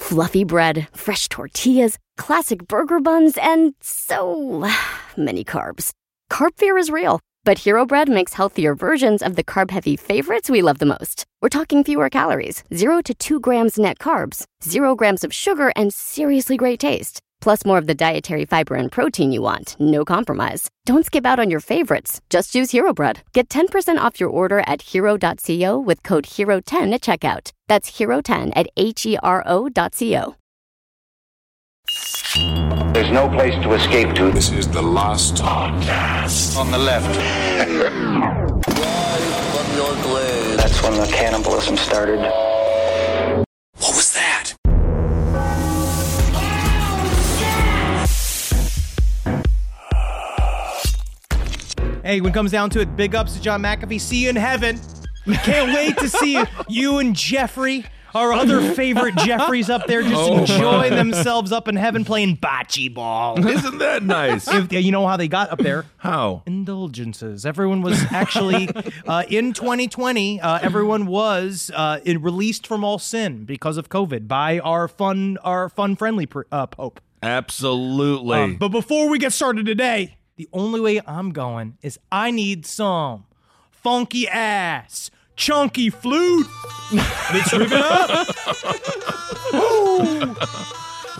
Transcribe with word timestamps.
Fluffy 0.00 0.44
bread, 0.44 0.88
fresh 0.94 1.28
tortillas, 1.28 1.98
classic 2.16 2.66
burger 2.66 3.00
buns, 3.00 3.36
and 3.36 3.74
so 3.82 4.66
many 5.16 5.44
carbs. 5.44 5.92
Carb 6.32 6.56
fear 6.56 6.78
is 6.78 6.90
real, 6.90 7.20
but 7.44 7.58
Hero 7.58 7.84
Bread 7.84 8.08
makes 8.08 8.32
healthier 8.32 8.74
versions 8.74 9.22
of 9.22 9.36
the 9.36 9.44
carb 9.44 9.70
heavy 9.70 9.96
favorites 9.96 10.48
we 10.48 10.62
love 10.62 10.78
the 10.78 10.86
most. 10.86 11.26
We're 11.42 11.50
talking 11.50 11.84
fewer 11.84 12.08
calories, 12.08 12.64
0 12.74 13.02
to 13.02 13.14
2 13.14 13.40
grams 13.40 13.78
net 13.78 13.98
carbs, 13.98 14.44
0 14.64 14.96
grams 14.96 15.22
of 15.22 15.34
sugar, 15.34 15.70
and 15.76 15.92
seriously 15.92 16.56
great 16.56 16.80
taste. 16.80 17.20
Plus 17.40 17.64
more 17.64 17.78
of 17.78 17.86
the 17.86 17.94
dietary 17.94 18.44
fiber 18.44 18.74
and 18.74 18.92
protein 18.92 19.32
you 19.32 19.42
want, 19.42 19.76
no 19.78 20.04
compromise. 20.04 20.70
Don't 20.86 21.06
skip 21.06 21.24
out 21.24 21.38
on 21.38 21.50
your 21.50 21.60
favorites. 21.60 22.20
Just 22.30 22.54
use 22.54 22.70
Hero 22.70 22.92
Bread. 22.92 23.22
Get 23.32 23.48
10% 23.48 23.98
off 23.98 24.20
your 24.20 24.28
order 24.30 24.60
at 24.66 24.82
hero.co 24.82 25.78
with 25.78 26.02
code 26.02 26.24
HERO10 26.26 26.92
at 26.92 27.02
checkout. 27.02 27.52
That's 27.68 27.92
HERO10 27.92 28.52
at 28.54 28.68
H 28.76 29.06
E 29.06 29.16
R 29.22 29.42
O.co. 29.46 30.36
There's 32.92 33.10
no 33.10 33.28
place 33.28 33.54
to 33.62 33.72
escape 33.72 34.14
to. 34.16 34.30
This 34.30 34.50
is 34.52 34.68
the 34.68 34.82
last 34.82 35.36
podcast. 35.36 36.56
On 36.56 36.70
the 36.70 36.78
left. 36.78 37.16
That's 40.56 40.82
when 40.82 41.00
the 41.00 41.06
cannibalism 41.06 41.76
started. 41.76 42.49
Hey, 52.10 52.20
when 52.20 52.32
it 52.32 52.34
comes 52.34 52.50
down 52.50 52.70
to 52.70 52.80
it, 52.80 52.96
big 52.96 53.14
ups 53.14 53.34
to 53.34 53.40
John 53.40 53.62
McAfee. 53.62 54.00
See 54.00 54.24
you 54.24 54.30
in 54.30 54.34
heaven. 54.34 54.80
Can't 55.44 55.72
wait 55.72 55.96
to 55.98 56.08
see 56.08 56.32
you, 56.32 56.44
you 56.68 56.98
and 56.98 57.14
Jeffrey, 57.14 57.84
our 58.16 58.32
other 58.32 58.74
favorite 58.74 59.14
Jeffreys 59.18 59.70
up 59.70 59.86
there, 59.86 60.02
just 60.02 60.16
Oh, 60.16 60.38
enjoying 60.40 60.96
themselves 60.96 61.52
up 61.52 61.68
in 61.68 61.76
heaven 61.76 62.04
playing 62.04 62.38
bocce 62.38 62.92
ball. 62.92 63.46
Isn't 63.46 63.78
that 63.78 64.02
nice? 64.02 64.48
If, 64.48 64.72
you 64.72 64.90
know 64.90 65.06
how 65.06 65.16
they 65.16 65.28
got 65.28 65.52
up 65.52 65.60
there? 65.60 65.84
How? 65.98 66.42
Indulgences. 66.46 67.46
Everyone 67.46 67.80
was 67.80 68.02
actually 68.10 68.68
uh, 69.06 69.22
in 69.28 69.52
2020. 69.52 70.40
Uh, 70.40 70.58
everyone 70.62 71.06
was 71.06 71.70
uh, 71.72 72.00
released 72.04 72.66
from 72.66 72.82
all 72.82 72.98
sin 72.98 73.44
because 73.44 73.76
of 73.76 73.88
COVID 73.88 74.26
by 74.26 74.58
our 74.58 74.88
fun, 74.88 75.38
our 75.44 75.68
fun 75.68 75.94
friendly 75.94 76.26
pr- 76.26 76.40
uh, 76.50 76.66
Pope. 76.66 77.00
Absolutely. 77.22 78.36
Um, 78.36 78.56
but 78.56 78.70
before 78.70 79.08
we 79.08 79.20
get 79.20 79.32
started 79.32 79.64
today, 79.64 80.16
the 80.40 80.48
only 80.54 80.80
way 80.80 81.02
I'm 81.06 81.32
going 81.32 81.76
is 81.82 81.98
I 82.10 82.30
need 82.30 82.64
some 82.64 83.26
funky 83.70 84.26
ass, 84.26 85.10
chunky 85.36 85.90
flute. 85.90 86.46
Let's 87.30 87.52
rip 87.52 87.70
it 87.70 87.72
up. 87.74 88.26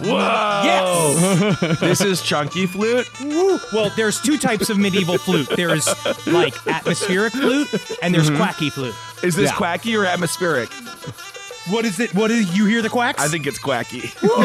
Yes. 0.02 1.80
this 1.80 2.00
is 2.00 2.22
Chunky 2.22 2.64
Flute. 2.64 3.06
Woo. 3.20 3.58
Well, 3.74 3.92
there's 3.96 4.18
two 4.22 4.38
types 4.38 4.70
of 4.70 4.78
medieval 4.78 5.18
flute. 5.18 5.50
There's 5.54 5.86
like 6.26 6.54
atmospheric 6.66 7.34
flute 7.34 7.68
and 8.02 8.14
there's 8.14 8.28
mm-hmm. 8.30 8.38
quacky 8.38 8.70
flute. 8.70 8.94
Is 9.22 9.36
this 9.36 9.50
Yeah. 9.50 9.56
quacky 9.56 9.94
or 9.94 10.06
atmospheric? 10.06 10.70
What 11.69 11.84
is 11.84 12.00
it? 12.00 12.15
What 12.15 12.31
is 12.31 12.56
you 12.56 12.65
hear 12.65 12.81
the 12.81 12.88
quacks? 12.88 13.22
I 13.22 13.28
think 13.28 13.47
it's 13.47 13.59
quacky. 13.59 14.10
Welcome 14.22 14.41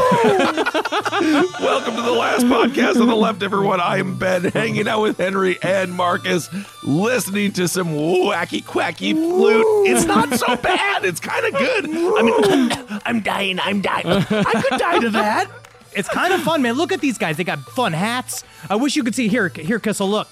to 1.95 2.01
the 2.01 2.11
last 2.15 2.45
podcast 2.45 2.99
on 2.99 3.07
the 3.07 3.15
left, 3.15 3.41
everyone. 3.41 3.79
I 3.79 3.97
am 3.97 4.17
Ben, 4.17 4.43
hanging 4.43 4.87
out 4.87 5.01
with 5.01 5.17
Henry 5.17 5.57
and 5.61 5.93
Marcus, 5.93 6.49
listening 6.83 7.53
to 7.53 7.67
some 7.69 7.87
wacky, 7.89 8.65
quacky 8.65 9.13
flute. 9.13 9.65
It's 9.87 10.05
not 10.05 10.33
so 10.37 10.57
bad. 10.57 11.05
It's 11.05 11.21
kind 11.21 11.45
of 11.45 11.53
good. 11.57 11.85
I 11.89 12.21
mean, 12.21 13.01
I'm 13.05 13.21
dying. 13.21 13.59
I'm 13.61 13.81
dying. 13.81 14.05
I 14.07 14.63
could 14.69 14.79
die 14.79 14.99
to 14.99 15.09
that. 15.11 15.49
it's 15.93 16.09
kind 16.09 16.33
of 16.33 16.41
fun, 16.41 16.61
man. 16.61 16.73
Look 16.75 16.91
at 16.91 16.99
these 16.99 17.17
guys. 17.17 17.37
They 17.37 17.45
got 17.45 17.59
fun 17.59 17.93
hats. 17.93 18.43
I 18.69 18.75
wish 18.75 18.97
you 18.97 19.03
could 19.03 19.15
see 19.15 19.29
here. 19.29 19.47
Here, 19.49 19.79
Kissel, 19.79 20.09
look. 20.09 20.27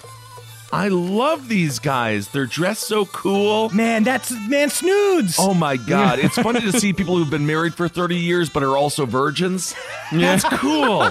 I 0.72 0.88
love 0.88 1.48
these 1.48 1.78
guys. 1.78 2.28
They're 2.28 2.46
dressed 2.46 2.82
so 2.88 3.04
cool. 3.06 3.68
Man, 3.70 4.02
that's 4.02 4.32
man 4.48 4.70
snoods. 4.70 5.36
Oh 5.38 5.54
my 5.54 5.76
God. 5.76 6.18
It's 6.18 6.34
funny 6.36 6.60
to 6.62 6.72
see 6.78 6.92
people 6.92 7.16
who've 7.16 7.30
been 7.30 7.46
married 7.46 7.74
for 7.74 7.86
30 7.88 8.16
years 8.16 8.50
but 8.50 8.62
are 8.64 8.76
also 8.76 9.06
virgins. 9.06 9.74
That's 10.10 10.42
cool. 10.44 11.08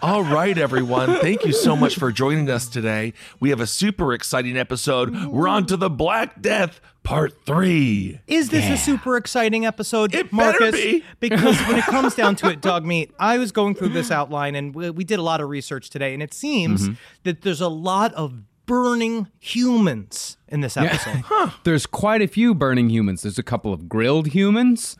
All 0.00 0.22
right, 0.22 0.56
everyone. 0.56 1.16
Thank 1.20 1.44
you 1.44 1.52
so 1.52 1.76
much 1.76 1.96
for 1.96 2.10
joining 2.12 2.48
us 2.48 2.66
today. 2.68 3.12
We 3.40 3.50
have 3.50 3.60
a 3.60 3.66
super 3.66 4.14
exciting 4.14 4.56
episode. 4.56 5.14
We're 5.26 5.48
on 5.48 5.66
to 5.66 5.76
the 5.76 5.90
Black 5.90 6.40
Death 6.40 6.80
Part 7.02 7.44
3. 7.44 8.20
Is 8.26 8.48
this 8.50 8.68
a 8.70 8.76
super 8.76 9.16
exciting 9.16 9.66
episode, 9.66 10.14
It 10.14 10.32
Marcus? 10.32 10.72
be. 10.72 11.04
because 11.20 11.58
when 11.66 11.76
it 11.78 11.84
comes 11.84 12.14
down 12.14 12.36
to 12.36 12.48
it, 12.50 12.60
dog 12.60 12.84
meat, 12.86 13.12
I 13.18 13.38
was 13.38 13.50
going 13.52 13.74
through 13.74 13.88
this 13.90 14.10
outline 14.10 14.54
and 14.54 14.74
we, 14.74 14.90
we 14.90 15.04
did 15.04 15.18
a 15.18 15.22
lot 15.22 15.40
of 15.40 15.48
research 15.48 15.90
today, 15.90 16.14
and 16.14 16.22
it 16.22 16.32
seems 16.32 16.84
Mm-hmm. 16.84 16.94
that 17.24 17.42
there's 17.42 17.60
a 17.60 17.68
lot 17.68 18.12
of 18.14 18.34
burning 18.68 19.26
humans 19.40 20.37
in 20.48 20.60
this 20.60 20.76
episode. 20.76 21.22
There's 21.64 21.86
quite 21.86 22.22
a 22.22 22.26
few 22.28 22.54
burning 22.54 22.90
humans. 22.90 23.22
There's 23.22 23.38
a 23.38 23.42
couple 23.42 23.72
of 23.72 23.88
grilled 23.88 24.28
humans. 24.28 24.96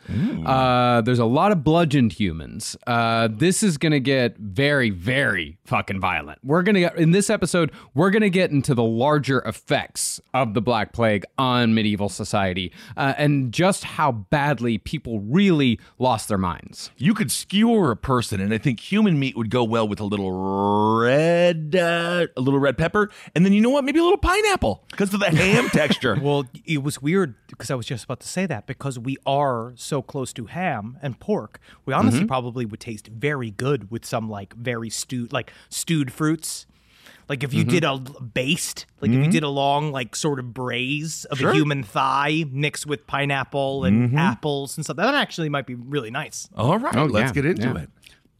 Uh, 0.46 1.00
there's 1.02 1.18
a 1.18 1.24
lot 1.24 1.52
of 1.52 1.64
bludgeoned 1.64 2.12
humans. 2.14 2.76
Uh, 2.86 3.28
this 3.30 3.62
is 3.62 3.78
gonna 3.78 4.00
get 4.00 4.36
very, 4.38 4.90
very 4.90 5.58
fucking 5.64 6.00
violent. 6.00 6.38
We're 6.42 6.62
gonna 6.62 6.90
in 6.96 7.10
this 7.12 7.30
episode. 7.30 7.70
We're 7.94 8.10
gonna 8.10 8.28
get 8.30 8.50
into 8.50 8.74
the 8.74 8.82
larger 8.82 9.40
effects 9.40 10.20
of 10.34 10.54
the 10.54 10.60
Black 10.60 10.92
Plague 10.92 11.24
on 11.36 11.74
medieval 11.74 12.08
society 12.08 12.72
uh, 12.96 13.14
and 13.16 13.52
just 13.52 13.84
how 13.84 14.12
badly 14.12 14.78
people 14.78 15.20
really 15.20 15.78
lost 15.98 16.28
their 16.28 16.38
minds. 16.38 16.90
You 16.96 17.14
could 17.14 17.30
skewer 17.30 17.90
a 17.90 17.96
person, 17.96 18.40
and 18.40 18.52
I 18.52 18.58
think 18.58 18.80
human 18.80 19.18
meat 19.18 19.36
would 19.36 19.50
go 19.50 19.64
well 19.64 19.86
with 19.86 20.00
a 20.00 20.04
little 20.04 20.32
red, 21.02 21.74
uh, 21.76 22.26
a 22.36 22.40
little 22.40 22.60
red 22.60 22.78
pepper, 22.78 23.10
and 23.34 23.44
then 23.44 23.52
you 23.52 23.60
know 23.60 23.70
what? 23.70 23.84
Maybe 23.84 23.98
a 23.98 24.02
little 24.02 24.18
pineapple 24.18 24.84
because 24.90 25.12
of 25.14 25.20
the 25.20 25.30
ham 25.38 25.68
texture. 25.72 26.18
Well, 26.20 26.46
it 26.64 26.82
was 26.82 27.00
weird 27.00 27.34
because 27.48 27.70
I 27.70 27.74
was 27.74 27.86
just 27.86 28.04
about 28.04 28.20
to 28.20 28.28
say 28.28 28.46
that 28.46 28.66
because 28.66 28.98
we 28.98 29.16
are 29.26 29.72
so 29.76 30.02
close 30.02 30.32
to 30.34 30.46
ham 30.46 30.98
and 31.02 31.18
pork. 31.18 31.58
We 31.86 31.94
honestly 31.94 32.20
Mm-hmm. 32.20 32.28
probably 32.28 32.64
would 32.66 32.80
taste 32.80 33.06
very 33.08 33.50
good 33.50 33.90
with 33.90 34.04
some 34.04 34.28
like 34.28 34.54
very 34.54 34.90
stewed, 34.90 35.32
like 35.32 35.52
stewed 35.68 36.12
fruits. 36.12 36.66
Like 37.28 37.42
if 37.44 37.52
you 37.52 37.62
Mm-hmm. 37.64 37.70
did 37.70 37.84
a 37.84 37.98
baste, 38.22 38.86
like 39.00 39.10
if 39.10 39.16
you 39.24 39.30
did 39.30 39.42
a 39.42 39.48
long 39.50 39.92
like 39.92 40.16
sort 40.16 40.38
of 40.38 40.54
braise 40.54 41.24
of 41.26 41.40
a 41.42 41.52
human 41.52 41.82
thigh 41.82 42.44
mixed 42.50 42.86
with 42.86 43.06
pineapple 43.06 43.84
and 43.84 44.08
Mm-hmm. 44.08 44.18
apples 44.18 44.76
and 44.78 44.84
stuff, 44.86 44.96
that 44.96 45.14
actually 45.14 45.48
might 45.48 45.66
be 45.66 45.74
really 45.74 46.10
nice. 46.10 46.48
All 46.56 46.78
right, 46.78 46.96
Oh, 46.96 47.04
let's 47.04 47.28
yeah, 47.30 47.42
get 47.42 47.44
into 47.46 47.68
yeah. 47.68 47.82
it. 47.82 47.90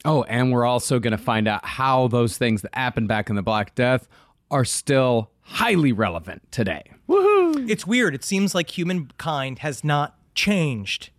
Oh, 0.05 0.23
and 0.23 0.53
we're 0.53 0.65
also 0.65 1.01
going 1.01 1.11
to 1.11 1.19
find 1.23 1.49
out 1.49 1.65
how 1.67 2.07
those 2.09 2.39
things 2.39 2.63
that 2.63 2.73
happened 2.75 3.09
back 3.09 3.29
in 3.29 3.37
the 3.37 3.43
Black 3.43 3.75
Death 3.75 4.07
are 4.51 4.65
still 4.65 5.31
highly 5.43 5.93
relevant 5.93 6.51
today. 6.51 6.83
It's 7.09 7.87
weird. 7.87 8.15
It 8.15 8.25
seems 8.25 8.55
like 8.55 8.77
humankind 8.77 9.61
has 9.61 9.83
not 9.83 10.17
changed 10.35 11.11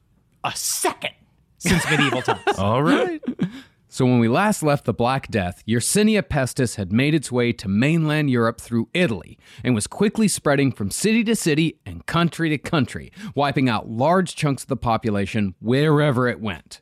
a 0.44 0.52
second 0.56 1.14
since 1.58 1.90
medieval 1.90 2.22
times. 2.22 2.42
All 2.58 2.84
right. 2.84 3.22
So, 3.92 4.06
when 4.06 4.20
we 4.20 4.28
last 4.28 4.62
left 4.62 4.86
the 4.86 4.94
Black 4.94 5.30
Death, 5.30 5.64
Yersinia 5.68 6.22
pestis 6.22 6.76
had 6.76 6.92
made 6.92 7.16
its 7.16 7.32
way 7.32 7.52
to 7.54 7.68
mainland 7.68 8.30
Europe 8.30 8.62
through 8.62 8.88
Italy 8.94 9.40
and 9.64 9.74
was 9.74 9.88
quickly 9.88 10.28
spreading 10.28 10.72
from 10.72 10.92
city 10.92 11.24
to 11.24 11.36
city 11.36 11.80
and 11.88 12.06
country 12.06 12.50
to 12.50 12.60
country, 12.60 13.12
wiping 13.34 13.68
out 13.68 13.90
large 13.90 14.36
chunks 14.36 14.64
of 14.64 14.70
the 14.70 14.78
population 14.78 15.56
wherever 15.60 16.28
it 16.28 16.40
went. 16.40 16.82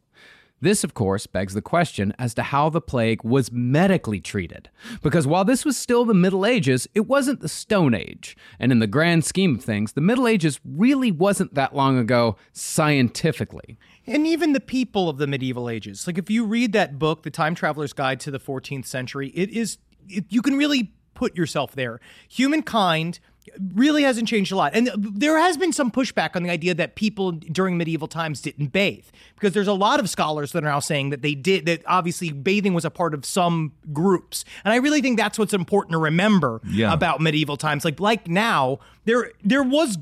This, 0.59 0.83
of 0.83 0.93
course, 0.93 1.27
begs 1.27 1.53
the 1.53 1.61
question 1.61 2.13
as 2.17 2.33
to 2.33 2.43
how 2.43 2.69
the 2.69 2.81
plague 2.81 3.23
was 3.23 3.51
medically 3.51 4.19
treated. 4.19 4.69
Because 5.03 5.27
while 5.27 5.45
this 5.45 5.63
was 5.63 5.77
still 5.77 6.03
the 6.03 6.15
Middle 6.15 6.45
Ages, 6.45 6.87
it 6.95 7.07
wasn't 7.07 7.41
the 7.41 7.49
Stone 7.49 7.93
Age. 7.93 8.35
And 8.59 8.71
in 8.71 8.79
the 8.79 8.87
grand 8.87 9.23
scheme 9.23 9.55
of 9.55 9.63
things, 9.63 9.93
the 9.93 10.01
Middle 10.01 10.27
Ages 10.27 10.59
really 10.65 11.11
wasn't 11.11 11.53
that 11.53 11.75
long 11.75 11.99
ago 11.99 12.37
scientifically. 12.53 13.77
And 14.07 14.25
even 14.25 14.53
the 14.53 14.59
people 14.59 15.09
of 15.09 15.17
the 15.17 15.27
medieval 15.27 15.69
ages. 15.69 16.07
Like 16.07 16.17
if 16.17 16.29
you 16.29 16.45
read 16.45 16.73
that 16.73 16.97
book, 16.97 17.23
The 17.23 17.29
Time 17.29 17.53
Traveler's 17.53 17.93
Guide 17.93 18.19
to 18.21 18.31
the 18.31 18.39
14th 18.39 18.85
Century, 18.85 19.29
it 19.35 19.49
is 19.49 19.77
it, 20.09 20.25
you 20.29 20.41
can 20.41 20.57
really 20.57 20.93
put 21.13 21.35
yourself 21.35 21.73
there. 21.73 21.99
Humankind 22.29 23.19
really 23.73 24.03
hasn't 24.03 24.27
changed 24.27 24.51
a 24.51 24.55
lot. 24.55 24.75
And 24.75 24.89
there 24.97 25.37
has 25.39 25.57
been 25.57 25.73
some 25.73 25.91
pushback 25.91 26.35
on 26.35 26.43
the 26.43 26.49
idea 26.49 26.73
that 26.75 26.95
people 26.95 27.31
during 27.31 27.77
medieval 27.77 28.07
times 28.07 28.41
didn't 28.41 28.67
bathe 28.67 29.05
because 29.35 29.53
there's 29.53 29.67
a 29.67 29.73
lot 29.73 29.99
of 29.99 30.09
scholars 30.09 30.51
that 30.51 30.63
are 30.63 30.67
now 30.67 30.79
saying 30.79 31.09
that 31.11 31.21
they 31.21 31.35
did, 31.35 31.65
that 31.65 31.81
obviously 31.87 32.31
bathing 32.31 32.73
was 32.73 32.85
a 32.85 32.89
part 32.89 33.13
of 33.13 33.25
some 33.25 33.71
groups. 33.93 34.45
And 34.65 34.73
I 34.73 34.77
really 34.77 35.01
think 35.01 35.17
that's 35.17 35.37
what's 35.39 35.53
important 35.53 35.91
to 35.93 35.97
remember 35.97 36.61
Yeah. 36.67 36.91
about 36.93 37.21
medieval 37.21 37.57
times. 37.57 37.83
Like, 37.85 37.99
like 37.99 38.27
now, 38.27 38.79
there, 39.05 39.31
there 39.43 39.63
was 39.63 39.97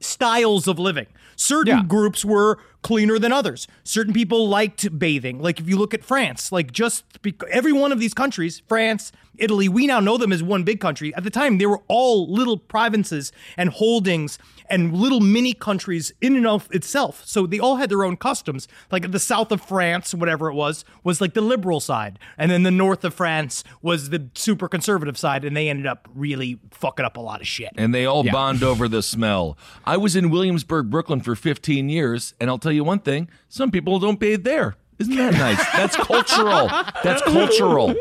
styles 0.00 0.66
of 0.68 0.78
living. 0.78 1.06
Certain 1.36 1.78
Yeah. 1.78 1.84
groups 1.84 2.24
were 2.24 2.58
cleaner 2.82 3.18
than 3.18 3.32
others. 3.32 3.66
Certain 3.84 4.12
people 4.12 4.48
liked 4.48 4.98
bathing. 4.98 5.40
Like 5.40 5.60
if 5.60 5.68
you 5.68 5.76
look 5.78 5.94
at 5.94 6.04
France, 6.04 6.52
like 6.52 6.72
just 6.72 7.04
bec- 7.22 7.42
every 7.50 7.72
one 7.72 7.92
of 7.92 8.00
these 8.00 8.14
countries, 8.14 8.62
France, 8.66 9.12
Italy, 9.38 9.68
we 9.68 9.86
now 9.86 9.98
know 10.00 10.18
them 10.18 10.32
as 10.32 10.42
one 10.42 10.62
big 10.62 10.78
country. 10.80 11.14
At 11.14 11.24
the 11.24 11.30
time, 11.30 11.58
they 11.58 11.66
were 11.66 11.80
all 11.88 12.30
little 12.30 12.58
provinces 12.58 13.32
and 13.56 13.70
holdings 13.70 14.38
and 14.68 14.94
little 14.94 15.20
mini 15.20 15.54
countries 15.54 16.12
in 16.20 16.36
and 16.36 16.46
of 16.46 16.68
itself. 16.70 17.22
So 17.24 17.46
they 17.46 17.58
all 17.58 17.76
had 17.76 17.88
their 17.90 18.04
own 18.04 18.16
customs. 18.16 18.68
Like 18.90 19.10
the 19.10 19.18
south 19.18 19.50
of 19.52 19.60
France, 19.62 20.14
whatever 20.14 20.48
it 20.48 20.54
was, 20.54 20.84
was 21.02 21.20
like 21.20 21.34
the 21.34 21.40
liberal 21.40 21.80
side, 21.80 22.18
and 22.38 22.50
then 22.50 22.62
the 22.62 22.70
north 22.70 23.04
of 23.04 23.14
France 23.14 23.64
was 23.80 24.10
the 24.10 24.28
super 24.34 24.68
conservative 24.68 25.16
side, 25.18 25.44
and 25.44 25.56
they 25.56 25.68
ended 25.68 25.86
up 25.86 26.08
really 26.14 26.58
fucking 26.70 27.04
up 27.04 27.16
a 27.16 27.20
lot 27.20 27.40
of 27.40 27.46
shit. 27.46 27.70
and 27.76 27.94
they 27.94 28.04
all 28.06 28.24
bond 28.24 28.62
over 28.62 28.86
the 28.88 29.02
smell. 29.02 29.56
I 29.84 29.96
was 29.96 30.14
in 30.16 30.30
Williamsburg, 30.30 30.90
Brooklyn 30.90 31.20
for 31.20 31.34
15 31.34 31.88
years, 31.88 32.34
and 32.40 32.48
I'll 32.50 32.58
tell 32.58 32.71
you 32.72 32.84
one 32.84 33.00
thing 33.00 33.28
some 33.48 33.70
people 33.70 33.98
don't 33.98 34.18
bathe 34.20 34.44
there. 34.44 34.76
Isn't 34.98 35.16
that 35.16 35.34
nice? 35.34 35.64
That's 35.72 35.96
cultural. 35.96 36.68
That's 37.02 37.22
cultural. 37.22 37.94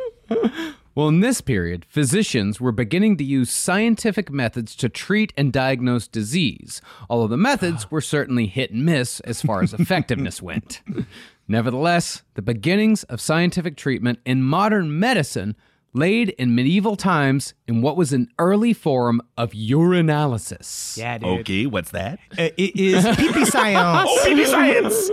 Well, 0.93 1.07
in 1.07 1.21
this 1.21 1.39
period, 1.39 1.85
physicians 1.87 2.59
were 2.59 2.73
beginning 2.73 3.15
to 3.17 3.23
use 3.23 3.49
scientific 3.49 4.29
methods 4.29 4.75
to 4.75 4.89
treat 4.89 5.31
and 5.37 5.53
diagnose 5.53 6.05
disease, 6.05 6.81
although 7.09 7.29
the 7.29 7.37
methods 7.37 7.89
were 7.89 8.01
certainly 8.01 8.47
hit 8.47 8.71
and 8.71 8.85
miss 8.85 9.21
as 9.21 9.41
far 9.41 9.63
as 9.63 9.73
effectiveness 9.73 10.41
went. 10.41 10.81
Nevertheless, 11.47 12.23
the 12.33 12.41
beginnings 12.41 13.03
of 13.05 13.21
scientific 13.21 13.77
treatment 13.77 14.19
in 14.25 14.43
modern 14.43 14.99
medicine 14.99 15.55
laid 15.93 16.29
in 16.29 16.55
medieval 16.55 16.95
times 16.95 17.53
in 17.67 17.81
what 17.81 17.97
was 17.97 18.13
an 18.13 18.29
early 18.39 18.73
form 18.73 19.21
of 19.37 19.51
urinalysis. 19.51 20.97
Yeah, 20.97 21.17
dude. 21.17 21.39
Okay, 21.41 21.65
what's 21.65 21.91
that? 21.91 22.19
Uh, 22.37 22.49
It 22.57 22.75
is 22.75 23.03
pee 23.17 23.45
science. 23.45 24.09
Baby 24.23 24.45
science. 24.45 25.09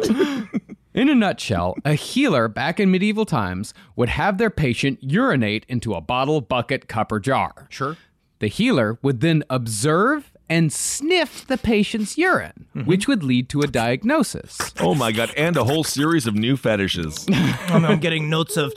In 0.94 1.08
a 1.08 1.14
nutshell, 1.14 1.76
a 1.84 1.94
healer 1.94 2.48
back 2.48 2.80
in 2.80 2.90
medieval 2.90 3.24
times 3.24 3.72
would 3.96 4.08
have 4.08 4.38
their 4.38 4.50
patient 4.50 4.98
urinate 5.02 5.64
into 5.68 5.94
a 5.94 6.00
bottle, 6.00 6.40
bucket, 6.40 6.88
cup, 6.88 7.12
or 7.12 7.20
jar. 7.20 7.66
Sure. 7.70 7.96
The 8.40 8.48
healer 8.48 8.98
would 9.02 9.20
then 9.20 9.44
observe 9.50 10.32
and 10.48 10.72
sniff 10.72 11.46
the 11.46 11.58
patient's 11.58 12.16
urine, 12.16 12.66
which 12.84 13.06
would 13.06 13.22
lead 13.22 13.48
to 13.50 13.60
a 13.60 13.66
diagnosis. 13.66 14.58
Oh 14.80 14.94
my 14.94 15.12
god, 15.12 15.32
and 15.36 15.56
a 15.56 15.64
whole 15.64 15.84
series 15.84 16.26
of 16.26 16.34
new 16.34 16.56
fetishes. 16.56 17.26
I'm, 17.32 17.84
I'm 17.84 17.98
getting 17.98 18.30
notes 18.30 18.56
of 18.56 18.72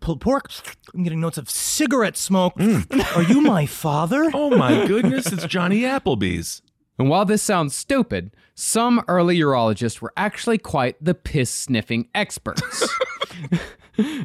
pulled 0.00 0.20
pork. 0.20 0.50
I'm 0.94 1.02
getting 1.02 1.20
notes 1.20 1.38
of 1.38 1.48
cigarette 1.50 2.16
smoke. 2.16 2.54
Mm. 2.56 3.16
Are 3.16 3.22
you 3.22 3.40
my 3.40 3.66
father? 3.66 4.30
Oh 4.34 4.50
my 4.50 4.86
goodness, 4.86 5.32
it's 5.32 5.46
Johnny 5.46 5.80
Applebee's. 5.80 6.60
And 6.98 7.08
while 7.08 7.24
this 7.24 7.42
sounds 7.42 7.74
stupid, 7.74 8.30
some 8.54 9.02
early 9.08 9.38
urologists 9.38 10.00
were 10.00 10.12
actually 10.16 10.58
quite 10.58 10.96
the 11.02 11.14
piss 11.14 11.50
sniffing 11.50 12.08
experts. 12.14 12.88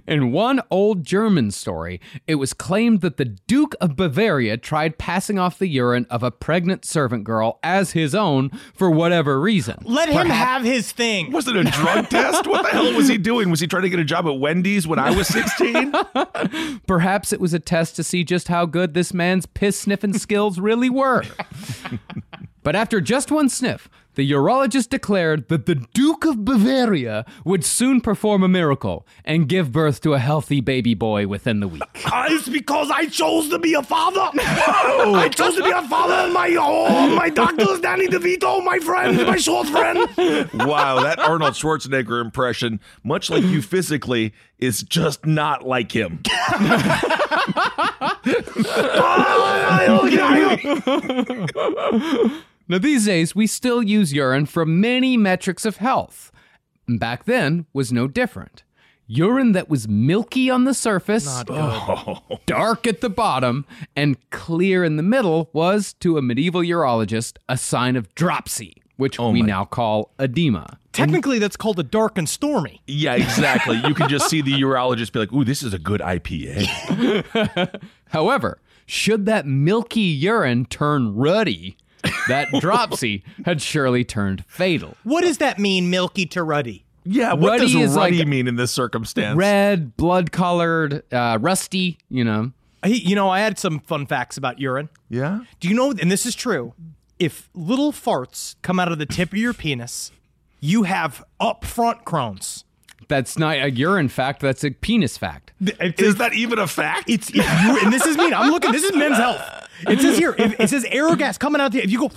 In 0.08 0.32
one 0.32 0.62
old 0.70 1.04
German 1.04 1.52
story, 1.52 2.02
it 2.28 2.36
was 2.36 2.54
claimed 2.54 3.02
that 3.02 3.18
the 3.18 3.26
Duke 3.26 3.76
of 3.80 3.96
Bavaria 3.96 4.58
tried 4.58 4.98
passing 4.98 5.40
off 5.40 5.60
the 5.60 5.68
urine 5.68 6.06
of 6.10 6.24
a 6.24 6.32
pregnant 6.32 6.86
servant 6.86 7.24
girl 7.24 7.60
as 7.64 7.92
his 7.92 8.14
own 8.16 8.50
for 8.74 8.90
whatever 8.90 9.40
reason. 9.40 9.78
Let 9.84 10.10
him 10.10 10.28
have 10.28 10.64
his 10.64 10.92
thing. 10.92 11.32
Was 11.32 11.48
it 11.48 11.56
a 11.56 11.64
drug 11.64 12.10
test? 12.10 12.48
What 12.48 12.64
the 12.64 12.70
hell 12.70 12.94
was 12.94 13.08
he 13.08 13.18
doing? 13.18 13.50
Was 13.50 13.60
he 13.60 13.68
trying 13.68 13.84
to 13.84 13.90
get 13.90 14.00
a 14.00 14.06
job 14.06 14.28
at 14.28 14.40
Wendy's 14.40 14.88
when 14.88 15.00
I 15.00 15.16
was 15.16 15.28
16? 15.28 15.94
Perhaps 16.88 17.34
it 17.34 17.40
was 17.40 17.54
a 17.54 17.60
test 17.60 17.96
to 17.96 18.04
see 18.04 18.24
just 18.24 18.48
how 18.48 18.66
good 18.66 18.94
this 18.94 19.14
man's 19.14 19.46
piss 19.46 19.80
sniffing 19.80 20.14
skills 20.14 20.60
really 20.60 20.90
were. 20.90 21.24
but 22.64 22.76
after 22.76 23.02
just 23.02 23.32
one 23.32 23.50
sniff, 23.50 23.90
the 24.16 24.30
urologist 24.30 24.90
declared 24.90 25.48
that 25.48 25.66
the 25.66 25.76
Duke 25.76 26.26
of 26.26 26.44
Bavaria 26.44 27.26
would 27.46 27.64
soon 27.64 28.02
perform 28.02 28.44
a 28.44 28.48
miracle 28.48 29.08
and 29.24 29.48
give 29.48 29.72
birth 29.72 30.02
to 30.02 30.14
a 30.14 30.20
healthy 30.20 30.60
baby 30.62 30.94
boy 30.94 31.28
within 31.28 31.60
the 31.60 31.68
week. 31.68 31.82
Uh, 32.12 32.26
it's 32.30 32.50
because 32.50 32.92
I 32.92 33.06
chose 33.06 33.48
to 33.50 33.60
be 33.60 33.74
a 33.74 33.82
father. 33.82 34.20
I 34.34 35.30
chose 35.30 35.56
to 35.56 35.64
be 35.64 35.70
a 35.70 35.82
father. 35.84 36.30
My 36.34 36.54
oh, 36.60 37.16
my 37.16 37.30
doctor 37.30 37.72
is 37.72 37.80
Danny 37.80 38.08
DeVito, 38.08 38.62
my 38.66 38.80
friend, 38.80 39.16
my 39.26 39.38
short 39.38 39.68
friend. 39.70 39.98
wow, 40.54 41.00
that 41.02 41.20
Arnold 41.20 41.54
Schwarzenegger 41.54 42.20
impression, 42.20 42.82
much 43.04 43.30
like 43.30 43.44
you 43.44 43.62
physically, 43.62 44.34
is 44.60 44.84
just 44.84 45.26
not 45.26 45.66
like 45.66 45.94
him. 45.94 46.22
Now, 52.72 52.78
these 52.78 53.06
days, 53.06 53.36
we 53.36 53.48
still 53.48 53.84
use 53.84 54.14
urine 54.14 54.46
for 54.46 54.66
many 54.66 55.18
metrics 55.18 55.66
of 55.66 55.76
health. 55.76 56.32
Back 56.88 57.26
then 57.26 57.66
was 57.74 57.92
no 57.92 58.08
different. 58.08 58.64
Urine 59.08 59.52
that 59.52 59.68
was 59.68 59.90
milky 59.90 60.50
on 60.50 60.64
the 60.64 60.74
surface, 60.74 61.44
oh. 61.50 62.22
dark 62.46 62.88
at 62.88 63.02
the 63.02 63.10
bottom, 63.10 63.66
and 63.94 64.16
clear 64.30 64.86
in 64.86 64.96
the 64.96 65.04
middle 65.04 65.50
was, 65.52 65.92
to 65.96 66.18
a 66.18 66.22
medieval 66.22 66.62
urologist, 66.62 67.36
a 67.50 67.58
sign 67.58 67.98
of 67.98 68.16
dropsy, 68.16 68.82
which 68.96 69.20
oh 69.20 69.32
we 69.32 69.42
now 69.42 69.66
call 69.66 70.14
edema. 70.18 70.80
Technically, 70.94 71.40
that's 71.40 71.58
called 71.58 71.78
a 71.78 71.84
dark 71.84 72.18
and 72.18 72.30
stormy. 72.30 72.82
Yeah, 72.88 73.16
exactly. 73.16 73.82
You 73.86 73.94
can 73.94 74.08
just 74.08 74.30
see 74.30 74.42
the 74.42 74.54
urologist 74.62 75.12
be 75.12 75.20
like, 75.20 75.34
ooh, 75.34 75.44
this 75.44 75.62
is 75.62 75.74
a 75.74 75.80
good 75.80 76.00
IPA. 76.00 77.82
However, 78.12 78.60
should 78.86 79.26
that 79.26 79.46
milky 79.46 80.00
urine 80.00 80.66
turn 80.66 81.14
ruddy, 81.18 81.76
that 82.28 82.48
dropsy 82.60 83.24
had 83.46 83.62
surely 83.62 84.04
turned 84.04 84.46
fatal. 84.46 84.96
What 85.04 85.22
does 85.22 85.38
that 85.40 85.60
mean, 85.60 85.90
milky 85.90 86.26
to 86.28 86.44
ruddy? 86.44 86.86
Yeah, 87.04 87.34
what 87.34 87.60
Ruddy 87.60 87.74
does 87.74 87.96
ruddy 87.96 88.20
like- 88.20 88.28
mean 88.28 88.48
in 88.48 88.56
this 88.58 88.72
circumstance? 88.72 89.36
Red, 89.36 89.98
blood 89.98 90.32
colored, 90.32 91.04
uh, 91.12 91.40
rusty, 91.42 91.98
you 92.10 92.24
know. 92.24 92.52
Hey, 92.84 92.94
you 92.94 93.16
know, 93.16 93.30
I 93.30 93.40
had 93.40 93.58
some 93.58 93.80
fun 93.80 94.06
facts 94.06 94.38
about 94.38 94.60
urine. 94.60 94.90
Yeah? 95.10 95.40
Do 95.60 95.68
you 95.68 95.74
know, 95.76 95.92
and 95.92 96.12
this 96.12 96.26
is 96.26 96.36
true, 96.36 96.74
if 97.18 97.50
little 97.54 97.92
farts 97.92 98.56
come 98.62 98.80
out 98.80 98.92
of 98.92 99.00
the 99.00 99.06
tip 99.06 99.32
of 99.32 99.38
your 99.38 99.54
penis, 99.54 100.12
you 100.60 100.84
have 100.84 101.24
upfront 101.40 102.04
Crohn's. 102.04 102.66
That's 103.08 103.38
not 103.38 103.58
a 103.58 103.70
urine 103.72 104.08
fact, 104.10 104.42
that's 104.42 104.64
a 104.64 104.70
penis 104.72 105.18
fact. 105.18 105.54
Is 105.60 106.16
that 106.16 106.34
even 106.34 106.60
a 106.60 106.68
fact? 106.68 107.10
It's 107.10 107.30
if 107.30 107.36
you, 107.36 107.80
and 107.84 107.92
this 107.92 108.06
is 108.06 108.16
me. 108.16 108.32
I'm 108.32 108.52
looking. 108.52 108.72
This 108.72 108.84
is 108.84 108.96
men's 108.96 109.18
health. 109.18 109.42
It 109.88 110.00
says 110.00 110.18
here. 110.18 110.36
If, 110.38 110.60
it 110.60 110.70
says 110.70 110.86
air 110.90 111.16
gas 111.16 111.38
coming 111.38 111.62
out. 111.62 111.72
The, 111.72 111.84
if 111.84 111.92
you 111.92 112.00
go, 112.00 112.12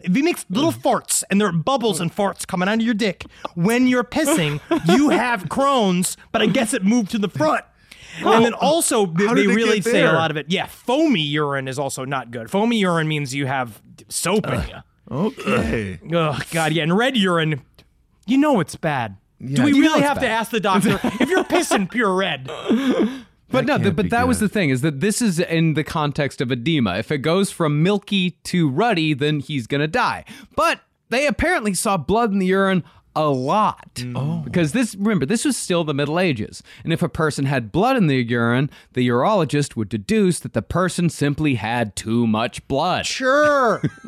if 0.00 0.16
you 0.16 0.22
make 0.22 0.38
little 0.50 0.72
farts 0.72 1.22
and 1.30 1.40
there 1.40 1.48
are 1.48 1.52
bubbles 1.52 2.00
and 2.00 2.14
farts 2.14 2.46
coming 2.46 2.68
out 2.68 2.76
of 2.76 2.82
your 2.82 2.94
dick 2.94 3.24
when 3.54 3.86
you're 3.86 4.04
pissing, 4.04 4.60
you 4.94 5.10
have 5.10 5.44
Crohn's. 5.44 6.16
But 6.32 6.42
I 6.42 6.46
guess 6.46 6.74
it 6.74 6.84
moved 6.84 7.10
to 7.12 7.18
the 7.18 7.28
front. 7.28 7.64
And 8.20 8.44
then 8.44 8.54
also 8.54 9.06
they, 9.06 9.26
they 9.26 9.46
really 9.46 9.80
say 9.80 10.04
a 10.04 10.12
lot 10.12 10.30
of 10.30 10.36
it. 10.36 10.46
Yeah, 10.48 10.66
foamy 10.66 11.20
urine 11.20 11.68
is 11.68 11.78
also 11.78 12.04
not 12.04 12.30
good. 12.30 12.50
Foamy 12.50 12.78
urine 12.78 13.08
means 13.08 13.34
you 13.34 13.46
have 13.46 13.80
soap 14.08 14.46
in 14.48 14.68
you. 14.68 14.76
Okay. 15.10 16.00
Oh 16.12 16.38
God, 16.50 16.72
yeah. 16.72 16.82
And 16.82 16.96
red 16.96 17.16
urine, 17.16 17.62
you 18.26 18.38
know 18.38 18.60
it's 18.60 18.76
bad. 18.76 19.16
Do 19.40 19.62
we 19.62 19.72
really 19.72 20.00
it's 20.00 20.08
have 20.08 20.18
to 20.20 20.28
ask 20.28 20.50
the 20.50 20.60
doctor 20.60 20.98
if 21.20 21.28
you're 21.28 21.44
pissing 21.44 21.90
pure 21.90 22.12
red? 22.12 22.50
But 23.50 23.64
no, 23.64 23.76
th- 23.76 23.86
can't 23.86 23.96
but 23.96 24.02
be 24.04 24.08
that 24.10 24.28
was 24.28 24.40
the 24.40 24.48
thing 24.48 24.70
is 24.70 24.82
that 24.82 25.00
this 25.00 25.22
is 25.22 25.38
in 25.38 25.74
the 25.74 25.84
context 25.84 26.40
of 26.40 26.52
edema. 26.52 26.96
If 26.96 27.10
it 27.10 27.18
goes 27.18 27.50
from 27.50 27.82
milky 27.82 28.32
to 28.44 28.68
ruddy, 28.68 29.14
then 29.14 29.40
he's 29.40 29.66
going 29.66 29.80
to 29.80 29.88
die. 29.88 30.24
But 30.54 30.80
they 31.08 31.26
apparently 31.26 31.74
saw 31.74 31.96
blood 31.96 32.32
in 32.32 32.38
the 32.38 32.46
urine 32.46 32.84
a 33.16 33.30
lot. 33.30 33.94
Mm. 33.96 34.12
Oh. 34.16 34.42
Because 34.44 34.72
this, 34.72 34.94
remember, 34.94 35.26
this 35.26 35.44
was 35.44 35.56
still 35.56 35.82
the 35.82 35.92
Middle 35.94 36.20
Ages. 36.20 36.62
And 36.84 36.92
if 36.92 37.02
a 37.02 37.08
person 37.08 37.46
had 37.46 37.72
blood 37.72 37.96
in 37.96 38.06
their 38.06 38.20
urine, 38.20 38.70
the 38.92 39.06
urologist 39.08 39.74
would 39.74 39.88
deduce 39.88 40.38
that 40.40 40.52
the 40.52 40.62
person 40.62 41.10
simply 41.10 41.56
had 41.56 41.96
too 41.96 42.26
much 42.28 42.66
blood. 42.68 43.06
Sure. 43.06 43.82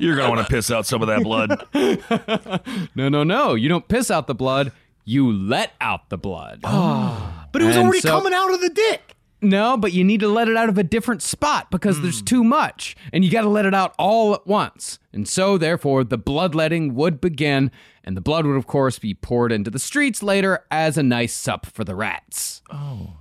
You're 0.00 0.16
going 0.16 0.26
to 0.26 0.28
want 0.28 0.40
to 0.40 0.46
piss 0.48 0.70
out 0.70 0.86
some 0.86 1.02
of 1.02 1.08
that 1.08 1.22
blood. 1.22 1.66
No, 2.94 3.08
no, 3.08 3.22
no. 3.22 3.54
You 3.54 3.68
don't 3.68 3.86
piss 3.86 4.10
out 4.10 4.26
the 4.26 4.34
blood, 4.34 4.72
you 5.04 5.32
let 5.32 5.72
out 5.80 6.08
the 6.08 6.18
blood. 6.18 6.60
Ah. 6.64 7.36
But 7.52 7.62
it 7.62 7.64
was 7.64 7.74
And 7.74 7.86
already 7.86 8.00
so- 8.00 8.10
coming 8.10 8.32
out 8.32 8.54
of 8.54 8.60
the 8.60 8.68
dick. 8.68 9.16
No, 9.42 9.76
but 9.76 9.92
you 9.92 10.04
need 10.04 10.20
to 10.20 10.28
let 10.28 10.48
it 10.48 10.56
out 10.56 10.68
of 10.68 10.76
a 10.76 10.82
different 10.84 11.22
spot 11.22 11.70
because 11.70 12.00
there's 12.02 12.20
hmm. 12.20 12.26
too 12.26 12.44
much, 12.44 12.94
and 13.12 13.24
you 13.24 13.30
got 13.30 13.42
to 13.42 13.48
let 13.48 13.64
it 13.64 13.74
out 13.74 13.94
all 13.98 14.34
at 14.34 14.46
once. 14.46 14.98
And 15.12 15.26
so, 15.26 15.56
therefore, 15.56 16.04
the 16.04 16.18
bloodletting 16.18 16.94
would 16.94 17.20
begin, 17.20 17.70
and 18.04 18.16
the 18.16 18.20
blood 18.20 18.46
would, 18.46 18.56
of 18.56 18.66
course, 18.66 18.98
be 18.98 19.14
poured 19.14 19.50
into 19.50 19.70
the 19.70 19.78
streets 19.78 20.22
later 20.22 20.64
as 20.70 20.98
a 20.98 21.02
nice 21.02 21.32
sup 21.32 21.66
for 21.66 21.84
the 21.84 21.94
rats. 21.94 22.60
Oh. 22.70 23.14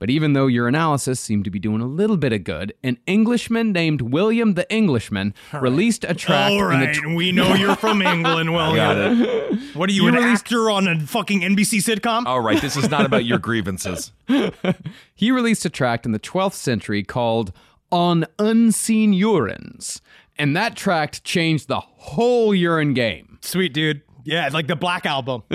But 0.00 0.10
even 0.10 0.32
though 0.32 0.46
urinalysis 0.46 1.18
seemed 1.18 1.44
to 1.44 1.50
be 1.50 1.58
doing 1.60 1.80
a 1.80 1.86
little 1.86 2.16
bit 2.16 2.32
of 2.32 2.42
good, 2.42 2.72
an 2.82 2.98
Englishman 3.06 3.70
named 3.70 4.00
William 4.00 4.54
the 4.54 4.68
Englishman 4.72 5.34
released 5.52 6.02
a 6.04 6.14
tract 6.14 6.52
All 6.54 6.70
in 6.70 6.92
tw- 6.92 7.14
we 7.16 7.30
know 7.30 7.54
you're 7.54 7.76
from 7.76 8.00
England, 8.14 8.52
William. 8.52 8.74
Got 8.76 8.96
it. 8.96 9.76
What 9.76 9.88
are 9.88 9.92
you, 9.92 10.02
You 10.04 10.08
an 10.08 10.14
released- 10.14 10.46
actor 10.46 10.70
on 10.70 10.88
a 10.88 10.98
fucking 11.00 11.42
NBC 11.42 11.78
sitcom? 11.84 12.24
All 12.26 12.40
right, 12.40 12.60
this 12.60 12.76
is 12.76 12.90
not 12.90 13.04
about 13.06 13.24
your 13.26 13.38
grievances. 13.48 14.10
he 15.14 15.30
released 15.30 15.64
a 15.66 15.70
tract 15.70 16.06
in 16.06 16.12
the 16.12 16.18
12th 16.18 16.54
century 16.54 17.02
called 17.04 17.52
On 17.92 18.24
Unseen 18.38 19.12
Urines. 19.12 20.00
And 20.38 20.56
that 20.56 20.74
tract 20.76 21.22
changed 21.24 21.68
the 21.68 21.80
whole 21.80 22.54
urine 22.54 22.94
game. 22.94 23.38
Sweet 23.42 23.74
dude. 23.74 24.00
Yeah, 24.24 24.48
like 24.50 24.66
the 24.66 24.76
Black 24.76 25.04
Album. 25.04 25.42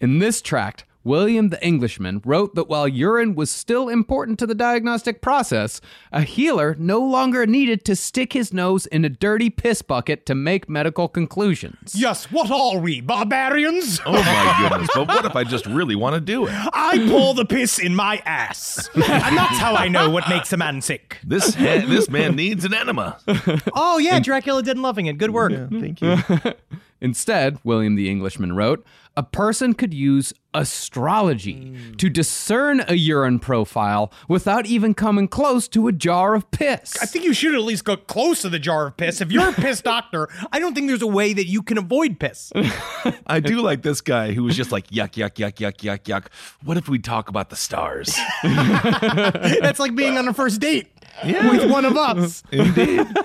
In 0.00 0.18
this 0.18 0.40
tract, 0.40 0.84
William 1.02 1.48
the 1.48 1.64
Englishman 1.64 2.20
wrote 2.24 2.54
that 2.54 2.68
while 2.68 2.86
urine 2.86 3.34
was 3.34 3.50
still 3.50 3.88
important 3.88 4.38
to 4.38 4.46
the 4.46 4.54
diagnostic 4.54 5.22
process, 5.22 5.80
a 6.12 6.22
healer 6.22 6.76
no 6.78 7.00
longer 7.00 7.46
needed 7.46 7.84
to 7.86 7.96
stick 7.96 8.32
his 8.34 8.52
nose 8.52 8.86
in 8.86 9.04
a 9.04 9.08
dirty 9.08 9.48
piss 9.48 9.80
bucket 9.82 10.26
to 10.26 10.34
make 10.34 10.68
medical 10.68 11.08
conclusions. 11.08 11.94
yes, 11.94 12.30
what 12.30 12.50
are 12.50 12.78
we, 12.78 13.00
barbarians? 13.00 14.00
Oh 14.04 14.12
my 14.12 14.68
goodness. 14.68 14.90
But 14.94 15.08
what 15.08 15.24
if 15.24 15.34
I 15.36 15.44
just 15.44 15.64
really 15.66 15.96
want 15.96 16.14
to 16.14 16.20
do 16.20 16.46
it? 16.46 16.52
I 16.72 17.06
pour 17.08 17.32
the 17.34 17.44
piss 17.44 17.78
in 17.78 17.94
my 17.94 18.18
ass. 18.26 18.88
and 18.94 19.02
that's 19.36 19.58
how 19.58 19.74
I 19.74 19.88
know 19.88 20.10
what 20.10 20.28
makes 20.28 20.52
a 20.52 20.56
man 20.56 20.80
sick. 20.82 21.18
This 21.24 21.54
ha- 21.54 21.84
this 21.86 22.08
man 22.10 22.36
needs 22.36 22.64
an 22.64 22.74
enema. 22.74 23.18
Oh, 23.74 23.98
yeah, 23.98 24.20
Dracula 24.20 24.62
didn't 24.62 24.82
loving 24.82 25.06
it. 25.06 25.16
Good 25.18 25.30
work. 25.30 25.52
Thank 25.70 26.00
you. 26.02 26.16
Instead, 27.00 27.58
William 27.64 27.94
the 27.94 28.10
Englishman 28.10 28.54
wrote, 28.54 28.84
a 29.16 29.22
person 29.22 29.74
could 29.74 29.92
use 29.92 30.32
astrology 30.54 31.76
to 31.98 32.08
discern 32.08 32.82
a 32.88 32.94
urine 32.94 33.38
profile 33.38 34.12
without 34.28 34.66
even 34.66 34.94
coming 34.94 35.26
close 35.28 35.66
to 35.68 35.88
a 35.88 35.92
jar 35.92 36.34
of 36.34 36.50
piss. 36.50 36.96
I 37.02 37.06
think 37.06 37.24
you 37.24 37.32
should 37.32 37.54
at 37.54 37.62
least 37.62 37.84
go 37.84 37.96
close 37.96 38.42
to 38.42 38.48
the 38.48 38.58
jar 38.58 38.86
of 38.86 38.96
piss. 38.96 39.20
If 39.20 39.32
you're 39.32 39.48
a 39.48 39.52
piss 39.52 39.80
doctor, 39.80 40.28
I 40.52 40.58
don't 40.58 40.74
think 40.74 40.88
there's 40.88 41.02
a 41.02 41.06
way 41.06 41.32
that 41.32 41.46
you 41.46 41.62
can 41.62 41.76
avoid 41.76 42.18
piss. 42.20 42.52
I 43.26 43.40
do 43.40 43.60
like 43.60 43.82
this 43.82 44.00
guy 44.00 44.32
who 44.32 44.44
was 44.44 44.56
just 44.56 44.72
like 44.72 44.88
yuck 44.88 45.12
yuck 45.12 45.34
yuck 45.34 45.54
yuck 45.54 45.76
yuck 45.78 46.02
yuck. 46.04 46.26
What 46.64 46.76
if 46.76 46.88
we 46.88 46.98
talk 46.98 47.28
about 47.28 47.50
the 47.50 47.56
stars? 47.56 48.16
That's 48.42 49.80
like 49.80 49.94
being 49.94 50.18
on 50.18 50.28
a 50.28 50.34
first 50.34 50.60
date 50.60 50.88
with 51.24 51.70
one 51.70 51.84
of 51.84 51.96
us. 51.96 52.42
Indeed. 52.52 53.06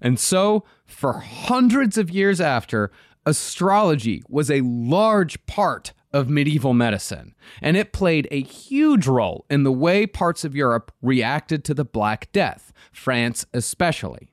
And 0.00 0.18
so, 0.18 0.64
for 0.88 1.20
hundreds 1.20 1.96
of 1.96 2.10
years 2.10 2.40
after, 2.40 2.90
astrology 3.24 4.22
was 4.28 4.50
a 4.50 4.62
large 4.62 5.44
part 5.46 5.92
of 6.12 6.30
medieval 6.30 6.72
medicine, 6.72 7.34
and 7.60 7.76
it 7.76 7.92
played 7.92 8.26
a 8.30 8.42
huge 8.42 9.06
role 9.06 9.44
in 9.50 9.62
the 9.62 9.72
way 9.72 10.06
parts 10.06 10.44
of 10.44 10.56
Europe 10.56 10.90
reacted 11.02 11.62
to 11.64 11.74
the 11.74 11.84
Black 11.84 12.32
Death, 12.32 12.72
France 12.90 13.44
especially. 13.52 14.30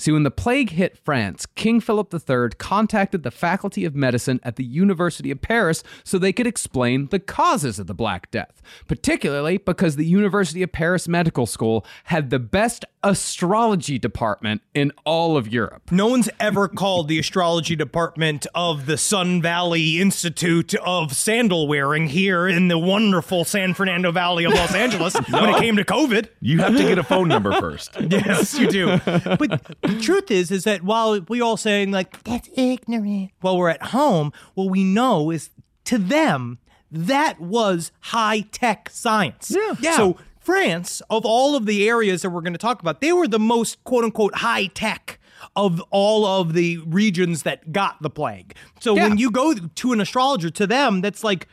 See, 0.00 0.12
when 0.12 0.22
the 0.22 0.30
plague 0.30 0.70
hit 0.70 0.96
France, 0.96 1.44
King 1.44 1.80
Philip 1.80 2.14
III 2.14 2.50
contacted 2.56 3.24
the 3.24 3.32
Faculty 3.32 3.84
of 3.84 3.96
Medicine 3.96 4.38
at 4.44 4.54
the 4.54 4.64
University 4.64 5.32
of 5.32 5.40
Paris 5.40 5.82
so 6.04 6.18
they 6.18 6.32
could 6.32 6.46
explain 6.46 7.08
the 7.08 7.18
causes 7.18 7.80
of 7.80 7.88
the 7.88 7.94
Black 7.94 8.30
Death, 8.30 8.62
particularly 8.86 9.58
because 9.58 9.96
the 9.96 10.06
University 10.06 10.62
of 10.62 10.70
Paris 10.70 11.08
Medical 11.08 11.46
School 11.46 11.84
had 12.04 12.30
the 12.30 12.38
best 12.38 12.84
astrology 13.02 13.98
department 13.98 14.62
in 14.74 14.92
all 15.04 15.36
of 15.36 15.52
Europe. 15.52 15.90
No 15.90 16.08
one's 16.08 16.28
ever 16.40 16.68
called 16.68 17.08
the 17.08 17.18
astrology 17.18 17.76
department 17.76 18.46
of 18.54 18.86
the 18.86 18.96
Sun 18.98 19.42
Valley 19.42 20.00
Institute 20.00 20.74
of 20.74 21.14
Sandal 21.14 21.68
Wearing 21.68 22.08
here 22.08 22.48
in 22.48 22.68
the 22.68 22.78
wonderful 22.78 23.44
San 23.44 23.74
Fernando 23.74 24.10
Valley 24.10 24.44
of 24.44 24.52
Los 24.52 24.74
Angeles 24.74 25.14
when 25.30 25.50
it 25.50 25.58
came 25.58 25.76
to 25.76 25.84
COVID. 25.84 26.28
You 26.40 26.58
have 26.58 26.76
to 26.76 26.82
get 26.82 26.98
a 26.98 27.04
phone 27.04 27.28
number 27.28 27.52
first. 27.52 27.96
Yes, 28.18 28.58
you 28.58 28.68
do. 28.68 28.98
But 29.04 29.76
the 29.82 29.98
truth 30.00 30.30
is, 30.30 30.50
is 30.50 30.64
that 30.64 30.82
while 30.82 31.20
we're 31.28 31.44
all 31.44 31.56
saying 31.56 31.90
like 31.90 32.22
that's 32.24 32.48
ignorant, 32.54 33.32
while 33.40 33.56
we're 33.56 33.68
at 33.68 33.82
home, 33.82 34.32
what 34.54 34.70
we 34.70 34.82
know 34.82 35.30
is 35.30 35.50
to 35.84 35.98
them 35.98 36.58
that 36.90 37.40
was 37.40 37.92
high 38.00 38.40
tech 38.40 38.88
science. 38.90 39.54
Yeah. 39.54 39.74
Yeah. 39.80 39.96
So 39.96 40.16
France, 40.48 41.02
of 41.10 41.26
all 41.26 41.56
of 41.56 41.66
the 41.66 41.86
areas 41.86 42.22
that 42.22 42.30
we're 42.30 42.40
going 42.40 42.54
to 42.54 42.58
talk 42.58 42.80
about, 42.80 43.02
they 43.02 43.12
were 43.12 43.28
the 43.28 43.38
most 43.38 43.84
quote 43.84 44.02
unquote 44.02 44.36
high 44.36 44.64
tech 44.68 45.20
of 45.54 45.82
all 45.90 46.24
of 46.24 46.54
the 46.54 46.78
regions 46.86 47.42
that 47.42 47.70
got 47.70 48.00
the 48.00 48.08
plague. 48.08 48.54
So 48.80 48.96
Yeah. 48.96 49.08
when 49.08 49.18
you 49.18 49.30
go 49.30 49.52
to 49.52 49.92
an 49.92 50.00
astrologer, 50.00 50.48
to 50.48 50.66
them, 50.66 51.02
that's 51.02 51.22
like 51.22 51.48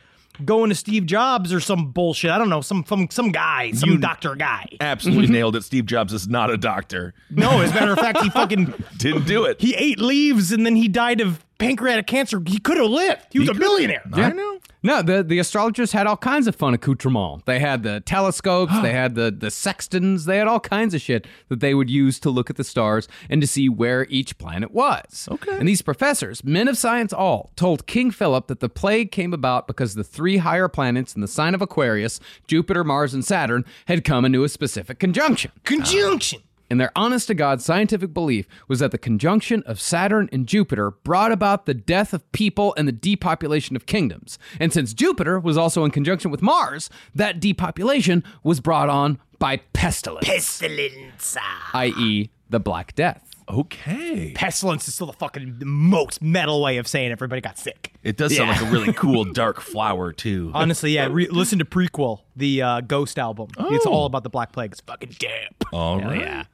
going 0.46 0.70
to 0.70 0.74
Steve 0.74 1.04
Jobs 1.04 1.52
or 1.52 1.60
some 1.60 1.90
bullshit. 1.92 2.30
I 2.30 2.38
don't 2.38 2.48
know, 2.48 2.62
some 2.62 2.86
some 2.88 3.08
some 3.10 3.32
guy, 3.32 3.72
some 3.72 4.00
doctor 4.00 4.34
guy. 4.34 4.64
Absolutely 4.80 5.26
nailed 5.30 5.56
it. 5.56 5.62
Steve 5.64 5.84
Jobs 5.84 6.14
is 6.14 6.26
not 6.26 6.48
a 6.50 6.56
doctor. 6.56 7.12
No, 7.28 7.60
as 7.60 7.72
a 7.72 7.74
matter 7.74 7.92
of 7.92 7.98
fact, 7.98 8.22
he 8.22 8.30
fucking 8.30 8.72
Didn't 8.96 9.26
do 9.26 9.44
it. 9.44 9.60
he 9.60 9.74
ate 9.74 9.98
leaves 10.00 10.52
and 10.52 10.64
then 10.64 10.74
he 10.74 10.88
died 10.88 11.20
of 11.20 11.44
pancreatic 11.58 12.06
cancer. 12.06 12.40
He 12.46 12.58
could 12.58 12.76
have 12.76 12.90
lived. 12.90 13.26
He 13.30 13.38
was 13.38 13.48
a 13.48 13.54
billionaire. 13.54 14.02
I 14.12 14.32
know. 14.32 14.58
No, 14.82 15.02
the, 15.02 15.24
the 15.24 15.40
astrologers 15.40 15.90
had 15.90 16.06
all 16.06 16.16
kinds 16.16 16.46
of 16.46 16.54
fun 16.54 16.72
accoutrements. 16.72 17.42
They 17.44 17.58
had 17.58 17.82
the 17.82 18.00
telescopes, 18.00 18.72
they 18.82 18.92
had 18.92 19.16
the, 19.16 19.34
the 19.36 19.50
sextants, 19.50 20.26
they 20.26 20.38
had 20.38 20.46
all 20.46 20.60
kinds 20.60 20.94
of 20.94 21.00
shit 21.00 21.26
that 21.48 21.58
they 21.58 21.74
would 21.74 21.90
use 21.90 22.20
to 22.20 22.30
look 22.30 22.50
at 22.50 22.56
the 22.56 22.62
stars 22.62 23.08
and 23.28 23.40
to 23.40 23.48
see 23.48 23.68
where 23.68 24.06
each 24.08 24.38
planet 24.38 24.70
was. 24.70 25.28
Okay. 25.30 25.56
And 25.56 25.66
these 25.66 25.82
professors, 25.82 26.44
men 26.44 26.68
of 26.68 26.78
science 26.78 27.12
all, 27.12 27.50
told 27.56 27.88
King 27.88 28.12
Philip 28.12 28.46
that 28.46 28.60
the 28.60 28.68
plague 28.68 29.10
came 29.10 29.32
about 29.32 29.66
because 29.66 29.94
the 29.94 30.04
three 30.04 30.36
higher 30.36 30.68
planets 30.68 31.16
in 31.16 31.20
the 31.20 31.28
sign 31.28 31.54
of 31.54 31.62
Aquarius, 31.62 32.20
Jupiter, 32.46 32.84
Mars, 32.84 33.12
and 33.12 33.24
Saturn, 33.24 33.64
had 33.86 34.04
come 34.04 34.24
into 34.24 34.44
a 34.44 34.48
specific 34.48 35.00
conjunction. 35.00 35.50
Conjunction. 35.64 36.42
And 36.68 36.80
their 36.80 36.92
honest 36.96 37.28
to 37.28 37.34
God 37.34 37.62
scientific 37.62 38.12
belief 38.12 38.46
was 38.68 38.80
that 38.80 38.90
the 38.90 38.98
conjunction 38.98 39.62
of 39.64 39.80
Saturn 39.80 40.28
and 40.32 40.46
Jupiter 40.46 40.90
brought 40.90 41.32
about 41.32 41.66
the 41.66 41.74
death 41.74 42.12
of 42.12 42.30
people 42.32 42.74
and 42.76 42.88
the 42.88 42.92
depopulation 42.92 43.76
of 43.76 43.86
kingdoms. 43.86 44.38
And 44.58 44.72
since 44.72 44.92
Jupiter 44.94 45.38
was 45.38 45.56
also 45.56 45.84
in 45.84 45.90
conjunction 45.90 46.30
with 46.30 46.42
Mars, 46.42 46.90
that 47.14 47.40
depopulation 47.40 48.24
was 48.42 48.60
brought 48.60 48.88
on 48.88 49.18
by 49.38 49.58
pestilence, 49.74 50.26
Pestilence. 50.26 51.36
i.e., 51.74 52.30
the 52.48 52.60
Black 52.60 52.94
Death. 52.94 53.22
Okay. 53.48 54.32
Pestilence 54.34 54.88
is 54.88 54.94
still 54.94 55.06
the 55.06 55.12
fucking 55.12 55.58
most 55.64 56.20
metal 56.20 56.60
way 56.60 56.78
of 56.78 56.88
saying 56.88 57.12
everybody 57.12 57.40
got 57.40 57.58
sick. 57.58 57.92
It 58.02 58.16
does 58.16 58.34
sound 58.36 58.50
like 58.50 58.60
a 58.60 58.64
really 58.66 58.92
cool 58.92 59.24
dark 59.32 59.60
flower 59.60 60.12
too. 60.12 60.50
Honestly, 60.52 60.92
yeah. 60.92 61.08
Re- 61.08 61.28
listen 61.28 61.60
to 61.60 61.64
Prequelle, 61.64 62.22
the 62.34 62.62
uh, 62.62 62.80
Ghost 62.80 63.18
album. 63.18 63.48
It's 63.58 63.86
all 63.86 64.06
about 64.06 64.24
the 64.24 64.30
Black 64.30 64.50
Plague. 64.52 64.72
It's 64.72 64.80
fucking 64.80 65.14
damp. 65.18 65.64
All 65.72 66.00
right. 66.00 66.46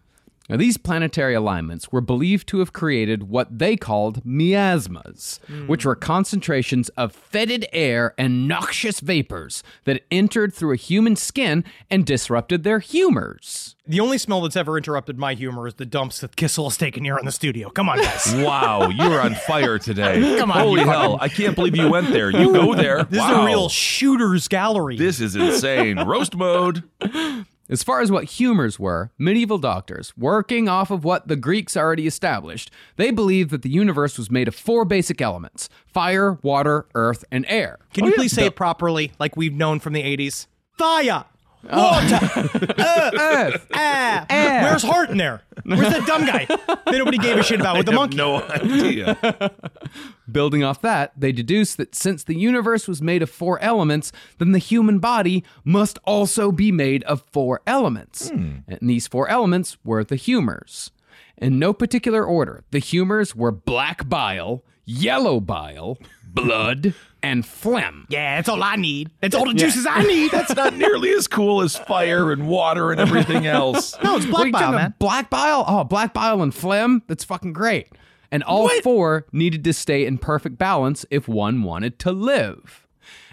Now, 0.49 0.57
these 0.57 0.77
planetary 0.77 1.35
alignments 1.35 1.93
were 1.93 2.01
believed 2.01 2.49
to 2.49 2.59
have 2.59 2.73
created 2.73 3.25
what 3.25 3.59
they 3.59 3.77
called 3.77 4.25
miasmas, 4.27 5.41
hmm. 5.47 5.67
which 5.67 5.85
were 5.85 5.95
concentrations 5.95 6.89
of 6.91 7.13
fetid 7.13 7.67
air 7.73 8.15
and 8.19 8.49
noxious 8.49 9.01
vapors 9.01 9.63
that 9.85 10.03
entered 10.11 10.53
through 10.53 10.73
a 10.73 10.77
human 10.77 11.17
skin 11.17 11.65
and 11.91 12.05
disrupted 12.05 12.65
their 12.65 12.81
humors. 12.81 13.77
The 13.87 14.01
only 14.01 14.19
smell 14.19 14.41
that's 14.41 14.57
ever 14.57 14.77
interrupted 14.77 15.19
my 15.19 15.35
humor 15.35 15.67
is 15.67 15.75
the 15.75 15.87
dumps 15.87 16.21
that 16.21 16.37
Kissel 16.37 16.65
has 16.65 16.77
taken 16.77 17.05
here 17.05 17.19
in 17.19 17.25
the 17.25 17.33
studio. 17.33 17.69
Come 17.71 17.89
on, 17.89 17.99
guys. 17.99 18.33
Wow, 18.43 18.89
you're 18.89 19.21
on 19.21 19.35
fire 19.35 19.79
today. 19.79 20.37
Come 20.39 20.51
on, 20.51 20.59
Holy 20.59 20.81
you 20.81 20.89
hell. 20.89 21.17
I 21.21 21.29
can't 21.29 21.55
believe 21.55 21.77
you 21.77 21.89
went 21.89 22.11
there. 22.11 22.31
You 22.31 22.53
go 22.53 22.75
there. 22.75 23.05
This 23.05 23.21
wow. 23.21 23.31
is 23.31 23.39
a 23.39 23.45
real 23.45 23.69
shooter's 23.69 24.49
gallery. 24.49 24.97
This 24.97 25.21
is 25.21 25.37
insane. 25.37 25.99
Roast 26.01 26.35
mode. 26.35 26.83
As 27.69 27.83
far 27.83 28.01
as 28.01 28.11
what 28.11 28.25
humors 28.25 28.79
were, 28.79 29.13
medieval 29.19 29.59
doctors, 29.59 30.13
working 30.17 30.69
off 30.69 30.91
of 30.91 31.05
what 31.05 31.29
the 31.29 31.37
Greeks 31.37 31.77
already 31.77 32.07
established, 32.07 32.71
they 32.97 33.11
believed 33.11 33.51
that 33.51 33.63
the 33.63 33.71
universe 33.71 34.19
was 34.19 34.31
made 34.31 34.49
of 34.49 34.55
four 34.55 34.85
basic 34.85 35.21
elements 35.21 35.69
fire, 35.87 36.39
water, 36.43 36.87
earth, 36.95 37.25
and 37.31 37.47
air. 37.49 37.79
Can 37.95 38.05
you 38.05 38.13
oh, 38.13 38.17
please 38.17 38.33
say 38.33 38.47
it 38.47 38.57
properly, 38.57 39.13
like 39.19 39.37
we've 39.37 39.55
known 39.55 39.79
from 39.79 39.93
the 39.93 40.03
80s? 40.03 40.47
Fire! 40.77 41.25
Water! 41.71 42.19
Earth! 42.79 43.67
Ah, 43.75 44.27
Where's 44.29 44.83
Heart 44.83 45.11
in 45.11 45.17
there? 45.19 45.43
Where's 45.65 45.81
that 45.81 46.07
dumb 46.07 46.25
guy 46.27 46.47
that 46.47 46.83
nobody 46.87 47.19
gave 47.19 47.37
a 47.39 47.43
shit 47.43 47.61
about 47.61 47.77
with 47.77 47.87
the 47.87 47.93
have 47.93 48.01
monkey? 48.01 48.17
no 48.17 48.43
idea. 48.43 49.51
Building 50.31 50.65
off 50.65 50.81
that, 50.83 51.13
they 51.17 51.31
deduced 51.33 51.77
that 51.77 51.95
since 51.95 52.25
the 52.25 52.35
universe 52.37 52.89
was 52.89 53.03
made 53.03 53.23
of 53.23 53.31
four 53.31 53.61
elements, 53.61 54.13
then 54.39 54.53
the 54.53 54.59
human 54.59 54.99
body 54.99 55.45
must 55.65 55.99
also 56.05 56.51
be 56.53 56.73
made 56.73 57.03
of 57.05 57.23
four 57.33 57.61
elements. 57.67 58.31
And 58.31 58.63
these 58.81 59.07
four 59.07 59.29
elements 59.29 59.77
were 59.85 60.05
the 60.05 60.17
humors. 60.17 60.91
In 61.37 61.59
no 61.59 61.73
particular 61.73 62.25
order, 62.25 62.65
the 62.71 62.79
humors 62.79 63.35
were 63.37 63.51
black 63.53 64.09
bile, 64.09 64.65
yellow 64.85 65.41
bile, 65.41 65.99
blood, 66.27 66.95
and 67.23 67.47
phlegm. 67.47 68.07
Yeah, 68.09 68.37
that's 68.37 68.49
all 68.49 68.63
I 68.63 68.77
need. 68.77 69.11
That's 69.21 69.35
all 69.35 69.47
the 69.47 69.55
juices 69.55 69.87
I 69.87 70.03
need. 70.03 70.31
That's 70.33 70.55
not 70.55 70.77
nearly 70.77 71.11
as 71.13 71.27
cool 71.27 71.63
as 71.63 71.77
fire 71.77 72.33
and 72.33 72.49
water 72.49 72.91
and 72.91 73.01
everything 73.01 73.47
else. 73.47 73.97
no, 74.05 74.17
it's 74.17 74.27
black 74.27 74.53
bile, 74.53 74.73
man. 74.73 74.95
Black 74.99 75.31
bile? 75.31 75.65
Oh, 75.67 75.85
black 75.85 76.13
bile 76.13 76.43
and 76.43 76.55
phlegm? 76.55 77.03
That's 77.07 77.25
fucking 77.25 77.53
great. 77.53 77.89
And 78.31 78.43
all 78.43 78.69
four 78.81 79.27
needed 79.31 79.63
to 79.65 79.73
stay 79.73 80.07
in 80.07 80.19
perfect 80.19 80.59
balance 80.59 81.05
if 81.11 81.29
one 81.29 81.63
wanted 81.63 81.99
to 82.01 82.13
live. 82.13 82.87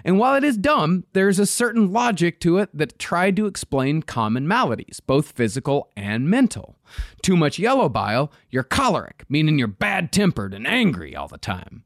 And 0.04 0.18
while 0.18 0.36
it 0.36 0.44
is 0.44 0.58
dumb, 0.58 1.06
there's 1.14 1.40
a 1.40 1.46
certain 1.46 1.92
logic 1.92 2.40
to 2.42 2.58
it 2.58 2.70
that 2.74 3.00
tried 3.00 3.36
to 3.38 3.46
explain 3.46 4.02
common 4.02 4.48
maladies, 4.48 5.00
both 5.00 5.32
physical 5.32 5.90
and 5.96 6.30
mental. 6.30 6.78
Too 7.22 7.36
much 7.36 7.60
yellow 7.60 7.90
bile, 7.90 8.32
you're 8.50 8.64
choleric, 8.64 9.26
meaning 9.30 9.60
you're 9.60 9.68
bad 9.68 10.12
tempered 10.12 10.54
and 10.54 10.68
angry 10.68 11.16
all 11.16 11.28
the 11.28 11.38
time. 11.38 11.84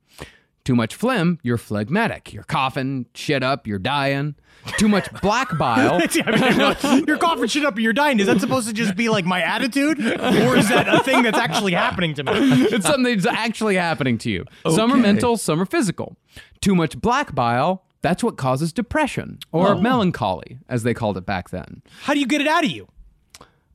Too 0.65 0.75
much 0.75 0.95
phlegm, 0.95 1.39
you're 1.43 1.57
phlegmatic. 1.57 2.31
You're 2.31 2.43
coughing, 2.43 3.07
shit 3.13 3.43
up, 3.43 3.67
you're 3.67 3.79
dying. 3.79 4.35
Too 4.77 4.87
much 4.87 5.11
black 5.21 5.57
bile. 5.57 6.01
I 6.25 6.91
mean, 6.93 7.03
you're 7.05 7.17
coughing 7.17 7.47
shit 7.47 7.65
up 7.65 7.73
and 7.73 7.83
you're 7.83 7.91
dying. 7.91 8.17
Is 8.21 8.27
that 8.27 8.39
supposed 8.39 8.69
to 8.69 8.73
just 8.73 8.95
be 8.95 9.09
like 9.09 9.25
my 9.25 9.41
attitude? 9.41 9.99
Or 9.99 10.55
is 10.55 10.69
that 10.69 10.87
a 10.87 11.03
thing 11.03 11.23
that's 11.23 11.37
actually 11.37 11.73
happening 11.73 12.13
to 12.13 12.23
me? 12.23 12.31
it's 12.33 12.85
something 12.85 13.13
that's 13.13 13.25
actually 13.25 13.75
happening 13.75 14.17
to 14.19 14.29
you. 14.29 14.45
Some 14.69 14.93
are 14.93 14.97
mental, 14.97 15.35
some 15.35 15.61
are 15.61 15.65
physical. 15.65 16.15
Too 16.61 16.75
much 16.75 16.97
black 16.99 17.35
bile, 17.35 17.83
that's 18.01 18.23
what 18.23 18.37
causes 18.37 18.71
depression 18.71 19.39
or 19.51 19.75
melancholy, 19.75 20.59
as 20.69 20.83
they 20.83 20.93
called 20.93 21.17
it 21.17 21.25
back 21.25 21.49
then. 21.49 21.81
How 22.03 22.13
do 22.13 22.21
you 22.21 22.27
get 22.27 22.39
it 22.39 22.47
out 22.47 22.63
of 22.63 22.71
you? 22.71 22.87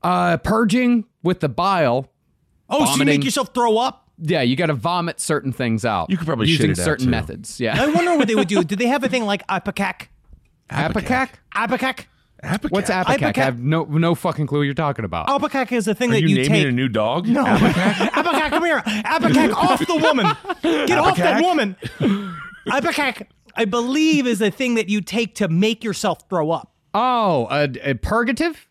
Uh, 0.03 0.39
purging 0.39 1.05
with 1.23 1.41
the 1.41 1.51
bile. 1.51 2.11
Oh, 2.71 2.87
so 2.87 2.97
you 2.99 3.05
make 3.05 3.25
yourself 3.25 3.53
throw 3.53 3.77
up? 3.77 4.08
Yeah, 4.21 4.43
you 4.43 4.57
got 4.57 4.67
to 4.67 4.75
vomit 4.75 5.21
certain 5.21 5.53
things 5.53 5.85
out. 5.85 6.11
You 6.11 6.17
could 6.17 6.27
probably 6.27 6.49
using 6.49 6.71
shit 6.71 6.79
it 6.79 6.81
out, 6.81 6.85
certain 6.85 7.07
too. 7.07 7.11
methods. 7.11 7.61
Yeah, 7.61 7.81
I 7.81 7.87
Yeah. 7.87 7.95
wonder 7.95 8.17
what 8.17 8.27
they 8.29 8.35
would 8.35 8.49
do. 8.49 8.63
Do 8.65 8.77
they 8.77 8.87
have 8.87 9.05
a 9.05 9.09
thing 9.09 9.25
like 9.25 9.47
ipecac? 9.47 10.09
Apicac? 10.71 11.31
Ipecac? 11.55 12.05
Apicac. 12.45 12.71
What's 12.71 12.89
apicac? 12.91 13.19
Ipecac- 13.35 13.39
I 13.39 13.45
have 13.45 13.59
no 13.61 13.83
no 13.85 14.15
fucking 14.15 14.47
clue 14.47 14.59
what 14.59 14.65
you're 14.65 14.75
talking 14.75 15.05
about. 15.05 15.27
Ipecac 15.29 15.73
is 15.73 15.89
a 15.89 15.95
thing 15.95 16.11
Are 16.11 16.15
that 16.15 16.23
you, 16.23 16.29
you, 16.29 16.35
naming 16.37 16.51
take. 16.63 16.69
a 16.69 16.73
new 16.73 16.89
dog? 16.89 17.27
No. 17.27 17.45
Apicac, 17.45 18.51
come 18.51 18.65
here. 18.65 18.81
Apicac, 18.87 19.53
off 19.55 19.85
the 19.87 19.97
woman. 19.97 20.27
Get 20.87 20.99
off 20.99 21.17
that 21.17 21.43
woman. 21.43 21.75
Ipecac, 22.69 23.27
I 23.57 23.65
believe, 23.65 24.27
is 24.27 24.41
a 24.41 24.51
thing 24.51 24.75
that 24.75 24.89
you 24.89 25.01
take 25.01 25.35
to 25.37 25.49
make 25.49 25.83
yourself 25.83 26.29
throw 26.29 26.51
up. 26.51 26.73
Oh, 26.95 27.49
a, 27.51 27.69
a 27.91 27.95
purgative? 27.95 28.68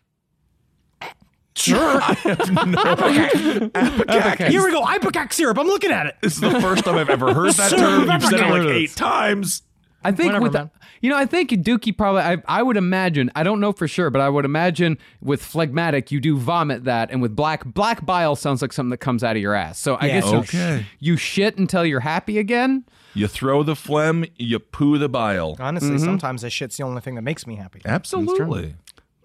Sure. 1.58 1.76
I 2.02 2.14
have 2.14 2.50
no 2.52 2.82
Apicac. 3.74 4.48
Here 4.48 4.64
we 4.64 4.70
go. 4.70 4.82
Ipecac 4.82 5.32
syrup. 5.32 5.58
I'm 5.58 5.66
looking 5.66 5.90
at 5.90 6.06
it. 6.06 6.16
This 6.22 6.34
is 6.34 6.40
the 6.40 6.60
first 6.60 6.84
time 6.84 6.96
I've 6.96 7.10
ever 7.10 7.34
heard 7.34 7.52
that 7.54 7.70
Sir, 7.70 7.76
term. 7.76 8.10
You've 8.10 8.22
said 8.22 8.40
it 8.40 8.50
like 8.50 8.62
Apicac. 8.62 8.74
eight 8.74 8.94
times. 8.96 9.62
I 10.04 10.12
think 10.12 10.28
Whatever, 10.28 10.42
with 10.44 10.52
man. 10.54 10.70
you 11.00 11.10
know, 11.10 11.16
I 11.16 11.26
think 11.26 11.50
Dookie 11.50 11.96
probably. 11.96 12.22
I, 12.22 12.36
I 12.46 12.62
would 12.62 12.76
imagine. 12.76 13.32
I 13.34 13.42
don't 13.42 13.58
know 13.58 13.72
for 13.72 13.88
sure, 13.88 14.10
but 14.10 14.20
I 14.20 14.28
would 14.28 14.44
imagine 14.44 14.96
with 15.20 15.42
phlegmatic, 15.42 16.12
you 16.12 16.20
do 16.20 16.36
vomit 16.38 16.84
that, 16.84 17.10
and 17.10 17.20
with 17.20 17.34
black 17.34 17.64
black 17.64 18.06
bile 18.06 18.36
sounds 18.36 18.62
like 18.62 18.72
something 18.72 18.90
that 18.90 18.98
comes 18.98 19.24
out 19.24 19.34
of 19.34 19.42
your 19.42 19.54
ass. 19.54 19.78
So 19.80 19.96
I 19.96 20.06
Yeah. 20.06 20.20
guess 20.20 20.30
you, 20.30 20.38
Okay. 20.38 20.86
you 21.00 21.16
shit 21.16 21.58
until 21.58 21.84
you're 21.84 21.98
happy 22.00 22.38
again. 22.38 22.84
You 23.14 23.26
throw 23.26 23.64
the 23.64 23.74
phlegm, 23.74 24.24
you 24.36 24.60
poo 24.60 24.98
the 24.98 25.08
bile. 25.08 25.56
Honestly, 25.58 25.90
mm-hmm. 25.90 26.04
sometimes 26.04 26.42
that 26.42 26.50
shit's 26.50 26.76
the 26.76 26.84
only 26.84 27.00
thing 27.00 27.16
that 27.16 27.22
makes 27.22 27.44
me 27.44 27.56
happy. 27.56 27.80
Absolutely. 27.84 28.76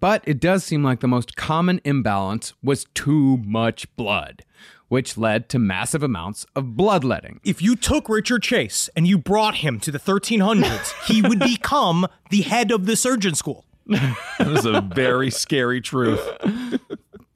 But 0.03 0.21
it 0.27 0.41
does 0.41 0.65
seem 0.65 0.83
like 0.83 0.99
the 0.99 1.07
most 1.07 1.37
common 1.37 1.79
imbalance 1.85 2.53
was 2.61 2.87
too 2.93 3.37
much 3.37 3.87
blood, 3.95 4.43
which 4.89 5.17
led 5.17 5.47
to 5.47 5.59
massive 5.59 6.03
amounts 6.03 6.45
of 6.57 6.75
bloodletting. 6.75 7.39
If 7.45 7.61
you 7.61 7.77
took 7.77 8.09
Richard 8.09 8.43
Chase 8.43 8.89
and 8.97 9.07
you 9.07 9.17
brought 9.17 9.55
him 9.55 9.79
to 9.79 9.91
the 9.91 9.99
1300s, 9.99 10.91
he 11.07 11.21
would 11.21 11.39
become 11.39 12.05
the 12.31 12.41
head 12.41 12.69
of 12.69 12.85
the 12.85 12.97
surgeon 12.97 13.33
school. 13.33 13.63
That 13.87 14.17
is 14.39 14.65
a 14.65 14.81
very 14.81 15.31
scary 15.31 15.79
truth. 15.79 16.19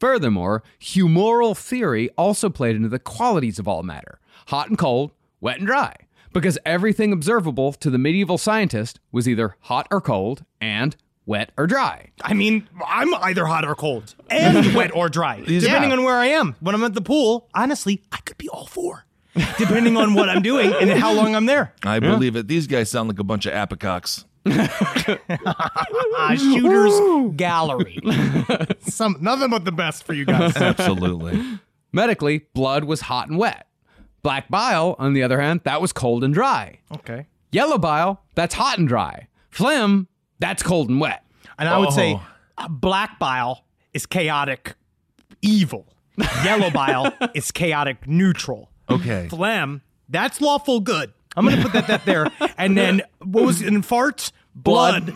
Furthermore, 0.01 0.61
humoral 0.77 1.55
theory 1.55 2.09
also 2.17 2.49
played 2.49 2.75
into 2.75 2.89
the 2.89 2.99
qualities 2.99 3.59
of 3.59 3.69
all 3.69 3.81
matter 3.81 4.19
hot 4.47 4.67
and 4.67 4.77
cold, 4.77 5.13
wet 5.39 5.59
and 5.59 5.67
dry, 5.67 5.95
because 6.33 6.59
everything 6.65 7.13
observable 7.13 7.71
to 7.71 7.89
the 7.89 7.97
medieval 7.97 8.37
scientist 8.37 8.99
was 9.13 9.25
either 9.25 9.55
hot 9.61 9.87
or 9.89 10.01
cold 10.01 10.43
and 10.59 10.97
wet 11.27 11.51
or 11.57 11.67
dry. 11.67 12.09
I 12.23 12.33
mean, 12.33 12.67
I'm 12.87 13.13
either 13.15 13.45
hot 13.45 13.65
or 13.65 13.75
cold 13.75 14.15
and 14.31 14.73
wet 14.75 14.95
or 14.95 15.09
dry, 15.09 15.41
depending 15.41 15.91
on 15.91 16.03
where 16.03 16.15
I 16.15 16.27
am. 16.27 16.55
When 16.59 16.73
I'm 16.73 16.83
at 16.83 16.95
the 16.95 17.01
pool, 17.01 17.47
honestly, 17.53 18.01
I 18.11 18.17
could 18.25 18.37
be 18.39 18.49
all 18.49 18.65
four, 18.65 19.05
depending 19.59 19.95
on 19.97 20.15
what 20.15 20.29
I'm 20.29 20.41
doing 20.41 20.73
and 20.73 20.89
how 20.91 21.13
long 21.13 21.35
I'm 21.35 21.45
there. 21.45 21.73
I 21.83 21.99
believe 21.99 22.35
it. 22.35 22.47
These 22.47 22.65
guys 22.65 22.89
sound 22.89 23.09
like 23.09 23.19
a 23.19 23.23
bunch 23.23 23.45
of 23.45 23.53
apicox. 23.53 24.23
Uh, 24.49 26.35
shooter's 26.35 27.35
gallery. 27.35 27.99
Some 28.79 29.17
nothing 29.19 29.49
but 29.49 29.65
the 29.65 29.73
best 29.73 30.05
for 30.05 30.13
you 30.13 30.25
guys. 30.25 30.55
Absolutely. 30.55 31.59
Medically, 31.91 32.45
blood 32.53 32.85
was 32.85 33.01
hot 33.01 33.27
and 33.27 33.37
wet. 33.37 33.67
Black 34.23 34.49
bile, 34.49 34.95
on 34.99 35.13
the 35.13 35.23
other 35.23 35.39
hand, 35.39 35.61
that 35.65 35.81
was 35.81 35.91
cold 35.93 36.23
and 36.23 36.33
dry. 36.33 36.79
Okay. 36.93 37.27
Yellow 37.51 37.77
bile, 37.77 38.21
that's 38.35 38.55
hot 38.55 38.77
and 38.77 38.87
dry. 38.87 39.27
Phlegm, 39.51 40.07
that's 40.39 40.63
cold 40.63 40.89
and 40.89 40.99
wet. 40.99 41.23
And 41.59 41.67
I 41.67 41.77
would 41.77 41.93
say 41.93 42.13
Oh. 42.15 42.25
uh, 42.57 42.67
black 42.67 43.19
bile 43.19 43.63
is 43.93 44.05
chaotic 44.05 44.75
evil. 45.41 45.85
Yellow 46.43 46.69
bile 46.71 47.13
is 47.35 47.51
chaotic 47.51 48.07
neutral. 48.07 48.69
Okay. 48.89 49.27
Phlegm, 49.29 49.81
that's 50.09 50.39
lawful 50.41 50.79
good. 50.79 51.13
I'm 51.35 51.45
going 51.45 51.57
to 51.57 51.61
put 51.63 51.73
that, 51.73 51.87
that 51.87 52.05
there. 52.05 52.31
And 52.57 52.75
then 52.77 53.01
what 53.19 53.43
was 53.43 53.61
it 53.61 53.67
in 53.67 53.81
farts? 53.83 54.31
Blood, 54.55 55.13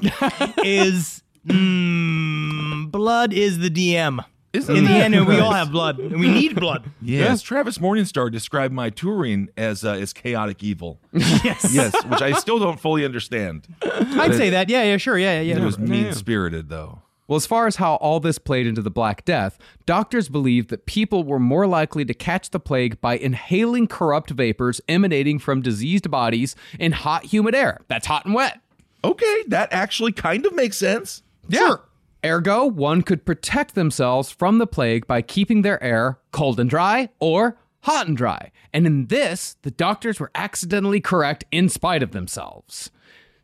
is 0.63 1.23
mm, 1.47 2.91
blood 2.91 3.33
is 3.33 3.57
the 3.59 3.69
DM. 3.71 4.23
Isn't 4.53 4.75
In 4.75 4.83
the 4.83 4.89
that 4.89 5.13
end, 5.13 5.27
we 5.27 5.39
all 5.39 5.53
have 5.53 5.71
blood, 5.71 5.97
and 5.99 6.19
we 6.19 6.27
need 6.27 6.55
blood. 6.55 6.83
Yes, 7.01 7.41
Travis 7.41 7.77
Morningstar 7.77 8.29
described 8.31 8.73
my 8.73 8.89
touring 8.89 9.49
as 9.55 9.85
uh, 9.85 9.91
as 9.93 10.11
chaotic 10.13 10.61
evil. 10.63 10.99
Yes, 11.13 11.73
Yes, 11.73 11.93
which 12.05 12.21
I 12.21 12.33
still 12.33 12.59
don't 12.59 12.79
fully 12.79 13.05
understand. 13.05 13.67
I'd 13.81 14.35
say 14.35 14.49
that. 14.49 14.69
Yeah, 14.69 14.83
yeah, 14.83 14.97
sure, 14.97 15.17
yeah, 15.17 15.39
yeah. 15.39 15.57
It 15.57 15.63
was 15.63 15.79
mean 15.79 16.11
spirited 16.13 16.69
though. 16.69 17.01
Well, 17.27 17.37
as 17.37 17.45
far 17.45 17.65
as 17.65 17.77
how 17.77 17.95
all 17.95 18.19
this 18.19 18.37
played 18.37 18.67
into 18.67 18.81
the 18.81 18.91
Black 18.91 19.23
Death, 19.23 19.57
doctors 19.85 20.27
believed 20.27 20.69
that 20.69 20.85
people 20.85 21.23
were 21.23 21.39
more 21.39 21.65
likely 21.65 22.03
to 22.03 22.13
catch 22.13 22.49
the 22.49 22.59
plague 22.59 22.99
by 22.99 23.17
inhaling 23.17 23.87
corrupt 23.87 24.31
vapors 24.31 24.81
emanating 24.89 25.39
from 25.39 25.61
diseased 25.61 26.11
bodies 26.11 26.57
in 26.77 26.91
hot, 26.91 27.23
humid 27.23 27.55
air. 27.55 27.79
That's 27.87 28.05
hot 28.05 28.25
and 28.25 28.33
wet. 28.33 28.59
Okay, 29.05 29.43
that 29.47 29.69
actually 29.71 30.11
kind 30.11 30.45
of 30.45 30.53
makes 30.53 30.75
sense. 30.75 31.23
Sure. 31.49 31.81
Ergo, 32.23 32.65
one 32.65 33.01
could 33.01 33.25
protect 33.25 33.73
themselves 33.73 34.29
from 34.29 34.57
the 34.57 34.67
plague 34.67 35.07
by 35.07 35.21
keeping 35.21 35.61
their 35.61 35.81
air 35.83 36.19
cold 36.31 36.59
and 36.59 36.69
dry 36.69 37.09
or 37.19 37.57
hot 37.81 38.07
and 38.07 38.15
dry. 38.15 38.51
And 38.73 38.85
in 38.85 39.07
this, 39.07 39.55
the 39.63 39.71
doctors 39.71 40.19
were 40.19 40.31
accidentally 40.35 41.01
correct 41.01 41.45
in 41.51 41.67
spite 41.67 42.03
of 42.03 42.11
themselves. 42.11 42.91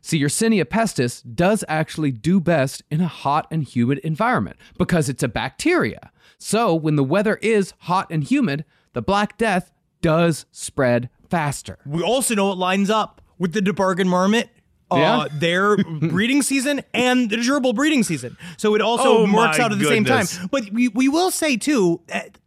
See, 0.00 0.22
Yersinia 0.22 0.64
pestis 0.64 1.22
does 1.34 1.64
actually 1.66 2.12
do 2.12 2.40
best 2.40 2.82
in 2.90 3.00
a 3.00 3.08
hot 3.08 3.48
and 3.50 3.64
humid 3.64 3.98
environment 3.98 4.56
because 4.78 5.08
it's 5.08 5.24
a 5.24 5.28
bacteria. 5.28 6.12
So 6.38 6.72
when 6.74 6.94
the 6.94 7.04
weather 7.04 7.36
is 7.42 7.74
hot 7.80 8.06
and 8.10 8.22
humid, 8.22 8.64
the 8.92 9.02
Black 9.02 9.36
Death 9.36 9.72
does 10.00 10.46
spread 10.52 11.10
faster. 11.28 11.78
We 11.84 12.02
also 12.02 12.36
know 12.36 12.52
it 12.52 12.58
lines 12.58 12.90
up 12.90 13.20
with 13.38 13.52
the 13.52 13.60
Tarbagan 13.60 14.06
marmot. 14.06 14.50
Uh, 14.90 14.96
Yeah. 14.96 15.26
their 15.38 15.76
breeding 16.00 16.42
season 16.42 16.82
and 16.94 17.28
the 17.30 17.36
gerbil 17.36 17.74
breeding 17.74 18.02
season. 18.02 18.36
So 18.56 18.74
it 18.74 18.80
also 18.80 19.26
Oh 19.26 19.32
works 19.34 19.58
out 19.58 19.70
at 19.72 19.78
the 19.78 19.84
same 19.84 20.04
time. 20.04 20.26
But 20.50 20.70
we, 20.70 20.88
we 20.88 21.08
will 21.08 21.30
say 21.30 21.56
too, 21.58 22.00
that 22.06 22.38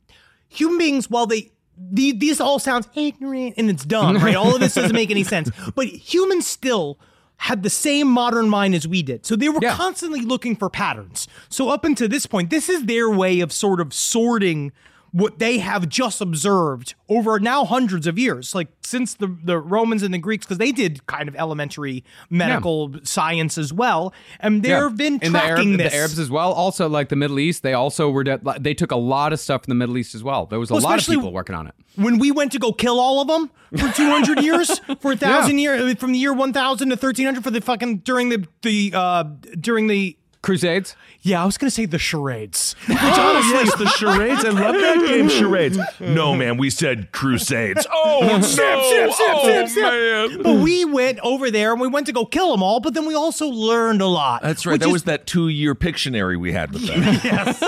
human 0.50 0.78
beings, 0.80 1.10
while 1.10 1.28
they 1.28 1.52
the, 1.78 2.12
these 2.12 2.40
all 2.40 2.60
sounds 2.60 2.88
ignorant 2.96 3.56
and 3.58 3.70
it's 3.70 3.86
dumb, 3.86 4.18
right? 4.18 4.36
All 4.36 4.54
of 4.56 4.60
this 4.62 4.76
doesn't 4.76 4.94
make 4.96 5.10
any 5.12 5.24
sense. 5.36 5.50
But 5.76 5.88
humans 5.88 6.46
still 6.48 7.00
had 7.38 7.64
the 7.64 7.70
same 7.72 8.08
modern 8.08 8.50
mind 8.50 8.76
as 8.76 8.88
we 8.88 9.02
did. 9.02 9.26
So 9.26 9.36
they 9.36 9.50
were 9.50 9.60
Yeah. 9.62 9.76
constantly 9.76 10.22
looking 10.22 10.56
for 10.56 10.70
patterns. 10.70 11.28
So 11.50 11.70
up 11.70 11.84
until 11.84 12.08
this 12.08 12.28
point, 12.28 12.52
this 12.52 12.70
is 12.70 12.86
their 12.86 13.10
way 13.10 13.40
of 13.40 13.52
sort 13.52 13.82
of 13.82 13.94
sorting 13.96 14.72
what 15.12 15.40
they 15.40 15.58
have 15.60 15.90
just 15.90 16.22
observed 16.22 16.96
over 17.10 17.38
now 17.40 17.66
hundreds 17.66 18.08
of 18.08 18.18
years, 18.18 18.56
like 18.56 18.70
since 18.82 19.14
the, 19.16 19.28
the 19.44 19.58
Romans 19.60 20.04
and 20.04 20.14
the 20.14 20.18
Greeks, 20.18 20.46
because 20.46 20.58
they 20.58 20.72
did 20.72 21.06
kind 21.06 21.28
of 21.28 21.36
elementary 21.36 22.04
medical 22.30 22.94
science 23.04 23.58
as 23.58 23.74
well. 23.74 24.14
And 24.40 24.64
they've 24.64 24.70
Yeah. 24.72 24.90
been 24.96 25.20
And 25.22 25.36
the, 25.36 25.40
tracking 25.40 25.70
Arab- 25.72 25.78
this. 25.80 25.92
the 25.92 25.98
Arabs 25.98 26.20
as 26.20 26.30
well. 26.30 26.52
Also, 26.54 26.88
like 26.88 27.10
the 27.10 27.16
Middle 27.18 27.40
East, 27.40 27.62
they 27.62 27.74
also 27.74 28.10
were 28.10 28.24
de- 28.24 28.40
they 28.60 28.74
took 28.74 28.92
a 28.92 28.96
lot 28.96 29.34
of 29.34 29.40
stuff 29.40 29.66
from 29.66 29.72
the 29.72 29.76
Middle 29.76 29.98
East 29.98 30.16
as 30.16 30.24
well. 30.24 30.46
There 30.46 30.60
was 30.60 30.70
a 30.72 30.76
Well, 30.76 30.84
lot 30.84 31.00
of 31.02 31.06
people 31.06 31.34
working 31.34 31.56
on 31.56 31.68
it. 31.68 31.76
when 31.96 32.18
we 32.18 32.32
went 32.32 32.52
to 32.54 32.60
go 32.60 32.72
kill 32.72 33.00
all 33.00 33.20
of 33.22 33.28
them 33.28 33.50
for 33.78 33.90
200 33.94 34.40
years 34.44 34.80
for 35.02 35.12
a 35.12 35.18
thousand 35.18 35.58
years 35.60 35.94
from 35.96 36.14
the 36.14 36.20
year 36.20 36.34
1000 36.34 36.90
to 36.90 36.96
1300 36.96 37.44
for 37.44 37.52
the 37.52 37.60
fucking 37.62 37.98
during 38.00 38.30
the 38.30 38.48
the 38.62 38.92
uh 38.96 39.24
during 39.60 39.88
the 39.88 40.18
Crusades. 40.42 40.96
Yeah, 41.22 41.44
I 41.44 41.46
was 41.46 41.58
gonna 41.60 41.70
say 41.70 41.86
the 41.86 42.00
charades. 42.00 42.76
Oh, 42.90 43.40
yes, 43.54 43.76
the 43.78 43.88
charades. 43.90 44.44
I 44.44 44.50
love 44.50 44.74
that 44.76 45.06
game, 45.08 45.30
charades. 45.30 45.78
No, 46.00 46.36
man, 46.36 46.58
we 46.58 46.70
said 46.72 47.12
crusades. 47.12 47.86
Oh, 47.92 48.20
no. 48.22 48.42
Snap, 48.42 48.84
snap, 48.84 49.12
snap, 49.12 49.36
oh, 49.36 49.44
snap, 49.44 49.70
snap. 49.70 49.94
man. 49.94 50.42
But 50.44 50.54
we 50.64 50.84
went 50.86 51.20
over 51.20 51.52
there 51.52 51.72
and 51.72 51.80
we 51.80 51.88
went 51.88 52.08
to 52.08 52.12
go 52.14 52.26
kill 52.26 52.52
them 52.52 52.64
all, 52.64 52.80
but 52.80 52.94
then 52.96 53.06
we 53.06 53.14
also 53.14 53.48
learned 53.48 54.02
a 54.02 54.08
lot. 54.08 54.42
That's 54.42 54.66
right. 54.66 54.74
which 54.74 54.82
That 54.82 54.88
is- 54.88 54.94
was 54.94 55.04
that 55.04 55.28
two-year 55.28 55.76
Pictionary 55.76 56.40
we 56.40 56.52
had 56.54 56.72
with 56.74 56.88
them. 56.88 57.02
yes. 57.24 57.60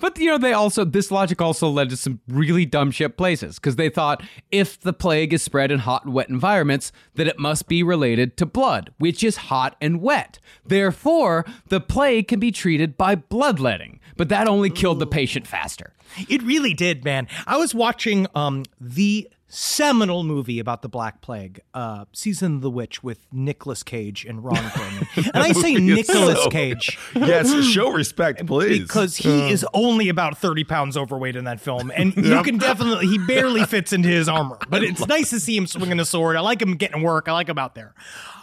But 0.00 0.18
you 0.18 0.26
know, 0.26 0.38
they 0.38 0.52
also 0.52 0.84
this 0.84 1.10
logic 1.10 1.40
also 1.40 1.68
led 1.68 1.90
to 1.90 1.96
some 1.96 2.20
really 2.28 2.64
dumb 2.64 2.90
shit 2.92 3.16
places 3.16 3.56
because 3.56 3.76
they 3.76 3.88
thought 3.88 4.22
if 4.52 4.80
the 4.80 4.92
plague 4.92 5.32
is 5.32 5.42
spread 5.42 5.70
in 5.72 5.80
hot 5.80 6.04
and 6.04 6.14
wet 6.14 6.28
environments, 6.28 6.92
that 7.16 7.26
it 7.26 7.38
must 7.38 7.66
be 7.68 7.82
related 7.82 8.36
to 8.36 8.46
blood, 8.46 8.92
which 8.98 9.24
is 9.24 9.36
hot 9.36 9.76
and 9.80 10.00
wet. 10.00 10.38
Therefore, 10.64 11.07
the 11.68 11.80
plague 11.80 12.28
can 12.28 12.40
be 12.40 12.50
treated 12.52 12.96
by 12.96 13.14
bloodletting, 13.14 14.00
but 14.16 14.28
that 14.28 14.46
only 14.48 14.70
killed 14.70 14.98
the 14.98 15.06
patient 15.06 15.46
faster. 15.46 15.92
It 16.28 16.42
really 16.42 16.74
did, 16.74 17.04
man. 17.04 17.28
I 17.46 17.56
was 17.56 17.74
watching 17.74 18.26
um 18.34 18.64
the 18.80 19.28
seminal 19.48 20.22
movie 20.24 20.58
about 20.58 20.82
the 20.82 20.88
Black 20.88 21.20
Plague, 21.20 21.60
uh, 21.74 22.04
Season 22.12 22.56
of 22.56 22.60
the 22.60 22.70
Witch 22.70 23.02
with 23.02 23.26
Nicolas 23.32 23.82
Cage 23.82 24.24
and 24.24 24.44
Ron 24.44 24.56
Perlman. 24.56 25.30
And 25.34 25.42
I 25.42 25.52
say 25.52 25.74
Nicolas 25.76 26.42
so- 26.44 26.50
Cage 26.50 26.98
yes, 27.14 27.64
show 27.64 27.90
respect, 27.90 28.46
please. 28.46 28.80
because 28.82 29.16
he 29.16 29.50
is 29.50 29.66
only 29.72 30.08
about 30.10 30.38
30 30.38 30.64
pounds 30.64 30.96
overweight 30.96 31.34
in 31.36 31.44
that 31.44 31.60
film. 31.60 31.90
And 31.94 32.14
you 32.24 32.42
can 32.42 32.58
definitely, 32.58 33.06
he 33.06 33.18
barely 33.18 33.64
fits 33.64 33.92
into 33.92 34.08
his 34.08 34.28
armor. 34.28 34.58
But 34.70 34.82
it's 34.84 35.06
nice 35.06 35.30
to 35.30 35.40
see 35.40 35.56
him 35.56 35.66
swinging 35.66 35.98
a 35.98 36.04
sword. 36.04 36.36
I 36.36 36.40
like 36.40 36.60
him 36.60 36.76
getting 36.76 37.02
work. 37.02 37.26
I 37.26 37.32
like 37.32 37.48
him 37.48 37.58
out 37.58 37.74
there. 37.74 37.94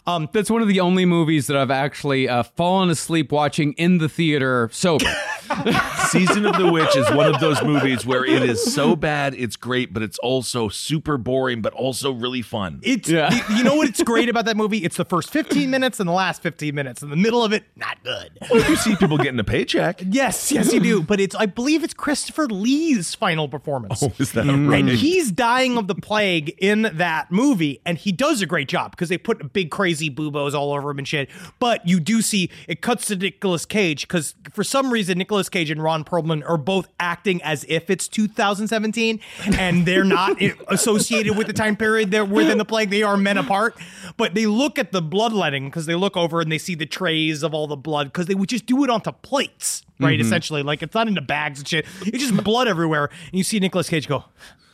Um, 0.07 0.27
That's 0.33 0.49
one 0.49 0.61
of 0.63 0.67
the 0.67 0.79
only 0.79 1.05
movies 1.05 1.47
that 1.47 1.55
I've 1.57 1.71
actually 1.71 2.27
uh, 2.27 2.43
fallen 2.43 2.89
asleep 2.89 3.31
watching 3.31 3.73
in 3.73 3.99
the 3.99 4.09
theater 4.09 4.69
sober. 4.71 5.05
Season 6.09 6.45
of 6.45 6.57
the 6.57 6.69
Witch 6.71 6.95
is 6.95 7.09
one 7.11 7.33
of 7.33 7.39
those 7.39 7.61
movies 7.63 8.05
where 8.05 8.25
it 8.25 8.43
is 8.43 8.73
so 8.73 8.95
bad 8.95 9.33
it's 9.33 9.55
great, 9.55 9.93
but 9.93 10.01
it's 10.03 10.17
also 10.19 10.69
super 10.69 11.17
boring, 11.17 11.61
but 11.61 11.73
also 11.73 12.11
really 12.11 12.41
fun. 12.41 12.79
It's 12.83 13.09
Yeah. 13.09 13.29
you 13.55 13.63
know 13.63 13.75
what's 13.75 14.01
great 14.03 14.29
about 14.29 14.45
that 14.45 14.57
movie? 14.57 14.79
It's 14.79 14.97
the 14.97 15.05
first 15.05 15.29
15 15.31 15.69
minutes 15.69 15.99
and 15.99 16.07
the 16.07 16.13
last 16.13 16.41
15 16.41 16.73
minutes. 16.73 17.01
In 17.03 17.09
the 17.09 17.15
middle 17.15 17.43
of 17.43 17.53
it, 17.53 17.63
not 17.75 18.03
good. 18.03 18.37
Well, 18.49 18.69
you 18.69 18.75
see 18.75 18.95
people 18.95 19.17
getting 19.17 19.39
a 19.39 19.43
paycheck. 19.43 20.01
Yes, 20.07 20.51
yes, 20.51 20.73
you 20.73 20.79
do. 20.79 21.01
But 21.01 21.19
it's 21.19 21.35
I 21.35 21.45
believe 21.45 21.83
it's 21.83 21.93
Christopher 21.93 22.47
Lee's 22.47 23.13
final 23.15 23.47
performance. 23.47 24.01
Oh, 24.01 24.11
is 24.17 24.31
that 24.33 24.45
mm. 24.45 24.53
And 24.55 24.69
right? 24.69 24.85
he's 24.87 25.31
dying 25.31 25.77
of 25.77 25.87
the 25.87 25.95
plague 25.95 26.55
in 26.57 26.89
that 26.93 27.31
movie, 27.31 27.81
and 27.85 27.97
he 27.97 28.11
does 28.11 28.41
a 28.41 28.45
great 28.45 28.67
job 28.67 28.91
because 28.91 29.09
they 29.09 29.17
put 29.17 29.53
big 29.53 29.71
crazy 29.71 30.09
boobos 30.09 30.53
all 30.53 30.73
over 30.73 30.91
him 30.91 30.99
and 30.99 31.07
shit. 31.07 31.29
But 31.59 31.87
you 31.87 31.99
do 31.99 32.21
see 32.21 32.49
it 32.67 32.81
cuts 32.81 33.07
to 33.07 33.15
Nicolas 33.15 33.65
Cage 33.65 34.07
because 34.07 34.35
for 34.51 34.63
some 34.63 34.91
reason 34.91 35.17
Nicolas 35.17 35.34
Cage 35.43 35.69
and 35.69 35.81
Ron 35.81 36.03
Perlman 36.03 36.47
are 36.47 36.57
both 36.57 36.87
acting 36.99 37.41
as 37.43 37.65
if 37.67 37.89
it's 37.89 38.07
2017, 38.07 39.19
and 39.57 39.85
they're 39.85 40.03
not 40.03 40.41
associated 40.67 41.37
with 41.37 41.47
the 41.47 41.53
time 41.53 41.75
period 41.75 42.11
they're 42.11 42.25
within 42.25 42.57
the 42.57 42.65
plague. 42.65 42.89
They 42.89 43.03
are 43.03 43.17
men 43.17 43.37
apart, 43.37 43.75
but 44.17 44.33
they 44.33 44.45
look 44.45 44.79
at 44.79 44.91
the 44.91 45.01
bloodletting 45.01 45.65
because 45.65 45.85
they 45.85 45.95
look 45.95 46.15
over 46.17 46.41
and 46.41 46.51
they 46.51 46.57
see 46.57 46.75
the 46.75 46.85
trays 46.85 47.43
of 47.43 47.53
all 47.53 47.67
the 47.67 47.75
blood 47.75 48.07
because 48.07 48.27
they 48.27 48.35
would 48.35 48.49
just 48.49 48.65
do 48.65 48.83
it 48.83 48.89
onto 48.89 49.11
plates, 49.11 49.83
right? 49.99 50.17
Mm-hmm. 50.19 50.25
Essentially, 50.25 50.63
like 50.63 50.81
it's 50.81 50.95
not 50.95 51.07
into 51.07 51.21
bags 51.21 51.59
and 51.59 51.67
shit. 51.67 51.85
It's 52.01 52.19
just 52.19 52.43
blood 52.43 52.67
everywhere, 52.67 53.05
and 53.05 53.33
you 53.33 53.43
see 53.43 53.59
Nicolas 53.59 53.89
Cage 53.89 54.07
go. 54.07 54.25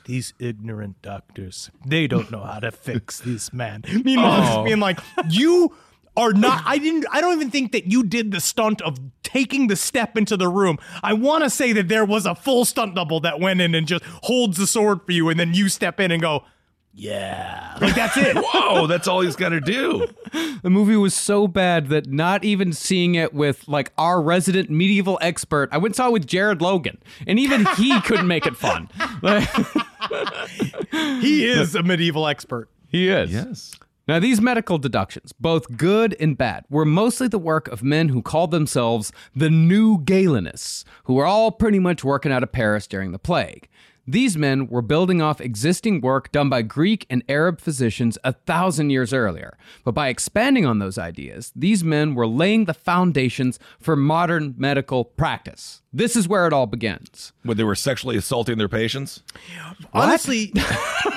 These 0.06 0.34
ignorant 0.40 1.02
doctors, 1.02 1.70
they 1.86 2.08
don't 2.08 2.32
know 2.32 2.42
how 2.42 2.60
to 2.60 2.72
fix 2.72 3.20
this 3.20 3.54
man. 3.54 3.84
Meanwhile, 4.04 4.46
just 4.46 4.66
being 4.66 4.80
like, 4.80 5.00
you 5.30 5.76
are 6.18 6.34
not 6.34 6.64
I 6.66 6.78
didn't 6.78 7.06
I 7.12 7.22
don't 7.22 7.34
even 7.34 7.52
think 7.52 7.72
that 7.72 7.86
you 7.86 8.04
did 8.04 8.32
the 8.32 8.42
stunt 8.42 8.82
of 8.82 8.98
taking 9.24 9.68
the 9.68 9.76
step 9.76 10.18
into 10.18 10.36
the 10.36 10.48
room. 10.50 10.78
I 11.02 11.14
want 11.14 11.44
to 11.44 11.50
say 11.50 11.72
that 11.74 11.88
there 11.88 12.04
was 12.06 12.26
a 12.26 12.36
full 12.36 12.66
stunt 12.66 12.96
double 12.96 13.20
that 13.22 13.40
went 13.40 13.62
in 13.62 13.74
and 13.76 13.88
just 13.88 14.04
holds 14.24 14.58
the 14.58 14.68
sword 14.68 15.00
for 15.06 15.14
you 15.14 15.30
and 15.30 15.40
then 15.40 15.54
you 15.54 15.70
step 15.70 16.00
in 16.02 16.12
and 16.12 16.22
go, 16.22 16.44
"Yeah." 16.94 17.78
Like 17.80 17.96
that's 17.96 18.18
it. 18.18 18.36
Whoa, 18.54 18.88
that's 18.88 19.08
all 19.08 19.22
he's 19.22 19.38
got 19.38 19.50
to 19.50 19.62
do. 19.62 20.06
The 20.62 20.70
movie 20.70 20.98
was 20.98 21.14
so 21.14 21.48
bad 21.48 21.88
that 21.88 22.08
not 22.08 22.44
even 22.44 22.74
seeing 22.74 23.16
it 23.16 23.34
with 23.34 23.68
like 23.70 23.92
our 23.98 24.22
resident 24.22 24.70
medieval 24.70 25.18
expert, 25.22 25.70
I 25.72 25.78
went 25.78 25.92
and 25.92 25.96
saw 25.96 26.08
it 26.08 26.12
with 26.14 26.28
Jared 26.28 26.62
Logan, 26.62 26.98
and 27.26 27.40
even 27.40 27.66
he 27.78 28.00
couldn't 28.06 28.28
make 28.28 28.46
it 28.46 28.58
fun. 28.58 28.90
Like, 29.22 29.50
he 31.22 31.46
is 31.46 31.74
a 31.74 31.84
medieval 31.84 32.28
expert. 32.28 32.70
he 32.88 33.08
is. 33.10 33.32
Yes. 33.32 33.76
Now, 34.12 34.20
these 34.20 34.42
medical 34.42 34.78
deductions, 34.78 35.32
both 35.32 35.78
good 35.78 36.18
and 36.20 36.38
bad, 36.38 36.66
were 36.70 36.84
mostly 36.84 37.30
the 37.30 37.40
work 37.40 37.70
of 37.70 37.82
men 37.82 38.10
who 38.10 38.22
called 38.22 38.52
themselves 38.52 39.14
the 39.34 39.50
New 39.50 40.00
Galenists, 40.00 40.84
who 41.06 41.14
were 41.14 41.26
all 41.26 41.50
pretty 41.50 41.80
much 41.80 42.04
working 42.04 42.30
out 42.30 42.44
of 42.44 42.52
Paris 42.52 42.88
during 42.88 43.14
the 43.14 43.18
plague. 43.18 43.70
These 44.08 44.36
men 44.36 44.68
were 44.68 44.82
building 44.82 45.22
off 45.22 45.40
existing 45.40 46.02
work 46.02 46.32
done 46.32 46.50
by 46.50 46.64
Greek 46.64 47.06
and 47.10 47.24
Arab 47.30 47.60
physicians 47.60 48.18
a 48.24 48.34
thousand 48.34 48.90
years 48.90 49.14
earlier. 49.14 49.58
But 49.84 49.94
by 49.94 50.08
expanding 50.08 50.66
on 50.66 50.80
those 50.80 50.98
ideas, 50.98 51.52
these 51.56 51.84
men 51.84 52.16
were 52.16 52.26
laying 52.26 52.66
the 52.66 52.74
foundations 52.74 53.60
for 53.80 53.96
modern 53.96 54.56
medical 54.58 55.06
practice. 55.06 55.82
This 55.94 56.16
is 56.16 56.28
where 56.28 56.48
it 56.48 56.54
all 56.54 56.66
begins. 56.66 57.32
When 57.44 57.58
they 57.58 57.64
were 57.64 57.76
sexually 57.76 58.18
assaulting 58.18 58.58
their 58.58 58.70
patients. 58.70 59.22
Honestly, 59.94 60.52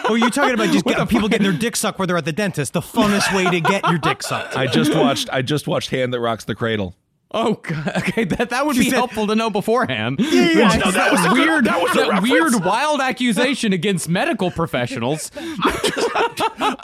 oh, 0.05 0.17
you're 0.17 0.31
talking 0.31 0.55
about 0.55 0.69
just 0.69 0.85
get, 0.85 1.09
people 1.09 1.29
getting 1.29 1.49
their 1.49 1.59
dick 1.59 1.77
sucked 1.77 1.99
where 1.99 2.07
they're 2.07 2.19
at 2.19 2.27
the 2.27 2.33
dentist. 2.33 2.75
The 2.75 2.81
funnest 2.81 3.35
way 3.35 3.45
to 3.51 3.61
get 3.61 3.89
your 3.89 3.99
dick 3.99 4.23
sucked. 4.23 4.57
I 4.57 4.67
just 4.67 4.95
watched. 4.95 5.31
I 5.33 5.43
just 5.43 5.67
watched 5.67 5.91
Hand 5.91 6.13
That 6.13 6.21
Rocks 6.21 6.45
the 6.45 6.55
Cradle. 6.55 6.95
Oh, 7.37 7.55
God. 7.55 7.93
okay. 7.97 8.25
That 8.25 8.51
that 8.51 8.65
would 8.65 8.77
be 8.77 8.85
said- 8.85 8.93
helpful 8.95 9.27
to 9.27 9.35
know 9.35 9.51
beforehand. 9.51 10.21
yeah, 10.21 10.77
No, 10.77 10.91
that 10.93 11.11
was 11.13 11.27
a 11.27 11.33
weird. 11.33 11.65
that 11.65 11.83
was 11.83 11.91
a 11.93 11.95
that 11.99 12.09
reference. 12.09 12.31
weird, 12.31 12.65
wild 12.65 13.01
accusation 13.01 13.73
against 13.73 14.09
medical 14.09 14.51
professionals. 14.53 15.31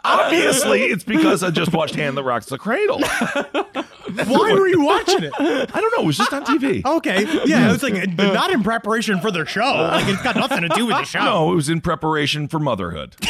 Obviously, 0.05 0.83
it's 0.85 1.05
because 1.05 1.43
I 1.43 1.51
just 1.51 1.73
watched 1.73 1.95
Hand 1.95 2.17
That 2.17 2.25
Rocks 2.25 2.47
the 2.47 2.59
Cradle. 2.59 3.01
Why 3.01 4.53
were 4.55 4.67
you 4.67 4.83
watching 4.85 5.23
it? 5.23 5.33
I 5.39 5.67
don't 5.81 5.97
know. 5.97 6.03
It 6.03 6.07
was 6.07 6.17
just 6.19 6.33
on 6.33 6.45
TV. 6.45 6.85
Okay, 6.85 7.23
yeah, 7.47 7.73
it's 7.73 7.83
like 7.83 8.17
but 8.17 8.33
not 8.33 8.51
in 8.51 8.63
preparation 8.65 9.21
for 9.21 9.31
the 9.31 9.45
show. 9.45 9.61
Like 9.61 10.09
it's 10.09 10.23
got 10.23 10.35
nothing 10.37 10.63
to 10.63 10.69
do 10.71 10.87
with 10.87 10.97
the 10.97 11.05
show. 11.05 11.21
No, 11.25 11.53
it 11.53 11.55
was 11.55 11.69
in 11.69 11.81
preparation 11.81 12.49
for 12.49 12.59
motherhood. 12.59 13.15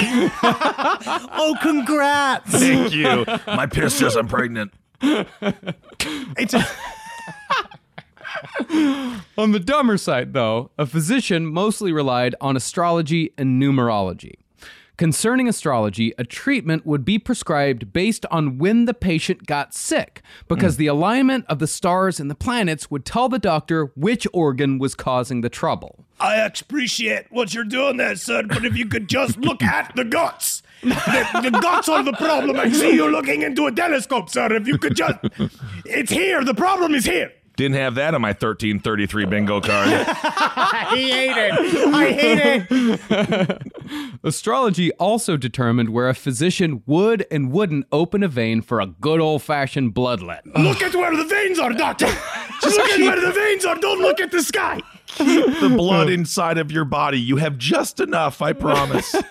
Oh, 1.43 1.57
congrats! 1.63 2.51
Thank 2.51 2.93
you. 2.95 3.25
My 3.47 3.67
piss 3.67 3.95
says 3.95 4.17
I'm 4.17 4.29
pregnant. 4.29 4.73
It's 5.03 6.55
a, 6.55 6.67
On 9.37 9.53
the 9.53 9.61
dumber 9.61 9.97
side, 9.97 10.33
though, 10.33 10.71
a 10.79 10.87
physician 10.87 11.47
mostly 11.47 11.93
relied 11.93 12.35
on 12.41 12.57
astrology 12.57 13.33
and 13.37 13.61
numerology. 13.61 14.35
Concerning 15.01 15.49
astrology, 15.49 16.13
a 16.19 16.25
treatment 16.25 16.85
would 16.85 17.07
be 17.07 17.19
prescribed 17.19 17.91
based 17.91 18.27
on 18.31 18.59
when 18.59 18.85
the 18.85 18.93
patient 18.93 19.47
got 19.47 19.73
sick, 19.73 20.21
because 20.47 20.75
hmm. 20.77 20.81
the 20.81 20.87
alignment 20.89 21.47
of 21.49 21.59
the 21.59 21.67
stars 21.67 22.21
and 22.21 22.31
the 22.31 22.35
planets 22.35 22.91
would 22.91 23.07
tell 23.07 23.31
the 23.31 23.39
doctor 23.39 23.93
which 23.97 24.27
organ 24.35 24.79
was 24.79 24.95
causing 24.95 25.41
the 25.41 25.49
trouble. 25.49 26.05
I 26.21 26.37
appreciate 26.37 27.29
what 27.31 27.55
you're 27.55 27.65
doing 27.65 27.97
there, 27.97 28.15
sir, 28.15 28.43
but 28.43 28.67
if 28.67 28.77
you 28.77 28.87
could 28.89 29.09
just 29.09 29.39
look 29.39 29.63
at 29.63 29.91
the 29.97 30.05
guts. 30.05 30.63
The, 30.83 31.41
the 31.45 31.51
guts 31.51 31.89
are 31.89 32.03
the 32.03 32.13
problem. 32.13 32.61
I 32.61 32.71
see 32.71 32.93
you 32.93 33.11
looking 33.11 33.41
into 33.41 33.67
a 33.67 33.73
telescope, 33.73 34.29
sir. 34.29 34.53
If 34.53 34.67
you 34.67 34.77
could 34.77 34.97
just. 34.97 35.19
It's 35.87 36.11
here. 36.11 36.45
The 36.45 36.55
problem 36.55 36.95
is 36.95 37.05
here. 37.05 37.33
Didn't 37.61 37.77
have 37.77 37.97
that 37.97 38.15
on 38.15 38.23
my 38.23 38.29
1333 38.29 39.27
bingo 39.27 39.61
card. 39.61 39.89
I 39.93 40.87
hate 40.97 41.37
it. 41.37 41.53
I 41.93 42.11
hate 42.11 42.67
it. 42.71 44.19
Astrology 44.25 44.93
also 44.93 45.37
determined 45.37 45.91
where 45.91 46.09
a 46.09 46.15
physician 46.15 46.83
would 46.87 47.27
and 47.31 47.53
wouldn't 47.53 47.85
open 47.93 48.23
a 48.23 48.29
vein 48.29 48.63
for 48.63 48.81
a 48.81 48.87
good 48.87 49.21
old 49.21 49.43
fashioned 49.43 49.93
bloodlet. 49.93 50.41
Look 50.57 50.81
at 50.81 50.95
where 50.95 51.15
the 51.15 51.25
veins 51.25 51.59
are, 51.59 51.75
doctor. 51.75 52.07
Just 52.63 52.79
look 52.79 52.89
at 52.93 52.99
where 52.99 53.21
the 53.21 53.33
veins 53.33 53.67
are. 53.67 53.77
Don't 53.77 54.01
look 54.01 54.21
at 54.23 54.31
the 54.31 54.43
sky. 54.43 54.81
keep 55.09 55.61
the 55.61 55.69
blood 55.69 56.09
inside 56.19 56.57
of 56.57 56.73
your 56.73 56.87
body. 56.87 57.21
You 57.21 57.37
have 57.37 57.59
just 57.59 58.01
enough, 58.01 58.41
I 58.41 58.55
promise. 58.55 59.15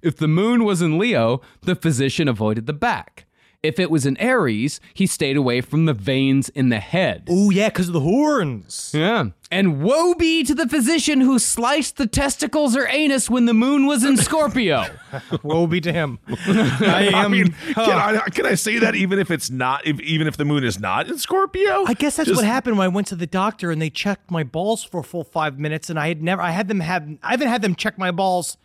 If 0.00 0.16
the 0.16 0.28
moon 0.28 0.64
was 0.64 0.80
in 0.80 0.98
Leo, 0.98 1.42
the 1.60 1.74
physician 1.76 2.26
avoided 2.26 2.64
the 2.64 2.72
back. 2.72 3.26
If 3.62 3.78
it 3.78 3.90
was 3.90 4.06
in 4.06 4.16
Aries, 4.16 4.80
he 4.94 5.06
stayed 5.06 5.36
away 5.36 5.60
from 5.60 5.84
the 5.84 5.92
veins 5.92 6.48
in 6.48 6.70
the 6.70 6.78
head. 6.80 7.26
Oh 7.28 7.50
yeah, 7.50 7.68
because 7.68 7.88
of 7.88 7.92
the 7.92 8.00
horns. 8.00 8.90
Yeah. 8.94 9.26
And 9.50 9.82
woe 9.82 10.14
be 10.14 10.42
to 10.44 10.54
the 10.54 10.66
physician 10.66 11.20
who 11.20 11.38
sliced 11.38 11.98
the 11.98 12.06
testicles 12.06 12.74
or 12.74 12.86
anus 12.88 13.28
when 13.28 13.44
the 13.44 13.52
moon 13.52 13.84
was 13.84 14.02
in 14.02 14.16
Scorpio. 14.16 14.86
Woe 15.42 15.66
be 15.66 15.80
to 15.82 15.92
him. 15.92 16.20
I 16.28 17.10
I 17.12 17.24
am. 17.24 17.32
mean, 17.32 17.52
can 17.74 17.90
I 17.98 18.20
can 18.30 18.46
I 18.46 18.54
say 18.54 18.78
that 18.78 18.94
even 18.94 19.18
if 19.18 19.30
it's 19.30 19.50
not, 19.50 19.86
if, 19.86 20.00
even 20.00 20.26
if 20.26 20.36
the 20.38 20.44
moon 20.46 20.64
is 20.64 20.78
not 20.80 21.08
in 21.10 21.18
Scorpio? 21.18 21.84
I 21.86 21.92
guess 21.94 22.16
that's 22.16 22.28
Just- 22.28 22.38
what 22.40 22.46
happened 22.46 22.78
when 22.78 22.84
I 22.86 22.88
went 22.88 23.08
to 23.08 23.16
the 23.16 23.26
doctor 23.26 23.70
and 23.70 23.82
they 23.82 23.90
checked 23.90 24.30
my 24.30 24.42
balls 24.44 24.84
for 24.84 25.00
a 25.00 25.04
full 25.04 25.24
five 25.24 25.58
minutes, 25.58 25.90
and 25.90 25.98
I 25.98 26.08
had 26.08 26.22
never, 26.22 26.40
I 26.40 26.52
had 26.52 26.68
them 26.68 26.80
have, 26.80 27.06
I 27.22 27.32
haven't 27.32 27.48
had 27.48 27.60
them 27.60 27.74
check 27.74 27.98
my 27.98 28.10
balls 28.12 28.56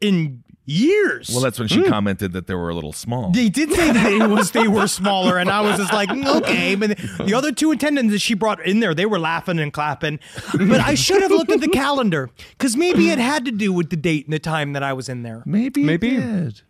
in 0.00 0.44
years. 0.70 1.30
Well, 1.30 1.40
that's 1.40 1.58
when 1.58 1.68
she 1.68 1.82
commented 1.84 2.32
that 2.32 2.46
they 2.46 2.54
were 2.54 2.70
a 2.70 2.74
little 2.74 2.92
small. 2.92 3.30
They 3.30 3.48
did 3.48 3.72
say 3.72 3.92
that 3.92 4.12
it 4.12 4.28
was 4.28 4.52
they 4.52 4.68
were 4.68 4.86
smaller, 4.86 5.38
and 5.38 5.50
I 5.50 5.60
was 5.60 5.76
just 5.76 5.92
like, 5.92 6.08
"Mm, 6.08 6.40
okay. 6.42 6.74
But 6.74 6.98
the 7.26 7.34
other 7.34 7.52
two 7.52 7.70
attendants 7.72 8.12
that 8.12 8.20
she 8.20 8.34
brought 8.34 8.64
in 8.64 8.80
there, 8.80 8.94
they 8.94 9.06
were 9.06 9.18
laughing 9.18 9.58
and 9.58 9.72
clapping. 9.72 10.20
But 10.54 10.80
I 10.80 10.94
should 10.94 11.22
have 11.22 11.30
looked 11.30 11.50
at 11.50 11.60
the 11.60 11.68
calendar 11.68 12.30
because 12.56 12.76
maybe 12.76 13.10
it 13.10 13.18
had 13.18 13.44
to 13.46 13.50
do 13.50 13.72
with 13.72 13.90
the 13.90 13.96
date 13.96 14.26
and 14.26 14.32
the 14.32 14.38
time 14.38 14.72
that 14.72 14.82
I 14.82 14.92
was 14.92 15.08
in 15.08 15.22
there. 15.22 15.42
Maybe, 15.44 15.82
it 15.82 15.86
Maybe. 15.86 16.10
did. 16.16 16.62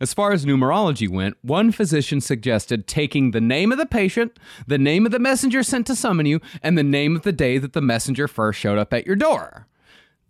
As 0.00 0.12
far 0.12 0.32
as 0.32 0.44
numerology 0.44 1.08
went, 1.08 1.36
one 1.42 1.70
physician 1.70 2.20
suggested 2.20 2.88
taking 2.88 3.30
the 3.30 3.40
name 3.40 3.70
of 3.70 3.78
the 3.78 3.86
patient, 3.86 4.36
the 4.66 4.76
name 4.78 5.06
of 5.06 5.12
the 5.12 5.20
messenger 5.20 5.62
sent 5.62 5.86
to 5.86 5.94
summon 5.94 6.26
you, 6.26 6.40
and 6.60 6.76
the 6.76 6.82
name 6.82 7.14
of 7.14 7.22
the 7.22 7.30
day 7.30 7.56
that 7.58 7.72
the 7.72 7.80
messenger 7.80 8.26
first 8.26 8.58
showed 8.58 8.78
up 8.78 8.92
at 8.92 9.06
your 9.06 9.14
door. 9.14 9.68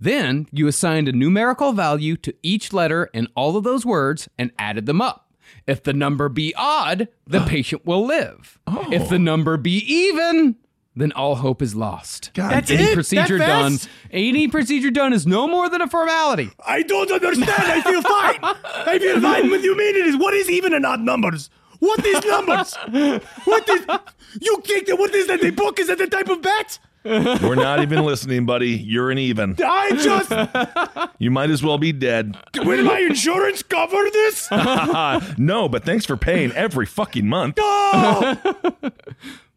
Then 0.03 0.49
you 0.51 0.67
assigned 0.67 1.07
a 1.07 1.13
numerical 1.13 1.73
value 1.73 2.17
to 2.17 2.35
each 2.43 2.73
letter 2.73 3.09
in 3.15 3.29
all 3.37 3.57
of 3.57 3.63
those 3.63 3.87
words 3.87 4.29
and 4.37 4.51
added 4.59 4.87
them 4.87 5.01
up. 5.01 5.31
If 5.65 5.85
the 5.85 5.93
number 5.93 6.29
be 6.29 6.53
odd, 6.57 7.07
the 7.25 7.39
patient 7.47 7.87
will 7.87 8.05
live. 8.05 8.59
If 8.91 9.09
the 9.09 9.15
oh. 9.15 9.19
number 9.19 9.57
be 9.57 9.77
even, 9.77 10.57
then 10.97 11.13
all 11.13 11.37
hope 11.37 11.63
is 11.63 11.77
lost. 11.77 12.33
That's 12.35 12.69
any 12.69 12.83
it? 12.83 12.95
procedure 12.95 13.39
That 13.39 13.47
done, 13.47 13.79
any 14.11 14.49
procedure 14.49 14.91
done 14.91 15.13
is 15.13 15.25
no 15.25 15.47
more 15.47 15.71
than 15.71 15.81
a 15.81 15.87
formality. 15.87 16.51
I 16.67 16.83
don't 16.83 17.13
understand. 17.13 17.49
I 17.51 17.81
feel 17.83 18.03
fine. 18.03 18.39
I 18.43 18.99
feel 18.99 19.21
fine. 19.21 19.51
What 19.51 19.63
you 19.63 19.77
mean 19.77 19.95
it 19.95 20.07
is? 20.07 20.17
What 20.17 20.35
is 20.35 20.51
even 20.51 20.75
and 20.75 20.85
odd 20.85 21.01
numbers? 21.01 21.49
What 21.79 22.05
is 22.05 22.25
numbers? 22.25 22.75
What 23.45 23.69
is? 23.69 23.87
You 24.41 24.61
think 24.65 24.87
that? 24.87 24.97
What 24.99 25.15
is 25.15 25.29
that? 25.29 25.41
The 25.41 25.51
book 25.51 25.79
is 25.79 25.87
that 25.87 25.99
the 25.99 26.09
type 26.09 26.29
of 26.29 26.43
bet? 26.43 26.81
We're 27.43 27.55
not 27.55 27.83
even 27.83 28.05
listening, 28.05 28.47
buddy. 28.47 28.71
You're 28.71 29.11
an 29.11 29.19
even. 29.19 29.57
I 29.65 29.91
just 29.97 31.11
You 31.19 31.31
might 31.31 31.51
as 31.51 31.63
well 31.63 31.79
be 31.79 31.93
dead. 31.93 32.37
will 32.57 32.85
my 32.85 33.01
insurance 33.01 33.63
cover 33.63 33.97
this? 34.13 34.49
no, 35.39 35.69
but 35.69 35.85
thanks 35.85 36.07
for 36.07 36.17
paying 36.17 36.53
every 36.53 36.87
fucking 36.87 37.27
month. 37.27 37.59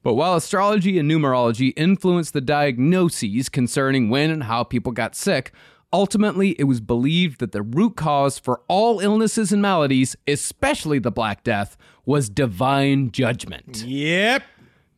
But 0.05 0.13
while 0.13 0.35
astrology 0.35 0.99
and 0.99 1.09
numerology 1.09 1.73
influenced 1.75 2.33
the 2.33 2.39
diagnoses 2.39 3.49
concerning 3.49 4.11
when 4.11 4.29
and 4.29 4.43
how 4.43 4.63
people 4.63 4.91
got 4.91 5.15
sick, 5.15 5.51
ultimately 5.91 6.51
it 6.59 6.65
was 6.65 6.79
believed 6.79 7.39
that 7.39 7.53
the 7.53 7.63
root 7.63 7.95
cause 7.95 8.37
for 8.37 8.61
all 8.67 8.99
illnesses 8.99 9.51
and 9.51 9.63
maladies, 9.63 10.15
especially 10.27 10.99
the 10.99 11.09
Black 11.09 11.43
Death, 11.43 11.75
was 12.05 12.29
divine 12.29 13.09
judgment. 13.09 13.83
Yep. 13.83 14.43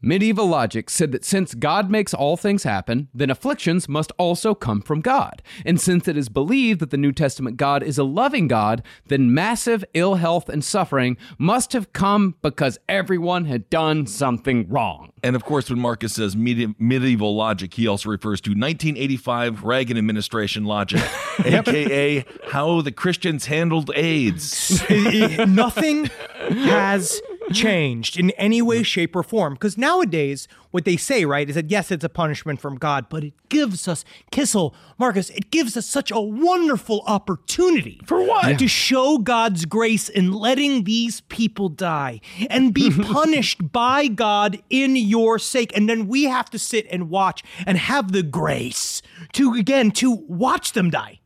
Medieval 0.02 0.46
logic 0.46 0.90
said 0.90 1.12
that 1.12 1.26
since 1.26 1.56
God 1.56 1.90
makes 1.90 2.14
all 2.14 2.38
things 2.38 2.64
happen, 2.64 3.08
then 3.14 3.30
afflictions 3.32 3.90
must 3.90 4.12
also 4.18 4.54
come 4.54 4.82
from 4.82 5.02
God. 5.02 5.42
And 5.66 5.82
since 5.82 6.08
it 6.08 6.16
is 6.16 6.30
believed 6.30 6.80
that 6.82 6.92
the 6.92 6.98
New 6.98 7.12
Testament 7.12 7.58
God 7.58 7.82
is 7.82 7.98
a 7.98 8.04
loving 8.04 8.48
God, 8.48 8.84
then 9.08 9.34
massive 9.34 9.84
ill 9.96 10.16
health 10.16 10.50
and 10.50 10.64
suffering 10.64 11.18
must 11.40 11.74
have 11.74 11.94
come 11.94 12.36
because 12.42 12.78
everyone 12.88 13.46
had 13.46 13.70
done 13.72 14.06
something 14.06 14.70
wrong. 14.70 15.12
And 15.24 15.36
of 15.36 15.44
course, 15.44 15.70
when 15.70 15.80
Marcus 15.80 16.14
says 16.14 16.36
medi- 16.36 16.76
medieval 16.78 17.36
logic, 17.36 17.74
he 17.74 17.88
also 17.88 18.10
refers 18.10 18.40
to 18.42 18.52
1985 18.52 19.64
Reagan 19.64 19.98
administration 19.98 20.64
logic, 20.66 21.02
aka 21.44 22.24
how 22.52 22.82
the 22.82 22.92
Christians 22.92 23.48
handled 23.48 23.90
AIDS. 23.96 24.82
It- 24.90 25.40
it- 25.40 25.50
nothing 25.50 26.06
has 26.50 27.20
changed 27.54 28.20
in 28.20 28.32
any 28.32 28.62
way, 28.62 28.78
mm-hmm. 28.78 28.84
shape, 28.84 29.16
or 29.16 29.24
form. 29.24 29.54
Because 29.54 29.78
nowadays, 29.78 30.48
what 30.72 30.86
they 30.86 30.98
say, 30.98 31.26
right, 31.26 31.50
is 31.50 31.56
that 31.56 31.70
yes, 31.70 31.92
it's 31.92 32.04
a 32.04 32.10
punishment 32.10 32.62
from 32.62 32.76
God, 32.76 33.08
but 33.10 33.24
it 33.24 33.34
gives 33.50 33.88
us, 33.88 34.04
Kissel, 34.32 34.74
Marcus, 34.98 35.30
it 35.32 35.52
gives 35.52 35.78
us 35.78 35.86
such 35.86 36.12
a 36.12 36.20
wonderful 36.20 37.04
opportunity. 37.08 38.02
For 38.06 38.22
what? 38.24 38.60
To 38.60 38.68
show 38.68 39.18
God's 39.18 39.66
grace 39.66 40.10
in 40.10 40.32
letting 40.32 40.84
these 40.84 41.22
people 41.22 41.70
die 41.70 42.22
and 42.50 42.74
be 42.74 42.92
punished 43.02 43.72
by 43.72 44.08
God 44.08 44.62
in 44.70 44.96
your 44.96 45.40
sake. 45.40 45.76
And 45.76 45.90
then 45.90 46.08
we 46.08 46.26
have 46.26 46.50
to 46.52 46.60
sit 46.60 46.88
and 46.92 47.10
watch 47.10 47.44
and 47.66 47.78
have 47.78 48.12
the 48.12 48.24
grace 48.24 49.02
to, 49.34 49.54
again, 49.54 49.92
to 49.92 50.12
watch 50.12 50.74
them 50.74 50.90
die. 50.90 51.20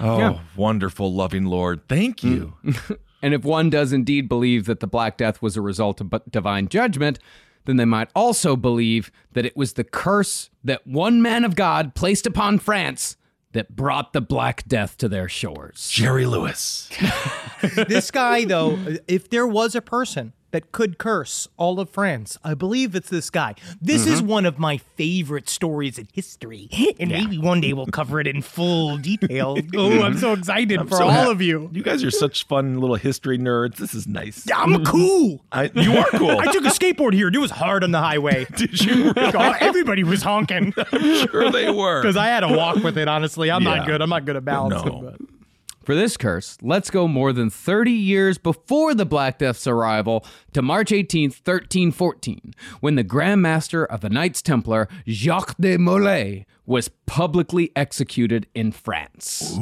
Oh, 0.00 0.40
wonderful, 0.56 1.12
loving 1.12 1.44
Lord. 1.44 1.82
Thank 1.88 2.24
you. 2.24 2.54
Mm. 2.64 2.98
And 3.22 3.32
if 3.32 3.44
one 3.44 3.70
does 3.70 3.92
indeed 3.92 4.28
believe 4.28 4.66
that 4.66 4.80
the 4.80 4.86
Black 4.86 5.16
Death 5.16 5.40
was 5.40 5.56
a 5.56 5.62
result 5.62 6.00
of 6.00 6.10
bu- 6.10 6.18
divine 6.28 6.68
judgment, 6.68 7.18
then 7.64 7.76
they 7.76 7.84
might 7.84 8.10
also 8.14 8.56
believe 8.56 9.12
that 9.32 9.46
it 9.46 9.56
was 9.56 9.74
the 9.74 9.84
curse 9.84 10.50
that 10.64 10.86
one 10.86 11.22
man 11.22 11.44
of 11.44 11.54
God 11.54 11.94
placed 11.94 12.26
upon 12.26 12.58
France 12.58 13.16
that 13.52 13.76
brought 13.76 14.12
the 14.12 14.20
Black 14.20 14.66
Death 14.66 14.96
to 14.98 15.08
their 15.08 15.28
shores. 15.28 15.88
Jerry 15.90 16.26
Lewis. 16.26 16.90
this 17.76 18.10
guy, 18.10 18.44
though, 18.44 18.78
if 19.06 19.30
there 19.30 19.46
was 19.46 19.74
a 19.74 19.82
person 19.82 20.32
that 20.52 20.70
could 20.70 20.98
curse 20.98 21.48
all 21.56 21.80
of 21.80 21.90
France, 21.90 22.38
I 22.44 22.54
believe 22.54 22.94
it's 22.94 23.10
this 23.10 23.30
guy. 23.30 23.54
This 23.80 24.06
is 24.06 24.20
mm-hmm. 24.20 24.28
one 24.28 24.46
of 24.46 24.58
my 24.58 24.76
favorite 24.78 25.48
stories 25.48 25.98
in 25.98 26.08
history, 26.12 26.68
and 27.00 27.10
maybe 27.10 27.38
one 27.38 27.60
day 27.60 27.72
we'll 27.72 27.86
cover 27.86 28.20
it 28.20 28.26
in 28.26 28.42
full 28.42 28.98
detail. 28.98 29.58
oh, 29.76 30.02
I'm 30.02 30.16
so 30.16 30.34
excited 30.34 30.80
for 30.88 30.96
so 30.96 31.04
all 31.04 31.10
ha- 31.10 31.30
of 31.30 31.42
you. 31.42 31.68
You 31.72 31.82
guys 31.82 32.04
are 32.04 32.10
such 32.10 32.46
fun 32.46 32.78
little 32.78 32.96
history 32.96 33.38
nerds. 33.38 33.76
This 33.76 33.94
is 33.94 34.06
nice. 34.06 34.46
I'm 34.54 34.74
mm-hmm. 34.74 34.84
cool. 34.84 35.44
I, 35.50 35.70
you 35.74 35.96
are 35.96 36.08
cool. 36.10 36.38
I 36.38 36.52
took 36.52 36.64
a 36.64 36.68
skateboard 36.68 37.14
here. 37.14 37.26
and 37.26 37.36
It 37.36 37.40
was 37.40 37.50
hard 37.50 37.82
on 37.82 37.90
the 37.90 38.00
highway. 38.00 38.46
Did 38.56 38.80
you? 38.80 39.14
God, 39.14 39.56
everybody 39.60 40.04
was 40.04 40.22
honking 40.22 40.72
sure 40.72 41.50
they 41.50 41.70
were. 41.70 42.02
because 42.02 42.16
I 42.16 42.26
had 42.26 42.40
to 42.40 42.48
walk 42.48 42.76
with 42.76 42.98
it. 42.98 43.08
Honestly, 43.08 43.50
I'm 43.50 43.62
Yeah. 43.62 43.76
not 43.76 43.86
good. 43.86 44.02
I'm 44.02 44.10
not 44.10 44.24
good 44.24 44.36
at 44.36 44.44
balancing. 44.44 45.02
No. 45.02 45.16
but- 45.18 45.31
For 45.84 45.96
this 45.96 46.16
curse, 46.16 46.58
let's 46.62 46.90
go 46.90 47.08
more 47.08 47.32
than 47.32 47.50
30 47.50 47.90
years 47.90 48.38
before 48.38 48.94
the 48.94 49.04
Black 49.04 49.38
Death's 49.38 49.66
arrival 49.66 50.24
to 50.52 50.62
March 50.62 50.92
18, 50.92 51.30
1314, 51.30 52.54
when 52.78 52.94
the 52.94 53.02
Grand 53.02 53.42
Master 53.42 53.84
of 53.84 54.00
the 54.00 54.08
Knights 54.08 54.42
Templar, 54.42 54.86
Jacques 55.08 55.56
de 55.58 55.76
Molay, 55.76 56.46
was 56.66 56.88
publicly 57.06 57.72
executed 57.74 58.46
in 58.54 58.70
France. 58.70 59.56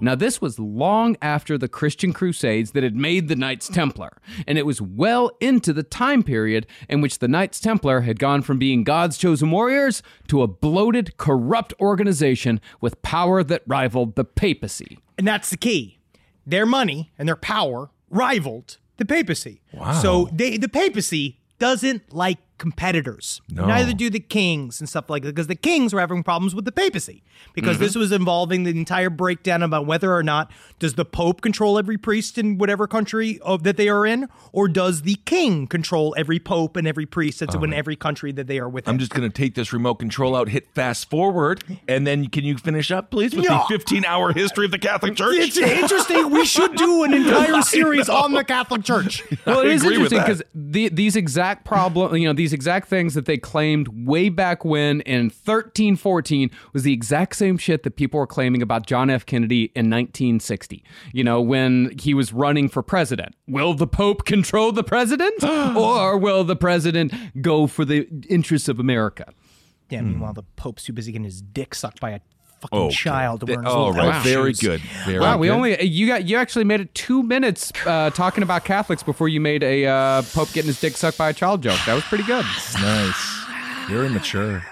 Now, 0.00 0.14
this 0.14 0.40
was 0.40 0.60
long 0.60 1.16
after 1.20 1.58
the 1.58 1.68
Christian 1.68 2.12
Crusades 2.12 2.70
that 2.70 2.84
had 2.84 2.94
made 2.94 3.26
the 3.26 3.34
Knights 3.34 3.68
Templar, 3.68 4.18
and 4.46 4.56
it 4.56 4.64
was 4.64 4.80
well 4.80 5.32
into 5.40 5.72
the 5.72 5.82
time 5.82 6.22
period 6.22 6.68
in 6.88 7.00
which 7.00 7.18
the 7.18 7.28
Knights 7.28 7.58
Templar 7.58 8.02
had 8.02 8.20
gone 8.20 8.42
from 8.42 8.58
being 8.58 8.84
God's 8.84 9.18
chosen 9.18 9.50
warriors 9.50 10.00
to 10.28 10.42
a 10.42 10.46
bloated, 10.46 11.16
corrupt 11.16 11.74
organization 11.80 12.60
with 12.80 13.02
power 13.02 13.42
that 13.42 13.64
rivaled 13.66 14.14
the 14.14 14.24
papacy. 14.24 14.98
And 15.20 15.28
that's 15.28 15.50
the 15.50 15.58
key. 15.58 15.98
Their 16.46 16.64
money 16.64 17.12
and 17.18 17.28
their 17.28 17.36
power 17.36 17.90
rivaled 18.08 18.78
the 18.96 19.04
papacy. 19.04 19.60
Wow. 19.70 20.00
So 20.00 20.30
they 20.32 20.56
the 20.56 20.66
papacy 20.66 21.38
doesn't 21.58 22.10
like 22.10 22.38
competitors. 22.60 23.40
No. 23.48 23.66
Neither 23.66 23.92
do 23.92 24.10
the 24.10 24.20
kings 24.20 24.80
and 24.80 24.88
stuff 24.88 25.10
like 25.10 25.22
that 25.24 25.34
because 25.34 25.48
the 25.48 25.56
kings 25.56 25.92
were 25.92 25.98
having 26.00 26.22
problems 26.22 26.54
with 26.54 26.64
the 26.64 26.72
papacy 26.72 27.22
because 27.54 27.70
Mm-hmm. 27.76 27.84
this 27.84 27.96
was 27.96 28.12
involving 28.12 28.64
the 28.64 28.70
entire 28.70 29.10
breakdown 29.10 29.62
about 29.62 29.86
whether 29.86 30.14
or 30.14 30.22
not 30.22 30.50
does 30.78 30.94
the 30.94 31.04
pope 31.04 31.40
control 31.40 31.78
every 31.78 31.96
priest 31.96 32.36
in 32.38 32.58
whatever 32.58 32.86
country 32.86 33.38
of, 33.40 33.62
that 33.64 33.76
they 33.76 33.88
are 33.88 34.04
in 34.06 34.28
or 34.52 34.68
does 34.68 35.02
the 35.02 35.14
king 35.24 35.66
control 35.66 36.14
every 36.18 36.38
pope 36.38 36.76
and 36.76 36.86
every 36.86 37.06
priest 37.06 37.40
that's 37.40 37.54
in 37.54 37.72
every 37.72 37.96
country 37.96 38.30
that 38.32 38.46
they 38.46 38.58
are 38.58 38.68
with. 38.68 38.86
I'm 38.88 38.98
just 38.98 39.12
going 39.12 39.28
to 39.28 39.34
take 39.34 39.54
this 39.54 39.72
remote 39.72 39.94
control 39.96 40.36
out, 40.36 40.48
hit 40.50 40.68
fast 40.74 41.08
forward, 41.10 41.64
and 41.88 42.06
then 42.06 42.26
can 42.28 42.44
you 42.44 42.56
finish 42.58 42.90
up, 42.90 43.10
please, 43.10 43.34
with 43.34 43.44
Yeah. 43.46 43.64
the 43.68 43.78
15 43.78 44.04
hour 44.04 44.32
history 44.32 44.66
of 44.66 44.70
the 44.70 44.78
Catholic 44.78 45.16
Church? 45.16 45.34
it's 45.36 45.56
interesting. 45.56 46.30
We 46.30 46.44
should 46.44 46.76
do 46.76 47.04
an 47.04 47.14
entire 47.20 47.62
series 47.62 48.08
on 48.08 48.32
the 48.32 48.44
Catholic 48.44 48.84
Church. 48.84 49.22
Well, 49.46 49.60
it 49.60 49.68
I 49.68 49.70
is 49.70 49.84
interesting 49.84 50.18
because 50.18 50.42
the, 50.54 50.88
these 50.90 51.16
exact 51.16 51.64
problem, 51.64 52.14
you 52.16 52.26
know, 52.28 52.32
these 52.34 52.49
exact 52.52 52.88
things 52.88 53.14
that 53.14 53.26
they 53.26 53.36
claimed 53.36 53.88
way 54.06 54.28
back 54.28 54.64
when 54.64 55.00
in 55.02 55.24
1314 55.24 56.50
was 56.72 56.82
the 56.82 56.92
exact 56.92 57.36
same 57.36 57.58
shit 57.58 57.82
that 57.82 57.96
people 57.96 58.18
were 58.18 58.26
claiming 58.26 58.62
about 58.62 58.86
John 58.86 59.10
F. 59.10 59.26
Kennedy 59.26 59.64
in 59.74 59.90
1960. 59.90 60.84
You 61.12 61.24
know, 61.24 61.40
when 61.40 61.96
he 61.98 62.14
was 62.14 62.32
running 62.32 62.68
for 62.68 62.82
president. 62.82 63.34
Will 63.46 63.74
the 63.74 63.86
Pope 63.86 64.24
control 64.24 64.72
the 64.72 64.84
president, 64.84 65.42
or 65.44 66.16
will 66.18 66.44
the 66.44 66.56
president 66.56 67.12
go 67.40 67.66
for 67.66 67.84
the 67.84 68.08
interests 68.28 68.68
of 68.68 68.78
America? 68.78 69.32
Yeah, 69.90 70.02
meanwhile, 70.02 70.30
hmm. 70.30 70.36
the 70.36 70.44
Pope's 70.56 70.84
too 70.84 70.92
busy 70.92 71.12
getting 71.12 71.24
his 71.24 71.42
dick 71.42 71.74
sucked 71.74 72.00
by 72.00 72.10
a 72.10 72.20
fucking 72.60 72.78
Okay. 72.78 72.94
child 72.94 73.48
wearing 73.48 73.64
his 73.64 73.72
Oh, 73.74 73.88
little 73.88 74.08
right. 74.10 74.22
Very 74.22 74.52
shoes. 74.52 74.60
good. 74.60 74.80
Very 75.06 75.18
Wow, 75.20 75.38
we 75.38 75.50
only 75.50 75.82
you 75.84 76.06
got 76.06 76.24
you 76.26 76.36
actually 76.36 76.64
made 76.64 76.80
it 76.80 76.94
two 76.94 77.22
minutes 77.22 77.72
uh, 77.86 78.10
talking 78.10 78.42
about 78.42 78.64
Catholics 78.64 79.02
before 79.02 79.28
you 79.28 79.40
made 79.40 79.62
a 79.62 79.86
uh, 79.86 80.22
Pope 80.34 80.52
getting 80.52 80.68
his 80.68 80.80
dick 80.80 80.96
sucked 80.96 81.18
by 81.18 81.30
a 81.30 81.32
child 81.32 81.62
joke. 81.62 81.78
That 81.86 81.94
was 81.94 82.04
pretty 82.04 82.24
good. 82.24 82.44
Nice. 82.80 83.44
You're 83.88 84.04
immature. 84.04 84.64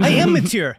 I 0.00 0.08
am 0.10 0.32
mature. 0.32 0.76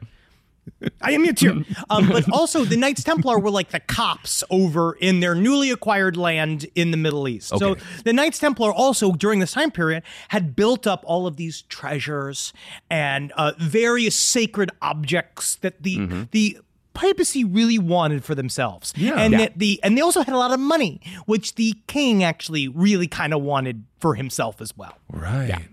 I 1.02 1.12
am 1.12 1.24
mature. 1.24 1.64
Um, 1.90 2.08
but 2.10 2.30
also, 2.32 2.66
the 2.66 2.76
Knights 2.76 3.04
Templar 3.04 3.40
were 3.40 3.50
like 3.52 3.70
the 3.70 3.80
cops 3.80 4.44
over 4.50 4.94
in 4.94 5.20
their 5.22 5.36
newly 5.36 5.70
acquired 5.72 6.18
land 6.18 6.66
in 6.76 6.92
the 6.92 6.98
Middle 6.98 7.28
East. 7.28 7.50
So 7.58 7.76
the 8.04 8.12
Knights 8.14 8.40
Templar 8.40 8.74
also, 8.74 9.12
during 9.14 9.40
this 9.40 9.54
time 9.54 9.72
period, 9.72 10.04
had 10.30 10.56
built 10.56 10.86
up 10.86 11.04
all 11.06 11.26
of 11.28 11.38
these 11.38 11.62
treasures 11.64 12.52
and 12.90 13.32
uh, 13.34 13.54
various 13.58 14.16
sacred 14.16 14.70
objects 14.82 15.56
that 15.58 15.82
the 15.84 16.28
the 16.32 16.58
papacy 16.94 17.44
really 17.44 17.78
wanted 17.80 18.24
for 18.26 18.34
themselves. 18.36 18.92
Yeah. 18.98 19.14
And 19.20 19.34
Yeah. 19.34 19.50
the 19.56 19.80
and 19.84 19.96
they 19.98 20.02
also 20.02 20.24
had 20.24 20.34
a 20.34 20.38
lot 20.38 20.52
of 20.52 20.60
money, 20.60 21.00
which 21.26 21.56
the 21.56 21.76
king 21.88 22.24
actually 22.24 22.68
really 22.68 23.08
kind 23.08 23.34
of 23.34 23.42
wanted 23.42 23.86
for 24.00 24.16
himself 24.16 24.60
as 24.62 24.76
well. 24.76 24.98
Right. 25.12 25.68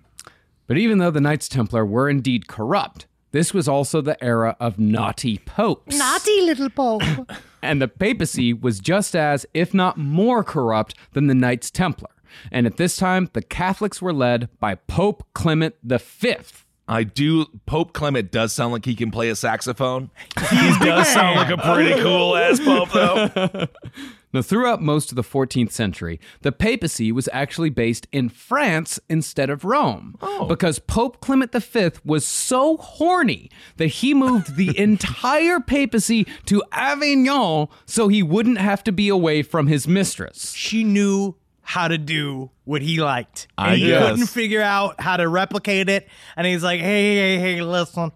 But 0.66 0.78
even 0.78 0.98
though 0.98 1.10
the 1.10 1.20
Knights 1.20 1.48
Templar 1.48 1.84
were 1.84 2.08
indeed 2.08 2.46
corrupt, 2.46 3.06
this 3.34 3.52
was 3.52 3.66
also 3.66 4.00
the 4.00 4.22
era 4.22 4.56
of 4.60 4.78
naughty 4.78 5.38
popes. 5.38 5.98
Naughty 5.98 6.42
little 6.42 6.70
pope. 6.70 7.02
and 7.62 7.82
the 7.82 7.88
papacy 7.88 8.52
was 8.52 8.78
just 8.78 9.16
as, 9.16 9.44
if 9.52 9.74
not 9.74 9.98
more 9.98 10.44
corrupt 10.44 10.94
than 11.14 11.26
the 11.26 11.34
Knights 11.34 11.68
Templar. 11.68 12.12
And 12.52 12.64
at 12.64 12.76
this 12.76 12.96
time, 12.96 13.28
the 13.32 13.42
Catholics 13.42 14.00
were 14.00 14.12
led 14.12 14.50
by 14.60 14.76
Pope 14.76 15.26
Clement 15.34 15.74
V. 15.82 16.36
I 16.86 17.02
do. 17.02 17.46
Pope 17.66 17.92
Clement 17.92 18.30
does 18.30 18.52
sound 18.52 18.72
like 18.72 18.84
he 18.84 18.94
can 18.94 19.10
play 19.10 19.30
a 19.30 19.34
saxophone. 19.34 20.12
he 20.50 20.78
does 20.78 21.08
sound 21.08 21.34
like 21.34 21.50
a 21.50 21.56
pretty 21.56 22.00
cool 22.02 22.36
ass 22.36 22.60
pope, 22.60 22.92
though. 22.92 23.66
Now, 24.34 24.42
throughout 24.42 24.82
most 24.82 25.12
of 25.12 25.16
the 25.16 25.22
14th 25.22 25.70
century, 25.70 26.18
the 26.42 26.50
papacy 26.50 27.12
was 27.12 27.28
actually 27.32 27.70
based 27.70 28.08
in 28.10 28.28
France 28.28 28.98
instead 29.08 29.48
of 29.48 29.64
Rome. 29.64 30.16
Oh. 30.20 30.46
Because 30.46 30.80
Pope 30.80 31.20
Clement 31.20 31.52
V 31.52 31.90
was 32.04 32.26
so 32.26 32.76
horny 32.78 33.48
that 33.76 33.86
he 33.86 34.12
moved 34.12 34.56
the 34.56 34.76
entire 34.78 35.60
papacy 35.60 36.26
to 36.46 36.62
Avignon 36.72 37.68
so 37.86 38.08
he 38.08 38.24
wouldn't 38.24 38.58
have 38.58 38.82
to 38.84 38.92
be 38.92 39.08
away 39.08 39.42
from 39.42 39.68
his 39.68 39.86
mistress. 39.86 40.52
she 40.52 40.82
knew 40.82 41.36
how 41.62 41.86
to 41.86 41.96
do 41.96 42.50
what 42.64 42.82
he 42.82 43.00
liked. 43.00 43.46
And 43.56 43.70
I 43.70 43.76
he 43.76 43.86
guess. 43.86 44.10
couldn't 44.10 44.26
figure 44.26 44.60
out 44.60 45.00
how 45.00 45.16
to 45.16 45.28
replicate 45.28 45.88
it. 45.88 46.08
And 46.36 46.44
he's 46.46 46.62
like, 46.64 46.80
hey, 46.80 47.14
hey, 47.14 47.38
hey, 47.38 47.62
listen. 47.62 48.10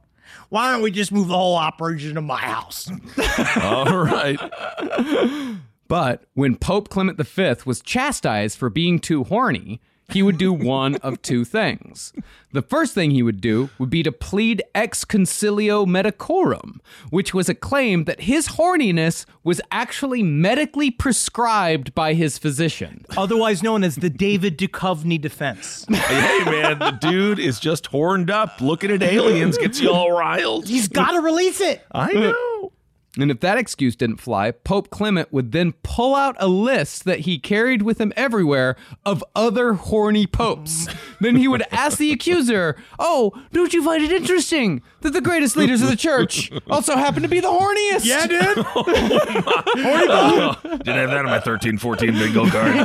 Why 0.48 0.72
don't 0.72 0.82
we 0.82 0.90
just 0.90 1.12
move 1.12 1.28
the 1.28 1.36
whole 1.36 1.56
operation 1.56 2.14
to 2.16 2.20
my 2.22 2.38
house? 2.38 2.90
All 3.62 3.96
right. 3.96 4.38
But 5.88 6.24
when 6.34 6.56
Pope 6.56 6.90
Clement 6.90 7.18
V 7.18 7.54
was 7.64 7.80
chastised 7.80 8.58
for 8.58 8.68
being 8.70 8.98
too 8.98 9.24
horny, 9.24 9.80
he 10.10 10.22
would 10.22 10.38
do 10.38 10.52
one 10.54 10.96
of 10.96 11.20
two 11.20 11.44
things. 11.44 12.14
The 12.52 12.62
first 12.62 12.94
thing 12.94 13.10
he 13.10 13.22
would 13.22 13.42
do 13.42 13.68
would 13.78 13.90
be 13.90 14.02
to 14.02 14.10
plead 14.10 14.62
ex 14.74 15.04
consilio 15.04 15.84
medicorum, 15.84 16.78
which 17.10 17.34
was 17.34 17.50
a 17.50 17.54
claim 17.54 18.04
that 18.04 18.22
his 18.22 18.48
horniness 18.48 19.26
was 19.44 19.60
actually 19.70 20.22
medically 20.22 20.90
prescribed 20.90 21.94
by 21.94 22.14
his 22.14 22.38
physician. 22.38 23.04
Otherwise 23.18 23.62
known 23.62 23.84
as 23.84 23.96
the 23.96 24.08
David 24.08 24.56
Duchovny 24.56 25.20
defense. 25.20 25.84
Hey, 25.90 26.42
man, 26.46 26.78
the 26.78 26.92
dude 26.92 27.38
is 27.38 27.60
just 27.60 27.88
horned 27.88 28.30
up. 28.30 28.62
Looking 28.62 28.90
at 28.90 29.02
aliens 29.02 29.58
gets 29.58 29.78
you 29.78 29.90
all 29.90 30.12
riled. 30.12 30.66
He's 30.66 30.88
got 30.88 31.12
to 31.12 31.20
release 31.20 31.60
it. 31.60 31.82
I 31.92 32.14
know. 32.14 32.47
And 33.18 33.30
if 33.30 33.40
that 33.40 33.58
excuse 33.58 33.96
didn't 33.96 34.18
fly, 34.18 34.50
Pope 34.52 34.90
Clement 34.90 35.32
would 35.32 35.52
then 35.52 35.72
pull 35.82 36.14
out 36.14 36.36
a 36.38 36.46
list 36.48 37.04
that 37.04 37.20
he 37.20 37.38
carried 37.38 37.82
with 37.82 38.00
him 38.00 38.12
everywhere 38.16 38.76
of 39.04 39.24
other 39.34 39.72
horny 39.74 40.26
popes. 40.26 40.86
then 41.20 41.36
he 41.36 41.48
would 41.48 41.62
ask 41.72 41.98
the 41.98 42.12
accuser, 42.12 42.76
Oh, 42.98 43.32
don't 43.52 43.72
you 43.72 43.84
find 43.84 44.02
it 44.04 44.12
interesting 44.12 44.82
that 45.00 45.12
the 45.12 45.20
greatest 45.20 45.56
leaders 45.56 45.82
of 45.82 45.88
the 45.88 45.96
church 45.96 46.50
also 46.70 46.96
happen 46.96 47.22
to 47.22 47.28
be 47.28 47.40
the 47.40 47.48
horniest? 47.48 48.04
Yeah, 48.04 48.26
dude. 48.26 48.64
Oh, 49.80 50.56
oh 50.64 50.68
didn't 50.78 50.96
have 50.96 51.10
that 51.10 51.18
on 51.18 51.26
my 51.26 51.40
13 51.40 51.78
14 51.78 52.12
bingo 52.12 52.46
card. 52.48 52.76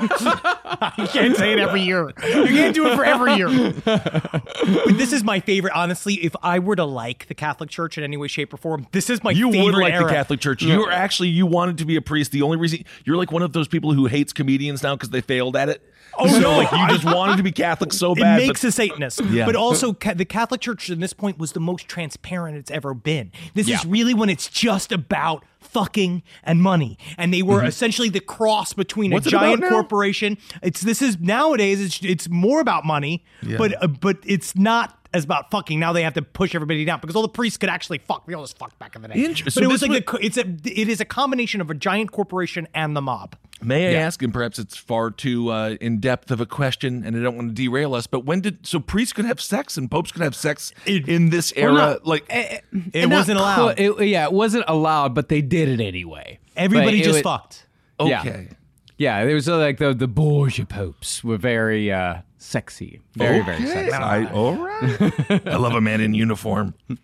You 0.98 1.08
can't 1.08 1.36
say 1.36 1.54
it 1.54 1.60
every 1.60 1.82
year. 1.82 2.12
You 2.24 2.46
can't 2.48 2.74
do 2.76 2.88
it 2.88 2.96
for 2.96 3.06
every 3.06 3.36
year. 3.36 3.50
but 3.86 4.98
this 4.98 5.14
is 5.14 5.24
my 5.24 5.40
favorite. 5.40 5.74
Honestly, 5.74 6.16
if 6.16 6.36
I 6.42 6.60
were 6.60 6.76
to 6.76 6.86
like 6.86 7.28
the 7.28 7.36
Catholic 7.36 7.70
Church 7.70 7.98
in 7.98 8.04
any 8.04 8.18
way, 8.18 8.28
shape, 8.28 8.54
or 8.54 8.58
form, 8.58 8.88
this 8.92 9.10
is 9.10 9.24
my 9.24 9.32
You 9.32 9.52
favorite 9.52 9.66
would 9.76 9.82
like 9.82 9.94
era. 9.94 10.04
the 10.06 10.10
Catholic 10.10 10.23
Church. 10.40 10.62
You're 10.64 10.92
actually, 10.92 11.30
you 11.30 11.46
wanted 11.46 11.78
to 11.80 11.86
be 11.86 11.96
a 11.96 12.02
priest. 12.02 12.32
The 12.32 12.42
only 12.42 12.58
reason 12.58 12.84
you're 13.06 13.18
like 13.18 13.32
one 13.32 13.42
of 13.42 13.54
those 13.54 13.68
people 13.68 13.94
who 13.94 14.06
hates 14.08 14.34
comedians 14.34 14.82
now 14.84 14.96
because 14.96 15.10
they 15.10 15.22
failed 15.22 15.56
at 15.56 15.70
it. 15.70 15.82
Oh, 16.16 16.28
so 16.28 16.40
no, 16.40 16.58
like 16.58 16.72
you 16.72 16.88
just 16.90 17.06
wanted 17.06 17.38
to 17.38 17.44
be 17.44 17.52
Catholic 17.52 17.92
so 17.92 18.14
bad. 18.14 18.40
It 18.42 18.48
makes 18.48 18.62
but 18.62 18.68
a 18.68 18.72
Satanist. 18.72 19.22
Yeah. 19.26 19.48
But 19.48 19.56
also, 19.56 19.94
ca- 19.94 20.14
the 20.14 20.26
Catholic 20.26 20.62
Church 20.62 20.90
in 20.92 21.00
this 21.00 21.12
point 21.12 21.40
was 21.40 21.54
the 21.54 21.60
most 21.60 21.88
transparent 21.88 22.56
it's 22.56 22.70
ever 22.70 22.94
been. 22.94 23.32
This 23.56 23.68
Yeah. 23.68 23.78
is 23.78 23.86
really 23.86 24.14
when 24.14 24.30
it's 24.30 24.48
just 24.48 24.92
about 24.92 25.44
fucking 25.60 26.22
and 26.44 26.62
money. 26.62 27.00
And 27.18 27.34
they 27.34 27.42
were 27.42 27.64
essentially 27.66 28.10
the 28.10 28.20
cross 28.20 28.74
between 28.74 29.10
Mm-hmm. 29.10 29.14
What's 29.16 29.28
a 29.28 29.32
giant 29.32 29.64
corporation. 29.64 30.38
It's 30.62 30.82
this 30.82 31.02
is 31.02 31.20
nowadays 31.20 31.82
it's 31.82 32.00
it's 32.04 32.30
more 32.30 32.60
about 32.60 32.86
money, 32.86 33.24
but 33.58 33.82
uh, 33.84 33.88
but 33.88 34.18
it's 34.24 34.56
not 34.56 35.03
as 35.14 35.24
about 35.24 35.52
fucking. 35.52 35.80
Now 35.80 35.94
they 35.94 36.04
have 36.04 36.14
to 36.16 36.22
push 36.22 36.56
everybody 36.56 36.84
down 36.86 37.00
because 37.00 37.16
all 37.16 37.22
the 37.22 37.30
priests 37.30 37.58
could 37.58 37.70
actually 37.70 38.00
fuck. 38.00 38.28
We 38.28 38.34
all 38.34 38.44
just 38.44 38.58
fucked 38.58 38.80
back 38.80 38.96
in 38.96 39.02
the 39.02 39.08
day. 39.10 39.24
Inter- 39.26 39.44
but 39.46 39.54
so 39.54 39.62
it 39.62 39.68
was 39.68 39.82
this 39.82 39.90
like 39.90 40.00
the, 40.06 40.12
co- 40.12 40.18
it's 40.22 40.38
a 40.38 40.42
it 40.66 40.90
is 40.90 41.00
a 41.00 41.06
combination 41.06 41.62
of 41.62 41.70
a 41.70 41.74
giant 41.74 42.12
corporation 42.12 42.68
and 42.74 42.96
the 42.96 43.02
mob. 43.02 43.36
May 43.62 43.96
I 43.96 44.00
ask, 44.02 44.22
and 44.22 44.34
perhaps 44.34 44.60
it's 44.60 44.76
far 44.76 45.10
too 45.10 45.50
uh, 45.50 45.78
in 45.80 46.00
depth 46.02 46.32
of 46.32 46.42
a 46.42 46.46
question, 46.46 47.04
and 47.06 47.16
I 47.16 47.22
don't 47.22 47.38
want 47.38 47.50
to 47.50 47.54
derail 47.54 47.96
us, 47.96 48.08
but 48.08 48.26
when 48.26 48.42
did 48.42 48.66
so 48.68 48.80
priests 48.82 49.14
could 49.14 49.24
have 49.24 49.40
sex 49.40 49.78
and 49.78 49.90
popes 49.90 50.12
could 50.12 50.22
have 50.22 50.36
sex 50.36 50.74
in 50.86 51.30
this 51.30 51.54
era? 51.56 51.74
no, 51.74 52.00
like, 52.04 52.26
It 52.30 53.08
Not 53.08 53.10
wasn't 53.20 53.40
allowed. 53.40 53.78
cl- 53.78 53.98
it- 54.00 54.08
yeah, 54.08 54.26
it 54.26 54.34
wasn't 54.34 54.66
allowed, 54.68 55.16
but 55.16 55.30
they 55.30 55.42
did 55.42 55.70
it 55.70 55.80
anyway. 55.82 56.40
Everybody 56.58 56.98
Like, 56.98 57.04
just 57.06 57.16
would- 57.20 57.24
fucked. 57.24 57.66
yeah. 58.02 58.20
okay, 58.20 58.50
Yeah, 58.98 59.24
there 59.24 59.36
was 59.36 59.48
uh, 59.48 59.58
like 59.58 59.78
the 59.78 59.94
the 59.94 60.08
Borgia 60.10 60.66
popes 60.66 61.24
were 61.24 61.38
very 61.38 61.90
uh, 61.90 62.16
sexy, 62.44 63.00
very 63.16 63.42
very 63.42 63.58
Okay. 63.58 63.66
sexy. 63.68 63.94
I, 63.94 64.26
all 64.32 64.56
right. 64.56 65.48
I 65.48 65.56
love 65.58 65.74
a 65.74 65.82
man 65.82 66.02
in 66.02 66.14
uniform. 66.14 66.74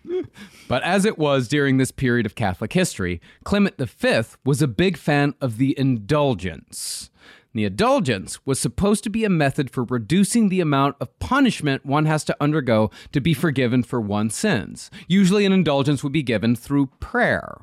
But 0.68 0.84
as 0.84 1.04
it 1.04 1.18
was 1.18 1.48
during 1.48 1.78
this 1.78 1.90
period 1.90 2.26
of 2.26 2.36
Catholic 2.36 2.72
history, 2.72 3.20
Clement 3.42 3.76
V 3.76 4.22
was 4.44 4.62
a 4.62 4.68
big 4.68 4.96
fan 4.96 5.34
of 5.40 5.56
the 5.58 5.76
indulgence. 5.76 7.10
The 7.54 7.64
indulgence 7.64 8.38
was 8.46 8.60
supposed 8.60 9.02
to 9.02 9.10
be 9.10 9.24
a 9.24 9.28
method 9.30 9.68
for 9.70 9.82
reducing 9.82 10.48
the 10.48 10.60
amount 10.60 10.94
of 11.00 11.18
punishment 11.18 11.84
one 11.84 12.04
has 12.06 12.22
to 12.24 12.36
undergo 12.40 12.92
to 13.10 13.20
be 13.20 13.34
forgiven 13.34 13.82
for 13.82 14.00
one's 14.00 14.36
sins. 14.36 14.92
Usually, 15.08 15.44
an 15.44 15.52
indulgence 15.52 16.04
would 16.04 16.12
be 16.12 16.22
given 16.22 16.54
through 16.54 16.86
prayer. 17.00 17.62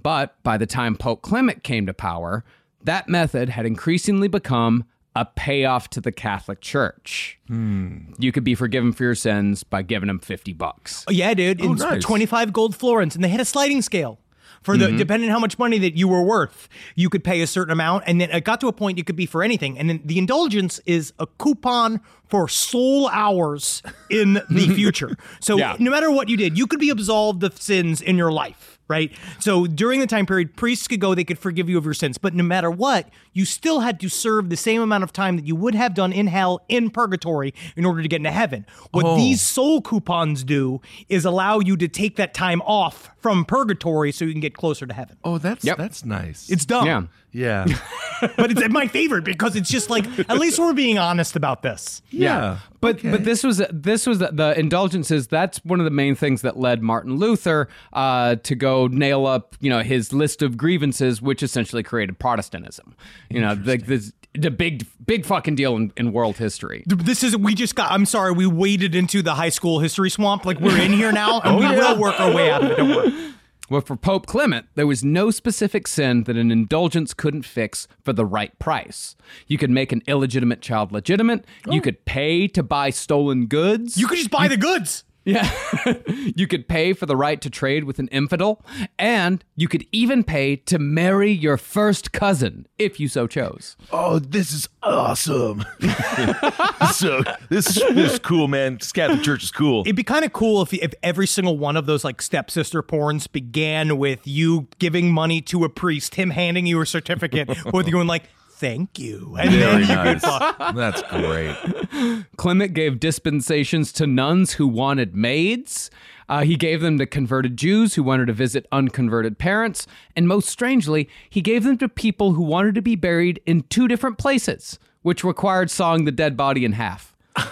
But 0.00 0.40
by 0.44 0.56
the 0.56 0.66
time 0.66 0.94
Pope 0.94 1.22
Clement 1.22 1.64
came 1.64 1.86
to 1.86 1.94
power, 1.94 2.44
that 2.84 3.08
method 3.08 3.48
had 3.48 3.66
increasingly 3.66 4.28
become 4.28 4.84
a 5.16 5.24
payoff 5.24 5.88
to 5.90 6.00
the 6.00 6.12
Catholic 6.12 6.60
Church. 6.60 7.38
Hmm. 7.48 8.12
You 8.18 8.32
could 8.32 8.44
be 8.44 8.54
forgiven 8.54 8.92
for 8.92 9.02
your 9.02 9.14
sins 9.14 9.64
by 9.64 9.82
giving 9.82 10.08
them 10.08 10.18
50 10.18 10.52
bucks. 10.52 11.04
Oh, 11.08 11.12
yeah, 11.12 11.32
dude. 11.32 11.60
Oh, 11.62 11.72
in 11.72 11.76
nice. 11.76 12.02
25 12.02 12.52
gold 12.52 12.76
florins. 12.76 13.14
And 13.14 13.24
they 13.24 13.28
had 13.28 13.40
a 13.40 13.44
sliding 13.44 13.82
scale. 13.82 14.20
For 14.62 14.76
the 14.76 14.86
mm-hmm. 14.86 14.96
depending 14.96 15.28
on 15.28 15.32
how 15.32 15.38
much 15.38 15.60
money 15.60 15.78
that 15.78 15.96
you 15.96 16.08
were 16.08 16.22
worth, 16.22 16.68
you 16.96 17.08
could 17.08 17.22
pay 17.22 17.40
a 17.40 17.46
certain 17.46 17.70
amount, 17.70 18.02
and 18.08 18.20
then 18.20 18.32
it 18.32 18.42
got 18.42 18.60
to 18.62 18.66
a 18.66 18.72
point 18.72 18.98
you 18.98 19.04
could 19.04 19.14
be 19.14 19.26
for 19.26 19.44
anything. 19.44 19.78
And 19.78 19.88
then 19.88 20.00
the 20.04 20.18
indulgence 20.18 20.80
is 20.86 21.12
a 21.20 21.26
coupon 21.38 22.00
for 22.26 22.48
soul 22.48 23.08
hours 23.10 23.80
in 24.10 24.34
the 24.50 24.68
future. 24.74 25.16
So 25.38 25.56
Yeah. 25.56 25.76
no 25.78 25.88
matter 25.92 26.10
what 26.10 26.28
you 26.28 26.36
did, 26.36 26.58
you 26.58 26.66
could 26.66 26.80
be 26.80 26.90
absolved 26.90 27.44
of 27.44 27.62
sins 27.62 28.00
in 28.00 28.16
your 28.16 28.32
life, 28.32 28.75
right? 28.88 29.12
So 29.38 29.66
during 29.66 30.00
the 30.00 30.06
time 30.06 30.26
period, 30.26 30.56
priests 30.56 30.86
could 30.88 31.00
go, 31.00 31.14
they 31.14 31.24
could 31.24 31.38
forgive 31.38 31.68
you 31.68 31.78
of 31.78 31.84
your 31.84 31.94
sins, 31.94 32.18
but 32.18 32.34
no 32.34 32.42
matter 32.42 32.70
what, 32.70 33.08
you 33.32 33.44
still 33.44 33.80
had 33.80 34.00
to 34.00 34.08
serve 34.08 34.50
the 34.50 34.56
same 34.56 34.80
amount 34.80 35.04
of 35.04 35.12
time 35.12 35.36
that 35.36 35.46
you 35.46 35.56
would 35.56 35.74
have 35.74 35.94
done 35.94 36.12
in 36.12 36.26
hell 36.26 36.62
in 36.68 36.90
purgatory 36.90 37.52
in 37.76 37.84
order 37.84 38.02
to 38.02 38.08
get 38.08 38.16
into 38.16 38.30
heaven. 38.30 38.66
What 38.92 39.04
oh. 39.04 39.16
these 39.16 39.42
soul 39.42 39.80
coupons 39.80 40.44
do 40.44 40.80
is 41.08 41.24
allow 41.24 41.60
you 41.60 41.76
to 41.76 41.88
take 41.88 42.16
that 42.16 42.34
time 42.34 42.62
off 42.62 43.10
from 43.18 43.44
purgatory 43.44 44.12
so 44.12 44.24
you 44.24 44.32
can 44.32 44.40
get 44.40 44.54
closer 44.54 44.86
to 44.86 44.94
heaven. 44.94 45.16
Oh, 45.24 45.38
that's 45.38 45.64
Yep. 45.64 45.78
that's 45.78 46.04
nice. 46.04 46.48
It's 46.48 46.64
dumb. 46.64 46.86
Yeah. 46.86 47.02
Yeah, 47.36 47.66
but 48.36 48.50
it's 48.50 48.68
my 48.70 48.86
favorite 48.88 49.24
because 49.24 49.56
it's 49.56 49.68
just 49.68 49.90
like 49.90 50.06
at 50.30 50.38
least 50.38 50.58
we're 50.58 50.72
being 50.72 50.98
honest 50.98 51.36
about 51.36 51.62
this. 51.62 52.02
yeah. 52.10 52.58
But 52.80 52.96
Okay. 52.96 53.10
but 53.10 53.24
this 53.24 53.42
was 53.42 53.60
this 53.70 54.06
was 54.06 54.18
the, 54.20 54.30
the 54.32 54.58
indulgences. 54.58 55.26
That's 55.26 55.58
one 55.64 55.80
of 55.80 55.84
the 55.84 55.90
main 55.90 56.14
things 56.14 56.42
that 56.42 56.56
led 56.56 56.82
Martin 56.82 57.16
Luther 57.16 57.68
uh, 57.92 58.36
to 58.36 58.54
go 58.54 58.86
nail 58.86 59.26
up 59.26 59.56
you 59.60 59.68
know 59.70 59.80
his 59.82 60.12
list 60.12 60.40
of 60.42 60.56
grievances, 60.56 61.20
which 61.20 61.42
essentially 61.42 61.82
created 61.82 62.18
Protestantism. 62.18 62.94
You 63.28 63.40
know, 63.40 63.54
the, 63.54 63.78
this 63.78 64.12
the 64.34 64.50
big 64.50 64.86
big 65.04 65.24
fucking 65.24 65.56
deal 65.56 65.74
in, 65.76 65.92
in 65.96 66.12
world 66.12 66.36
history. 66.36 66.84
This 66.86 67.22
is 67.24 67.36
we 67.36 67.54
just 67.54 67.74
got. 67.74 67.90
I'm 67.90 68.06
sorry, 68.06 68.32
we 68.32 68.46
waded 68.46 68.94
into 68.94 69.20
the 69.22 69.34
high 69.34 69.48
school 69.48 69.80
history 69.80 70.10
swamp. 70.10 70.44
Like 70.44 70.60
we're 70.60 70.78
in 70.80 70.92
here 70.92 71.10
now, 71.12 71.40
and 71.40 71.56
we 71.58 71.66
will 71.66 71.98
work 71.98 72.20
our 72.20 72.32
way 72.32 72.50
out 72.50 72.62
of 72.64 72.70
it. 72.70 72.76
Don't 72.76 72.90
worry. 72.90 73.34
Well, 73.68 73.80
for 73.80 73.96
Pope 73.96 74.26
Clement, 74.26 74.66
there 74.76 74.86
was 74.86 75.02
no 75.02 75.30
specific 75.30 75.88
sin 75.88 76.24
that 76.24 76.36
an 76.36 76.52
indulgence 76.52 77.12
couldn't 77.14 77.42
fix 77.42 77.88
for 78.04 78.12
the 78.12 78.24
right 78.24 78.56
price. 78.58 79.16
You 79.48 79.58
could 79.58 79.70
make 79.70 79.90
an 79.90 80.02
illegitimate 80.06 80.60
child 80.60 80.92
legitimate. 80.92 81.44
You 81.66 81.80
oh. 81.80 81.82
could 81.82 82.04
pay 82.04 82.46
to 82.48 82.62
buy 82.62 82.90
stolen 82.90 83.46
goods. 83.46 83.96
You 83.96 84.06
could 84.06 84.18
just 84.18 84.30
buy 84.30 84.46
the 84.46 84.56
goods. 84.56 85.04
Yeah. 85.26 85.50
you 86.36 86.46
could 86.46 86.68
pay 86.68 86.92
for 86.92 87.04
the 87.04 87.16
right 87.16 87.40
to 87.40 87.50
trade 87.50 87.84
with 87.84 87.98
an 87.98 88.06
infidel, 88.08 88.64
and 88.98 89.44
you 89.56 89.66
could 89.66 89.84
even 89.90 90.22
pay 90.22 90.56
to 90.56 90.78
marry 90.78 91.32
your 91.32 91.56
first 91.56 92.12
cousin 92.12 92.66
if 92.78 93.00
you 93.00 93.08
so 93.08 93.26
chose. 93.26 93.76
Oh, 93.90 94.20
this 94.20 94.52
is 94.52 94.68
awesome. 94.84 95.64
so 96.92 97.22
this 97.50 97.76
is, 97.76 97.82
this 97.94 98.12
is 98.12 98.18
cool, 98.20 98.46
man. 98.46 98.78
This 98.78 98.92
Catholic 98.92 99.22
Church 99.22 99.42
is 99.42 99.50
cool. 99.50 99.80
It'd 99.80 99.96
be 99.96 100.04
kind 100.04 100.24
of 100.24 100.32
cool 100.32 100.62
if 100.62 100.72
if 100.72 100.94
every 101.02 101.26
single 101.26 101.58
one 101.58 101.76
of 101.76 101.86
those 101.86 102.04
like 102.04 102.22
stepsister 102.22 102.82
porns 102.82 103.30
began 103.30 103.98
with 103.98 104.26
you 104.26 104.68
giving 104.78 105.10
money 105.10 105.40
to 105.42 105.64
a 105.64 105.68
priest, 105.68 106.14
him 106.14 106.30
handing 106.30 106.66
you 106.66 106.80
a 106.80 106.86
certificate, 106.86 107.48
with 107.72 107.86
you 107.86 107.92
going 107.92 108.06
like, 108.06 108.24
"Thank 108.56 108.98
you," 108.98 109.36
and 109.38 109.50
Very 109.50 109.86
nice. 109.86 110.22
could. 110.22 110.74
That's 110.74 111.02
great. 111.10 112.26
Clement 112.36 112.72
gave 112.74 112.98
dispensations 113.00 113.92
to 113.92 114.06
nuns 114.06 114.52
who 114.54 114.66
wanted 114.66 115.14
maids. 115.14 115.90
Uh, 116.28 116.42
he 116.42 116.56
gave 116.56 116.80
them 116.80 116.98
to 116.98 117.06
converted 117.06 117.56
Jews 117.56 117.94
who 117.94 118.02
wanted 118.02 118.26
to 118.26 118.32
visit 118.32 118.66
unconverted 118.72 119.38
parents. 119.38 119.86
And 120.16 120.26
most 120.26 120.48
strangely, 120.48 121.08
he 121.30 121.40
gave 121.40 121.62
them 121.62 121.78
to 121.78 121.88
people 121.88 122.32
who 122.32 122.42
wanted 122.42 122.74
to 122.74 122.82
be 122.82 122.96
buried 122.96 123.40
in 123.46 123.62
two 123.68 123.86
different 123.86 124.18
places, 124.18 124.78
which 125.02 125.22
required 125.22 125.70
sawing 125.70 126.04
the 126.04 126.10
dead 126.12 126.36
body 126.36 126.64
in 126.64 126.72
half. 126.72 127.14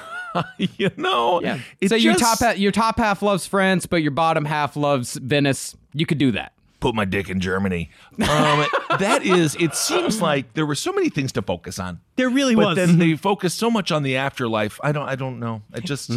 You 0.59 0.91
know, 0.97 1.41
Yeah. 1.41 1.61
it 1.81 1.91
so 1.91 1.95
your 1.95 2.15
top 2.17 2.41
ha- 2.41 2.55
your 2.57 2.73
top 2.73 2.99
half 2.99 3.23
loves 3.23 3.47
France, 3.47 3.87
but 3.87 4.03
your 4.03 4.11
bottom 4.11 4.45
half 4.45 4.75
loves 4.75 5.15
Venice. 5.17 5.77
You 5.93 6.07
could 6.07 6.19
do 6.19 6.33
that. 6.33 6.54
Put 6.85 6.95
my 6.95 7.07
dick 7.07 7.31
in 7.31 7.41
Germany. 7.41 7.89
Um, 8.29 8.67
that 8.99 9.23
is, 9.25 9.57
it 9.59 9.75
seems 9.75 10.21
like 10.31 10.53
there 10.53 10.67
were 10.67 10.75
so 10.75 10.93
many 10.93 11.09
things 11.09 11.33
to 11.33 11.41
focus 11.43 11.79
on. 11.79 11.99
There 12.17 12.29
really 12.29 12.55
But 12.55 12.67
was. 12.67 12.77
then 12.77 12.99
they 12.99 13.17
focused 13.17 13.59
so 13.59 13.71
much 13.71 13.91
on 13.91 14.03
the 14.03 14.17
afterlife. 14.19 14.79
I 14.83 14.93
don't, 14.93 15.09
I 15.09 15.17
don't 15.17 15.41
know. 15.41 15.63
I 15.73 15.81
just, 15.81 16.11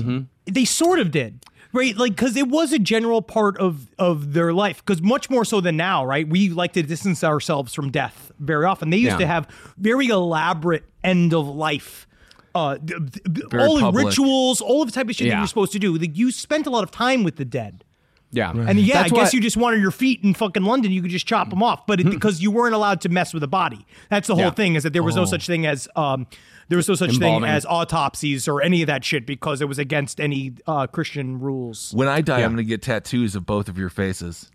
they 0.46 0.66
sort 0.66 1.00
of 1.00 1.12
did 1.12 1.40
right 1.74 1.96
like 1.98 2.16
because 2.16 2.36
it 2.38 2.48
was 2.48 2.72
a 2.74 2.80
general 2.80 3.22
part 3.22 3.58
of 3.58 3.90
of 4.00 4.32
their 4.34 4.54
life 4.54 4.78
because 4.86 5.02
much 5.02 5.30
more 5.30 5.44
so 5.44 5.60
than 5.60 5.76
now 5.76 6.06
right 6.06 6.28
we 6.30 6.48
like 6.50 6.72
to 6.72 6.82
distance 6.82 7.26
ourselves 7.26 7.74
from 7.74 7.92
death 7.92 8.32
very 8.40 8.64
often 8.66 8.90
they 8.90 8.96
used 8.96 9.12
Yeah. 9.12 9.18
to 9.18 9.28
have 9.28 9.48
very 9.78 10.08
elaborate 10.08 10.86
end 11.04 11.34
of 11.34 11.46
life 11.46 12.08
uh 12.56 12.78
th- 12.78 13.12
th- 13.12 13.46
Very 13.52 13.64
all 13.64 13.76
the 13.76 13.82
public. 13.82 14.06
rituals 14.06 14.62
all 14.62 14.82
of 14.82 14.88
the 14.88 14.94
type 14.94 15.10
of 15.10 15.16
shit 15.18 15.30
that 15.30 15.38
you're 15.38 15.46
supposed 15.48 15.74
to 15.74 15.80
do 15.80 15.94
like 15.98 16.16
you 16.16 16.32
spent 16.32 16.68
a 16.68 16.70
lot 16.70 16.84
of 16.86 16.92
time 16.92 17.26
with 17.26 17.36
the 17.36 17.44
dead 17.46 17.84
Yeah. 18.32 18.52
and 18.52 18.78
yeah, 18.80 19.02
That's 19.04 19.12
I 19.12 19.16
guess 19.16 19.26
what- 19.28 19.34
you 19.34 19.42
just 19.42 19.56
wanted 19.58 19.82
your 19.82 19.92
feet 19.92 20.22
in 20.24 20.34
fucking 20.34 20.64
London. 20.64 20.92
You 20.92 21.02
could 21.02 21.12
just 21.12 21.26
chop 21.28 21.50
them 21.50 21.64
off, 21.64 21.88
but 21.88 22.00
it, 22.02 22.10
because 22.10 22.42
you 22.42 22.52
weren't 22.52 22.76
allowed 22.76 23.02
to 23.02 23.10
mess 23.10 23.34
with 23.34 23.42
the 23.42 23.48
body. 23.48 23.86
That's 24.10 24.28
the 24.28 24.36
whole 24.36 24.44
Yeah. 24.46 24.52
thing. 24.52 24.76
Is 24.76 24.84
that 24.84 24.94
there 24.94 25.04
was 25.04 25.16
no 25.16 25.26
such 25.26 25.48
thing 25.48 25.66
as 25.66 25.88
um, 25.96 26.28
there 26.70 26.76
was 26.76 26.90
no 26.90 26.96
such 26.96 27.12
Embalming. 27.14 27.44
thing 27.44 27.50
as 27.50 27.66
autopsies 27.66 28.48
or 28.48 28.62
any 28.62 28.82
of 28.82 28.88
that 28.88 29.06
shit 29.06 29.26
because 29.26 29.62
it 29.62 29.70
was 29.70 29.80
against 29.80 30.20
any 30.20 30.52
uh, 30.68 30.88
Christian 30.88 31.40
rules. 31.40 31.94
when 31.96 32.10
I 32.10 32.20
die, 32.22 32.42
I'm 32.42 32.52
going 32.54 32.58
to 32.58 32.64
get 32.66 32.82
tattoos 32.82 33.36
of 33.36 33.46
both 33.46 33.70
of 33.70 33.78
your 33.78 33.90
faces 33.90 34.52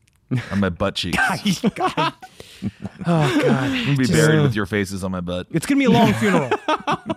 on 0.51 0.61
my 0.61 0.69
butt 0.69 0.95
cheeks. 0.97 1.17
God. 1.75 2.13
I'm 3.07 3.41
going 3.41 3.97
to 3.97 3.97
be 3.97 4.07
buried 4.07 4.43
with 4.43 4.55
your 4.55 4.67
faces 4.67 5.03
on 5.05 5.11
my 5.11 5.21
butt. 5.21 5.47
It's 5.51 5.67
gonna 5.67 5.79
be 5.79 5.85
a 5.87 5.91
long 5.91 6.13
funeral. 6.15 6.51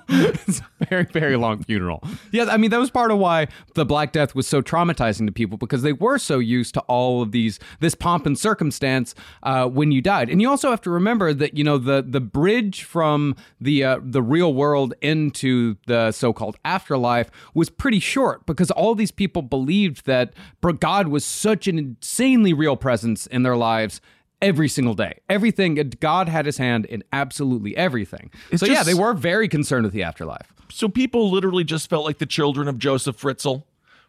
it's 0.09 0.59
a 0.59 0.85
very 0.89 1.03
very 1.05 1.35
long 1.35 1.63
funeral 1.63 2.01
yeah 2.31 2.45
i 2.45 2.57
mean 2.57 2.69
that 2.69 2.79
was 2.79 2.89
part 2.89 3.11
of 3.11 3.17
why 3.17 3.47
the 3.73 3.85
black 3.85 4.11
death 4.11 4.35
was 4.35 4.47
so 4.47 4.61
traumatizing 4.61 5.25
to 5.25 5.31
people 5.31 5.57
because 5.57 5.81
they 5.81 5.93
were 5.93 6.17
so 6.17 6.39
used 6.39 6.73
to 6.73 6.79
all 6.81 7.21
of 7.21 7.31
these 7.31 7.59
this 7.79 7.95
pomp 7.95 8.25
and 8.25 8.37
circumstance 8.37 9.15
uh, 9.43 9.67
when 9.67 9.91
you 9.91 10.01
died 10.01 10.29
and 10.29 10.41
you 10.41 10.49
also 10.49 10.69
have 10.69 10.81
to 10.81 10.89
remember 10.89 11.33
that 11.33 11.57
you 11.57 11.63
know 11.63 11.77
the 11.77 12.03
the 12.07 12.21
bridge 12.21 12.83
from 12.83 13.35
the 13.59 13.83
uh, 13.83 13.99
the 14.01 14.21
real 14.21 14.53
world 14.53 14.93
into 15.01 15.75
the 15.87 16.11
so-called 16.11 16.57
afterlife 16.63 17.29
was 17.53 17.69
pretty 17.69 17.99
short 17.99 18.45
because 18.45 18.71
all 18.71 18.95
these 18.95 19.11
people 19.11 19.41
believed 19.41 20.05
that 20.05 20.33
god 20.79 21.07
was 21.07 21.23
such 21.25 21.67
an 21.67 21.77
insanely 21.77 22.53
real 22.53 22.75
presence 22.75 23.27
in 23.27 23.43
their 23.43 23.57
lives 23.57 24.01
every 24.41 24.67
single 24.67 24.93
day. 24.93 25.19
Everything, 25.29 25.75
God 25.99 26.29
had 26.29 26.45
his 26.45 26.57
hand 26.57 26.85
in 26.85 27.03
absolutely 27.13 27.75
everything. 27.75 28.31
It's 28.51 28.61
so, 28.61 28.65
yeah, 28.65 28.83
they 28.83 28.93
were 28.93 29.13
very 29.13 29.47
concerned 29.47 29.83
with 29.85 29.93
the 29.93 30.03
afterlife. 30.03 30.53
So 30.71 30.87
people 30.89 31.31
literally 31.31 31.63
just 31.63 31.89
felt 31.89 32.05
like 32.05 32.17
the 32.17 32.25
children 32.25 32.67
of 32.67 32.77
Joseph 32.77 33.19
Fritzl, 33.19 33.63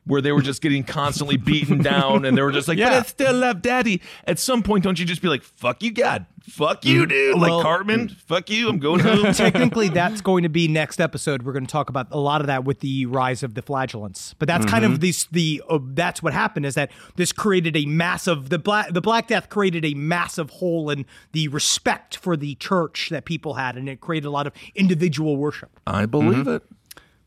where 0.06 0.20
they 0.22 0.32
were 0.32 0.40
just 0.42 0.62
getting 0.62 0.84
constantly 0.84 1.36
beaten 1.36 1.78
down 1.82 2.24
and 2.24 2.36
they 2.38 2.42
were 2.42 2.52
just 2.52 2.68
like, 2.68 2.78
but 2.78 2.92
I 2.92 3.02
still 3.02 3.34
love 3.34 3.60
daddy. 3.60 4.00
At 4.24 4.38
some 4.38 4.62
point, 4.62 4.84
don't 4.84 4.98
you 4.98 5.04
just 5.04 5.20
be 5.20 5.28
like, 5.28 5.42
fuck 5.42 5.82
you, 5.82 5.90
God. 5.90 6.26
Fuck 6.44 6.84
you, 6.84 7.06
dude. 7.06 7.40
Well- 7.40 7.56
like 7.56 7.62
Cartman, 7.64 8.08
fuck 8.08 8.48
you. 8.48 8.68
I'm 8.68 8.78
going 8.78 9.00
home. 9.00 9.32
Technically, 9.32 9.88
that's 9.88 10.20
going 10.20 10.44
to 10.44 10.48
be 10.48 10.68
next 10.68 11.00
episode. 11.00 11.42
We're 11.42 11.52
going 11.52 11.66
to 11.66 11.72
talk 11.72 11.90
about 11.90 12.06
a 12.12 12.20
lot 12.20 12.40
of 12.40 12.46
that 12.46 12.64
with 12.64 12.78
the 12.80 13.06
rise 13.06 13.42
of 13.42 13.54
the 13.54 13.62
flagellants. 13.62 14.34
But 14.38 14.46
that's 14.46 14.64
kind 14.64 14.84
Mm-hmm. 14.84 14.92
of 14.94 15.00
this 15.00 15.24
the 15.32 15.60
uh, 15.68 15.80
that's 15.82 16.22
what 16.22 16.32
happened 16.32 16.66
is 16.66 16.76
that 16.76 16.92
this 17.16 17.32
created 17.32 17.76
a 17.76 17.84
massive 17.86 18.48
the 18.50 18.60
black 18.60 18.92
the 18.92 19.00
Black 19.00 19.26
Death 19.26 19.48
created 19.48 19.84
a 19.84 19.94
massive 19.94 20.50
hole 20.50 20.88
in 20.88 21.04
the 21.32 21.48
respect 21.48 22.16
for 22.16 22.36
the 22.36 22.54
church 22.56 23.08
that 23.10 23.24
people 23.24 23.54
had, 23.54 23.76
and 23.76 23.88
it 23.88 24.00
created 24.00 24.28
a 24.28 24.30
lot 24.30 24.46
of 24.46 24.52
individual 24.76 25.36
worship. 25.36 25.80
I 25.84 26.06
believe 26.06 26.46
it. 26.46 26.62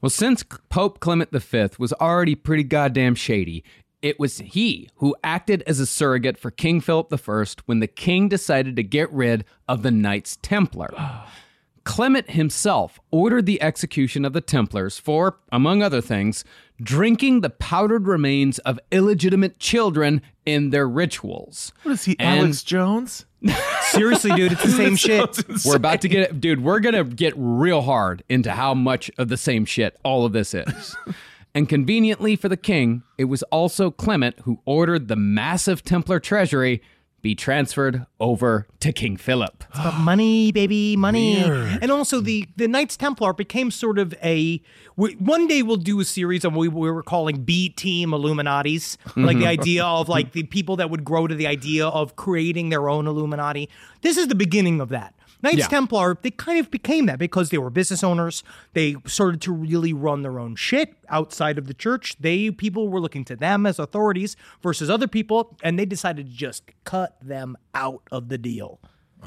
Well, 0.01 0.09
since 0.09 0.43
Pope 0.69 0.99
Clement 0.99 1.31
V 1.31 1.67
was 1.77 1.93
already 1.93 2.35
pretty 2.35 2.63
goddamn 2.63 3.15
shady, 3.15 3.63
it 4.01 4.19
was 4.19 4.37
he 4.39 4.89
who 4.95 5.15
acted 5.23 5.61
as 5.67 5.79
a 5.79 5.85
surrogate 5.85 6.37
for 6.37 6.51
King 6.51 6.79
Philip 6.79 7.13
I 7.13 7.45
when 7.65 7.79
the 7.79 7.87
king 7.87 8.29
decided 8.29 8.75
to 8.77 8.83
get 8.83 9.11
rid 9.11 9.43
of 9.67 9.83
the 9.83 9.91
Knights 9.91 10.37
Templar. 10.41 10.89
Clement 11.85 12.29
himself 12.31 12.99
ordered 13.09 13.45
the 13.45 13.61
execution 13.61 14.23
of 14.23 14.33
the 14.33 14.41
Templars 14.41 14.99
for, 14.99 15.39
among 15.51 15.81
other 15.81 16.01
things, 16.01 16.43
drinking 16.81 17.41
the 17.41 17.49
powdered 17.49 18.05
remains 18.07 18.59
of 18.59 18.79
illegitimate 18.91 19.59
children 19.59 20.21
in 20.45 20.69
their 20.69 20.87
rituals. 20.87 21.71
What 21.83 21.93
is 21.93 22.03
he, 22.05 22.15
And- 22.19 22.41
Alex 22.41 22.63
Jones? 22.63 23.25
Seriously, 23.91 24.31
dude, 24.31 24.51
it's 24.53 24.63
the 24.63 24.69
same 24.69 24.95
shit. 24.95 25.43
We're 25.65 25.75
about 25.75 26.01
to 26.01 26.09
get, 26.09 26.39
dude, 26.39 26.63
we're 26.63 26.79
going 26.79 26.95
to 26.95 27.03
get 27.03 27.33
real 27.35 27.81
hard 27.81 28.23
into 28.29 28.51
how 28.51 28.73
much 28.73 29.09
of 29.17 29.29
the 29.29 29.37
same 29.37 29.65
shit 29.65 29.97
all 30.03 30.25
of 30.25 30.33
this 30.33 30.53
is. 30.53 30.95
and 31.55 31.67
conveniently 31.67 32.35
for 32.35 32.49
the 32.49 32.57
king, 32.57 33.03
it 33.17 33.25
was 33.25 33.43
also 33.43 33.91
Clement 33.91 34.39
who 34.41 34.59
ordered 34.65 35.07
the 35.07 35.15
massive 35.15 35.83
Templar 35.83 36.19
treasury 36.19 36.81
be 37.21 37.35
transferred 37.35 38.05
over 38.19 38.67
to 38.79 38.91
King 38.93 39.17
Philip. 39.17 39.63
But 39.75 39.97
money, 39.99 40.51
baby, 40.51 40.95
money. 40.95 41.41
And 41.41 41.91
also, 41.91 42.21
the 42.21 42.47
the 42.55 42.67
Knights 42.67 42.97
Templar 42.97 43.33
became 43.33 43.71
sort 43.71 43.99
of 43.99 44.13
a. 44.23 44.61
We, 44.95 45.13
one 45.13 45.47
day 45.47 45.63
we'll 45.63 45.77
do 45.77 45.99
a 45.99 46.05
series 46.05 46.43
on 46.43 46.53
what 46.53 46.61
we, 46.61 46.67
we 46.67 46.91
were 46.91 47.03
calling 47.03 47.43
B 47.43 47.69
Team 47.69 48.11
Illuminatis, 48.11 48.97
mm-hmm. 48.97 49.25
like 49.25 49.37
the 49.37 49.47
idea 49.47 49.85
of 49.85 50.09
like 50.09 50.33
the 50.33 50.43
people 50.43 50.75
that 50.77 50.89
would 50.89 51.03
grow 51.03 51.27
to 51.27 51.35
the 51.35 51.47
idea 51.47 51.87
of 51.87 52.15
creating 52.15 52.69
their 52.69 52.89
own 52.89 53.07
Illuminati. 53.07 53.69
This 54.01 54.17
is 54.17 54.27
the 54.27 54.35
beginning 54.35 54.81
of 54.81 54.89
that. 54.89 55.13
Knights 55.41 55.57
Yeah. 55.59 55.67
Templar, 55.67 56.17
they 56.21 56.31
kind 56.31 56.59
of 56.59 56.69
became 56.69 57.05
that 57.05 57.17
because 57.19 57.49
they 57.49 57.57
were 57.57 57.69
business 57.69 58.03
owners. 58.03 58.43
They 58.73 58.95
started 59.05 59.41
to 59.41 59.53
really 59.53 59.93
run 59.93 60.21
their 60.21 60.37
own 60.39 60.55
shit 60.55 60.95
outside 61.07 61.57
of 61.57 61.67
the 61.67 61.73
church. 61.73 62.15
They 62.19 62.51
people 62.51 62.89
were 62.89 62.99
looking 62.99 63.23
to 63.25 63.35
them 63.35 63.65
as 63.65 63.79
authorities 63.79 64.35
versus 64.61 64.89
other 64.89 65.07
people, 65.07 65.57
and 65.63 65.79
they 65.79 65.85
decided 65.85 66.27
to 66.27 66.33
just 66.33 66.63
cut 66.83 67.15
them 67.21 67.57
out 67.73 68.01
of 68.11 68.27
the 68.29 68.37
deal 68.37 68.79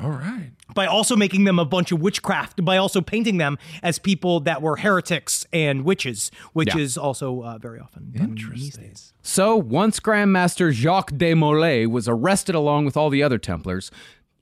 All 0.03 0.11
right. 0.11 0.51
by 0.75 0.85
also 0.87 1.17
making 1.17 1.45
them 1.45 1.59
a 1.59 1.65
bunch 1.65 1.93
of 1.93 2.01
witchcraft, 2.01 2.63
by 2.65 2.77
also 2.77 3.01
painting 3.01 3.39
them 3.39 3.57
as 3.83 3.99
people 3.99 4.41
that 4.41 4.61
were 4.61 4.77
heretics 4.77 5.47
and 5.53 5.83
witches, 5.85 6.31
which 6.53 6.75
Yeah. 6.75 6.83
is 6.83 6.99
also 6.99 7.43
uh, 7.43 7.59
very 7.59 7.81
often 7.81 8.13
these 8.55 8.77
days. 8.77 9.13
So, 9.23 9.57
once 9.57 9.99
Grandmaster 10.01 10.73
Jacques 10.73 11.17
de 11.17 11.33
Molay 11.35 11.87
was 11.87 12.07
arrested 12.09 12.55
along 12.55 12.85
with 12.85 12.97
all 12.97 13.09
the 13.09 13.23
other 13.23 13.39
Templars, 13.39 13.91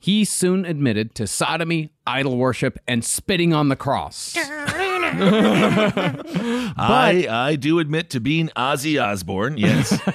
he 0.01 0.25
soon 0.25 0.65
admitted 0.65 1.15
to 1.17 1.27
sodomy, 1.27 1.93
idol 2.07 2.37
worship, 2.37 2.79
and 2.89 3.05
spitting 3.05 3.53
on 3.53 3.69
the 3.69 3.77
cross. 3.77 4.35
I, 6.77 7.27
I 7.29 7.57
do 7.57 7.79
admit 7.79 8.11
to 8.11 8.21
being 8.21 8.49
Ozzy 8.57 9.03
Osbourne. 9.03 9.59
Yes. 9.59 10.01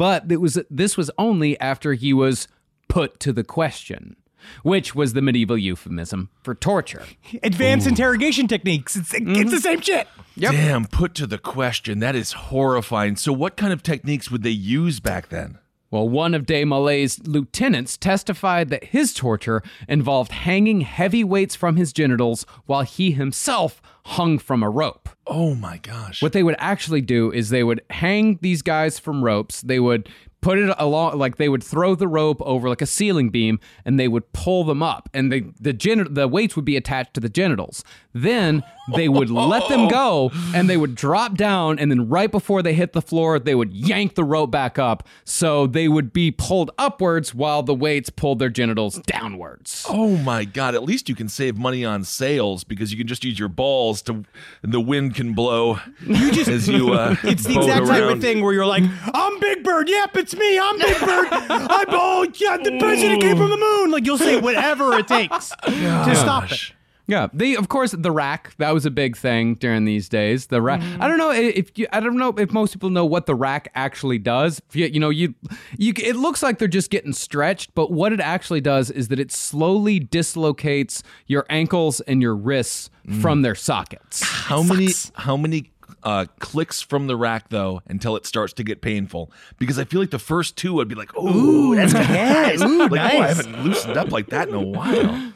But 0.00 0.32
it 0.32 0.40
was 0.40 0.58
this 0.70 0.96
was 0.96 1.10
only 1.18 1.60
after 1.60 1.92
he 1.92 2.14
was 2.14 2.48
put 2.88 3.20
to 3.20 3.34
the 3.34 3.44
question, 3.44 4.16
which 4.62 4.94
was 4.94 5.12
the 5.12 5.20
medieval 5.20 5.58
euphemism 5.58 6.30
for 6.42 6.54
torture. 6.54 7.04
Advanced 7.42 7.86
interrogation 7.86 8.48
techniques. 8.48 8.96
It's, 8.96 9.12
it's 9.12 9.22
the 9.22 9.30
mm-hmm. 9.30 9.56
same 9.56 9.80
shit. 9.82 10.08
Damn, 10.38 10.86
put 10.86 11.14
to 11.16 11.26
the 11.26 11.36
question. 11.36 11.98
That 11.98 12.16
is 12.16 12.32
horrifying. 12.32 13.16
So, 13.16 13.30
what 13.30 13.58
kind 13.58 13.74
of 13.74 13.82
techniques 13.82 14.30
would 14.30 14.42
they 14.42 14.48
use 14.48 15.00
back 15.00 15.28
then? 15.28 15.58
Well, 15.90 16.08
one 16.08 16.34
of 16.34 16.46
de 16.46 16.64
Molay's 16.64 17.18
lieutenants 17.26 17.96
testified 17.96 18.68
that 18.68 18.84
his 18.84 19.12
torture 19.12 19.62
involved 19.88 20.30
hanging 20.30 20.82
heavy 20.82 21.24
weights 21.24 21.56
from 21.56 21.76
his 21.76 21.92
genitals 21.92 22.46
while 22.66 22.82
he 22.82 23.10
himself 23.10 23.82
hung 24.04 24.38
from 24.38 24.62
a 24.62 24.70
rope. 24.70 25.08
Oh 25.26 25.54
my 25.54 25.78
gosh. 25.78 26.22
What 26.22 26.32
they 26.32 26.44
would 26.44 26.56
actually 26.58 27.00
do 27.00 27.32
is 27.32 27.48
they 27.50 27.64
would 27.64 27.82
hang 27.90 28.38
these 28.40 28.62
guys 28.62 28.98
from 28.98 29.24
ropes. 29.24 29.62
They 29.62 29.80
would 29.80 30.08
put 30.40 30.58
it 30.58 30.74
along 30.78 31.18
like 31.18 31.36
they 31.36 31.48
would 31.48 31.62
throw 31.62 31.94
the 31.94 32.08
rope 32.08 32.40
over 32.42 32.68
like 32.68 32.82
a 32.82 32.86
ceiling 32.86 33.30
beam 33.30 33.58
and 33.84 33.98
they 33.98 34.08
would 34.08 34.32
pull 34.32 34.64
them 34.64 34.82
up 34.82 35.08
and 35.12 35.32
the 35.32 35.44
the 35.60 35.72
gen- 35.72 36.06
the 36.12 36.26
weights 36.28 36.56
would 36.56 36.64
be 36.64 36.76
attached 36.76 37.14
to 37.14 37.20
the 37.20 37.28
genitals 37.28 37.84
then 38.12 38.62
they 38.94 39.08
would 39.08 39.30
let 39.30 39.68
them 39.68 39.86
go 39.88 40.30
and 40.54 40.68
they 40.68 40.76
would 40.76 40.94
drop 40.94 41.36
down 41.36 41.78
and 41.78 41.90
then 41.90 42.08
right 42.08 42.30
before 42.32 42.62
they 42.62 42.72
hit 42.74 42.92
the 42.92 43.02
floor 43.02 43.38
they 43.38 43.54
would 43.54 43.72
yank 43.72 44.14
the 44.14 44.24
rope 44.24 44.50
back 44.50 44.78
up 44.78 45.06
so 45.24 45.66
they 45.66 45.86
would 45.88 46.12
be 46.12 46.30
pulled 46.30 46.70
upwards 46.78 47.34
while 47.34 47.62
the 47.62 47.74
weights 47.74 48.10
pulled 48.10 48.38
their 48.38 48.48
genitals 48.50 48.98
downwards 49.06 49.84
Oh 49.88 50.16
my 50.16 50.44
god! 50.44 50.74
At 50.74 50.82
least 50.84 51.08
you 51.08 51.14
can 51.14 51.28
save 51.28 51.56
money 51.58 51.84
on 51.84 52.04
sails 52.04 52.64
because 52.64 52.92
you 52.92 52.98
can 52.98 53.06
just 53.06 53.24
use 53.24 53.38
your 53.38 53.48
balls 53.48 54.02
to, 54.02 54.24
and 54.62 54.72
the 54.72 54.80
wind 54.80 55.14
can 55.14 55.32
blow. 55.34 55.78
You 56.06 56.30
just 56.32 56.48
as 56.48 56.68
you. 56.68 56.92
Uh, 56.92 57.16
It's 57.24 57.44
the 57.44 57.54
boat 57.54 57.64
exact 57.64 57.86
type 57.86 58.04
of 58.04 58.20
thing 58.20 58.42
where 58.42 58.52
you're 58.52 58.66
like, 58.66 58.84
I'm 59.14 59.40
Big 59.40 59.62
Bird. 59.64 59.88
Yep, 59.88 60.16
it's 60.16 60.29
me. 60.34 60.58
I'm 60.58 60.78
Big 60.78 61.00
Bird. 61.00 61.28
I'm 61.32 61.86
oh 61.90 62.26
yeah, 62.36 62.56
the 62.56 62.78
president 62.78 63.20
came 63.20 63.36
from 63.36 63.50
the 63.50 63.56
moon. 63.56 63.90
Like 63.90 64.06
you'll 64.06 64.18
say 64.18 64.40
whatever 64.40 64.94
it 64.94 65.08
takes 65.08 65.52
oh, 65.62 65.70
to 65.70 66.16
stop 66.16 66.50
it. 66.50 66.72
Yeah, 67.10 67.26
they 67.32 67.56
of 67.56 67.68
course 67.68 67.90
the 67.90 68.12
rack 68.12 68.54
that 68.58 68.72
was 68.72 68.86
a 68.86 68.90
big 68.90 69.16
thing 69.16 69.54
during 69.54 69.84
these 69.84 70.08
days. 70.08 70.46
The 70.46 70.62
rack. 70.62 70.80
I 71.00 71.08
don't 71.08 71.18
know 71.18 71.32
if 71.32 71.76
you. 71.76 71.88
I 71.92 71.98
don't 71.98 72.16
know 72.16 72.32
if 72.38 72.52
most 72.52 72.72
people 72.72 72.88
know 72.88 73.04
what 73.04 73.26
the 73.26 73.34
rack 73.34 73.68
actually 73.74 74.18
does. 74.18 74.62
You, 74.72 74.86
you 74.86 75.00
know, 75.00 75.10
you, 75.10 75.34
you. 75.76 75.92
It 75.96 76.14
looks 76.14 76.40
like 76.40 76.60
they're 76.60 76.68
just 76.68 76.88
getting 76.88 77.12
stretched, 77.12 77.74
but 77.74 77.90
what 77.90 78.12
it 78.12 78.20
actually 78.20 78.60
does 78.60 78.92
is 78.92 79.08
that 79.08 79.18
it 79.18 79.32
slowly 79.32 79.98
dislocates 79.98 81.02
your 81.26 81.46
ankles 81.50 82.00
and 82.02 82.22
your 82.22 82.36
wrists 82.36 82.90
from 83.20 83.40
mm. 83.40 83.42
their 83.42 83.56
sockets. 83.56 84.22
How 84.22 84.62
many? 84.62 84.88
How 85.14 85.36
many? 85.36 85.72
Uh, 86.02 86.24
clicks 86.38 86.80
from 86.80 87.06
the 87.08 87.16
rack 87.16 87.50
though 87.50 87.82
until 87.86 88.16
it 88.16 88.24
starts 88.24 88.52
to 88.54 88.64
get 88.64 88.80
painful 88.80 89.30
because 89.58 89.78
I 89.78 89.84
feel 89.84 90.00
like 90.00 90.10
the 90.10 90.18
first 90.18 90.56
two 90.56 90.72
would 90.74 90.88
be 90.88 90.94
like, 90.94 91.14
"Ooh, 91.16 91.74
that's 91.76 91.92
nice." 91.94 92.60
like, 92.60 92.92
oh, 92.92 92.94
I 92.94 93.26
haven't 93.28 93.62
loosened 93.64 93.96
up 93.96 94.10
like 94.10 94.28
that 94.28 94.48
in 94.48 94.54
a 94.54 94.62
while. 94.62 95.32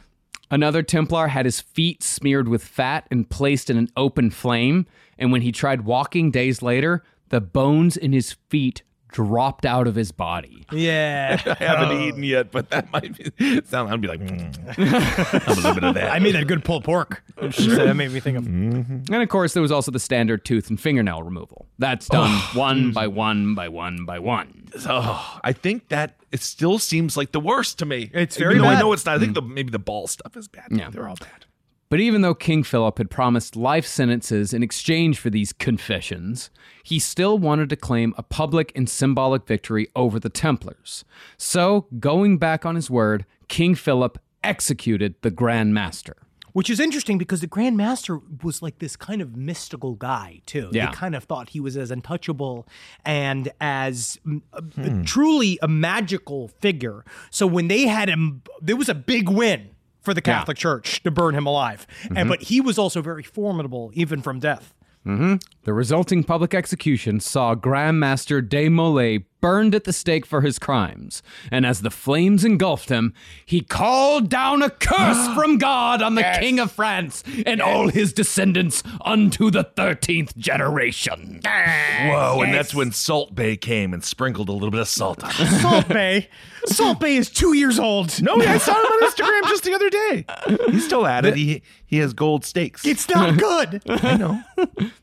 Another 0.50 0.82
Templar 0.82 1.28
had 1.28 1.44
his 1.46 1.60
feet 1.60 2.02
smeared 2.02 2.48
with 2.48 2.62
fat 2.64 3.06
and 3.10 3.28
placed 3.28 3.68
in 3.70 3.76
an 3.76 3.88
open 3.96 4.30
flame, 4.30 4.86
and 5.18 5.32
when 5.32 5.42
he 5.42 5.52
tried 5.52 5.82
walking 5.82 6.30
days 6.30 6.62
later, 6.62 7.02
the 7.30 7.40
bones 7.40 7.96
in 7.96 8.12
his 8.12 8.32
feet 8.48 8.82
dropped 9.14 9.64
out 9.64 9.86
of 9.86 9.94
his 9.94 10.10
body. 10.10 10.66
Yeah. 10.72 11.40
I 11.46 11.64
haven't 11.64 11.96
oh. 11.96 12.00
eaten 12.00 12.24
yet, 12.24 12.50
but 12.50 12.70
that 12.70 12.92
might 12.92 13.16
be 13.16 13.62
sound. 13.64 13.92
I'd 13.92 14.00
be 14.00 14.08
like, 14.08 14.20
mm. 14.20 14.56
have 14.76 15.48
a 15.48 15.54
little 15.54 15.74
bit 15.74 15.84
of 15.84 15.94
that. 15.94 16.12
I 16.12 16.18
made 16.18 16.34
that 16.34 16.48
good 16.48 16.64
pulled 16.64 16.82
pork. 16.82 17.22
That 17.36 17.94
made 17.94 18.10
me 18.10 18.18
think 18.18 18.36
of. 18.36 18.44
Mm-hmm. 18.44 19.12
And 19.12 19.22
of 19.22 19.28
course, 19.28 19.54
there 19.54 19.62
was 19.62 19.70
also 19.70 19.92
the 19.92 20.00
standard 20.00 20.44
tooth 20.44 20.68
and 20.68 20.80
fingernail 20.80 21.22
removal. 21.22 21.66
That's 21.78 22.08
done 22.08 22.28
oh, 22.28 22.50
one 22.54 22.90
mm. 22.90 22.94
by 22.94 23.06
one 23.06 23.54
by 23.54 23.68
one 23.68 24.04
by 24.04 24.18
one. 24.18 24.68
Oh, 24.88 25.38
I 25.44 25.52
think 25.52 25.88
that 25.88 26.16
it 26.32 26.40
still 26.40 26.80
seems 26.80 27.16
like 27.16 27.30
the 27.30 27.40
worst 27.40 27.78
to 27.78 27.86
me. 27.86 28.10
It's 28.12 28.36
very 28.36 28.58
though 28.58 28.64
I 28.64 28.80
know 28.80 28.92
it's 28.92 29.06
not. 29.06 29.14
I 29.14 29.18
think 29.20 29.32
mm. 29.32 29.34
the 29.36 29.42
maybe 29.42 29.70
the 29.70 29.78
ball 29.78 30.08
stuff 30.08 30.36
is 30.36 30.48
bad. 30.48 30.66
Yeah. 30.70 30.90
they're 30.90 31.08
all 31.08 31.16
bad. 31.16 31.46
But 31.88 32.00
even 32.00 32.22
though 32.22 32.34
King 32.34 32.64
Philip 32.64 32.98
had 32.98 33.10
promised 33.10 33.54
life 33.54 33.86
sentences 33.86 34.52
in 34.52 34.64
exchange 34.64 35.20
for 35.20 35.30
these 35.30 35.52
confessions, 35.52 36.50
he 36.84 36.98
still 36.98 37.38
wanted 37.38 37.70
to 37.70 37.76
claim 37.76 38.14
a 38.16 38.22
public 38.22 38.70
and 38.76 38.88
symbolic 38.88 39.46
victory 39.46 39.88
over 39.96 40.20
the 40.20 40.28
Templars. 40.28 41.04
So, 41.38 41.86
going 41.98 42.36
back 42.36 42.64
on 42.66 42.76
his 42.76 42.90
word, 42.90 43.24
King 43.48 43.74
Philip 43.74 44.18
executed 44.44 45.14
the 45.22 45.30
Grand 45.30 45.74
Master. 45.74 46.18
Which 46.52 46.70
is 46.70 46.78
interesting 46.78 47.18
because 47.18 47.40
the 47.40 47.48
Grand 47.48 47.76
Master 47.76 48.20
was 48.44 48.62
like 48.62 48.78
this 48.78 48.94
kind 48.94 49.20
of 49.20 49.34
mystical 49.34 49.94
guy 49.94 50.40
too. 50.46 50.68
Yeah. 50.72 50.86
They 50.86 50.92
kind 50.92 51.16
of 51.16 51.24
thought 51.24 51.48
he 51.48 51.58
was 51.58 51.76
as 51.76 51.90
untouchable 51.90 52.68
and 53.04 53.50
as 53.60 54.20
mm, 54.24 54.40
a- 54.76 55.04
truly 55.04 55.58
a 55.62 55.66
magical 55.66 56.48
figure. 56.60 57.04
So 57.30 57.46
when 57.46 57.66
they 57.66 57.86
had 57.88 58.08
him, 58.08 58.42
there 58.60 58.76
was 58.76 58.88
a 58.88 58.94
big 58.94 59.28
win 59.28 59.70
for 60.00 60.14
the 60.14 60.20
Catholic 60.20 60.58
Church 60.58 61.02
to 61.02 61.10
burn 61.10 61.34
him 61.34 61.46
alive. 61.46 61.88
And 62.14 62.28
but 62.28 62.42
he 62.42 62.60
was 62.60 62.78
also 62.78 63.00
very 63.02 63.22
formidable 63.24 63.90
even 63.94 64.22
from 64.22 64.38
death. 64.38 64.74
Mm-hmm. 65.06 65.34
The 65.64 65.72
resulting 65.72 66.24
public 66.24 66.54
execution 66.54 67.20
saw 67.20 67.54
Grand 67.54 68.00
Master 68.00 68.40
de 68.40 68.68
Molay 68.68 69.26
burned 69.44 69.74
at 69.74 69.84
the 69.84 69.92
stake 69.92 70.24
for 70.24 70.40
his 70.40 70.58
crimes, 70.58 71.22
and 71.50 71.66
as 71.66 71.82
the 71.82 71.90
flames 71.90 72.46
engulfed 72.46 72.88
him, 72.88 73.12
he 73.44 73.60
called 73.60 74.30
down 74.30 74.62
a 74.62 74.70
curse 74.70 75.28
from 75.34 75.58
God 75.58 76.00
on 76.00 76.14
the 76.14 76.22
King 76.40 76.58
of 76.58 76.72
France 76.72 77.22
and 77.44 77.60
all 77.60 77.88
his 77.88 78.14
descendants 78.14 78.82
unto 79.04 79.50
the 79.50 79.64
thirteenth 79.64 80.34
generation. 80.38 81.42
Whoa! 81.44 82.40
And 82.42 82.54
that's 82.54 82.74
when 82.74 82.90
Salt 82.92 83.34
Bae 83.34 83.56
came 83.56 83.92
and 83.92 84.02
sprinkled 84.02 84.48
a 84.48 84.52
little 84.52 84.70
bit 84.70 84.80
of 84.80 84.88
salt 84.88 85.22
on 85.22 85.30
it. 85.30 85.60
Salt 85.60 85.88
Bae. 85.88 86.26
Salt 86.64 86.98
Bae 86.98 87.08
is 87.08 87.28
two 87.28 87.52
years 87.52 87.78
old. 87.78 88.22
no, 88.22 88.36
I 88.36 88.56
saw 88.56 88.72
him 88.72 88.86
on 88.86 89.10
Instagram 89.10 89.42
just 89.50 89.64
the 89.64 89.74
other 89.74 89.90
day. 89.90 90.24
He's 90.70 90.86
still 90.86 91.06
at 91.06 91.26
it. 91.26 91.36
He 91.36 91.62
he 91.84 91.98
has 91.98 92.14
gold 92.14 92.46
steaks. 92.46 92.86
It's 92.86 93.10
not 93.10 93.38
good. 93.38 93.82
I 93.88 94.16
know. 94.16 94.42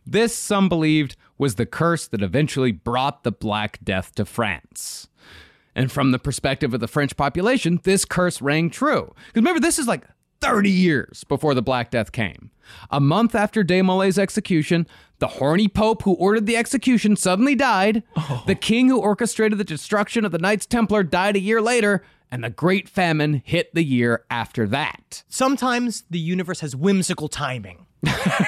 This, 0.05 0.35
some 0.35 0.67
believed, 0.67 1.15
was 1.41 1.55
the 1.55 1.65
curse 1.65 2.07
that 2.07 2.21
eventually 2.21 2.71
brought 2.71 3.23
the 3.23 3.31
Black 3.31 3.79
Death 3.83 4.13
to 4.13 4.25
France. 4.25 5.07
And 5.73 5.91
from 5.91 6.11
the 6.11 6.19
perspective 6.19 6.71
of 6.71 6.81
the 6.81 6.87
French 6.87 7.17
population, 7.17 7.79
this 7.81 8.05
curse 8.05 8.43
rang 8.43 8.69
true. 8.69 9.11
Because 9.15 9.41
remember, 9.41 9.59
this 9.59 9.79
is 9.79 9.87
like 9.87 10.03
30 10.41 10.69
years 10.69 11.23
before 11.23 11.55
the 11.55 11.63
Black 11.63 11.89
Death 11.89 12.11
came. 12.11 12.51
A 12.91 12.99
month 12.99 13.33
after 13.33 13.63
de 13.63 13.81
Molay's 13.81 14.19
execution, 14.19 14.85
the 15.17 15.25
horny 15.27 15.67
pope 15.67 16.03
who 16.03 16.13
ordered 16.13 16.45
the 16.45 16.57
execution 16.57 17.15
suddenly 17.15 17.55
died. 17.55 18.03
Oh. 18.15 18.43
The 18.45 18.53
king 18.53 18.89
who 18.89 18.99
orchestrated 18.99 19.57
the 19.57 19.63
destruction 19.63 20.25
of 20.25 20.31
the 20.31 20.37
Knights 20.37 20.67
Templar 20.67 21.01
died 21.01 21.35
a 21.35 21.39
year 21.39 21.59
later, 21.59 22.03
and 22.29 22.43
the 22.43 22.51
Great 22.51 22.87
Famine 22.87 23.41
hit 23.43 23.73
the 23.73 23.83
year 23.83 24.25
after 24.29 24.67
that. 24.67 25.23
Sometimes 25.27 26.03
the 26.07 26.19
universe 26.19 26.59
has 26.59 26.75
whimsical 26.75 27.29
timing. 27.29 27.87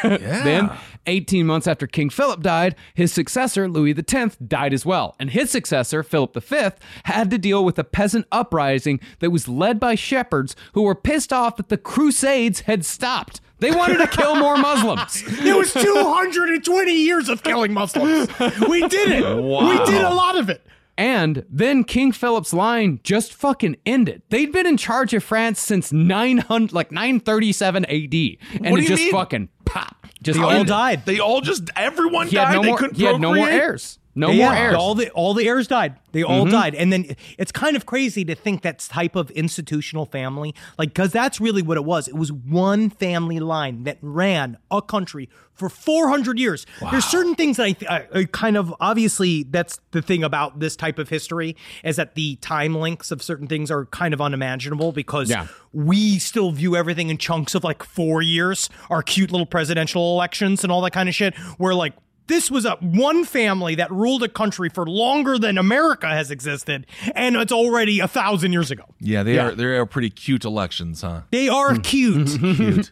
Then, 0.04 0.72
18 1.06 1.45
months 1.45 1.68
after 1.68 1.88
King 1.88 2.10
Philip 2.10 2.41
died, 2.41 2.76
his 2.93 3.12
successor, 3.12 3.68
Louis 3.68 3.95
X, 3.97 4.36
died 4.38 4.74
as 4.74 4.86
well. 4.86 5.16
And 5.20 5.30
his 5.32 5.49
successor, 5.49 6.04
Philip 6.04 6.36
V, 6.41 6.70
had 7.04 7.30
to 7.32 7.38
deal 7.38 7.64
with 7.64 7.78
a 7.78 7.84
peasant 7.84 8.26
uprising 8.32 8.99
that 9.20 9.32
was 9.32 9.47
led 9.47 9.80
by 9.80 9.95
shepherds 9.95 10.56
who 10.74 10.84
were 10.84 10.95
pissed 10.95 11.34
off 11.34 11.58
that 11.58 11.70
the 11.70 11.78
Crusades 11.78 12.62
had 12.62 12.86
stopped. 12.86 13.41
They 13.60 13.72
wanted 13.72 13.97
to 13.99 14.08
kill 14.08 14.36
more 14.36 14.58
Muslims. 14.58 15.24
it 15.28 15.56
was 15.56 15.72
220 15.74 16.91
years 16.91 17.30
of 17.30 17.43
killing 17.43 17.74
Muslims. 17.74 18.28
We 18.68 18.88
did 18.88 19.12
it. 19.12 19.36
We 19.36 19.86
did 19.86 20.01
a 20.04 20.14
lot 20.14 20.38
of 20.38 20.49
it. 20.49 20.66
And 20.98 21.46
then 21.50 21.84
King 21.84 22.12
Philip's 22.12 22.54
line 22.54 23.00
just 23.04 23.34
fucking 23.34 23.78
ended. 23.86 24.22
They'd 24.30 24.52
been 24.52 24.68
in 24.68 24.78
charge 24.78 25.14
of 25.14 25.24
France 25.24 25.60
since 25.60 25.91
900, 25.91 26.72
like 26.72 26.91
937 26.91 27.86
AD. 27.86 27.91
And 27.94 28.12
do 28.14 28.36
it 28.58 28.82
you 28.82 28.88
just 28.88 29.02
mean? 29.04 29.12
fucking 29.12 29.50
pop. 29.66 30.08
Just 30.22 30.39
They 30.39 30.46
all 30.46 30.64
died. 30.64 31.06
They 31.06 31.20
all 31.20 31.41
just 31.41 31.70
everyone 31.76 32.28
He 32.28 32.36
died. 32.36 32.48
had, 32.48 32.54
no 32.56 32.62
they 32.62 32.68
more, 32.70 32.78
couldn't 32.78 32.96
he 32.96 33.04
had 33.06 33.20
no 33.20 33.34
more 33.34 33.50
heirs. 33.50 34.00
No 34.16 34.30
Yeah, 34.30 34.45
more 34.45 34.55
heirs. 34.55 34.76
All 34.76 34.95
the 34.95 35.09
all 35.11 35.34
the 35.34 35.47
heirs 35.47 35.68
died. 35.68 35.95
They 36.11 36.22
all 36.24 36.43
mm-hmm. 36.43 36.51
died, 36.51 36.76
and 36.76 36.93
then 36.93 37.16
it's 37.39 37.51
kind 37.51 37.76
of 37.76 37.88
crazy 37.88 38.24
to 38.26 38.36
think 38.36 38.61
that 38.61 38.80
type 38.80 39.16
of 39.16 39.32
institutional 39.32 40.05
family, 40.05 40.53
like 40.78 40.89
because 40.89 41.11
that's 41.11 41.41
really 41.41 41.64
what 41.64 41.78
it 41.78 41.84
was. 41.84 42.07
It 42.07 42.16
was 42.16 42.32
one 42.32 42.91
family 42.91 43.39
line 43.39 43.84
that 43.86 43.97
ran 44.01 44.57
a 44.70 44.82
country 44.82 45.30
for 45.53 45.70
400 45.70 46.38
years. 46.39 46.66
There's 46.91 47.05
certain 47.05 47.36
things 47.36 47.57
that 47.57 47.64
I, 47.64 47.72
th- 47.72 47.91
I, 47.91 48.20
I 48.20 48.24
kind 48.26 48.57
of 48.57 48.74
obviously 48.80 49.43
that's 49.43 49.80
the 49.91 50.01
thing 50.01 50.24
about 50.24 50.59
this 50.59 50.76
type 50.76 50.99
of 50.99 51.09
history 51.09 51.55
is 51.84 51.95
that 51.95 52.16
the 52.16 52.36
time 52.38 52.76
links 52.76 53.11
of 53.11 53.22
certain 53.22 53.47
things 53.47 53.70
are 53.70 53.86
kind 53.88 54.14
of 54.14 54.22
unimaginable 54.22 54.91
because 54.91 55.30
Yeah. 55.30 55.47
we 55.72 56.18
still 56.20 56.51
view 56.51 56.76
everything 56.76 57.09
in 57.09 57.18
chunks 57.18 57.55
of 57.55 57.64
like 57.64 57.84
four 57.84 58.22
years, 58.22 58.70
our 58.89 59.03
cute 59.03 59.32
little 59.32 59.45
presidential 59.45 60.14
elections 60.14 60.64
and 60.64 60.72
all 60.72 60.82
that 60.82 60.91
kind 60.91 61.07
of 61.07 61.16
shit. 61.16 61.36
Where 61.57 61.76
like 61.76 61.93
this 62.34 62.49
was 62.49 62.65
a 62.65 62.77
one 62.81 63.25
family 63.25 63.75
that 63.75 63.91
ruled 63.91 64.23
a 64.23 64.27
country 64.27 64.67
for 64.67 64.88
longer 64.88 65.38
than 65.38 65.59
America 65.59 66.07
has 66.07 66.31
existed, 66.31 66.88
and 67.13 67.36
it's 67.36 67.51
already 67.51 67.99
a 67.99 68.07
thousand 68.07 68.53
years 68.53 68.71
ago. 68.71 68.86
Yeah, 68.99 69.21
they 69.21 69.38
are. 69.38 69.51
They 69.51 69.65
are 69.65 69.86
pretty 69.86 70.09
cute 70.09 70.43
elections, 70.43 71.01
huh? 71.01 71.21
They 71.29 71.47
are 71.47 71.75
hmm. 71.75 71.81
cute. 71.81 72.29
Cute. 72.53 72.91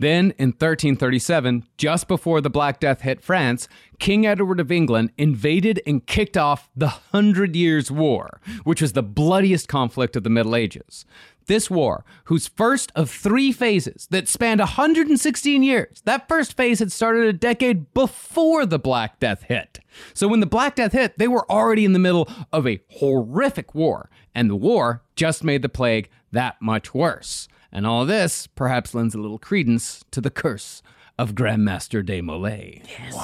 Then, 0.00 0.32
in 0.38 0.50
1337, 0.50 1.64
just 1.76 2.06
before 2.06 2.40
the 2.40 2.50
Black 2.50 2.78
Death 2.78 3.00
hit 3.00 3.20
France, 3.20 3.66
King 3.98 4.26
Edward 4.26 4.60
of 4.60 4.70
England 4.70 5.10
invaded 5.18 5.82
and 5.84 6.06
kicked 6.06 6.36
off 6.36 6.70
the 6.76 6.88
Hundred 6.88 7.56
Years' 7.56 7.90
War, 7.90 8.40
which 8.62 8.80
was 8.80 8.92
the 8.92 9.02
bloodiest 9.02 9.66
conflict 9.66 10.14
of 10.14 10.22
the 10.22 10.30
Middle 10.30 10.54
Ages. 10.54 11.04
This 11.48 11.70
war, 11.70 12.04
whose 12.24 12.46
first 12.46 12.92
of 12.94 13.10
three 13.10 13.52
phases 13.52 14.06
that 14.10 14.28
spanned 14.28 14.60
116 14.60 15.62
years, 15.62 16.02
that 16.04 16.28
first 16.28 16.54
phase 16.54 16.78
had 16.78 16.92
started 16.92 17.24
a 17.24 17.32
decade 17.32 17.92
before 17.94 18.66
the 18.66 18.78
Black 18.78 19.18
Death 19.18 19.44
hit. 19.44 19.80
So 20.12 20.28
when 20.28 20.40
the 20.40 20.46
Black 20.46 20.76
Death 20.76 20.92
hit, 20.92 21.18
they 21.18 21.26
were 21.26 21.50
already 21.50 21.86
in 21.86 21.94
the 21.94 21.98
middle 21.98 22.28
of 22.52 22.66
a 22.66 22.82
horrific 22.90 23.74
war, 23.74 24.10
and 24.34 24.50
the 24.50 24.56
war 24.56 25.02
just 25.16 25.42
made 25.42 25.62
the 25.62 25.70
plague 25.70 26.10
that 26.32 26.60
much 26.60 26.92
worse. 26.92 27.48
And 27.72 27.86
all 27.86 28.04
this 28.04 28.46
perhaps 28.46 28.94
lends 28.94 29.14
a 29.14 29.18
little 29.18 29.38
credence 29.38 30.04
to 30.10 30.20
the 30.20 30.30
curse 30.30 30.82
of 31.18 31.34
Grandmaster 31.34 32.04
de 32.04 32.20
Molay. 32.20 32.82
Yes, 32.86 33.14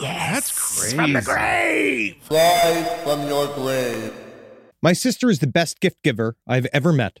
yes, 0.00 0.30
That's 0.30 0.52
crazy. 0.80 0.96
Fly 2.22 3.00
from 3.04 3.28
your 3.28 3.54
grave. 3.54 4.14
My 4.82 4.94
sister 4.94 5.28
is 5.28 5.40
the 5.40 5.46
best 5.46 5.80
gift 5.80 6.02
giver 6.02 6.36
I've 6.46 6.66
ever 6.72 6.90
met 6.92 7.20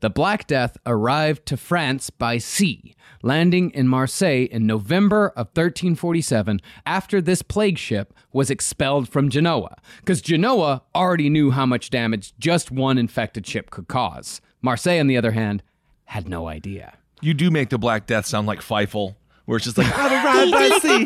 the 0.00 0.10
Black 0.10 0.46
Death 0.46 0.76
arrived 0.84 1.46
to 1.46 1.56
France 1.56 2.10
by 2.10 2.38
sea, 2.38 2.94
landing 3.22 3.70
in 3.70 3.88
Marseille 3.88 4.46
in 4.50 4.66
November 4.66 5.28
of 5.30 5.46
1347 5.48 6.60
after 6.84 7.20
this 7.20 7.42
plague 7.42 7.78
ship 7.78 8.12
was 8.32 8.50
expelled 8.50 9.08
from 9.08 9.30
Genoa, 9.30 9.76
because 10.00 10.20
Genoa 10.20 10.82
already 10.94 11.30
knew 11.30 11.50
how 11.50 11.64
much 11.64 11.90
damage 11.90 12.34
just 12.38 12.70
one 12.70 12.98
infected 12.98 13.46
ship 13.46 13.70
could 13.70 13.88
cause. 13.88 14.40
Marseille, 14.60 15.00
on 15.00 15.06
the 15.06 15.16
other 15.16 15.32
hand, 15.32 15.62
had 16.04 16.28
no 16.28 16.48
idea. 16.48 16.98
You 17.22 17.32
do 17.34 17.50
make 17.50 17.70
the 17.70 17.78
Black 17.78 18.06
Death 18.06 18.26
sound 18.26 18.46
like 18.46 18.60
Fievel. 18.60 19.16
Where 19.46 19.56
it's 19.56 19.64
just 19.64 19.78
like, 19.78 19.86
have 19.86 20.12
a 20.12 20.14
ride 20.24 20.50
by 20.50 20.78
sea. 20.78 21.04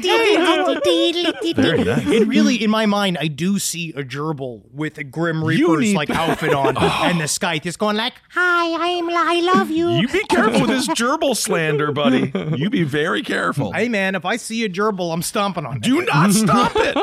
Very 1.53 1.85
nice. 1.85 2.07
It 2.07 2.27
really, 2.27 2.57
in 2.63 2.71
my 2.71 2.87
mind, 2.87 3.19
I 3.21 3.29
do 3.29 3.59
see 3.59 3.91
a 3.93 4.03
gerbil 4.03 4.63
with 4.73 4.99
a 4.99 5.05
Grim 5.05 5.45
Reaper's 5.45 5.81
need- 5.81 5.95
like 5.95 6.11
outfit 6.11 6.53
on, 6.53 6.77
oh. 6.81 7.01
and 7.05 7.21
the 7.21 7.25
Skype 7.25 7.67
is 7.67 7.77
going 7.77 7.97
like, 7.97 8.15
"Hi, 8.31 8.99
I'm 8.99 9.11
I 9.11 9.41
love 9.55 9.71
you." 9.71 9.91
You 9.91 10.09
be 10.09 10.25
careful 10.25 10.63
with 10.63 10.71
this 10.71 10.89
gerbil 10.99 11.37
slander, 11.37 11.93
buddy. 11.93 12.33
You 12.57 12.71
be 12.71 12.83
very 12.83 13.23
careful. 13.23 13.73
Hey 13.73 13.89
man, 13.89 14.15
if 14.15 14.25
I 14.25 14.37
see 14.37 14.65
a 14.65 14.69
gerbil, 14.69 15.13
I'm 15.13 15.23
stomping 15.23 15.67
on 15.67 15.77
it. 15.77 15.83
Do 15.83 16.03
not 16.03 16.33
stop 16.33 16.73
it. 16.75 16.97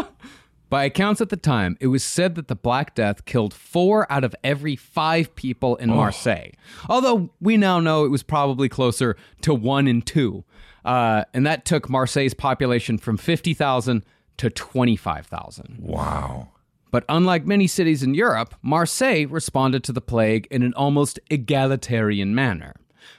By 0.69 0.83
accounts 0.83 1.21
at 1.21 1.29
the 1.29 1.37
time, 1.37 1.77
it 1.79 1.87
was 1.87 2.03
said 2.03 2.35
that 2.35 2.49
the 2.49 2.55
Black 2.55 2.93
Death 2.93 3.23
killed 3.23 3.53
four 3.53 4.11
out 4.11 4.25
of 4.25 4.35
every 4.43 4.75
five 4.75 5.33
people 5.35 5.77
in 5.77 5.91
oh. 5.91 5.95
Marseille. 5.95 6.51
Although 6.89 7.29
we 7.39 7.55
now 7.55 7.79
know 7.79 8.03
it 8.03 8.09
was 8.09 8.21
probably 8.21 8.67
closer 8.67 9.15
to 9.41 9.53
one 9.53 9.87
in 9.87 10.01
two. 10.01 10.43
Uh, 10.87 11.25
and 11.33 11.45
that 11.45 11.65
took 11.65 11.89
Marseille's 11.89 12.33
population 12.33 12.97
from 12.97 13.17
50,000 13.17 14.05
to 14.37 14.49
25,000. 14.49 15.79
Wow. 15.81 16.47
But 16.91 17.03
unlike 17.09 17.45
many 17.45 17.67
cities 17.67 18.03
in 18.03 18.13
Europe, 18.13 18.55
Marseille 18.61 19.25
responded 19.27 19.83
to 19.83 19.91
the 19.91 19.99
plague 19.99 20.47
in 20.49 20.63
an 20.63 20.73
almost 20.75 21.19
egalitarian 21.29 22.33
manner. 22.33 22.73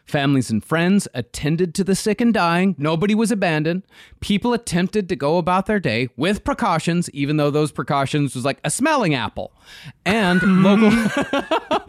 Families 0.05 0.51
and 0.51 0.64
friends 0.64 1.07
attended 1.12 1.74
to 1.74 1.84
the 1.84 1.95
sick 1.95 2.20
and 2.20 2.32
dying. 2.32 2.74
Nobody 2.78 3.14
was 3.14 3.30
abandoned. 3.30 3.82
People 4.20 4.53
attempted 4.53 5.09
to 5.09 5.16
go 5.16 5.39
about 5.39 5.66
their 5.66 5.80
day 5.80 6.09
with 6.16 6.45
precautions, 6.45 7.11
even 7.11 7.36
though 7.36 7.51
those 7.51 7.72
precautions 7.72 8.34
was 8.34 8.45
like 8.45 8.59
a 8.64 8.70
smelling 8.70 9.14
apple. 9.14 9.53
And 10.07 10.41
mm. 10.41 10.64
local 10.64 10.89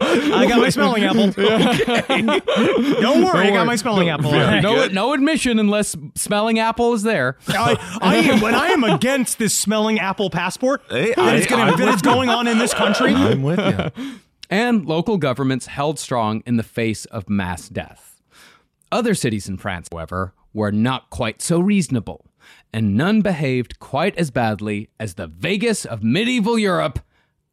I 0.00 0.46
got 0.46 0.60
my 0.60 0.70
smelling 0.70 1.04
apple. 1.04 1.30
Don't 3.00 3.24
worry, 3.24 3.48
I 3.48 3.50
got 3.50 3.66
my 3.66 3.76
smelling 3.76 4.08
apple. 4.08 4.32
no, 4.32 4.86
no 4.88 5.12
admission 5.14 5.58
unless 5.58 5.96
smelling 6.14 6.58
apple 6.58 6.92
is 6.92 7.02
there. 7.02 7.36
I, 7.48 7.98
I 8.02 8.16
am 8.16 8.40
when 8.40 8.54
I 8.54 8.68
am 8.68 8.84
against 9.00 9.38
this 9.38 9.54
smelling 9.54 9.98
apple 9.98 10.30
passport 10.30 10.82
Hey, 10.90 11.14
that 11.14 11.34
is, 11.36 11.46
I- 11.46 11.48
gonna, 11.48 11.62
I'm 11.62 11.78
that 11.78 11.86
with 11.86 11.94
is 11.96 12.02
going 12.02 12.28
on 12.28 12.46
in 12.46 12.58
this 12.58 12.74
country. 12.74 13.14
I'm 13.14 13.42
with 13.42 13.58
you. 13.58 14.18
And 14.50 14.84
local 14.84 15.16
governments 15.16 15.66
held 15.66 15.98
strong 15.98 16.42
in 16.44 16.56
the 16.56 16.62
face 16.62 17.04
of 17.06 17.30
mass 17.30 17.68
death. 17.68 18.20
Other 18.92 19.14
cities 19.14 19.48
in 19.48 19.56
France, 19.56 19.88
however, 19.90 20.34
were 20.52 20.72
not 20.72 21.08
quite 21.10 21.40
so 21.40 21.60
reasonable, 21.60 22.26
and 22.72 22.96
none 22.96 23.22
behaved 23.22 23.78
quite 23.78 24.16
as 24.16 24.30
badly 24.32 24.90
as 24.98 25.14
the 25.14 25.28
Vegas 25.28 25.84
of 25.84 26.02
medieval 26.02 26.58
Europe, 26.58 26.98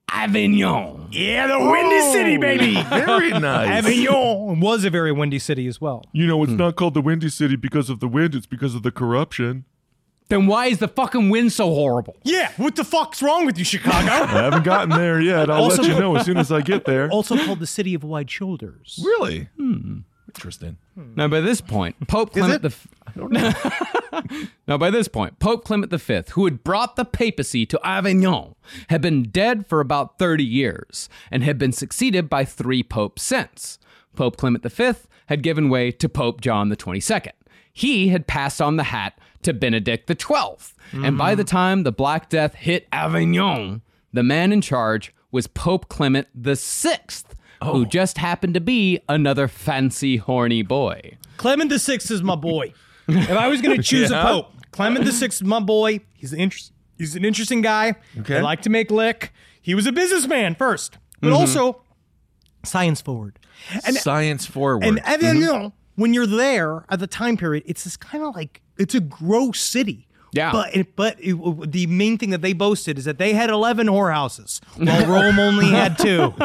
Avignon. 0.09 1.09
Yeah, 1.11 1.47
the 1.47 1.59
windy 1.59 2.01
city, 2.11 2.37
baby. 2.37 2.81
Very 2.89 3.31
nice. 3.31 3.69
Avignon 3.69 4.59
was 4.59 4.85
a 4.85 4.89
very 4.89 5.11
windy 5.11 5.37
city 5.37 5.67
as 5.67 5.81
well. 5.81 6.05
You 6.13 6.25
know, 6.25 6.41
it's 6.43 6.53
not 6.53 6.75
called 6.77 6.93
the 6.93 7.01
Windy 7.01 7.29
City 7.29 7.57
because 7.57 7.89
of 7.89 7.99
the 7.99 8.07
wind, 8.07 8.33
it's 8.33 8.45
because 8.45 8.73
of 8.73 8.83
the 8.83 8.91
corruption. 8.91 9.65
Then 10.29 10.45
why 10.47 10.65
is 10.67 10.79
the 10.79 10.87
fucking 10.89 11.29
wind 11.29 11.53
so 11.53 11.67
horrible? 11.73 12.17
Yeah, 12.23 12.51
what 12.57 12.75
the 12.75 12.83
fuck's 12.83 13.21
wrong 13.21 13.45
with 13.45 13.57
you, 13.57 13.63
Chicago? 13.63 13.95
I 14.11 14.25
haven't 14.43 14.63
gotten 14.63 14.89
there 14.89 15.21
yet. 15.21 15.49
I'll 15.49 15.63
Also- 15.63 15.81
let 15.83 15.91
you 15.91 15.99
know 15.99 16.15
as 16.17 16.25
soon 16.25 16.37
as 16.37 16.51
I 16.51 16.61
get 16.61 16.83
there. 16.85 17.09
also 17.09 17.37
called 17.37 17.59
the 17.59 17.67
city 17.67 17.93
of 17.93 18.03
wide 18.03 18.29
shoulders. 18.29 18.99
Really? 19.03 19.49
Hmm. 19.57 19.99
Interesting. 20.27 20.77
Now, 21.15 21.27
by 21.29 21.39
this 21.41 21.61
point, 21.61 21.95
Pope 22.07 22.33
Clement 22.33 22.63
it? 22.65 22.73
the 23.15 24.47
now 24.67 24.77
by 24.77 24.89
this 24.91 25.07
point, 25.07 25.39
Pope 25.39 25.63
Clement 25.63 25.91
V, 25.91 26.21
who 26.31 26.45
had 26.45 26.63
brought 26.63 26.95
the 26.95 27.05
papacy 27.05 27.65
to 27.65 27.79
Avignon, 27.83 28.55
had 28.89 29.01
been 29.01 29.23
dead 29.23 29.65
for 29.67 29.79
about 29.79 30.19
thirty 30.19 30.43
years 30.43 31.09
and 31.31 31.43
had 31.43 31.57
been 31.57 31.71
succeeded 31.71 32.29
by 32.29 32.43
three 32.45 32.83
popes 32.83 33.23
since. 33.23 33.79
Pope 34.15 34.37
Clement 34.37 34.69
V 34.69 34.91
had 35.27 35.41
given 35.43 35.69
way 35.69 35.91
to 35.91 36.09
Pope 36.09 36.41
John 36.41 36.69
the 36.69 36.75
Twenty 36.75 36.99
Second. 36.99 37.33
He 37.71 38.09
had 38.09 38.27
passed 38.27 38.61
on 38.61 38.75
the 38.75 38.83
hat 38.85 39.17
to 39.47 39.53
Benedict 39.53 40.09
XII, 40.09 41.05
and 41.05 41.17
by 41.17 41.33
the 41.33 41.45
time 41.45 41.83
the 41.83 41.91
Black 41.93 42.27
Death 42.27 42.53
hit 42.53 42.85
Avignon, 42.91 43.81
the 44.11 44.21
man 44.21 44.51
in 44.51 44.59
charge 44.59 45.13
was 45.31 45.47
Pope 45.47 45.87
Clement 45.87 46.27
VI, 46.35 46.99
who 47.63 47.81
oh. 47.81 47.85
just 47.85 48.17
happened 48.17 48.53
to 48.55 48.59
be 48.59 48.99
another 49.07 49.47
fancy 49.47 50.17
horny 50.17 50.63
boy. 50.63 51.17
Clement 51.37 51.69
the 51.69 51.79
Sixth 51.79 52.11
is 52.11 52.21
my 52.21 52.35
boy. 52.35 52.73
If 53.07 53.29
I 53.29 53.47
was 53.47 53.61
going 53.61 53.77
to 53.77 53.83
choose 53.83 54.11
a 54.11 54.21
pope, 54.21 54.51
Clement 54.71 55.05
the 55.05 55.13
Sixth 55.13 55.41
is 55.41 55.47
my 55.47 55.61
boy. 55.61 56.01
He's 56.13 56.33
an 56.33 56.39
interest. 56.39 56.73
He's 56.97 57.15
an 57.15 57.23
interesting 57.23 57.61
guy. 57.61 57.95
Okay. 58.19 58.33
They 58.33 58.41
like 58.41 58.63
to 58.63 58.69
make 58.69 58.91
lick. 58.91 59.31
He 59.61 59.75
was 59.75 59.85
a 59.85 59.93
businessman 59.93 60.55
first, 60.55 60.97
but 61.21 61.27
mm-hmm. 61.27 61.37
also 61.37 61.83
science 62.65 62.99
forward. 62.99 63.39
And 63.85 63.95
Science 63.95 64.45
forward. 64.45 64.83
and 64.83 64.99
Avignon, 65.05 65.47
mm-hmm. 65.47 66.01
when 66.01 66.13
you're 66.13 66.27
there 66.27 66.85
at 66.89 66.99
the 66.99 67.07
time 67.07 67.37
period, 67.37 67.63
it's 67.65 67.85
this 67.85 67.95
kind 67.95 68.25
of 68.25 68.35
like 68.35 68.61
it's 68.79 68.95
a 68.95 69.01
gross 69.01 69.59
city. 69.59 70.07
Yeah. 70.33 70.51
But 70.51 70.75
it, 70.75 70.95
but 70.95 71.17
it, 71.19 71.71
the 71.71 71.87
main 71.87 72.17
thing 72.17 72.31
that 72.31 72.41
they 72.41 72.53
boasted 72.53 72.97
is 72.97 73.05
that 73.05 73.17
they 73.17 73.33
had 73.33 73.49
11 73.49 73.87
whorehouses, 73.87 74.63
while 74.75 75.05
Rome 75.07 75.39
only 75.39 75.67
had 75.67 75.97
two. 75.97 76.33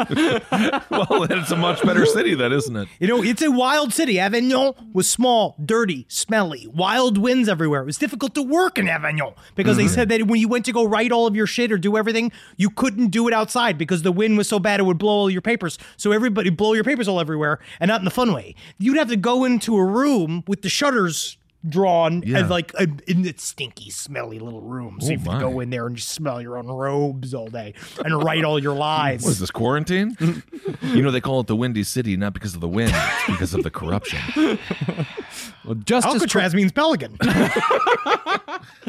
well, 0.90 1.24
it's 1.24 1.50
a 1.50 1.56
much 1.56 1.82
better 1.82 2.06
city, 2.06 2.34
then, 2.34 2.52
isn't 2.52 2.74
it? 2.74 2.88
You 3.00 3.08
know, 3.08 3.22
it's 3.22 3.42
a 3.42 3.50
wild 3.50 3.92
city. 3.92 4.18
Avignon 4.18 4.72
was 4.92 5.10
small, 5.10 5.56
dirty, 5.64 6.06
smelly, 6.08 6.66
wild 6.68 7.18
winds 7.18 7.48
everywhere. 7.48 7.82
It 7.82 7.86
was 7.86 7.98
difficult 7.98 8.34
to 8.36 8.42
work 8.42 8.78
in 8.78 8.88
Avignon 8.88 9.34
because 9.56 9.76
they 9.76 9.84
mm-hmm. 9.84 9.94
said 9.94 10.08
that 10.10 10.26
when 10.26 10.40
you 10.40 10.48
went 10.48 10.64
to 10.66 10.72
go 10.72 10.84
write 10.84 11.12
all 11.12 11.26
of 11.26 11.34
your 11.34 11.46
shit 11.46 11.72
or 11.72 11.78
do 11.78 11.96
everything, 11.96 12.30
you 12.56 12.70
couldn't 12.70 13.08
do 13.08 13.26
it 13.28 13.34
outside 13.34 13.78
because 13.78 14.02
the 14.02 14.12
wind 14.12 14.38
was 14.38 14.48
so 14.48 14.58
bad 14.58 14.80
it 14.80 14.84
would 14.84 14.98
blow 14.98 15.12
all 15.12 15.30
your 15.30 15.42
papers. 15.42 15.78
So 15.96 16.12
everybody 16.12 16.50
blow 16.50 16.72
your 16.72 16.84
papers 16.84 17.08
all 17.08 17.20
everywhere 17.20 17.58
and 17.80 17.88
not 17.88 18.00
in 18.00 18.04
the 18.04 18.10
fun 18.10 18.32
way. 18.32 18.54
You'd 18.78 18.96
have 18.96 19.08
to 19.08 19.16
go 19.16 19.44
into 19.44 19.76
a 19.76 19.84
room 19.84 20.44
with 20.46 20.62
the 20.62 20.68
shutters 20.68 21.36
drawn 21.68 22.22
Yeah. 22.26 22.38
and 22.38 22.48
like 22.50 22.72
a, 22.74 22.86
in 23.06 23.22
the 23.22 23.34
stinky, 23.36 23.90
smelly 23.90 24.38
little 24.38 24.62
room. 24.62 24.98
So 25.00 25.08
oh, 25.08 25.10
you 25.10 25.18
have 25.18 25.26
my. 25.26 25.34
to 25.34 25.40
go 25.40 25.60
in 25.60 25.70
there 25.70 25.86
and 25.86 25.96
just 25.96 26.08
smell 26.10 26.40
your 26.42 26.58
own 26.58 26.66
robes 26.66 27.34
all 27.34 27.48
day 27.48 27.74
and 28.04 28.22
write 28.22 28.44
all 28.44 28.58
your 28.58 28.74
lies. 28.74 29.22
What 29.22 29.30
is 29.30 29.38
this, 29.38 29.50
quarantine? 29.50 30.16
you 30.82 31.02
know, 31.02 31.10
they 31.10 31.20
call 31.20 31.40
it 31.40 31.46
the 31.46 31.56
Windy 31.56 31.84
City 31.84 32.16
not 32.16 32.34
because 32.34 32.54
of 32.54 32.60
the 32.60 32.68
wind, 32.68 32.92
it's 32.94 33.26
because 33.26 33.54
of 33.54 33.62
the 33.62 33.70
corruption. 33.70 34.18
Well, 35.64 35.76
just 35.76 36.04
as, 36.08 36.14
Alcatraz 36.14 36.56
means 36.56 36.72
pelican. 36.72 37.16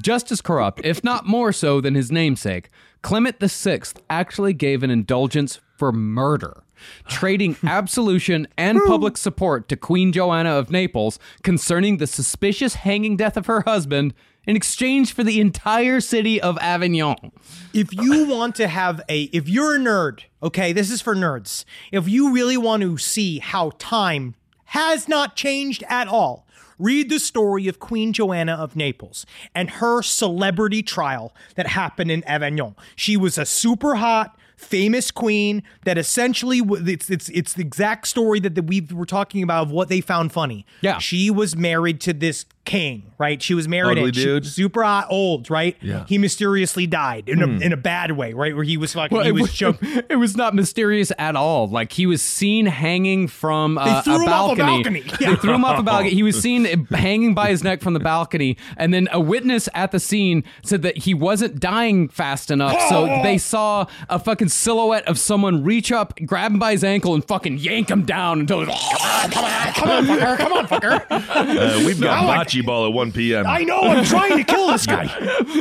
just 0.00 0.30
as 0.30 0.40
corrupt, 0.40 0.80
if 0.84 1.02
not 1.02 1.26
more 1.26 1.52
so 1.52 1.80
than 1.80 1.94
his 1.94 2.12
namesake, 2.12 2.70
Clement 3.02 3.36
VI 3.40 3.80
actually 4.10 4.52
gave 4.52 4.82
an 4.82 4.90
indulgence 4.90 5.60
for 5.76 5.92
murder, 5.92 6.62
trading 7.08 7.56
absolution 7.64 8.46
and 8.56 8.80
public 8.86 9.16
support 9.16 9.68
to 9.68 9.76
Queen 9.76 10.12
Joanna 10.12 10.50
of 10.50 10.70
Naples 10.70 11.18
concerning 11.42 11.96
the 11.96 12.06
suspicious 12.06 12.74
hanging 12.74 13.16
death 13.16 13.36
of 13.36 13.46
her 13.46 13.62
husband 13.62 14.14
in 14.46 14.56
exchange 14.56 15.12
for 15.12 15.24
the 15.24 15.40
entire 15.40 16.00
city 16.00 16.40
of 16.40 16.56
Avignon. 16.58 17.32
if 17.74 17.92
you 17.92 18.26
want 18.28 18.54
to 18.56 18.68
have 18.68 19.00
a 19.08 19.24
if 19.24 19.48
you're 19.48 19.76
a 19.76 19.78
nerd 19.78 20.22
okay 20.42 20.72
this 20.72 20.90
is 20.90 21.02
for 21.02 21.14
nerds. 21.14 21.64
If 21.92 22.08
you 22.08 22.32
really 22.32 22.56
want 22.56 22.82
to 22.82 22.96
see 22.98 23.38
how 23.38 23.72
time 23.78 24.34
has 24.66 25.08
not 25.08 25.36
changed 25.36 25.82
at 25.88 26.08
all 26.08 26.46
read 26.78 27.08
the 27.08 27.18
story 27.18 27.68
of 27.68 27.78
queen 27.78 28.12
joanna 28.12 28.52
of 28.52 28.76
naples 28.76 29.24
and 29.54 29.70
her 29.70 30.02
celebrity 30.02 30.82
trial 30.82 31.34
that 31.54 31.66
happened 31.68 32.10
in 32.10 32.22
avignon. 32.24 32.74
She 32.94 33.16
was 33.16 33.38
a 33.38 33.46
super 33.46 33.96
hot 33.96 34.36
famous 34.56 35.10
queen 35.10 35.62
that 35.84 35.98
essentially 35.98 36.60
it's 36.64 37.10
it's 37.10 37.28
it's 37.28 37.52
the 37.52 37.60
exact 37.62 38.06
story 38.08 38.40
that, 38.40 38.54
that 38.54 38.62
we 38.66 38.80
were 38.90 39.04
talking 39.06 39.42
about 39.42 39.64
of 39.66 39.70
what 39.70 39.88
they 39.88 40.00
found 40.00 40.32
funny 40.32 40.64
Yeah. 40.80 40.98
she 40.98 41.30
was 41.30 41.54
married 41.54 42.00
to 42.02 42.12
this 42.14 42.46
king 42.66 43.12
right 43.18 43.40
she 43.42 43.54
was 43.54 43.66
married 43.66 43.96
Ugly 43.96 44.34
and 44.34 44.44
she- 44.44 44.50
super 44.50 44.82
hot 44.82 45.06
old 45.08 45.48
right 45.50 45.76
Yeah. 45.80 46.04
he 46.06 46.18
mysteriously 46.18 46.86
died 46.86 47.28
in 47.28 47.40
a 47.40 47.46
in 47.46 47.72
a 47.72 47.76
bad 47.76 48.12
way, 48.12 48.32
right? 48.34 48.54
Where 48.54 48.64
he 48.64 48.76
was 48.76 48.92
fucking, 48.92 49.22
he 49.22 49.32
was 49.32 49.42
was, 49.42 49.54
choking. 49.54 50.02
it 50.10 50.16
was 50.16 50.36
not 50.36 50.54
mysterious 50.54 51.10
at 51.18 51.36
all. 51.36 51.68
Like 51.68 51.92
he 51.92 52.04
was 52.06 52.20
seen 52.22 52.66
hanging 52.66 53.28
from 53.28 53.78
uh, 53.78 54.02
threw 54.02 54.16
a 54.16 54.22
him 54.22 54.28
off 54.28 54.52
a 54.52 54.56
balcony. 54.56 54.82
balcony. 55.02 55.16
Yeah. 55.20 55.30
They 55.30 55.36
threw 55.36 55.54
him 55.54 55.64
off 55.64 55.78
a 55.78 55.82
balcony. 55.82 56.10
He 56.10 56.22
was 56.22 56.40
seen 56.46 56.86
hanging 56.86 57.34
by 57.34 57.48
his 57.50 57.62
neck 57.64 57.80
from 57.80 57.94
the 57.94 58.00
balcony, 58.00 58.56
and 58.76 58.92
then 58.92 59.08
a 59.12 59.20
witness 59.20 59.68
at 59.74 59.92
the 59.92 60.00
scene 60.00 60.44
said 60.64 60.82
that 60.82 60.98
he 60.98 61.14
wasn't 61.14 61.58
dying 61.60 62.08
fast 62.08 62.50
enough, 62.50 62.78
so 62.88 63.06
they 63.22 63.38
saw 63.38 63.86
a 64.10 64.18
fucking 64.18 64.48
silhouette 64.48 65.06
of 65.08 65.18
someone 65.18 65.62
reach 65.64 65.90
up, 65.92 66.18
grab 66.26 66.52
him 66.52 66.58
by 66.58 66.72
his 66.72 66.84
ankle, 66.84 67.14
and 67.14 67.24
fucking 67.26 67.58
yank 67.58 67.90
him 67.90 68.04
down 68.04 68.40
until. 68.40 68.64
Come 68.66 68.74
on, 68.74 69.30
come 69.30 69.44
on, 69.44 69.72
come 69.72 70.06
fucker, 70.06 70.36
come 70.38 70.52
on, 70.52 70.66
fucker. 70.66 71.06
Uh, 71.10 71.82
we've 71.86 72.00
got 72.00 72.18
I 72.18 72.26
like- 72.26 72.38
bocce 72.62 72.66
ball 72.66 72.86
at 72.86 72.92
1 72.92 73.12
p.m. 73.12 73.46
I 73.46 73.64
know 73.64 73.80
I'm 73.80 74.04
trying 74.04 74.36
to 74.36 74.44
kill 74.44 74.68
this 74.68 74.86
guy. 74.86 75.06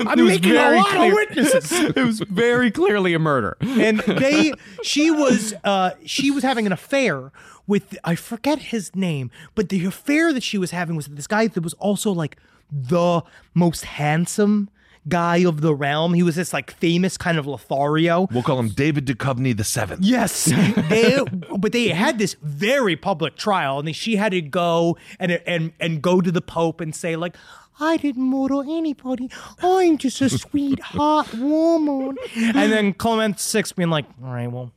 I'm 0.08 0.20
was 0.20 0.28
making 0.28 0.52
a 0.52 0.56
very 0.56 0.78
lot 0.78 0.88
clear. 0.88 1.08
of 1.08 1.14
witnesses. 1.14 1.72
it 1.96 1.96
was 1.96 2.20
very 2.22 2.72
clearly 2.72 3.14
a 3.14 3.20
murder. 3.20 3.58
And 3.62 4.00
they, 4.00 4.54
she 4.84 5.12
was, 5.12 5.54
uh, 5.64 5.92
she 6.06 6.32
was 6.32 6.44
having 6.44 6.66
an 6.66 6.72
affair 6.72 7.32
with, 7.68 7.98
I 8.04 8.16
forget 8.16 8.60
his 8.60 8.96
name, 8.96 9.32
but 9.56 9.70
the 9.70 9.86
affair 9.86 10.34
that 10.34 10.44
she 10.44 10.58
was 10.58 10.72
having 10.72 10.96
was 10.96 11.08
with 11.08 11.18
this 11.18 11.28
guy 11.28 11.48
that 11.48 11.62
was 11.62 11.74
also 11.76 12.12
like 12.12 12.38
the 12.72 13.22
most 13.54 13.86
handsome 13.86 14.70
guy 15.08 15.38
of 15.38 15.62
the 15.62 15.74
realm. 15.74 16.14
He 16.14 16.24
was 16.24 16.36
this 16.36 16.54
like 16.54 16.72
famous 16.72 17.18
kind 17.18 17.38
of 17.38 17.46
Lothario. 17.46 18.28
We'll 18.32 18.44
call 18.44 18.60
him 18.60 18.70
David 18.70 19.06
Duchovny 19.06 19.56
the 19.56 19.64
Seventh. 19.64 20.04
Yes, 20.04 20.46
they, 20.90 21.20
but 21.58 21.72
they 21.72 21.90
had 21.90 22.18
this 22.18 22.36
very 22.42 22.96
public 22.96 23.36
trial, 23.36 23.80
and 23.80 23.96
she 23.96 24.16
had 24.16 24.32
to 24.32 24.42
go 24.42 24.98
and 25.20 25.32
and 25.32 25.74
and 25.80 26.02
go 26.02 26.22
to 26.22 26.32
the 26.32 26.42
Pope 26.42 26.82
and 26.82 26.96
say 26.96 27.16
like. 27.16 27.36
I 27.78 27.98
didn't 27.98 28.24
murder 28.24 28.62
anybody. 28.62 29.30
I'm 29.62 29.98
just 29.98 30.22
a 30.22 30.30
sweetheart 30.30 31.34
woman. 31.34 32.16
And 32.38 32.72
then 32.72 32.94
Clement 32.94 33.38
VI 33.38 33.64
being 33.76 33.90
like, 33.90 34.06
all 34.24 34.30
right, 34.32 34.50
well, 34.50 34.72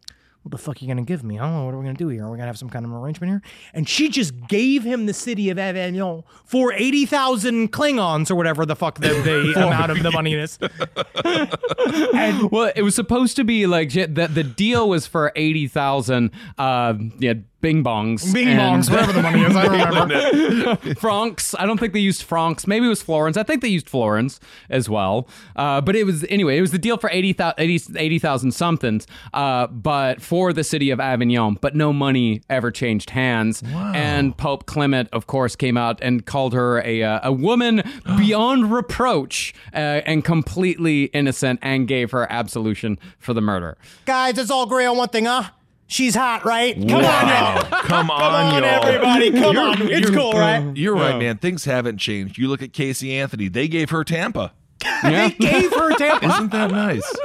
what 0.48 0.52
the 0.52 0.64
fuck 0.64 0.76
are 0.76 0.80
you 0.80 0.88
gonna 0.88 1.02
give 1.02 1.22
me? 1.22 1.38
I 1.38 1.42
don't 1.42 1.52
know 1.52 1.64
what 1.66 1.74
are 1.74 1.78
we 1.78 1.84
gonna 1.84 1.98
do 1.98 2.08
here. 2.08 2.24
Are 2.24 2.30
we 2.30 2.38
gonna 2.38 2.46
have 2.46 2.56
some 2.56 2.70
kind 2.70 2.86
of 2.86 2.92
arrangement 2.92 3.30
here? 3.30 3.42
And 3.74 3.86
she 3.86 4.08
just 4.08 4.32
gave 4.48 4.82
him 4.82 5.04
the 5.04 5.12
city 5.12 5.50
of 5.50 5.58
Avignon 5.58 6.24
for 6.46 6.72
eighty 6.72 7.04
thousand 7.04 7.70
Klingons 7.70 8.30
or 8.30 8.34
whatever 8.34 8.64
the 8.64 8.74
fuck 8.74 8.98
the, 8.98 9.08
the 9.08 9.52
amount 9.66 9.90
of 9.90 10.02
the 10.02 10.10
money 10.10 10.34
is. 10.34 10.58
and 12.14 12.50
Well, 12.50 12.72
it 12.74 12.80
was 12.80 12.94
supposed 12.94 13.36
to 13.36 13.44
be 13.44 13.66
like 13.66 13.92
the 13.92 14.30
the 14.32 14.42
deal 14.42 14.88
was 14.88 15.06
for 15.06 15.32
eighty 15.36 15.68
thousand. 15.68 16.30
Uh, 16.56 16.94
yeah, 17.18 17.34
Bing 17.60 17.82
bongs. 17.82 18.32
Bing 18.32 18.56
bongs, 18.56 18.88
whatever 18.88 19.12
the 19.12 19.20
money 19.22 19.42
is, 19.42 19.56
I 19.56 19.66
don't 19.90 20.08
remember. 20.08 20.94
francs. 21.00 21.56
I 21.58 21.66
don't 21.66 21.78
think 21.78 21.92
they 21.92 21.98
used 21.98 22.22
francs. 22.22 22.68
Maybe 22.68 22.86
it 22.86 22.88
was 22.88 23.02
florins. 23.02 23.36
I 23.36 23.42
think 23.42 23.62
they 23.62 23.68
used 23.68 23.88
florins 23.88 24.38
as 24.70 24.88
well. 24.88 25.28
Uh, 25.56 25.80
but 25.80 25.96
it 25.96 26.04
was 26.04 26.24
anyway. 26.28 26.56
It 26.56 26.60
was 26.60 26.70
the 26.70 26.78
deal 26.78 26.96
for 26.98 27.10
80,000 27.12 27.54
80 27.58 27.98
80,000 27.98 28.52
somethings. 28.52 29.06
Uh, 29.34 29.66
but 29.66 30.22
for 30.22 30.52
the 30.52 30.62
city 30.62 30.90
of 30.90 31.00
Avignon. 31.00 31.58
But 31.60 31.74
no 31.74 31.92
money 31.92 32.42
ever 32.48 32.70
changed 32.70 33.10
hands. 33.10 33.62
And 33.74 34.36
Pope 34.36 34.66
Clement, 34.66 35.08
of 35.12 35.26
course, 35.26 35.56
came 35.56 35.76
out 35.76 35.98
and 36.00 36.24
called 36.24 36.52
her 36.54 36.80
a 36.84 37.02
uh, 37.02 37.20
a 37.24 37.32
woman 37.32 37.82
beyond 38.16 38.72
reproach 38.72 39.52
uh, 39.74 39.76
and 40.06 40.24
completely 40.24 41.04
innocent, 41.06 41.58
and 41.62 41.88
gave 41.88 42.12
her 42.12 42.30
absolution 42.30 42.98
for 43.18 43.34
the 43.34 43.40
murder. 43.40 43.76
Guys, 44.04 44.38
it's 44.38 44.50
all 44.50 44.62
agree 44.62 44.84
on 44.84 44.96
one 44.96 45.08
thing, 45.08 45.24
huh? 45.24 45.50
She's 45.88 46.14
hot, 46.14 46.44
right? 46.44 46.74
Come 46.76 46.96
on, 46.96 47.02
Wow. 47.02 47.60
Come 47.70 47.88
come 47.88 48.10
on, 48.10 48.22
on, 48.22 48.62
y'all. 48.62 48.84
everybody, 48.84 49.30
come 49.30 49.54
You're- 49.54 49.58
on. 49.58 49.82
It's 49.90 50.10
cool, 50.10 50.32
right? 50.32 50.76
You're 50.76 50.94
right, 50.94 51.18
man. 51.18 51.38
Things 51.38 51.64
haven't 51.64 51.96
changed. 51.96 52.36
You 52.36 52.48
look 52.48 52.62
at 52.62 52.74
Casey 52.74 53.14
Anthony. 53.14 53.48
They 53.48 53.68
gave 53.68 53.90
her 53.90 54.04
Tampa. 54.04 54.52
They 55.02 55.30
gave 55.30 55.72
her 55.72 55.96
Tampa. 55.96 56.26
Isn't 56.26 56.52
that 56.52 56.70
nice? 56.70 57.16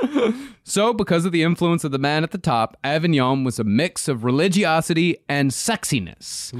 So, 0.63 0.93
because 0.93 1.25
of 1.25 1.31
the 1.31 1.43
influence 1.43 1.83
of 1.83 1.91
the 1.91 1.99
man 1.99 2.23
at 2.23 2.31
the 2.31 2.37
top, 2.37 2.77
Avignon 2.83 3.43
was 3.43 3.59
a 3.59 3.63
mix 3.63 4.07
of 4.07 4.23
religiosity 4.23 5.17
and 5.27 5.51
sexiness. 5.51 6.53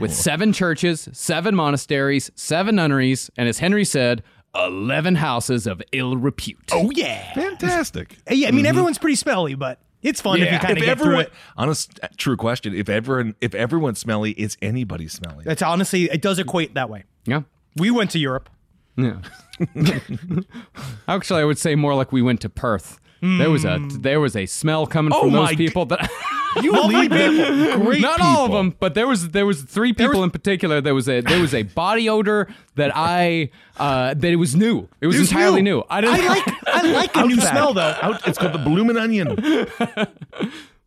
With 0.00 0.12
seven 0.14 0.52
churches, 0.52 1.08
seven 1.12 1.54
monasteries, 1.54 2.30
seven 2.34 2.76
nunneries, 2.76 3.30
and 3.36 3.48
as 3.48 3.58
Henry 3.58 3.84
said, 3.84 4.22
11 4.54 5.16
houses 5.16 5.66
of 5.66 5.82
ill 5.92 6.16
repute. 6.16 6.70
Oh 6.72 6.90
yeah. 6.94 7.32
Fantastic. 7.34 8.16
Yeah, 8.30 8.48
I 8.48 8.50
mean 8.50 8.60
mm-hmm. 8.60 8.66
everyone's 8.66 8.98
pretty 8.98 9.16
smelly, 9.16 9.54
but 9.54 9.80
it's 10.02 10.20
fun 10.20 10.40
if 10.40 10.52
you 10.52 10.58
kind 10.58 10.72
of 10.72 10.78
if 10.78 10.84
get 10.84 10.98
through 10.98 11.20
it. 11.20 11.32
honest, 11.56 11.98
true 12.16 12.36
question. 12.36 12.74
If 12.74 12.88
everyone, 12.88 13.34
if 13.40 13.54
everyone's 13.54 13.98
smelly, 13.98 14.32
is 14.32 14.56
anybody 14.62 15.08
smelly? 15.08 15.44
That's 15.44 15.62
honestly, 15.62 16.04
it 16.04 16.22
does 16.22 16.38
equate 16.38 16.74
that 16.74 16.88
way. 16.88 17.04
Yeah. 17.24 17.42
We 17.76 17.90
went 17.90 18.10
to 18.12 18.18
Europe. 18.18 18.48
Yeah. 18.96 19.20
Actually, 21.08 21.42
I 21.42 21.44
would 21.44 21.58
say 21.58 21.74
more 21.74 21.94
like 21.94 22.12
we 22.12 22.22
went 22.22 22.40
to 22.42 22.48
Perth. 22.48 23.00
There 23.20 23.50
was 23.50 23.64
a 23.64 23.80
there 23.98 24.20
was 24.20 24.36
a 24.36 24.46
smell 24.46 24.86
coming 24.86 25.12
Oh 25.12 25.22
from 25.22 25.32
those 25.32 25.50
my 25.50 25.56
people 25.56 25.86
that 25.86 26.08
You 26.62 26.72
leave 26.84 27.12
it. 27.12 27.80
Great 27.80 28.00
not 28.00 28.20
all 28.20 28.44
of 28.44 28.48
people. 28.48 28.56
them, 28.56 28.74
but 28.80 28.94
there 28.94 29.06
was 29.06 29.30
there 29.30 29.46
was 29.46 29.62
three 29.62 29.92
people 29.92 30.24
in 30.24 30.30
particular. 30.30 30.80
There 30.80 30.94
was 30.94 31.08
a 31.08 31.20
there 31.20 31.40
was 31.40 31.54
a 31.54 31.62
body 31.62 32.08
odor 32.08 32.48
that 32.74 32.90
I 32.94 33.50
uh, 33.76 34.14
that 34.14 34.32
it 34.32 34.36
was 34.36 34.56
new. 34.56 34.88
It 35.00 35.06
was 35.06 35.20
It's 35.20 35.30
entirely 35.30 35.62
new. 35.62 35.84
I 35.88 36.00
didn't. 36.00 36.20
I 36.20 36.28
like 36.28 36.66
I 36.66 36.92
like 36.92 37.16
a 37.16 37.26
new 37.26 37.40
smell 37.40 37.74
though. 37.74 37.94
Out, 38.02 38.26
it's 38.26 38.38
called 38.38 38.54
the 38.54 38.58
bloomin' 38.58 38.96
onion. 38.96 39.36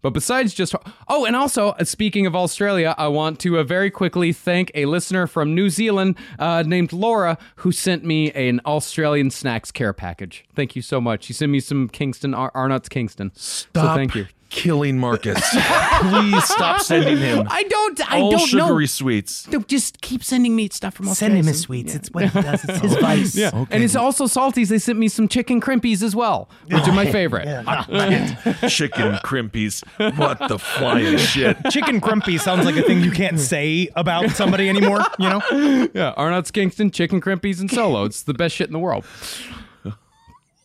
But 0.01 0.11
besides 0.11 0.53
just 0.53 0.73
oh, 1.07 1.25
and 1.25 1.35
also 1.35 1.69
uh, 1.69 1.83
speaking 1.83 2.25
of 2.25 2.35
Australia, 2.35 2.95
I 2.97 3.07
want 3.07 3.39
to 3.41 3.59
uh, 3.59 3.63
very 3.63 3.91
quickly 3.91 4.33
thank 4.33 4.71
a 4.73 4.85
listener 4.85 5.27
from 5.27 5.53
New 5.53 5.69
Zealand 5.69 6.17
uh, 6.39 6.63
named 6.65 6.91
Laura 6.91 7.37
who 7.57 7.71
sent 7.71 8.03
me 8.03 8.31
an 8.31 8.61
Australian 8.65 9.29
snacks 9.29 9.71
care 9.71 9.93
package. 9.93 10.43
Thank 10.55 10.75
you 10.75 10.81
so 10.81 10.99
much. 10.99 11.25
She 11.25 11.33
sent 11.33 11.51
me 11.51 11.59
some 11.59 11.87
Kingston 11.87 12.33
Ar- 12.33 12.51
Arnott's 12.55 12.89
Kingston. 12.89 13.31
Stop 13.35 13.85
So 13.85 13.95
thank 13.95 14.15
you. 14.15 14.25
Killing 14.51 14.99
Marcus. 14.99 15.39
Please 16.01 16.43
stop 16.43 16.81
sending 16.81 17.17
him 17.17 17.47
I 17.49 17.63
don't. 17.63 18.11
I 18.11 18.19
all 18.21 18.31
don't 18.31 18.39
know. 18.53 18.65
sugary 18.65 18.85
sweets. 18.87 19.47
No, 19.47 19.59
Just 19.61 20.01
keep 20.01 20.23
sending 20.23 20.55
me 20.55 20.69
stuff 20.69 20.93
from 20.93 21.07
all 21.07 21.15
sides. 21.15 21.19
Send 21.19 21.33
him 21.37 21.45
his 21.47 21.61
sweets. 21.61 21.95
It's 21.95 22.09
what 22.11 22.29
he 22.29 22.41
does. 22.41 22.63
It's 22.63 22.79
his 22.79 22.95
vice. 22.99 23.35
Yeah, 23.35 23.65
and 23.71 23.83
it's 23.83 23.95
also 23.95 24.25
salties. 24.25 24.67
They 24.67 24.77
sent 24.77 24.99
me 24.99 25.07
some 25.07 25.27
chicken 25.27 25.59
crimpies 25.61 26.03
as 26.03 26.15
well, 26.15 26.49
which 26.67 26.87
are 26.87 26.91
my 26.93 27.11
favorite. 27.11 27.45
Chicken 28.69 29.13
crimpies. 29.23 29.83
What 30.17 30.47
the 30.47 30.59
flying 30.59 31.17
shit? 31.17 31.57
Chicken 31.69 32.01
crumpy 32.01 32.39
sounds 32.39 32.65
like 32.65 32.75
a 32.75 32.83
thing 32.83 33.01
you 33.01 33.11
can't 33.11 33.39
say 33.39 33.89
about 33.95 34.29
somebody 34.31 34.69
anymore. 34.69 34.99
You 35.17 35.29
know. 35.29 35.89
Yeah, 35.93 36.13
Arnott's 36.17 36.51
Kingston, 36.51 36.91
chicken 36.91 37.21
crimpies, 37.21 37.59
and 37.61 37.71
solo. 37.71 38.03
It's 38.03 38.23
the 38.23 38.33
best 38.33 38.55
shit 38.55 38.67
in 38.67 38.73
the 38.73 38.79
world. 38.79 39.05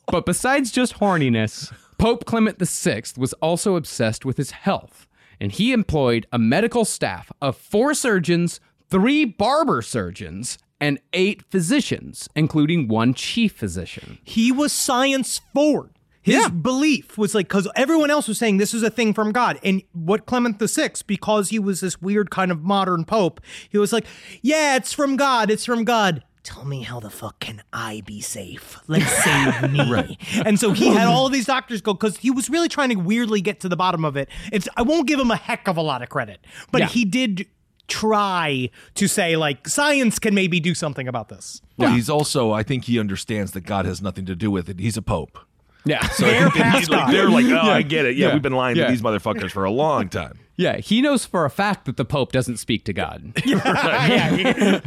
But 0.08 0.24
besides 0.24 0.70
just 0.70 0.94
horniness, 0.94 1.72
Pope 1.98 2.24
Clement 2.26 2.58
VI 2.60 3.02
was 3.16 3.32
also 3.34 3.76
obsessed 3.76 4.24
with 4.24 4.36
his 4.36 4.50
health, 4.52 5.06
and 5.40 5.52
he 5.52 5.72
employed 5.72 6.26
a 6.32 6.38
medical 6.38 6.84
staff 6.84 7.32
of 7.40 7.56
four 7.56 7.94
surgeons, 7.94 8.60
three 8.90 9.24
barber 9.24 9.82
surgeons, 9.82 10.58
and 10.80 10.98
eight 11.14 11.42
physicians, 11.50 12.28
including 12.36 12.86
one 12.88 13.14
chief 13.14 13.52
physician. 13.52 14.18
he 14.24 14.52
was 14.52 14.72
science 14.72 15.40
forward. 15.54 15.90
His 16.20 16.42
Yeah. 16.42 16.48
belief 16.48 17.16
was 17.16 17.34
like 17.36 17.46
because 17.48 17.68
everyone 17.76 18.10
else 18.10 18.26
was 18.28 18.36
saying 18.36 18.56
this 18.58 18.74
is 18.74 18.82
a 18.82 18.90
thing 18.90 19.14
from 19.14 19.30
God, 19.32 19.58
and 19.62 19.80
what 19.92 20.26
Clement 20.26 20.58
VI, 20.58 20.90
because 21.06 21.50
he 21.50 21.58
was 21.60 21.80
this 21.80 22.02
weird 22.02 22.30
kind 22.30 22.50
of 22.50 22.62
modern 22.64 23.04
pope, 23.04 23.40
he 23.70 23.78
was 23.78 23.92
like, 23.92 24.04
"Yeah, 24.42 24.74
it's 24.76 24.92
from 24.92 25.16
God. 25.16 25.50
It's 25.52 25.64
from 25.64 25.84
God." 25.84 26.24
Tell 26.46 26.64
me 26.64 26.82
how 26.82 27.00
the 27.00 27.10
fuck 27.10 27.40
can 27.40 27.60
I 27.72 28.02
be 28.06 28.20
safe? 28.20 28.78
Let's 28.86 29.10
save 29.24 29.68
me. 29.72 29.90
right. 29.90 30.16
And 30.46 30.60
so 30.60 30.70
he 30.70 30.86
had 30.88 31.08
all 31.08 31.26
of 31.26 31.32
these 31.32 31.46
doctors 31.46 31.80
go 31.80 31.92
because 31.92 32.18
he 32.18 32.30
was 32.30 32.48
really 32.48 32.68
trying 32.68 32.90
to 32.90 32.94
weirdly 32.94 33.40
get 33.40 33.58
to 33.60 33.68
the 33.68 33.74
bottom 33.76 34.04
of 34.04 34.16
it. 34.16 34.28
It's 34.52 34.68
I 34.76 34.82
won't 34.82 35.08
give 35.08 35.18
him 35.18 35.32
a 35.32 35.36
heck 35.36 35.66
of 35.66 35.76
a 35.76 35.82
lot 35.82 36.02
of 36.02 36.08
credit, 36.08 36.38
but 36.70 36.82
Yeah. 36.82 36.86
he 36.86 37.04
did 37.04 37.48
try 37.88 38.70
to 38.94 39.08
say 39.08 39.34
like 39.36 39.66
science 39.66 40.20
can 40.20 40.34
maybe 40.36 40.60
do 40.60 40.72
something 40.72 41.08
about 41.08 41.28
this. 41.30 41.62
Well, 41.78 41.92
he's 41.92 42.08
also, 42.08 42.52
I 42.52 42.62
think 42.62 42.84
he 42.84 43.00
understands 43.00 43.50
that 43.52 43.62
God 43.62 43.84
has 43.84 44.00
nothing 44.00 44.24
to 44.26 44.36
do 44.36 44.48
with 44.50 44.68
it. 44.68 44.78
He's 44.78 44.96
a 44.96 45.02
pope. 45.02 45.38
Yeah. 45.84 46.06
They're 46.18 46.44
And 46.44 46.52
he's 46.52 46.62
past 46.62 46.90
like, 46.90 47.10
they're 47.12 47.28
like, 47.30 47.46
oh, 47.46 47.58
I 47.70 47.82
get 47.82 48.06
it. 48.06 48.16
Yeah, 48.16 48.28
Yeah. 48.28 48.32
we've 48.34 48.42
been 48.42 48.52
lying 48.54 48.76
Yeah. 48.76 48.86
to 48.86 48.90
these 48.92 49.02
motherfuckers 49.02 49.50
for 49.50 49.64
a 49.64 49.70
long 49.72 50.08
time. 50.08 50.38
Yeah, 50.58 50.78
he 50.78 51.02
knows 51.02 51.26
for 51.26 51.44
a 51.44 51.50
fact 51.50 51.84
that 51.84 51.98
the 51.98 52.04
Pope 52.06 52.32
doesn't 52.32 52.56
speak 52.56 52.86
to 52.86 52.94
God. 52.94 53.34
yeah, 53.44 54.80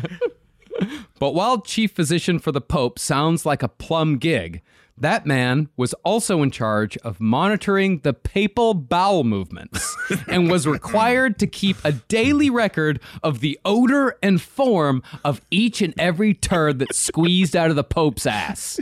But 1.19 1.33
while 1.33 1.61
chief 1.61 1.91
physician 1.91 2.39
for 2.39 2.51
the 2.51 2.61
Pope 2.61 2.97
sounds 2.99 3.45
like 3.45 3.61
a 3.63 3.67
plum 3.67 4.17
gig, 4.17 4.61
that 4.99 5.25
man 5.25 5.69
was 5.77 5.93
also 6.03 6.43
in 6.43 6.51
charge 6.51 6.97
of 6.97 7.21
monitoring 7.21 7.99
the 7.99 8.13
papal 8.13 8.73
bowel 8.73 9.23
movements 9.23 9.95
and 10.27 10.51
was 10.51 10.67
required 10.67 11.39
to 11.39 11.47
keep 11.47 11.77
a 11.85 11.93
daily 11.93 12.49
record 12.49 12.99
of 13.23 13.39
the 13.39 13.57
odor 13.63 14.17
and 14.21 14.41
form 14.41 15.01
of 15.23 15.39
each 15.51 15.81
and 15.81 15.93
every 15.97 16.33
turd 16.33 16.79
that 16.79 16.93
squeezed 16.93 17.55
out 17.55 17.69
of 17.69 17.77
the 17.77 17.83
Pope's 17.83 18.25
ass. 18.25 18.79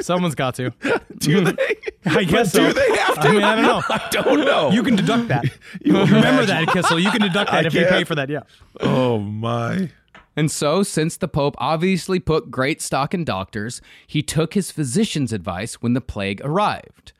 someone's 0.00 0.34
got 0.34 0.56
to. 0.56 0.70
Do 1.18 1.42
they? 1.42 1.76
I 2.06 2.24
guess 2.24 2.52
so. 2.52 2.66
Do 2.66 2.72
they 2.72 2.96
have 2.96 3.20
to? 3.20 3.28
I 3.28 3.32
mean, 3.32 3.42
I 3.44 3.54
don't 3.54 3.64
know. 3.64 3.82
I 3.88 4.08
don't 4.10 4.44
know. 4.44 4.70
You 4.70 4.82
can 4.82 4.96
deduct 4.96 5.28
that. 5.28 5.44
You 5.80 5.96
Remember 5.96 6.44
that, 6.44 6.68
Kissel. 6.68 6.98
You 6.98 7.10
can 7.12 7.20
deduct 7.20 7.52
that 7.52 7.64
I 7.64 7.66
if 7.68 7.74
you 7.74 7.86
pay 7.86 8.02
for 8.02 8.16
that. 8.16 8.28
Yeah. 8.28 8.40
oh 8.80 9.18
my. 9.20 9.90
And 10.36 10.50
so, 10.50 10.82
since 10.82 11.16
the 11.16 11.28
Pope 11.28 11.54
obviously 11.58 12.18
put 12.18 12.50
great 12.50 12.80
stock 12.80 13.12
in 13.12 13.24
doctors, 13.24 13.80
he 14.06 14.22
took 14.22 14.54
his 14.54 14.70
physician's 14.70 15.32
advice 15.32 15.74
when 15.74 15.92
the 15.92 16.00
plague 16.00 16.40
arrived. 16.42 17.12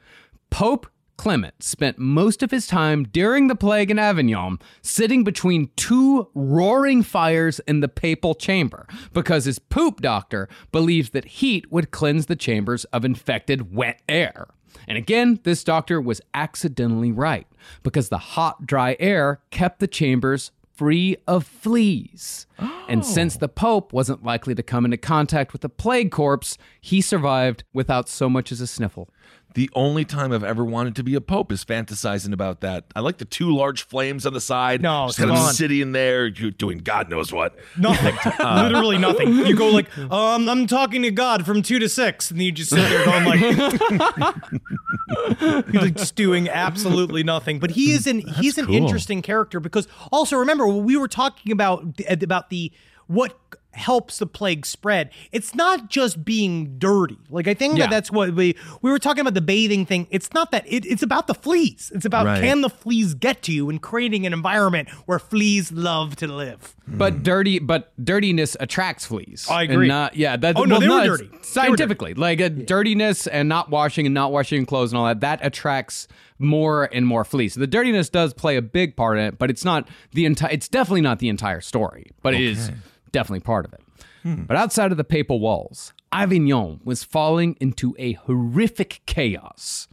Pope 0.50 0.86
Clement 1.22 1.62
spent 1.62 1.98
most 1.98 2.42
of 2.42 2.50
his 2.50 2.66
time 2.66 3.04
during 3.04 3.46
the 3.46 3.54
plague 3.54 3.90
in 3.90 3.98
Avignon 3.98 4.58
sitting 4.80 5.22
between 5.22 5.70
two 5.76 6.28
roaring 6.34 7.02
fires 7.02 7.60
in 7.60 7.80
the 7.80 7.88
papal 7.88 8.34
chamber 8.34 8.86
because 9.12 9.44
his 9.44 9.58
poop 9.58 10.00
doctor 10.00 10.48
believed 10.72 11.12
that 11.12 11.24
heat 11.24 11.70
would 11.70 11.90
cleanse 11.90 12.26
the 12.26 12.34
chambers 12.34 12.84
of 12.86 13.04
infected 13.04 13.74
wet 13.74 14.00
air. 14.08 14.48
And 14.88 14.98
again, 14.98 15.38
this 15.44 15.62
doctor 15.62 16.00
was 16.00 16.20
accidentally 16.34 17.12
right 17.12 17.46
because 17.82 18.08
the 18.08 18.18
hot, 18.18 18.66
dry 18.66 18.96
air 18.98 19.40
kept 19.50 19.78
the 19.78 19.86
chambers 19.86 20.50
free 20.82 21.16
of 21.28 21.46
fleas. 21.46 22.48
And 22.88 23.02
oh. 23.02 23.04
since 23.04 23.36
the 23.36 23.48
Pope 23.48 23.92
wasn't 23.92 24.24
likely 24.24 24.52
to 24.56 24.64
come 24.64 24.84
into 24.84 24.96
contact 24.96 25.52
with 25.52 25.62
the 25.62 25.68
plague 25.68 26.10
corpse, 26.10 26.58
he 26.80 27.00
survived 27.00 27.62
without 27.72 28.08
so 28.08 28.28
much 28.28 28.50
as 28.50 28.60
a 28.60 28.66
sniffle. 28.66 29.08
The 29.54 29.70
only 29.74 30.04
time 30.04 30.32
I've 30.32 30.44
ever 30.44 30.64
wanted 30.64 30.96
to 30.96 31.02
be 31.02 31.14
a 31.14 31.20
pope 31.20 31.52
is 31.52 31.64
fantasizing 31.64 32.32
about 32.32 32.60
that. 32.60 32.84
I 32.96 33.00
like 33.00 33.18
the 33.18 33.24
two 33.24 33.54
large 33.54 33.82
flames 33.82 34.24
on 34.24 34.32
the 34.32 34.40
side. 34.40 34.82
No, 34.82 35.06
just 35.06 35.18
kind 35.18 35.30
of 35.30 35.36
on. 35.36 35.52
sitting 35.52 35.92
there 35.92 36.26
you're 36.26 36.50
doing 36.50 36.78
God 36.78 37.10
knows 37.10 37.32
what. 37.32 37.56
Nothing. 37.76 38.14
Uh, 38.42 38.62
Literally 38.64 38.98
nothing. 38.98 39.34
You 39.34 39.54
go 39.54 39.68
like, 39.68 39.96
um, 39.98 40.48
I'm 40.48 40.66
talking 40.66 41.02
to 41.02 41.10
God 41.10 41.44
from 41.44 41.62
two 41.62 41.78
to 41.78 41.88
six, 41.88 42.30
and 42.30 42.42
you 42.42 42.50
just 42.50 42.70
sit 42.70 42.88
there 42.88 43.04
going 43.04 43.24
like, 43.24 43.40
He's 45.66 45.74
like 45.74 45.96
just 45.96 46.14
doing 46.14 46.48
absolutely 46.48 47.22
nothing. 47.22 47.58
But 47.58 47.72
he 47.72 47.92
is 47.92 48.06
an 48.06 48.20
he's 48.20 48.58
an 48.58 48.66
cool. 48.66 48.74
interesting 48.74 49.22
character 49.22 49.60
because 49.60 49.88
also 50.10 50.36
remember 50.36 50.66
we 50.66 50.96
were 50.96 51.08
talking 51.08 51.52
about 51.52 52.00
about 52.08 52.50
the 52.50 52.72
what 53.06 53.38
helps 53.74 54.18
the 54.18 54.26
plague 54.26 54.66
spread. 54.66 55.10
It's 55.32 55.54
not 55.54 55.88
just 55.88 56.24
being 56.24 56.78
dirty. 56.78 57.18
Like 57.30 57.48
I 57.48 57.54
think 57.54 57.78
Yeah. 57.78 57.84
that 57.86 57.90
that's 57.90 58.10
what 58.10 58.34
we 58.34 58.54
we 58.82 58.90
were 58.90 58.98
talking 58.98 59.20
about 59.22 59.34
the 59.34 59.40
bathing 59.40 59.86
thing. 59.86 60.06
It's 60.10 60.32
not 60.34 60.50
that 60.50 60.64
it, 60.66 60.84
it's 60.86 61.02
about 61.02 61.26
the 61.26 61.34
fleas. 61.34 61.90
It's 61.94 62.04
about 62.04 62.26
Right. 62.26 62.40
can 62.40 62.60
the 62.60 62.68
fleas 62.70 63.14
get 63.14 63.42
to 63.42 63.52
you 63.52 63.70
and 63.70 63.80
creating 63.80 64.26
an 64.26 64.32
environment 64.32 64.88
where 65.06 65.18
fleas 65.18 65.72
love 65.72 66.16
to 66.16 66.26
live. 66.26 66.74
But 66.86 67.22
dirty, 67.22 67.58
but 67.60 67.92
dirtiness 68.02 68.56
attracts 68.60 69.06
fleas. 69.06 69.46
I 69.48 69.62
And 69.62 69.72
agree. 69.72 69.88
not, 69.88 70.16
yeah, 70.16 70.36
that. 70.36 70.56
Oh, 70.56 70.64
no, 70.64 70.78
well, 70.78 70.80
they 70.80 70.88
were 71.10 71.16
dirty. 71.16 71.28
They 71.30 71.36
were 71.38 71.44
Scientifically, 71.44 72.14
like 72.14 72.40
uh, 72.40 72.44
a 72.44 72.50
dirtiness 72.50 73.26
and 73.26 73.48
not 73.48 73.70
washing 73.70 74.04
and 74.04 74.12
not 74.14 74.32
washing 74.32 74.66
clothes 74.66 74.92
and 74.92 74.98
all 74.98 75.06
that, 75.06 75.20
that 75.20 75.38
attracts 75.42 76.08
more 76.38 76.88
and 76.92 77.06
more 77.06 77.24
fleas. 77.24 77.54
So 77.54 77.60
the 77.60 77.66
dirtiness 77.68 78.08
does 78.10 78.34
play 78.34 78.56
a 78.56 78.62
big 78.62 78.96
part 78.96 79.16
in 79.16 79.24
it, 79.24 79.38
but 79.38 79.48
it's 79.48 79.64
not 79.64 79.88
the 80.12 80.24
entire. 80.26 80.50
It's 80.50 80.68
definitely 80.68 81.02
not 81.02 81.20
the 81.20 81.28
entire 81.28 81.60
story, 81.60 82.10
but 82.20 82.34
it 82.34 82.40
is 82.40 82.70
definitely 83.12 83.40
part 83.40 83.64
of 83.64 83.72
it. 83.72 83.80
Hmm. 84.22 84.42
But 84.44 84.56
outside 84.56 84.90
of 84.90 84.96
the 84.96 85.04
papal 85.04 85.40
walls, 85.40 85.92
Avignon 86.12 86.80
was 86.84 87.04
falling 87.04 87.56
into 87.60 87.94
a 87.98 88.12
horrific 88.12 89.02
chaos. 89.06 89.88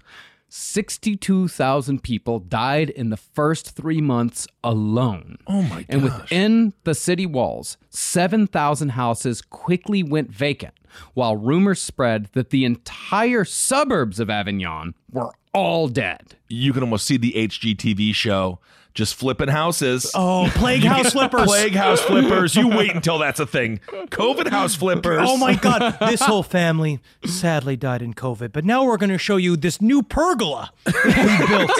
62,000 0.49 2.01
people 2.01 2.39
died 2.39 2.89
in 2.89 3.09
the 3.11 3.17
first 3.17 3.75
three 3.75 4.01
months 4.01 4.47
alone. 4.63 5.37
Oh 5.47 5.61
my 5.61 5.85
And 5.87 6.03
within 6.03 6.73
the 6.83 6.95
city 6.95 7.25
walls, 7.25 7.77
7,000 7.89 8.89
houses 8.89 9.41
quickly 9.43 10.01
went 10.01 10.31
vacant, 10.31 10.73
while 11.13 11.35
rumors 11.35 11.79
spread 11.79 12.29
that 12.33 12.49
the 12.49 12.65
entire 12.65 13.45
suburbs 13.45 14.19
of 14.19 14.29
Avignon 14.29 14.95
were 15.11 15.31
all 15.53 15.87
dead. 15.87 16.35
You 16.47 16.73
can 16.73 16.81
almost 16.81 17.05
see 17.05 17.17
the 17.17 17.33
HGTV 17.33 18.13
show 18.15 18.59
just 18.93 19.15
flipping 19.15 19.49
houses. 19.49 20.11
Oh, 20.15 20.49
plague 20.55 20.83
house 20.85 21.11
flippers. 21.11 21.45
Plague 21.45 21.75
house 21.75 22.01
flippers. 22.01 22.55
You 22.55 22.67
wait 22.67 22.93
until 22.93 23.17
that's 23.17 23.39
a 23.39 23.45
thing. 23.45 23.79
COVID 23.89 24.49
house 24.49 24.75
flippers. 24.75 25.21
Oh 25.23 25.37
my 25.37 25.55
God! 25.55 25.97
This 26.01 26.21
whole 26.21 26.43
family 26.43 26.99
sadly 27.25 27.75
died 27.75 28.01
in 28.01 28.13
COVID, 28.13 28.51
but 28.51 28.65
now 28.65 28.85
we're 28.85 28.97
going 28.97 29.09
to 29.09 29.17
show 29.17 29.37
you 29.37 29.55
this 29.55 29.81
new 29.81 30.03
pergola 30.03 30.71
we 30.85 31.47
built. 31.47 31.71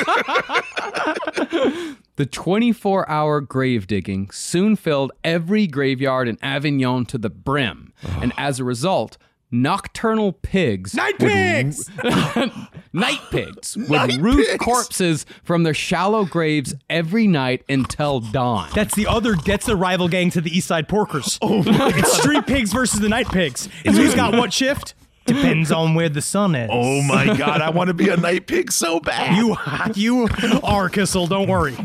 The 2.20 2.26
24 2.26 3.10
hour 3.10 3.40
grave 3.40 3.88
digging 3.88 4.30
soon 4.32 4.76
filled 4.76 5.14
every 5.24 5.68
graveyard 5.68 6.28
in 6.28 6.38
Avignon 6.42 7.06
to 7.06 7.18
the 7.18 7.30
brim. 7.30 7.94
Oh. 8.06 8.20
And 8.22 8.34
as 8.38 8.60
a 8.60 8.66
result, 8.66 9.18
nocturnal 9.52 10.34
pigs. 10.34 10.94
Night 10.94 11.20
would- 11.20 11.30
pigs! 11.30 11.90
night 12.94 13.20
pigs 13.32 13.78
would 13.90 14.14
root 14.22 14.60
corpses 14.60 15.26
from 15.44 15.64
their 15.64 15.74
shallow 15.74 16.26
graves 16.26 16.74
every 16.90 17.28
night 17.28 17.64
until 17.70 18.20
dawn. 18.20 18.70
That's 18.74 18.96
the 18.96 19.08
other. 19.08 19.36
That's 19.36 19.66
the 19.66 19.76
rival 19.76 20.08
gang 20.08 20.30
to 20.32 20.42
the 20.42 20.50
East 20.56 20.68
Side 20.68 20.88
Porkers. 20.88 21.38
Oh 21.42 21.64
my 21.64 21.92
It's 21.96 22.18
street 22.18 22.46
pigs 22.48 22.72
versus 22.74 23.00
the 23.00 23.10
night 23.10 23.30
pigs. 23.30 23.68
And 23.86 23.96
who's 23.96 24.16
got 24.16 24.34
what 24.38 24.54
shift? 24.54 24.94
Depends 25.26 25.72
on 25.72 25.94
where 25.94 26.10
the 26.10 26.24
sun 26.24 26.56
is. 26.56 26.70
Oh 26.74 27.04
my 27.04 27.38
god, 27.38 27.62
I 27.62 27.70
want 27.70 27.90
to 27.90 27.94
be 27.94 28.10
a 28.10 28.18
night 28.18 28.48
pig 28.48 28.72
so 28.72 29.00
bad. 29.00 29.38
You, 29.38 29.56
you 29.94 30.28
are 30.64 30.90
Kissel. 30.90 31.28
Don't 31.28 31.48
worry. 31.48 31.76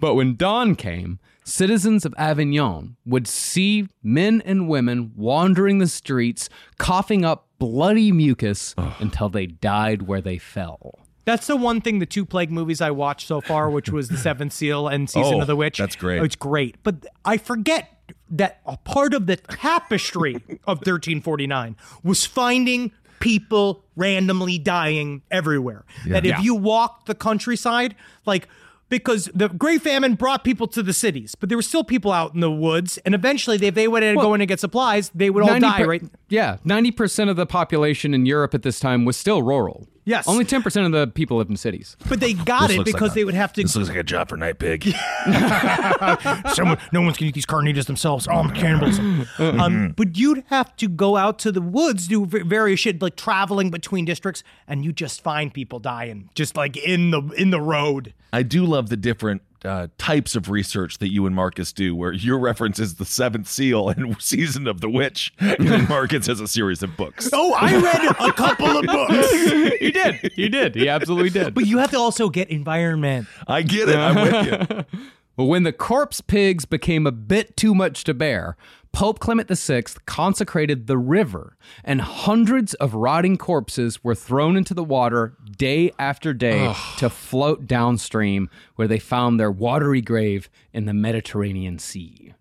But 0.00 0.14
when 0.14 0.34
dawn 0.34 0.74
came, 0.74 1.20
citizens 1.44 2.04
of 2.04 2.14
Avignon 2.18 2.96
would 3.04 3.26
see 3.26 3.88
men 4.02 4.42
and 4.44 4.68
women 4.68 5.12
wandering 5.14 5.78
the 5.78 5.86
streets, 5.86 6.48
coughing 6.78 7.24
up 7.24 7.48
bloody 7.58 8.10
mucus 8.12 8.74
until 8.98 9.28
they 9.28 9.46
died 9.46 10.02
where 10.02 10.20
they 10.20 10.38
fell. 10.38 10.98
That's 11.24 11.46
the 11.46 11.56
one 11.56 11.80
thing 11.80 12.00
the 12.00 12.06
two 12.06 12.26
plague 12.26 12.50
movies 12.50 12.80
I 12.82 12.90
watched 12.90 13.26
so 13.28 13.40
far, 13.40 13.70
which 13.70 13.88
was 13.88 14.08
The 14.08 14.16
Seventh 14.18 14.52
Seal 14.52 14.88
and 14.88 15.08
Season 15.10 15.34
Oh, 15.34 15.40
of 15.40 15.46
the 15.46 15.56
Witch. 15.56 15.78
that's 15.78 15.96
great. 15.96 16.22
It's 16.22 16.36
great. 16.36 16.76
But 16.82 17.06
I 17.24 17.38
forget 17.38 17.90
that 18.30 18.60
a 18.66 18.76
part 18.76 19.14
of 19.14 19.26
the 19.26 19.36
tapestry 19.36 20.34
of 20.66 20.78
1349 20.78 21.76
was 22.02 22.26
finding 22.26 22.92
people 23.20 23.84
randomly 23.96 24.58
dying 24.58 25.22
everywhere. 25.30 25.84
That 26.08 26.26
if 26.26 26.32
Yeah. 26.32 26.40
you 26.42 26.54
walked 26.54 27.06
the 27.06 27.14
countryside, 27.14 27.94
like 28.26 28.48
because 28.88 29.30
the 29.34 29.48
Great 29.48 29.82
Famine 29.82 30.14
brought 30.14 30.44
people 30.44 30.66
to 30.68 30.82
the 30.82 30.92
cities, 30.92 31.34
but 31.34 31.48
there 31.48 31.58
were 31.58 31.62
still 31.62 31.84
people 31.84 32.12
out 32.12 32.34
in 32.34 32.40
the 32.40 32.50
woods, 32.50 32.98
and 32.98 33.14
eventually, 33.14 33.56
if 33.56 33.60
they, 33.60 33.70
they 33.70 33.88
would 33.88 34.02
go 34.16 34.34
in 34.34 34.40
and 34.40 34.48
get 34.48 34.60
supplies, 34.60 35.10
they 35.14 35.30
would 35.30 35.42
all 35.42 35.58
die, 35.58 35.78
per- 35.78 35.86
right? 35.86 36.02
Yeah, 36.28 36.58
90% 36.64 37.30
of 37.30 37.36
the 37.36 37.46
population 37.46 38.14
in 38.14 38.26
Europe 38.26 38.54
at 38.54 38.62
this 38.62 38.78
time 38.80 39.04
was 39.04 39.16
still 39.16 39.42
rural. 39.42 39.86
Yes. 40.06 40.28
Only 40.28 40.44
10% 40.44 40.84
of 40.86 40.92
the 40.92 41.06
people 41.06 41.38
live 41.38 41.48
in 41.48 41.56
cities. 41.56 41.96
But 42.08 42.20
they 42.20 42.34
got 42.34 42.68
This 42.68 42.72
it 42.72 42.78
looks 42.78 42.92
because 42.92 43.08
like 43.10 43.14
they 43.14 43.20
a- 43.22 43.24
would 43.24 43.34
have 43.34 43.52
to 43.54 43.62
This 43.62 43.74
looks 43.74 43.88
like 43.88 43.96
a 43.98 44.02
job 44.02 44.28
for 44.28 44.36
night 44.36 44.58
pig. 44.58 44.84
Someone, 46.54 46.78
no 46.92 47.00
one's 47.00 47.16
gonna 47.16 47.28
eat 47.28 47.34
these 47.34 47.46
carnitas 47.46 47.86
themselves. 47.86 48.26
Oh, 48.28 48.32
I'm 48.34 48.50
cannibalism. 48.54 49.26
um, 49.38 49.94
but 49.96 50.16
you'd 50.16 50.44
have 50.48 50.74
to 50.76 50.88
go 50.88 51.16
out 51.16 51.38
to 51.40 51.52
the 51.52 51.60
woods, 51.62 52.08
do 52.08 52.26
v- 52.26 52.40
various 52.42 52.80
shit, 52.80 53.00
like 53.02 53.16
traveling 53.16 53.70
between 53.70 54.04
districts, 54.04 54.42
and 54.68 54.84
you 54.84 54.92
just 54.92 55.22
find 55.22 55.52
people 55.52 55.78
dying, 55.78 56.28
just 56.34 56.56
like 56.56 56.76
in 56.76 57.10
the 57.10 57.22
in 57.36 57.50
the 57.50 57.60
road. 57.60 58.12
I 58.32 58.42
do 58.42 58.64
love 58.66 58.88
the 58.88 58.96
different 58.96 59.42
uh, 59.64 59.88
types 59.98 60.36
of 60.36 60.50
research 60.50 60.98
that 60.98 61.10
you 61.10 61.26
and 61.26 61.34
Marcus 61.34 61.72
do, 61.72 61.94
where 61.96 62.12
your 62.12 62.38
reference 62.38 62.78
is 62.78 62.96
the 62.96 63.04
Seventh 63.04 63.48
Seal 63.48 63.88
and 63.88 64.16
Season 64.20 64.66
of 64.66 64.80
the 64.80 64.90
Witch, 64.90 65.32
and 65.38 65.88
Marcus 65.88 66.26
has 66.26 66.40
a 66.40 66.48
series 66.48 66.82
of 66.82 66.96
books. 66.96 67.30
Oh, 67.32 67.54
I 67.54 67.76
read 67.76 68.16
a 68.20 68.32
couple 68.32 68.78
of 68.78 68.84
books. 68.84 69.30
he 69.80 69.90
did. 69.90 70.32
He 70.34 70.48
did. 70.48 70.74
He 70.74 70.88
absolutely 70.88 71.30
did. 71.30 71.54
But 71.54 71.66
you 71.66 71.78
have 71.78 71.90
to 71.90 71.98
also 71.98 72.28
get 72.28 72.50
environment. 72.50 73.26
I 73.46 73.62
get 73.62 73.88
it. 73.88 73.96
I'm 73.96 74.14
with 74.14 74.46
you. 74.46 75.00
But 75.36 75.44
when 75.44 75.64
the 75.64 75.72
corpse 75.72 76.20
pigs 76.20 76.64
became 76.64 77.06
a 77.06 77.12
bit 77.12 77.56
too 77.56 77.74
much 77.74 78.04
to 78.04 78.14
bear, 78.14 78.56
Pope 78.94 79.18
Clement 79.18 79.48
VI 79.48 79.82
consecrated 80.06 80.86
the 80.86 80.96
river, 80.96 81.56
and 81.82 82.00
hundreds 82.00 82.74
of 82.74 82.94
rotting 82.94 83.36
corpses 83.36 84.04
were 84.04 84.14
thrown 84.14 84.56
into 84.56 84.72
the 84.72 84.84
water 84.84 85.36
day 85.56 85.90
after 85.98 86.32
day 86.32 86.72
to 86.98 87.10
float 87.10 87.66
downstream, 87.66 88.48
where 88.76 88.88
they 88.88 89.00
found 89.00 89.38
their 89.38 89.50
watery 89.50 90.00
grave 90.00 90.48
in 90.72 90.84
the 90.86 90.94
Mediterranean 90.94 91.78
Sea. 91.78 92.34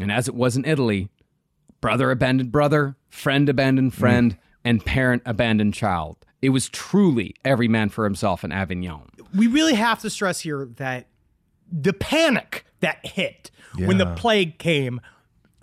And 0.00 0.12
as 0.12 0.28
it 0.28 0.34
was 0.34 0.56
in 0.56 0.64
Italy, 0.64 1.08
brother 1.80 2.10
abandoned 2.10 2.52
brother, 2.52 2.96
friend 3.08 3.48
abandoned 3.48 3.92
mm. 3.92 3.96
friend, 3.96 4.38
and 4.64 4.84
parent 4.84 5.22
abandoned 5.26 5.74
child. 5.74 6.24
It 6.40 6.50
was 6.50 6.68
truly 6.68 7.34
every 7.44 7.68
man 7.68 7.88
for 7.88 8.04
himself 8.04 8.44
in 8.44 8.52
Avignon. 8.52 9.08
We 9.34 9.48
really 9.48 9.74
have 9.74 10.00
to 10.00 10.10
stress 10.10 10.40
here 10.40 10.68
that 10.76 11.08
the 11.70 11.92
panic 11.92 12.64
that 12.80 13.04
hit 13.04 13.50
when 13.76 13.98
the 13.98 14.14
plague 14.14 14.58
came 14.58 15.00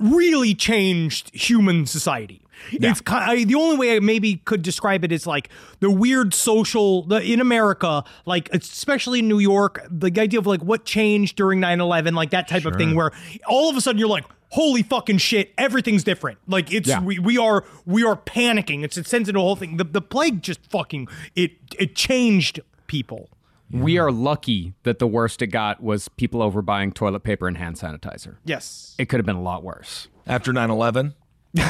really 0.01 0.53
changed 0.55 1.33
human 1.33 1.85
society. 1.85 2.41
It's 2.71 3.01
kind 3.01 3.47
the 3.47 3.55
only 3.55 3.77
way 3.77 3.95
I 3.95 3.99
maybe 3.99 4.37
could 4.45 4.61
describe 4.61 5.03
it 5.03 5.11
is 5.11 5.25
like 5.25 5.49
the 5.79 5.89
weird 5.89 6.33
social 6.33 7.03
the, 7.03 7.19
in 7.19 7.39
America, 7.41 8.03
like 8.25 8.49
especially 8.53 9.19
in 9.19 9.27
New 9.27 9.39
York, 9.39 9.85
the 9.89 10.11
idea 10.19 10.39
of 10.39 10.45
like 10.45 10.61
what 10.61 10.85
changed 10.85 11.37
during 11.37 11.59
9/11, 11.59 12.13
like 12.13 12.29
that 12.31 12.47
type 12.47 12.65
of 12.65 12.75
thing 12.75 12.93
where 12.93 13.11
all 13.47 13.69
of 13.69 13.75
a 13.77 13.81
sudden 13.81 13.97
you're 13.97 14.07
like 14.07 14.25
Holy 14.51 14.83
fucking 14.83 15.17
shit! 15.17 15.53
Everything's 15.57 16.03
different. 16.03 16.37
Like 16.45 16.73
it's 16.73 16.89
Yeah. 16.89 17.01
we, 17.01 17.19
we 17.19 17.37
are 17.37 17.63
we 17.85 18.03
are 18.03 18.17
panicking. 18.17 18.83
It's 18.83 18.97
it 18.97 19.07
sends 19.07 19.29
into 19.29 19.39
a 19.39 19.43
whole 19.43 19.55
thing. 19.55 19.77
The, 19.77 19.85
the 19.85 20.01
plague 20.01 20.41
just 20.41 20.59
fucking 20.69 21.07
it 21.37 21.53
it 21.79 21.95
changed 21.95 22.59
people. 22.87 23.29
We 23.73 23.97
are 23.97 24.11
lucky 24.11 24.73
that 24.83 24.99
the 24.99 25.07
worst 25.07 25.41
it 25.41 25.47
got 25.47 25.81
was 25.81 26.07
people 26.09 26.41
overbuying 26.41 26.93
toilet 26.93 27.23
paper 27.23 27.47
and 27.47 27.57
hand 27.57 27.77
sanitizer. 27.77 28.37
Yes. 28.45 28.95
It 28.97 29.05
could 29.09 29.19
have 29.19 29.25
been 29.25 29.35
a 29.35 29.41
lot 29.41 29.63
worse. 29.63 30.07
After 30.27 30.53
9 30.53 30.69
11, 30.69 31.15
No, 31.53 31.63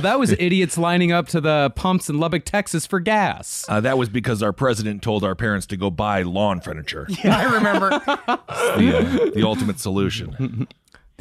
that 0.00 0.16
was 0.18 0.32
idiots 0.32 0.78
lining 0.78 1.12
up 1.12 1.28
to 1.28 1.40
the 1.40 1.70
pumps 1.76 2.08
in 2.08 2.18
Lubbock, 2.18 2.44
Texas 2.44 2.86
for 2.86 3.00
gas. 3.00 3.64
uh, 3.68 3.80
that 3.80 3.98
was 3.98 4.08
because 4.08 4.42
our 4.42 4.52
president 4.52 5.02
told 5.02 5.24
our 5.24 5.34
parents 5.34 5.66
to 5.66 5.76
go 5.76 5.90
buy 5.90 6.22
lawn 6.22 6.60
furniture. 6.60 7.06
Yeah, 7.22 7.36
I 7.38 7.54
remember. 7.54 7.90
the, 8.06 9.28
uh, 9.28 9.30
the 9.34 9.42
ultimate 9.46 9.78
solution. 9.78 10.66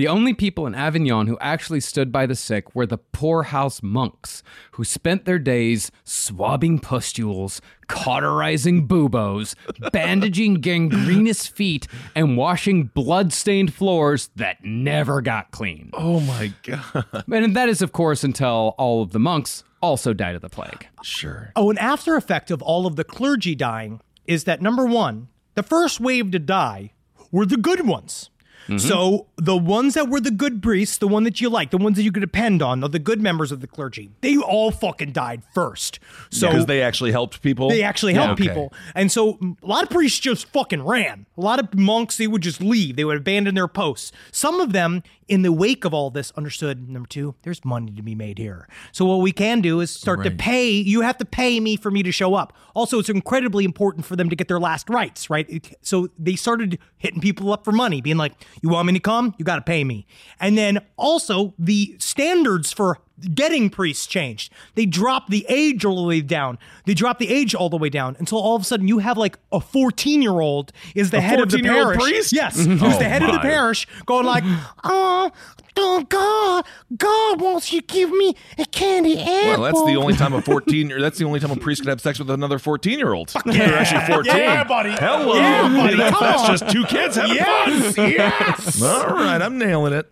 The 0.01 0.07
only 0.07 0.33
people 0.33 0.65
in 0.65 0.73
Avignon 0.73 1.27
who 1.27 1.37
actually 1.39 1.79
stood 1.79 2.11
by 2.11 2.25
the 2.25 2.33
sick 2.33 2.73
were 2.73 2.87
the 2.87 2.97
poorhouse 2.97 3.83
monks, 3.83 4.41
who 4.71 4.83
spent 4.83 5.25
their 5.25 5.37
days 5.37 5.91
swabbing 6.03 6.79
pustules, 6.79 7.61
cauterizing 7.87 8.87
buboes, 8.87 9.55
bandaging 9.93 10.55
gangrenous 10.55 11.45
feet, 11.45 11.87
and 12.15 12.35
washing 12.35 12.85
blood-stained 12.85 13.75
floors 13.75 14.31
that 14.35 14.65
never 14.65 15.21
got 15.21 15.51
clean. 15.51 15.91
Oh 15.93 16.19
my 16.19 16.51
god. 16.63 17.05
And 17.31 17.55
that 17.55 17.69
is, 17.69 17.83
of 17.83 17.91
course, 17.91 18.23
until 18.23 18.73
all 18.79 19.03
of 19.03 19.11
the 19.11 19.19
monks 19.19 19.63
also 19.83 20.13
died 20.13 20.33
of 20.33 20.41
the 20.41 20.49
plague. 20.49 20.87
Sure. 21.03 21.51
Oh, 21.55 21.69
an 21.69 21.77
after 21.77 22.15
effect 22.15 22.49
of 22.49 22.63
all 22.63 22.87
of 22.87 22.95
the 22.95 23.03
clergy 23.03 23.53
dying 23.53 24.01
is 24.25 24.45
that 24.45 24.63
number 24.63 24.83
one, 24.83 25.27
the 25.53 25.61
first 25.61 25.99
wave 25.99 26.31
to 26.31 26.39
die 26.39 26.93
were 27.31 27.45
the 27.45 27.55
good 27.55 27.85
ones. 27.85 28.30
Mm-hmm. 28.71 28.87
So 28.87 29.27
the 29.35 29.57
ones 29.57 29.95
that 29.95 30.07
were 30.09 30.19
the 30.21 30.31
good 30.31 30.63
priests, 30.63 30.97
the 30.97 31.07
one 31.07 31.23
that 31.23 31.41
you 31.41 31.49
like, 31.49 31.71
the 31.71 31.77
ones 31.77 31.97
that 31.97 32.03
you 32.03 32.11
could 32.11 32.21
depend 32.21 32.61
on, 32.61 32.79
the, 32.79 32.87
the 32.87 32.99
good 32.99 33.19
members 33.21 33.51
of 33.51 33.59
the 33.59 33.67
clergy, 33.67 34.11
they 34.21 34.37
all 34.37 34.71
fucking 34.71 35.11
died 35.11 35.41
first. 35.53 35.99
So 36.29 36.47
Because 36.47 36.65
they 36.67 36.81
actually 36.81 37.11
helped 37.11 37.41
people. 37.41 37.69
they 37.69 37.83
actually 37.83 38.13
Yeah, 38.13 38.25
helped 38.27 38.39
okay. 38.41 38.47
people. 38.49 38.73
And 38.95 39.11
so 39.11 39.37
a 39.61 39.67
lot 39.67 39.83
of 39.83 39.89
priests 39.89 40.19
just 40.19 40.47
fucking 40.47 40.83
ran. 40.83 41.25
A 41.37 41.41
lot 41.41 41.59
of 41.59 41.73
monks, 41.75 42.17
they 42.17 42.27
would 42.27 42.41
just 42.41 42.61
leave. 42.61 42.95
They 42.95 43.03
would 43.03 43.17
abandon 43.17 43.55
their 43.55 43.67
posts. 43.67 44.11
Some 44.31 44.61
of 44.61 44.71
them, 44.71 45.03
in 45.31 45.43
the 45.43 45.51
wake 45.51 45.85
of 45.85 45.93
all 45.93 46.09
this, 46.09 46.31
understood 46.31 46.89
number 46.89 47.07
two, 47.07 47.35
there's 47.43 47.63
money 47.63 47.93
to 47.93 48.01
be 48.01 48.13
made 48.13 48.37
here. 48.37 48.67
So 48.91 49.05
what 49.05 49.21
we 49.21 49.31
can 49.31 49.61
do 49.61 49.79
is 49.79 49.89
start 49.89 50.23
to 50.23 50.31
pay. 50.31 50.69
You 50.69 51.01
have 51.01 51.17
to 51.19 51.25
pay 51.25 51.61
me 51.61 51.77
for 51.77 51.89
me 51.89 52.03
to 52.03 52.11
show 52.11 52.35
up. 52.35 52.51
Also, 52.75 52.99
it's 52.99 53.07
incredibly 53.07 53.63
important 53.63 54.05
for 54.05 54.17
them 54.17 54.29
to 54.29 54.35
get 54.35 54.49
their 54.49 54.59
last 54.59 54.89
rites, 54.89 55.29
right? 55.29 55.73
So 55.81 56.09
they 56.19 56.35
started 56.35 56.79
hitting 56.97 57.21
people 57.21 57.53
up 57.53 57.63
for 57.63 57.71
money, 57.71 58.01
being 58.01 58.17
like, 58.17 58.33
you 58.61 58.67
want 58.67 58.87
me 58.87 58.93
to 58.93 58.99
come? 58.99 59.33
You 59.37 59.45
got 59.45 59.55
to 59.55 59.61
pay 59.61 59.85
me. 59.85 60.05
And 60.41 60.57
then 60.57 60.79
also 60.97 61.53
the 61.57 61.95
standards 61.97 62.73
for 62.73 62.97
getting 63.33 63.69
priests 63.69 64.05
changed. 64.07 64.51
They 64.75 64.85
dropped 64.85 65.29
the 65.29 65.45
age 65.49 65.85
all 65.85 65.95
the 66.01 66.07
way 66.07 66.21
down. 66.21 66.57
They 66.85 66.93
dropped 66.93 67.19
the 67.19 67.29
age 67.29 67.53
all 67.55 67.69
the 67.69 67.77
way 67.77 67.89
down 67.89 68.15
until 68.19 68.39
all 68.39 68.55
of 68.55 68.61
a 68.61 68.65
sudden 68.65 68.87
you 68.87 68.99
have 68.99 69.17
like 69.17 69.37
a 69.51 69.59
14 69.59 70.21
year 70.21 70.39
old 70.39 70.71
is 70.95 71.11
the 71.11 71.21
head 71.21 71.39
of 71.39 71.49
the 71.51 71.61
parish. 71.61 71.97
priest? 71.97 72.33
Yes, 72.33 72.55
who's 72.65 72.81
Oh, 72.81 72.97
the 72.97 73.03
head 73.09 73.21
of 73.23 73.31
the 73.31 73.39
parish 73.39 73.87
going 74.05 74.25
like, 74.25 74.43
oh, 74.83 75.31
oh, 75.77 76.03
God, 76.09 76.65
God 76.97 77.41
wants 77.41 77.71
you 77.71 77.81
to 77.81 77.87
give 77.87 78.09
me 78.11 78.35
a 78.57 78.65
candy 78.65 79.19
apple. 79.19 79.61
Well, 79.61 79.61
that's 79.61 79.83
the 79.85 79.95
only 79.95 80.13
time 80.15 80.33
a 80.33 80.41
14 80.51 80.89
year 80.89 80.99
that's 81.01 81.17
the 81.17 81.25
only 81.25 81.39
time 81.39 81.51
a 81.51 81.55
priest 81.55 81.81
could 81.81 81.89
have 81.89 82.01
sex 82.01 82.19
with 82.19 82.29
another 82.29 82.59
14 82.59 82.97
year 82.99 83.13
old. 83.13 83.33
They're 83.45 83.77
actually 83.77 84.13
14. 84.13 84.35
Yeah, 84.35 84.63
buddy. 84.63 84.91
Hello. 84.91 85.35
Yeah, 85.35 85.67
buddy. 85.69 85.95
That's, 85.97 86.17
Come 86.17 86.27
that's 86.27 86.41
on. 86.41 86.47
just 86.57 86.69
two 86.71 86.85
kids 86.85 87.15
having 87.15 87.35
Yes, 87.35 87.95
fun. 87.95 88.09
yes. 88.11 88.81
All 88.83 89.07
right, 89.07 89.41
I'm 89.41 89.57
nailing 89.57 89.93
it. 89.93 90.11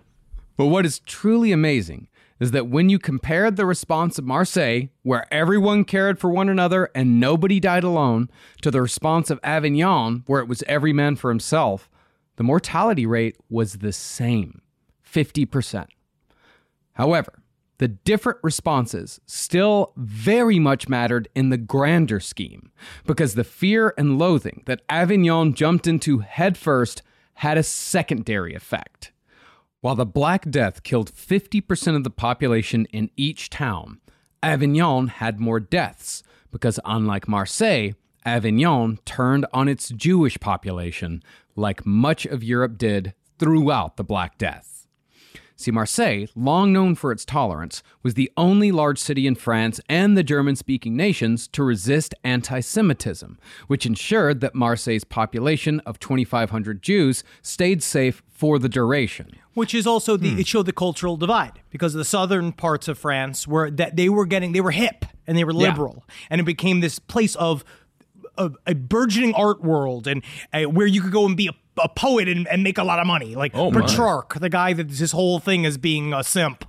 But 0.58 0.66
what 0.68 0.86
is 0.86 1.00
truly 1.00 1.54
amazing 1.54 2.09
is 2.40 2.52
that 2.52 2.68
when 2.68 2.90
you 2.90 2.98
compared 2.98 3.56
the 3.56 3.66
response 3.66 4.18
of 4.18 4.26
Marseille, 4.26 4.84
where 5.04 5.32
everyone 5.34 5.84
cared 5.84 6.20
for 6.20 6.30
one 6.30 6.50
another 6.50 6.90
and 6.96 7.20
nobody 7.20 7.60
died 7.60 7.84
alone, 7.84 8.30
to 8.62 8.72
the 8.72 8.82
response 8.82 9.30
of 9.30 9.40
Avignon, 9.44 10.24
where 10.26 10.42
it 10.42 10.48
was 10.48 10.64
every 10.68 10.94
man 10.94 11.16
for 11.16 11.30
himself, 11.30 11.90
the 12.38 12.44
mortality 12.44 13.06
rate 13.06 13.38
was 13.50 13.80
the 13.80 13.92
same 13.92 14.62
50%. 15.06 15.88
However, 16.94 17.44
the 17.80 17.88
different 17.88 18.40
responses 18.44 19.22
still 19.26 19.94
very 19.96 20.60
much 20.60 20.90
mattered 20.90 21.30
in 21.34 21.50
the 21.50 21.58
grander 21.58 22.20
scheme, 22.20 22.72
because 23.06 23.36
the 23.36 23.44
fear 23.44 23.94
and 23.98 24.20
loathing 24.20 24.64
that 24.66 24.82
Avignon 24.90 25.54
jumped 25.54 25.88
into 25.88 26.20
headfirst 26.20 27.02
had 27.36 27.58
a 27.58 27.64
secondary 27.64 28.54
effect. 28.54 29.12
While 29.82 29.96
the 29.96 30.06
Black 30.06 30.50
Death 30.50 30.84
killed 30.84 31.10
50% 31.10 31.96
of 31.96 32.04
the 32.04 32.10
population 32.10 32.86
in 32.88 33.12
each 33.16 33.50
town, 33.50 34.02
Avignon 34.44 35.08
had 35.08 35.40
more 35.40 35.62
deaths 35.62 36.22
because, 36.52 36.82
unlike 36.84 37.30
Marseille, 37.30 37.92
Avignon 38.26 39.00
turned 39.06 39.46
on 39.54 39.70
its 39.70 39.88
Jewish 39.90 40.38
population 40.38 41.24
like 41.56 41.86
much 41.86 42.26
of 42.26 42.44
Europe 42.44 42.78
did 42.78 43.14
throughout 43.38 43.96
the 43.96 44.04
Black 44.04 44.38
Death. 44.38 44.80
See, 45.56 45.72
Marseille, 45.72 46.28
long 46.36 46.72
known 46.72 46.96
for 46.96 47.12
its 47.12 47.26
tolerance, 47.26 47.84
was 48.02 48.14
the 48.14 48.32
only 48.38 48.72
large 48.72 48.98
city 48.98 49.28
in 49.28 49.36
France 49.36 49.82
and 49.90 50.18
the 50.18 50.24
German 50.24 50.56
speaking 50.56 50.96
nations 50.96 51.50
to 51.50 51.64
resist 51.64 52.16
anti 52.24 52.62
Semitism, 52.62 53.38
which 53.68 53.86
ensured 53.86 54.40
that 54.40 54.56
Marseille's 54.56 55.04
population 55.04 55.82
of 55.82 56.00
2,500 56.00 56.82
Jews 56.82 57.26
stayed 57.42 57.84
safe 57.84 58.24
for 58.30 58.58
the 58.58 58.70
duration. 58.70 59.32
Which 59.60 59.74
is 59.76 59.86
also 59.86 60.18
the 60.18 60.40
it 60.40 60.48
showed 60.48 60.66
the 60.66 60.74
cultural 60.74 61.16
divide 61.18 61.60
because 61.70 61.94
the 61.94 62.06
southern 62.06 62.52
parts 62.52 62.88
of 62.88 62.98
France 62.98 63.48
were 63.48 63.70
that 63.70 63.96
they 63.96 64.10
were 64.10 64.26
getting 64.26 64.54
they 64.54 64.62
were 64.62 64.72
hip 64.72 65.06
and 65.28 65.38
they 65.38 65.44
were 65.44 65.54
liberal. 65.54 66.04
And 66.30 66.42
it 66.42 66.46
became 66.46 66.80
this 66.80 66.98
place 66.98 67.36
of 67.36 67.64
a, 68.38 68.52
a 68.66 68.74
burgeoning 68.74 69.34
art 69.36 69.62
world 69.62 70.08
and 70.08 70.24
uh, 70.54 70.64
where 70.64 70.88
you 70.88 71.02
could 71.02 71.12
go 71.12 71.26
and 71.26 71.36
be 71.38 71.48
a, 71.48 71.54
a 71.84 71.90
poet 71.90 72.28
and, 72.28 72.48
and 72.48 72.64
make 72.64 72.78
a 72.78 72.84
lot 72.84 73.00
of 73.00 73.06
money. 73.06 73.36
Like 73.36 73.52
Oh. 73.54 73.70
Petrarch 73.72 74.40
the 74.40 74.50
guy 74.50 74.74
that 74.74 74.90
his 74.90 75.12
whole 75.12 75.40
thing 75.40 75.66
is 75.66 75.78
being 75.78 76.14
a 76.14 76.24
simp 76.24 76.66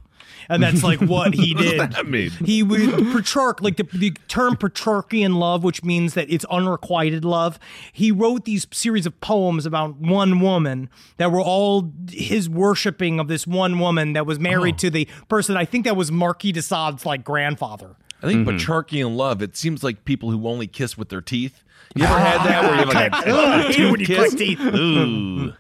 and 0.50 0.62
that's 0.62 0.82
like 0.82 1.00
what 1.00 1.32
he 1.34 1.54
does 1.54 1.70
did 1.70 1.80
that 1.92 2.06
mean? 2.06 2.30
he 2.44 2.62
would 2.62 2.80
Petrarch, 3.12 3.62
like 3.62 3.76
the, 3.76 3.84
the 3.94 4.10
term 4.28 4.56
Petrarchian 4.56 5.36
love, 5.36 5.64
which 5.64 5.82
means 5.82 6.14
that 6.14 6.30
it's 6.30 6.44
unrequited 6.46 7.24
love. 7.24 7.58
He 7.92 8.12
wrote 8.12 8.44
these 8.44 8.66
series 8.72 9.06
of 9.06 9.18
poems 9.20 9.64
about 9.64 9.96
one 9.96 10.40
woman 10.40 10.90
that 11.16 11.32
were 11.32 11.40
all 11.40 11.92
his 12.10 12.48
worshiping 12.50 13.18
of 13.18 13.28
this 13.28 13.46
one 13.46 13.78
woman 13.78 14.12
that 14.12 14.26
was 14.26 14.38
married 14.38 14.76
to 14.78 14.90
the 14.90 15.08
person. 15.28 15.56
I 15.56 15.64
think 15.64 15.84
that 15.86 15.96
was 15.96 16.12
Marquis 16.12 16.52
de 16.52 16.60
Sade's 16.62 17.06
like 17.06 17.24
grandfather. 17.24 17.96
I 18.22 18.26
think 18.26 18.46
Mm-hmm. 18.46 18.56
Petrarchian 18.58 19.16
love, 19.16 19.40
it 19.40 19.56
seems 19.56 19.82
like 19.82 20.04
people 20.04 20.30
who 20.30 20.46
only 20.46 20.66
kiss 20.66 20.98
with 20.98 21.08
their 21.08 21.22
teeth. 21.22 21.62
You 21.94 22.04
ever 22.04 22.18
had 22.18 22.46
that 22.46 22.62
where 22.64 22.72
you 22.74 22.78
have 22.80 23.12
like 23.12 23.26
a, 23.26 23.30
Ugh, 23.30 23.76
I 23.78 23.90
when 23.90 24.00
you 24.00 24.06
kiss? 24.06 24.34
teeth. 24.34 24.60
Ooh. 24.60 25.54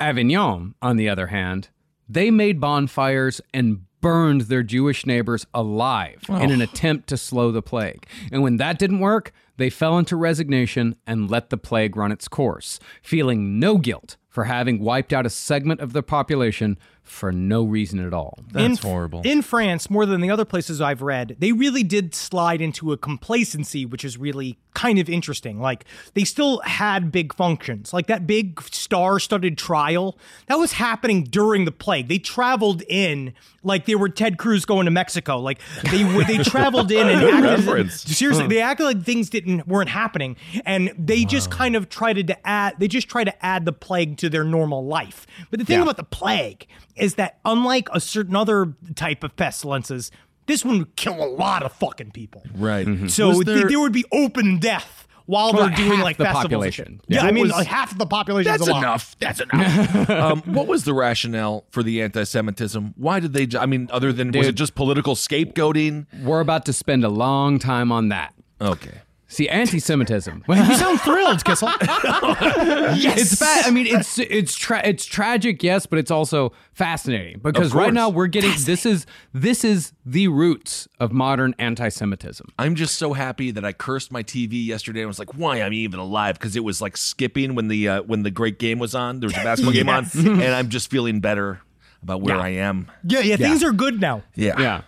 Avignon, 0.00 0.74
on 0.82 0.96
the 0.96 1.08
other 1.08 1.28
hand, 1.28 1.68
they 2.08 2.30
made 2.30 2.60
bonfires 2.60 3.40
and 3.52 3.84
burned 4.04 4.42
their 4.42 4.62
Jewish 4.62 5.06
neighbors 5.06 5.46
alive 5.54 6.20
in 6.28 6.50
an 6.50 6.60
oh. 6.60 6.64
attempt 6.64 7.08
to 7.08 7.16
slow 7.16 7.50
the 7.50 7.62
plague. 7.62 8.06
And 8.30 8.42
when 8.42 8.58
that 8.58 8.78
didn't 8.78 9.00
work, 9.00 9.32
they 9.56 9.70
fell 9.70 9.96
into 9.96 10.14
resignation 10.14 10.96
and 11.06 11.30
let 11.30 11.48
the 11.48 11.56
plague 11.56 11.96
run 11.96 12.12
its 12.12 12.28
course, 12.28 12.78
feeling 13.02 13.58
no 13.58 13.78
guilt 13.78 14.18
for 14.28 14.44
having 14.44 14.78
wiped 14.80 15.14
out 15.14 15.24
a 15.24 15.30
segment 15.30 15.80
of 15.80 15.94
the 15.94 16.02
population 16.02 16.76
for 17.04 17.30
no 17.30 17.62
reason 17.62 18.04
at 18.04 18.14
all. 18.14 18.38
That's 18.50 18.82
in, 18.82 18.90
horrible. 18.90 19.20
In 19.24 19.42
France, 19.42 19.90
more 19.90 20.06
than 20.06 20.22
the 20.22 20.30
other 20.30 20.46
places 20.46 20.80
I've 20.80 21.02
read, 21.02 21.36
they 21.38 21.52
really 21.52 21.82
did 21.82 22.14
slide 22.14 22.62
into 22.62 22.92
a 22.92 22.96
complacency, 22.96 23.84
which 23.84 24.04
is 24.04 24.16
really 24.16 24.58
kind 24.72 24.98
of 24.98 25.08
interesting. 25.08 25.60
Like 25.60 25.84
they 26.14 26.24
still 26.24 26.60
had 26.60 27.12
big 27.12 27.34
functions, 27.34 27.92
like 27.92 28.06
that 28.06 28.26
big 28.26 28.60
star-studded 28.62 29.58
trial 29.58 30.18
that 30.46 30.56
was 30.56 30.72
happening 30.72 31.24
during 31.24 31.66
the 31.66 31.72
plague. 31.72 32.08
They 32.08 32.18
traveled 32.18 32.82
in 32.88 33.34
like 33.62 33.86
they 33.86 33.94
were 33.94 34.08
Ted 34.08 34.38
Cruz 34.38 34.64
going 34.64 34.86
to 34.86 34.90
Mexico. 34.90 35.38
Like 35.38 35.60
they 35.90 36.02
they 36.24 36.38
traveled 36.44 36.90
in 36.90 37.08
and 37.08 37.22
acted 37.22 37.66
reference. 37.66 38.02
seriously. 38.02 38.46
They 38.46 38.60
acted 38.60 38.84
like 38.84 39.02
things 39.02 39.30
didn't 39.30 39.68
weren't 39.68 39.90
happening, 39.90 40.36
and 40.64 40.92
they 40.98 41.24
just 41.24 41.50
kind 41.50 41.76
of 41.76 41.88
tried 41.88 42.26
to 42.26 42.46
add. 42.46 42.76
They 42.78 42.88
just 42.88 43.08
tried 43.08 43.24
to 43.24 43.44
add 43.44 43.66
the 43.66 43.72
plague 43.72 44.16
to 44.18 44.30
their 44.30 44.44
normal 44.44 44.86
life. 44.86 45.26
But 45.50 45.60
the 45.60 45.66
thing 45.66 45.80
about 45.80 45.96
the 45.96 46.04
plague 46.04 46.66
is 46.96 47.14
that 47.16 47.38
unlike 47.44 47.88
a 47.92 48.00
certain 48.00 48.36
other 48.36 48.74
type 48.94 49.24
of 49.24 49.34
pestilences, 49.36 50.10
this 50.46 50.64
one 50.64 50.78
would 50.78 50.96
kill 50.96 51.22
a 51.22 51.26
lot 51.26 51.62
of 51.62 51.72
fucking 51.72 52.10
people. 52.12 52.44
Right. 52.54 52.86
So 53.10 53.28
Was 53.28 53.36
th- 53.38 53.46
there- 53.46 53.68
there, 53.68 53.80
would 53.80 53.92
be 53.92 54.04
open 54.12 54.58
death 54.58 55.06
while 55.26 55.52
they're 55.54 55.70
doing 55.70 56.00
like 56.00 56.18
the 56.18 56.24
festivals 56.24 56.44
population. 56.44 57.00
Yeah, 57.08 57.22
Yeah. 57.22 57.28
I 57.28 57.30
mean 57.32 57.44
was- 57.44 57.52
like 57.52 57.66
half 57.66 57.92
of 57.92 57.98
the 57.98 58.06
population. 58.06 58.50
That's 58.52 58.62
is 58.62 58.68
a 58.68 58.72
lot. 58.72 58.78
enough. 58.82 59.16
That's 59.18 59.40
enough. 59.40 60.10
um, 60.10 60.42
what 60.42 60.66
was 60.66 60.84
the 60.84 60.92
rationale 60.92 61.64
for 61.70 61.82
the 61.82 62.02
anti-Semitism? 62.02 62.92
Why 62.96 63.20
did 63.20 63.32
they? 63.32 63.48
I 63.58 63.64
mean, 63.66 63.88
other 63.90 64.12
than 64.12 64.32
was 64.32 64.46
it 64.48 64.54
just 64.54 64.74
political 64.74 65.14
scapegoating? 65.14 66.06
We're 66.22 66.40
about 66.40 66.66
to 66.66 66.72
spend 66.74 67.04
a 67.04 67.08
long 67.08 67.58
time 67.58 67.90
on 67.90 68.10
that. 68.10 68.34
Okay. 68.60 69.00
See, 69.34 69.48
anti-Semitism. 69.48 70.44
You 70.48 70.74
sound 70.76 71.00
thrilled, 71.00 71.44
Kissel. 71.44 71.68
yes. 71.82 73.20
It's 73.20 73.38
fa- 73.38 73.66
I 73.66 73.70
mean, 73.70 73.86
it's 73.86 74.18
it's 74.18 74.54
tra- 74.54 74.86
it's 74.86 75.04
tragic, 75.04 75.62
yes, 75.62 75.86
but 75.86 75.98
it's 75.98 76.10
also 76.10 76.52
fascinating 76.72 77.40
because 77.40 77.74
right 77.74 77.92
now 77.92 78.08
we're 78.10 78.28
getting 78.28 78.52
this 78.64 78.86
is 78.86 79.06
this 79.32 79.64
is 79.64 79.92
the 80.06 80.28
roots 80.28 80.86
of 81.00 81.12
modern 81.12 81.54
anti-Semitism. 81.58 82.46
I'm 82.58 82.74
just 82.76 82.96
so 82.96 83.12
happy 83.12 83.50
that 83.50 83.64
I 83.64 83.72
cursed 83.72 84.12
my 84.12 84.22
TV 84.22 84.64
yesterday. 84.64 85.02
I 85.02 85.06
was 85.06 85.18
like, 85.18 85.34
"Why 85.34 85.58
am 85.58 85.66
I'm 85.66 85.72
even 85.72 85.98
alive?" 85.98 86.38
Because 86.38 86.54
it 86.56 86.62
was 86.64 86.80
like 86.80 86.96
skipping 86.96 87.54
when 87.54 87.68
the 87.68 87.88
uh, 87.88 88.02
when 88.02 88.22
the 88.22 88.30
great 88.30 88.58
game 88.58 88.78
was 88.78 88.94
on. 88.94 89.18
There 89.20 89.26
was 89.28 89.36
a 89.36 89.42
basketball 89.42 89.72
game 89.74 89.88
on, 89.88 90.06
and 90.14 90.42
I'm 90.54 90.68
just 90.68 90.90
feeling 90.90 91.20
better 91.20 91.60
about 92.02 92.20
where 92.20 92.36
Yeah. 92.36 92.42
I 92.42 92.48
am. 92.50 92.90
yeah, 93.02 93.20
yeah, 93.20 93.36
Things 93.36 93.64
are 93.64 93.72
good 93.72 94.00
now. 94.00 94.22
Yeah. 94.34 94.60
Yeah. 94.60 94.82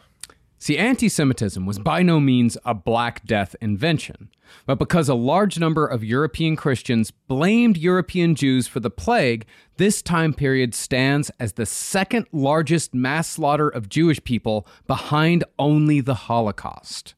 See, 0.59 0.78
anti 0.78 1.09
Semitism 1.09 1.66
was 1.66 1.78
by 1.78 2.02
no 2.02 2.18
means 2.18 2.57
a 2.64 2.72
Black 2.72 3.26
Death 3.26 3.54
invention, 3.61 4.30
but 4.64 4.78
because 4.78 5.09
a 5.09 5.14
large 5.14 5.59
number 5.59 5.86
of 5.86 6.02
European 6.02 6.57
Christians 6.57 7.11
blamed 7.11 7.76
European 7.76 8.34
Jews 8.34 8.66
for 8.66 8.80
the 8.80 8.90
plague, 8.90 9.44
this 9.76 10.00
time 10.00 10.32
period 10.32 10.74
stands 10.74 11.30
as 11.38 11.52
the 11.52 11.66
second 11.66 12.26
largest 12.32 12.94
mass 12.94 13.28
slaughter 13.28 13.68
of 13.68 13.90
Jewish 13.90 14.22
people 14.24 14.66
behind 14.86 15.44
only 15.59 16.00
the 16.00 16.14
Holocaust. 16.14 17.14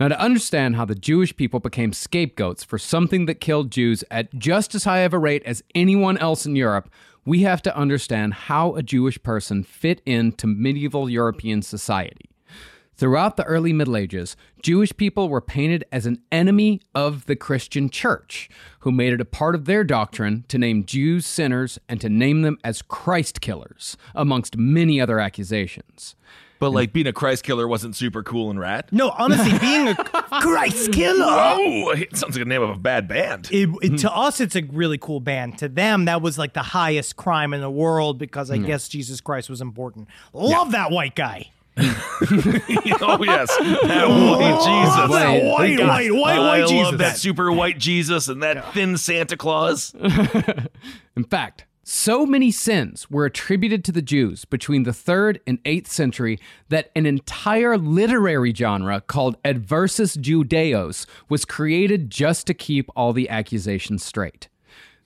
Now, 0.00 0.08
to 0.08 0.18
understand 0.18 0.74
how 0.76 0.86
the 0.86 0.94
Jewish 0.94 1.36
people 1.36 1.60
became 1.60 1.92
scapegoats 1.92 2.64
for 2.64 2.78
something 2.78 3.26
that 3.26 3.40
killed 3.40 3.70
Jews 3.70 4.02
at 4.10 4.34
just 4.36 4.74
as 4.74 4.84
high 4.84 5.00
of 5.00 5.12
a 5.12 5.18
rate 5.18 5.42
as 5.44 5.62
anyone 5.74 6.16
else 6.16 6.46
in 6.46 6.56
Europe, 6.56 6.90
we 7.26 7.42
have 7.42 7.62
to 7.62 7.76
understand 7.76 8.34
how 8.34 8.74
a 8.74 8.82
Jewish 8.82 9.22
person 9.22 9.62
fit 9.62 10.00
into 10.06 10.46
medieval 10.46 11.08
European 11.08 11.60
society. 11.60 12.31
Throughout 12.94 13.36
the 13.36 13.44
early 13.44 13.72
Middle 13.72 13.96
Ages, 13.96 14.36
Jewish 14.62 14.94
people 14.96 15.28
were 15.28 15.40
painted 15.40 15.84
as 15.90 16.06
an 16.06 16.20
enemy 16.30 16.80
of 16.94 17.26
the 17.26 17.34
Christian 17.34 17.88
church, 17.88 18.50
who 18.80 18.92
made 18.92 19.12
it 19.12 19.20
a 19.20 19.24
part 19.24 19.54
of 19.54 19.64
their 19.64 19.82
doctrine 19.82 20.44
to 20.48 20.58
name 20.58 20.84
Jews 20.84 21.26
sinners 21.26 21.78
and 21.88 22.00
to 22.00 22.08
name 22.08 22.42
them 22.42 22.58
as 22.62 22.82
Christ 22.82 23.40
killers, 23.40 23.96
amongst 24.14 24.56
many 24.56 25.00
other 25.00 25.18
accusations. 25.18 26.14
But 26.62 26.70
like 26.70 26.92
being 26.92 27.08
a 27.08 27.12
Christ 27.12 27.42
killer 27.42 27.66
wasn't 27.66 27.96
super 27.96 28.22
cool 28.22 28.48
and 28.48 28.60
rad. 28.60 28.84
No, 28.92 29.10
honestly, 29.10 29.58
being 29.58 29.88
a 29.88 29.94
Christ 30.40 30.92
killer. 30.92 31.24
Oh, 31.26 31.90
it 31.90 32.16
sounds 32.16 32.36
like 32.36 32.44
the 32.44 32.44
name 32.44 32.62
of 32.62 32.70
a 32.70 32.78
bad 32.78 33.08
band. 33.08 33.48
It, 33.50 33.68
it- 33.82 33.88
hmm. 33.88 33.96
to 33.96 34.12
us, 34.12 34.40
it's 34.40 34.54
a 34.54 34.62
really 34.62 34.96
cool 34.96 35.18
band. 35.18 35.58
To 35.58 35.68
them, 35.68 36.04
that 36.04 36.22
was 36.22 36.38
like 36.38 36.52
the 36.52 36.62
highest 36.62 37.16
crime 37.16 37.52
in 37.52 37.60
the 37.60 37.70
world 37.70 38.18
because 38.18 38.48
I 38.48 38.58
hmm. 38.58 38.66
guess 38.66 38.86
Jesus 38.86 39.20
Christ 39.20 39.50
was 39.50 39.60
important. 39.60 40.06
Love 40.32 40.70
that 40.70 40.92
white 40.92 41.16
guy. 41.16 41.50
oh 41.78 43.18
yes, 43.22 43.48
that 43.56 44.04
oh, 44.06 44.38
white 44.38 44.58
Jesus. 44.60 45.10
that 45.10 45.42
white, 45.42 45.78
God, 45.78 45.88
white, 45.88 46.12
white, 46.12 46.38
I 46.38 46.60
white 46.60 46.70
love 46.70 46.98
that 46.98 47.16
super 47.16 47.50
white 47.50 47.78
Jesus 47.78 48.28
and 48.28 48.42
that 48.42 48.74
thin 48.74 48.98
Santa 48.98 49.38
Claus. 49.38 49.94
In 51.16 51.24
fact, 51.24 51.64
so 51.82 52.24
many 52.26 52.50
sins 52.50 53.10
were 53.10 53.24
attributed 53.24 53.84
to 53.84 53.92
the 53.92 54.02
Jews 54.02 54.44
between 54.44 54.84
the 54.84 54.92
3rd 54.92 55.40
and 55.46 55.62
8th 55.64 55.88
century 55.88 56.38
that 56.68 56.90
an 56.94 57.06
entire 57.06 57.76
literary 57.76 58.52
genre 58.54 59.00
called 59.00 59.42
Adversus 59.42 60.16
Judaeos 60.16 61.06
was 61.28 61.44
created 61.44 62.08
just 62.08 62.46
to 62.46 62.54
keep 62.54 62.88
all 62.94 63.12
the 63.12 63.28
accusations 63.28 64.04
straight. 64.04 64.48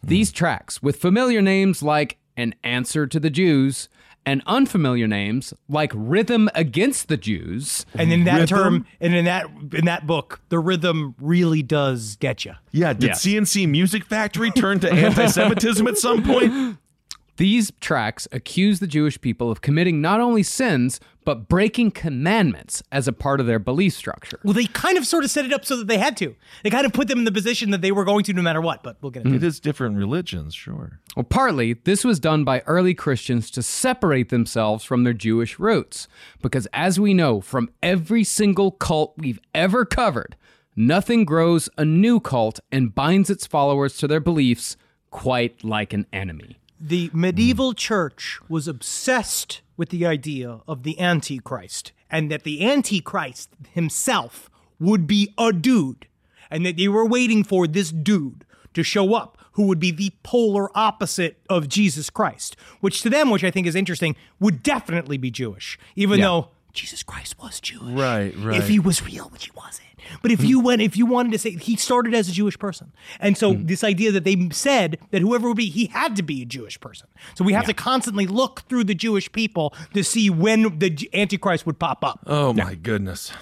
Hmm. 0.03 0.09
These 0.09 0.33
tracks, 0.33 0.83
with 0.83 0.97
familiar 0.97 1.41
names 1.41 1.83
like 1.83 2.19
An 2.37 2.55
Answer 2.63 3.07
to 3.07 3.19
the 3.19 3.31
Jews, 3.31 3.89
and 4.27 4.43
unfamiliar 4.47 5.07
names 5.07 5.55
like 5.69 5.93
Rhythm 5.95 6.51
Against 6.55 7.09
the 7.09 7.17
Jews, 7.17 7.87
And 7.95 8.13
in 8.13 8.25
that 8.25 8.41
Rhythm? 8.41 8.47
term, 8.59 8.87
and 9.01 9.15
in 9.15 9.25
that 9.27 9.47
in 9.73 9.85
that 9.87 10.07
book, 10.07 10.41
the 10.51 10.59
rhythm 10.59 11.15
really 11.21 11.63
does 11.63 12.17
get 12.17 12.45
you. 12.45 12.55
Yeah, 12.73 12.93
did 12.93 13.05
Yes. 13.11 13.23
C+C 13.23 13.67
Music 13.67 14.05
Factory 14.05 14.51
turn 14.51 14.81
to 14.81 14.93
anti-Semitism 14.93 15.87
at 15.87 15.97
some 15.97 16.23
point? 16.23 16.77
These 17.39 17.71
tracks 17.81 18.27
accuse 18.33 18.81
the 18.81 18.87
Jewish 18.87 19.21
people 19.21 19.51
of 19.51 19.61
committing 19.61 20.01
not 20.01 20.21
only 20.21 20.43
sins, 20.43 20.99
but 21.27 21.49
breaking 21.49 21.91
commandments 21.91 22.85
as 22.93 23.09
a 23.09 23.13
part 23.13 23.41
of 23.41 23.47
their 23.47 23.59
belief 23.59 23.93
structure. 23.93 24.39
Well, 24.45 24.55
they 24.55 24.67
kind 24.67 24.97
of 24.97 25.05
sort 25.05 25.25
of 25.25 25.31
set 25.31 25.45
it 25.45 25.53
up 25.53 25.65
so 25.65 25.77
that 25.77 25.89
they 25.89 25.99
had 25.99 26.17
to. 26.19 26.37
They 26.63 26.71
kind 26.71 26.87
of 26.87 26.93
put 26.93 27.09
them 27.09 27.19
in 27.19 27.25
the 27.25 27.33
position 27.33 27.71
that 27.73 27.83
they 27.83 27.91
were 27.91 28.05
going 28.05 28.23
to 28.25 28.33
no 28.33 28.43
matter 28.43 28.61
what. 28.61 28.85
But 28.85 28.97
we'll 29.03 29.11
get 29.11 29.25
into 29.25 29.37
It 29.37 29.43
is 29.43 29.59
different 29.59 29.97
religions, 29.97 30.55
sure. 30.55 31.01
Well, 31.17 31.25
partly, 31.25 31.73
this 31.73 32.05
was 32.05 32.21
done 32.21 32.45
by 32.45 32.61
early 32.61 32.95
Christians 32.95 33.51
to 33.51 33.63
separate 33.63 34.29
themselves 34.29 34.85
from 34.85 35.03
their 35.03 35.13
Jewish 35.13 35.59
roots. 35.59 36.07
Because 36.41 36.69
as 36.73 37.01
we 37.01 37.13
know 37.13 37.41
from 37.41 37.71
every 37.83 38.23
single 38.23 38.71
cult 38.71 39.15
we've 39.17 39.41
ever 39.53 39.85
covered, 39.85 40.37
nothing 40.77 41.25
grows 41.25 41.69
a 41.77 41.85
new 41.85 42.21
cult 42.21 42.61
and 42.71 42.95
binds 42.95 43.31
its 43.31 43.49
followers 43.49 43.97
to 43.97 44.07
their 44.07 44.21
beliefs 44.21 44.77
quite 45.11 45.65
like 45.65 45.93
an 45.93 46.07
enemy. 46.13 46.61
The 46.79 47.11
medieval 47.13 47.73
church 47.73 48.39
was 48.49 48.69
obsessed 48.69 49.63
with 49.77 49.89
the 49.89 50.07
idea 50.07 50.61
of 50.69 50.83
the 50.83 50.99
Antichrist 51.01 51.93
and 52.11 52.31
that 52.31 52.45
the 52.45 52.65
Antichrist 52.65 53.51
himself 53.73 54.51
would 54.79 55.07
be 55.07 55.33
a 55.39 55.53
dude 55.53 56.07
and 56.51 56.65
that 56.67 56.77
they 56.77 56.89
were 56.89 57.07
waiting 57.07 57.45
for 57.45 57.67
this 57.67 57.91
dude 57.91 58.45
to 58.75 58.83
show 58.83 59.15
up 59.15 59.39
who 59.53 59.67
would 59.67 59.81
be 59.81 59.91
the 59.91 60.13
polar 60.23 60.69
opposite 60.77 61.39
of 61.49 61.67
Jesus 61.67 62.11
Christ, 62.11 62.57
which 62.81 63.01
to 63.03 63.09
them, 63.09 63.31
which 63.31 63.43
I 63.43 63.51
think 63.51 63.67
is 63.67 63.75
interesting, 63.75 64.15
would 64.39 64.63
definitely 64.63 65.17
be 65.17 65.31
Jewish, 65.31 65.79
even 65.95 66.21
though 66.21 66.51
Jesus 66.75 67.03
Christ 67.03 67.39
was 67.39 67.59
Jewish. 67.59 67.95
Right, 67.95 68.37
right. 68.37 68.59
If 68.59 68.69
he 68.69 68.79
was 68.79 69.03
real, 69.03 69.31
which 69.31 69.47
he 69.47 69.51
wasn't. 69.57 69.87
But 70.23 70.31
if 70.31 70.41
hmm. 70.41 70.47
you 70.47 70.61
went, 70.61 70.83
if 70.83 70.97
you 70.97 71.07
wanted 71.07 71.33
to 71.33 71.39
say 71.39 71.53
he 71.53 71.77
started 71.77 72.15
as 72.15 72.29
a 72.29 72.33
Jewish 72.33 72.59
person, 72.59 72.93
and 73.21 73.37
so 73.37 73.55
hmm. 73.55 73.67
this 73.67 73.85
idea 73.85 74.13
that 74.13 74.25
they 74.25 74.49
said 74.51 74.99
that 75.11 75.23
whoever 75.23 75.49
would 75.49 75.57
be, 75.57 75.69
he 75.69 75.87
had 75.87 76.17
to 76.17 76.23
be 76.23 76.43
a 76.43 76.47
Jewish 76.47 76.81
person. 76.81 77.09
So 77.35 77.45
we 77.45 77.53
have 77.53 77.67
to 77.67 77.75
constantly 77.75 78.27
look 78.27 78.63
through 78.69 78.85
the 78.85 78.95
Jewish 78.95 79.31
people 79.33 79.75
to 79.95 80.03
see 80.03 80.31
when 80.31 80.79
the 80.79 81.09
Antichrist 81.13 81.67
would 81.67 81.79
pop 81.79 82.05
up. 82.05 82.21
Oh 82.27 82.53
my 82.53 82.75
goodness. 82.75 83.33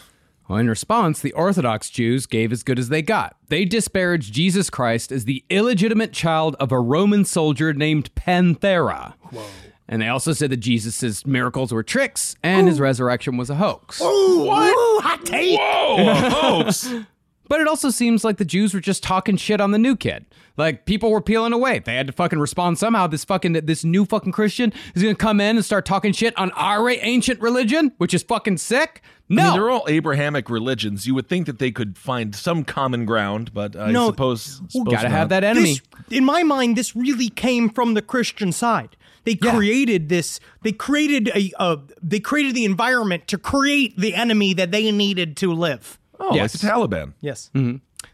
Well, 0.49 0.59
in 0.59 0.69
response, 0.69 1.21
the 1.21 1.33
Orthodox 1.33 1.89
Jews 1.89 2.27
gave 2.27 2.53
as 2.53 2.63
good 2.63 2.79
as 2.79 2.91
they 2.91 3.01
got. 3.01 3.37
They 3.49 3.65
disparaged 3.65 4.35
Jesus 4.35 4.69
Christ 4.69 5.11
as 5.11 5.25
the 5.25 5.43
illegitimate 5.49 6.13
child 6.13 6.55
of 6.61 6.71
a 6.71 6.79
Roman 6.79 7.25
soldier 7.25 7.73
named 7.73 8.15
Panthera. 8.15 9.15
And 9.89 10.01
they 10.01 10.09
also 10.09 10.33
said 10.33 10.51
that 10.51 10.59
Jesus' 10.59 11.27
miracles 11.27 11.71
were 11.73 11.83
tricks 11.83 12.37
and 12.43 12.67
his 12.69 12.81
resurrection 12.81 13.37
was 13.37 13.51
a 13.51 13.57
hoax. 13.57 14.01
Ooh, 14.01 14.05
ooh, 14.47 15.01
hot 15.01 15.25
take. 15.27 15.59
Oh, 15.61 15.97
a 15.99 16.31
hoax. 16.31 16.93
But 17.47 17.61
it 17.61 17.69
also 17.69 17.91
seems 17.91 18.25
like 18.25 18.39
the 18.39 18.45
Jews 18.47 18.73
were 18.73 18.81
just 18.81 19.03
talking 19.03 19.37
shit 19.37 19.61
on 19.61 19.71
the 19.71 19.79
new 19.79 19.97
kid. 19.97 20.25
Like 20.57 20.87
people 20.87 21.11
were 21.11 21.21
peeling 21.21 21.53
away. 21.53 21.79
They 21.79 21.95
had 21.95 22.07
to 22.07 22.13
fucking 22.15 22.39
respond 22.39 22.79
somehow. 22.79 23.07
This 23.07 23.23
fucking 23.23 23.53
this 23.53 23.85
new 23.85 24.07
fucking 24.07 24.33
Christian 24.33 24.73
is 24.95 25.03
gonna 25.03 25.15
come 25.15 25.43
in 25.43 25.57
and 25.57 25.65
start 25.65 25.85
talking 25.85 26.13
shit 26.15 26.37
on 26.39 26.51
our 26.53 26.89
ancient 26.89 27.41
religion, 27.43 27.93
which 27.99 28.15
is 28.15 28.23
fucking 28.23 28.57
sick. 28.57 29.03
No, 29.29 29.43
I 29.43 29.45
mean, 29.45 29.55
they're 29.55 29.71
all 29.71 29.85
Abrahamic 29.89 30.49
religions. 30.49 31.07
You 31.07 31.15
would 31.17 31.29
think 31.29 31.45
that 31.45 31.59
they 31.59 31.71
could 31.71 31.99
find 31.99 32.35
some 32.35 32.65
common 32.65 33.05
ground, 33.05 33.53
but 33.53 33.77
I 33.77 33.91
No. 33.91 34.07
suppose, 34.09 34.63
suppose 34.71 34.95
gotta 34.95 35.11
have 35.11 35.29
that 35.29 35.45
enemy. 35.45 35.75
This, 35.75 36.19
in 36.19 36.25
my 36.25 36.43
mind, 36.45 36.77
this 36.77 36.97
really 36.97 37.29
came 37.29 37.69
from 37.69 37.93
the 37.93 38.03
Christian 38.03 38.53
side. 38.53 38.97
They 39.25 39.35
created 39.37 40.09
this. 40.09 40.39
They 40.63 40.73
created 40.73 41.31
a. 41.35 41.53
Uh, 41.59 41.77
they 42.03 42.21
created 42.21 42.55
the 42.55 42.65
environment 42.65 43.27
to 43.29 43.39
create 43.39 43.97
the 43.99 44.15
enemy 44.15 44.53
that 44.55 44.71
they 44.71 44.91
needed 44.93 45.37
to 45.39 45.53
live. 45.53 45.99
Oh, 46.21 46.35
Yes. 46.35 46.55
like 46.55 46.61
the 46.63 46.69
Taliban. 46.97 47.13
Yes. 47.21 47.51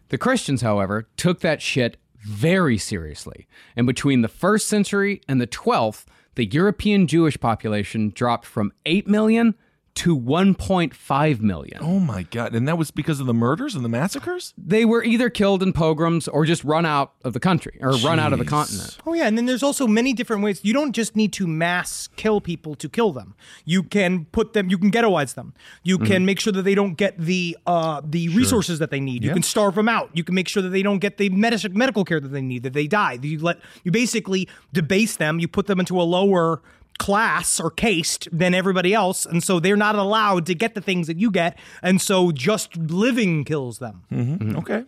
The 0.08 0.18
Christians, 0.18 0.62
however, 0.62 1.08
took 1.16 1.40
that 1.40 1.60
shit 1.62 1.96
very 2.22 2.78
seriously. 2.78 3.46
And 3.76 3.86
between 3.86 4.22
the 4.22 4.28
first 4.28 4.68
century 4.68 5.20
and 5.28 5.40
the 5.40 5.46
12th, 5.46 6.04
the 6.34 6.46
European 6.46 7.06
Jewish 7.06 7.38
population 7.38 8.10
dropped 8.14 8.46
from 8.46 8.72
8 8.86 9.06
million 9.06 9.54
to 9.96 10.16
1.5 10.16 11.40
million. 11.40 11.78
Oh 11.80 11.98
my 11.98 12.22
god! 12.22 12.54
And 12.54 12.66
that 12.68 12.78
was 12.78 12.90
because 12.90 13.20
of 13.20 13.26
the 13.26 13.34
murders 13.34 13.74
and 13.74 13.84
the 13.84 13.88
massacres. 13.88 14.54
They 14.56 14.84
were 14.84 15.02
either 15.02 15.28
killed 15.30 15.62
in 15.62 15.72
pogroms 15.72 16.28
or 16.28 16.44
just 16.46 16.64
run 16.64 16.86
out 16.86 17.12
of 17.24 17.32
the 17.32 17.40
country 17.40 17.76
or 17.80 17.90
run 17.98 18.18
out 18.18 18.32
of 18.32 18.38
the 18.38 18.44
continent. 18.44 18.98
Oh 19.06 19.12
yeah, 19.14 19.26
and 19.26 19.36
then 19.36 19.46
there's 19.46 19.62
also 19.62 19.86
many 19.86 20.12
different 20.12 20.42
ways. 20.42 20.60
You 20.64 20.72
don't 20.72 20.92
just 20.92 21.16
need 21.16 21.32
to 21.34 21.46
mass 21.46 22.08
kill 22.16 22.40
people 22.40 22.74
to 22.76 22.88
kill 22.88 23.12
them. 23.12 23.34
You 23.64 23.82
can 23.82 24.26
put 24.26 24.52
them. 24.52 24.70
You 24.70 24.78
can 24.78 24.90
ghettoize 24.90 25.34
them. 25.34 25.54
You 25.82 25.98
can 25.98 26.24
make 26.24 26.40
sure 26.40 26.52
that 26.52 26.62
they 26.62 26.74
don't 26.74 26.94
get 26.94 27.18
the 27.18 27.56
uh, 27.66 28.00
the 28.04 28.28
resources 28.30 28.78
that 28.78 28.90
they 28.90 29.00
need. 29.00 29.24
You 29.24 29.32
can 29.32 29.42
starve 29.42 29.74
them 29.74 29.88
out. 29.88 30.10
You 30.14 30.24
can 30.24 30.34
make 30.34 30.48
sure 30.48 30.62
that 30.62 30.70
they 30.70 30.82
don't 30.82 30.98
get 30.98 31.18
the 31.18 31.30
medic- 31.30 31.74
medical 31.74 32.04
care 32.04 32.20
that 32.20 32.28
they 32.28 32.42
need. 32.42 32.62
That 32.62 32.72
they 32.72 32.86
die. 32.86 33.18
You 33.20 33.38
let 33.40 33.58
you 33.84 33.90
basically 33.90 34.48
debase 34.72 35.16
them. 35.16 35.40
You 35.40 35.48
put 35.48 35.66
them 35.66 35.80
into 35.80 36.00
a 36.00 36.04
lower 36.04 36.62
class 37.00 37.58
or 37.58 37.70
caste 37.70 38.28
than 38.30 38.54
everybody 38.54 38.92
else 38.92 39.24
and 39.24 39.42
so 39.42 39.58
they're 39.58 39.74
not 39.74 39.96
allowed 39.96 40.44
to 40.44 40.54
get 40.54 40.74
the 40.74 40.80
things 40.82 41.06
that 41.06 41.18
you 41.18 41.30
get 41.30 41.58
and 41.82 42.00
so 42.00 42.30
just 42.30 42.76
living 42.76 43.42
kills 43.42 43.78
them 43.78 44.02
mm-hmm. 44.12 44.34
Mm-hmm. 44.34 44.58
Okay. 44.58 44.84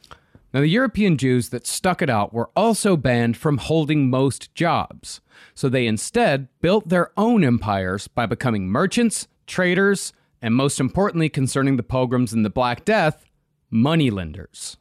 Now, 0.53 0.61
the 0.61 0.69
European 0.69 1.17
Jews 1.17 1.49
that 1.49 1.67
stuck 1.67 2.03
it 2.03 2.11
out 2.11 2.35
were 2.35 2.51
also 2.55 2.97
banned 2.97 3.39
from 3.39 3.57
holding 3.57 4.11
most 4.11 4.55
jobs. 4.55 5.23
So 5.55 5.69
they 5.69 5.87
instead 5.87 6.49
built 6.61 6.89
their 6.89 7.11
own 7.17 7.43
empires 7.43 8.07
by 8.07 8.27
becoming 8.27 8.69
merchants, 8.69 9.29
traders, 9.47 10.13
and 10.43 10.55
most 10.55 10.79
importantly, 10.79 11.31
concerning 11.31 11.77
the 11.77 11.83
pogroms 11.83 12.33
and 12.33 12.45
the 12.45 12.51
Black 12.51 12.85
Death, 12.85 13.25
moneylenders. 13.71 14.77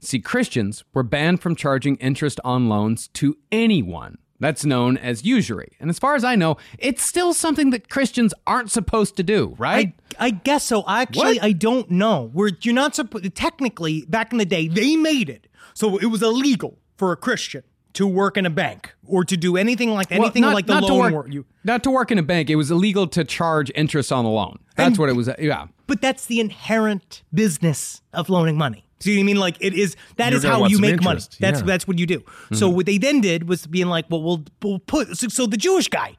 See, 0.00 0.18
Christians 0.18 0.84
were 0.92 1.02
banned 1.02 1.40
from 1.40 1.56
charging 1.56 1.96
interest 1.96 2.40
on 2.44 2.68
loans 2.68 3.08
to 3.14 3.38
anyone. 3.50 4.18
That's 4.40 4.64
known 4.64 4.96
as 4.96 5.24
usury. 5.24 5.72
And 5.78 5.90
as 5.90 5.98
far 5.98 6.14
as 6.16 6.24
I 6.24 6.34
know, 6.34 6.56
it's 6.78 7.02
still 7.02 7.32
something 7.34 7.70
that 7.70 7.88
Christians 7.90 8.32
aren't 8.46 8.70
supposed 8.70 9.16
to 9.18 9.22
do, 9.22 9.54
right? 9.58 9.92
I, 10.18 10.26
I 10.26 10.30
guess 10.30 10.64
so. 10.64 10.82
Actually, 10.88 11.38
I 11.40 11.52
don't 11.52 11.90
know. 11.90 12.30
We're 12.32 12.50
you're 12.62 12.74
not 12.74 12.94
supposed. 12.94 13.32
Technically, 13.34 14.04
back 14.08 14.32
in 14.32 14.38
the 14.38 14.46
day, 14.46 14.66
they 14.66 14.96
made 14.96 15.28
it 15.28 15.46
so 15.74 15.98
it 15.98 16.06
was 16.06 16.22
illegal 16.22 16.78
for 16.96 17.12
a 17.12 17.16
Christian 17.16 17.62
to 17.92 18.06
work 18.06 18.36
in 18.36 18.46
a 18.46 18.50
bank 18.50 18.94
or 19.06 19.24
to 19.24 19.36
do 19.36 19.56
anything 19.56 19.90
like 19.90 20.10
Well, 20.10 20.22
anything 20.22 20.42
not- 20.42 20.54
like 20.54 20.66
the 20.66 20.74
not 20.74 20.86
to 20.86 20.94
loan 20.94 21.12
work, 21.12 21.26
you 21.30 21.44
not 21.64 21.82
to 21.84 21.90
work 21.90 22.10
in 22.10 22.18
a 22.18 22.22
bank. 22.22 22.48
It 22.48 22.56
was 22.56 22.70
illegal 22.70 23.06
to 23.08 23.24
charge 23.24 23.70
interest 23.74 24.10
on 24.12 24.24
the 24.24 24.30
loan. 24.30 24.58
That's 24.76 24.88
And- 24.90 24.98
what 24.98 25.08
it 25.10 25.16
was. 25.16 25.28
Yeah. 25.38 25.66
but 25.86 26.00
that's 26.00 26.24
the 26.26 26.40
inherent 26.40 27.22
business 27.34 28.00
of 28.12 28.28
loaning 28.30 28.56
money. 28.56 28.86
See 29.00 29.16
what 29.16 29.20
I 29.20 29.24
mean? 29.24 29.36
Like 29.36 29.56
it 29.60 29.74
is 29.74 29.96
that 30.16 30.30
You're 30.30 30.38
is 30.38 30.44
how 30.44 30.66
you 30.66 30.78
make 30.78 31.02
money. 31.02 31.20
That's 31.38 31.60
yeah. 31.60 31.66
that's 31.66 31.88
what 31.88 31.98
you 31.98 32.06
do. 32.06 32.20
Mm-hmm. 32.20 32.54
So 32.54 32.68
what 32.68 32.86
they 32.86 32.98
then 32.98 33.20
did 33.20 33.48
was 33.48 33.66
being 33.66 33.86
like, 33.86 34.06
well, 34.10 34.22
we'll, 34.22 34.44
we'll 34.62 34.78
put 34.78 35.16
so, 35.16 35.28
so 35.28 35.46
the 35.46 35.56
Jewish 35.56 35.88
guy, 35.88 36.16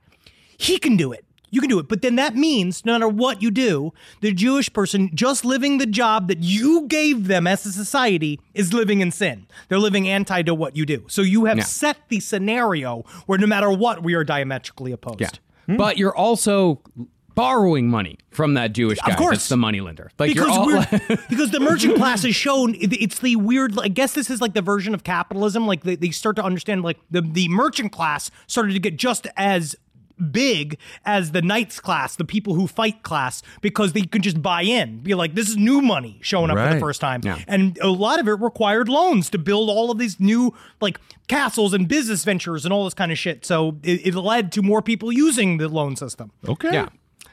he 0.57 0.79
can 0.79 0.97
do 0.97 1.11
it. 1.11 1.25
You 1.53 1.59
can 1.59 1.69
do 1.69 1.79
it. 1.79 1.89
But 1.89 2.01
then 2.01 2.15
that 2.15 2.33
means 2.33 2.85
no 2.85 2.93
matter 2.93 3.09
what 3.09 3.41
you 3.41 3.51
do, 3.51 3.91
the 4.21 4.31
Jewish 4.31 4.71
person 4.71 5.11
just 5.13 5.43
living 5.43 5.79
the 5.79 5.85
job 5.85 6.29
that 6.29 6.39
you 6.39 6.87
gave 6.87 7.27
them 7.27 7.45
as 7.45 7.65
a 7.65 7.73
society 7.73 8.39
is 8.53 8.73
living 8.73 9.01
in 9.01 9.11
sin. 9.11 9.47
They're 9.67 9.77
living 9.77 10.07
anti 10.07 10.41
to 10.43 10.55
what 10.55 10.77
you 10.77 10.85
do. 10.85 11.05
So 11.09 11.21
you 11.21 11.45
have 11.45 11.57
Yeah. 11.57 11.65
set 11.65 11.97
the 12.07 12.21
scenario 12.21 13.03
where 13.25 13.37
no 13.37 13.47
matter 13.47 13.69
what, 13.69 14.01
we 14.01 14.13
are 14.13 14.23
diametrically 14.23 14.93
opposed. 14.93 15.19
Yeah. 15.67 15.75
But 15.75 15.97
you're 15.97 16.15
also 16.15 16.81
borrowing 17.35 17.87
money 17.89 18.17
from 18.31 18.53
that 18.55 18.73
Jewish 18.73 18.99
guy. 18.99 19.11
Of 19.11 19.17
course. 19.17 19.35
That's 19.37 19.49
the 19.49 19.57
moneylender. 19.57 20.11
Like 20.19 20.33
because 20.33 20.47
you're 20.67 20.77
all, 20.77 21.17
because 21.29 21.51
the 21.51 21.59
merchant 21.59 21.95
class 21.95 22.23
is 22.23 22.35
shown 22.35 22.75
it- 22.75 22.93
it's 23.01 23.19
the 23.19 23.35
weird 23.35 23.77
i 23.79 23.87
guess 23.87 24.13
this 24.13 24.29
is 24.29 24.41
like 24.41 24.53
the 24.53 24.61
version 24.61 24.93
of 24.93 25.03
capitalism 25.03 25.65
like 25.67 25.83
they, 25.83 25.95
they 25.95 26.09
start 26.11 26.35
to 26.35 26.43
understand 26.43 26.81
like 26.83 26.97
the, 27.09 27.21
the 27.21 27.47
merchant 27.49 27.91
class 27.91 28.29
started 28.47 28.73
to 28.73 28.79
get 28.79 28.97
just 28.97 29.27
as 29.37 29.75
big 30.31 30.77
as 31.03 31.31
the 31.31 31.41
knights 31.41 31.79
class 31.79 32.15
the 32.15 32.23
people 32.25 32.53
who 32.53 32.67
fight 32.67 33.01
class 33.01 33.41
because 33.61 33.93
they 33.93 34.03
could 34.03 34.21
just 34.21 34.39
buy 34.41 34.61
in 34.61 34.99
be 34.99 35.15
like 35.15 35.33
this 35.33 35.49
is 35.49 35.57
new 35.57 35.81
money 35.81 36.19
showing 36.21 36.51
up 36.51 36.57
for 36.57 36.73
the 36.75 36.79
first 36.79 37.01
time 37.01 37.21
Yeah. 37.23 37.39
and 37.47 37.77
a 37.81 37.89
lot 37.89 38.19
of 38.19 38.27
it 38.27 38.33
required 38.33 38.87
loans 38.87 39.29
to 39.31 39.39
build 39.39 39.69
all 39.69 39.89
of 39.89 39.97
these 39.97 40.19
new 40.19 40.53
like 40.79 40.99
castles 41.27 41.73
and 41.73 41.87
business 41.87 42.23
ventures 42.23 42.65
and 42.65 42.73
all 42.73 42.83
this 42.83 42.93
kind 42.93 43.11
of 43.11 43.17
shit 43.17 43.45
so 43.45 43.77
it, 43.83 44.05
it 44.07 44.15
led 44.15 44.51
to 44.51 44.61
more 44.61 44.81
people 44.83 45.11
using 45.11 45.57
the 45.57 45.67
loan 45.67 45.95
system 45.95 46.31
Okay. 46.47 46.69
Yeah. 46.71 46.89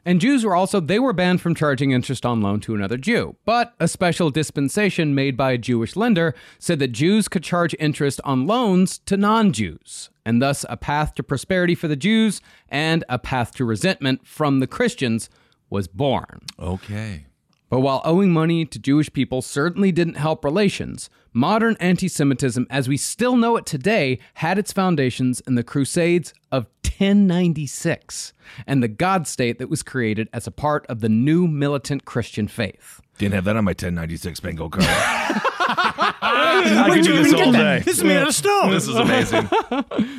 And 0.09 0.23
Jews 0.23 0.43
were 0.43 0.57
also 0.57 0.81
they 0.81 0.99
were 0.99 1.13
banned 1.13 1.43
from 1.43 1.55
charging 1.55 1.91
interest 1.91 2.25
on 2.25 2.41
loan 2.41 2.61
to 2.61 2.75
another 2.75 2.97
Jew. 2.97 3.37
But 3.45 3.75
a 3.79 3.87
special 3.87 4.31
dispensation 4.31 5.15
made 5.15 5.37
by 5.37 5.53
a 5.53 5.59
Jewish 5.59 5.97
lender 5.97 6.35
said 6.59 6.79
that 6.79 6.93
Jews 6.93 7.29
could 7.29 7.43
charge 7.43 7.77
interest 7.79 8.19
on 8.25 8.47
loans 8.47 9.01
to 9.01 9.19
non-Jews, 9.19 10.09
and 10.25 10.41
thus 10.41 10.65
a 10.71 10.79
path 10.79 11.15
to 11.17 11.23
prosperity 11.23 11.75
for 11.75 11.89
the 11.89 11.95
Jews 11.95 12.41
and 12.71 13.05
a 13.11 13.19
path 13.19 13.55
to 13.57 13.67
resentment 13.67 14.27
from 14.27 14.61
the 14.61 14.67
Christians 14.67 15.29
was 15.69 15.89
born. 15.89 16.41
Okay. 16.59 17.27
But 17.69 17.81
while 17.81 18.01
owing 18.03 18.33
money 18.33 18.65
to 18.65 18.79
Jewish 18.79 19.13
people 19.13 19.43
certainly 19.43 19.93
didn't 19.93 20.15
help 20.15 20.43
relations, 20.43 21.11
modern 21.35 21.77
anti 21.81 22.09
Semitism 22.09 22.67
as 22.71 22.89
we 22.89 22.97
still 22.97 23.37
know 23.37 23.59
it 23.59 23.67
today 23.67 24.21
had 24.35 24.59
its 24.59 24.73
foundations 24.73 25.41
in 25.41 25.55
the 25.55 25.63
Crusades 25.63 26.33
of 26.51 26.67
1096 26.99 28.33
and 28.67 28.83
the 28.83 28.89
God 28.89 29.27
state 29.27 29.59
that 29.59 29.69
was 29.69 29.83
created 29.83 30.29
as 30.33 30.47
a 30.47 30.51
part 30.51 30.87
of 30.87 31.01
the 31.01 31.09
new 31.09 31.47
militant 31.47 32.05
Christian 32.05 32.49
faith. 32.49 33.01
Didn't 33.19 33.35
have 33.35 33.45
that 33.45 33.57
on 33.57 33.65
my 33.65 33.71
1096 33.71 34.41
bingo 34.41 34.69
card. 34.69 34.85
I 34.89 36.91
could 36.93 37.05
do 37.05 37.23
this 37.23 37.33
all 37.35 37.53
day. 37.53 37.81
this 37.85 37.99
is 37.99 38.05
made 38.05 38.17
out 38.17 38.29
of 38.29 38.35
stone 38.35 38.71
This 38.71 38.89
is 38.89 38.97
amazing. 38.97 39.49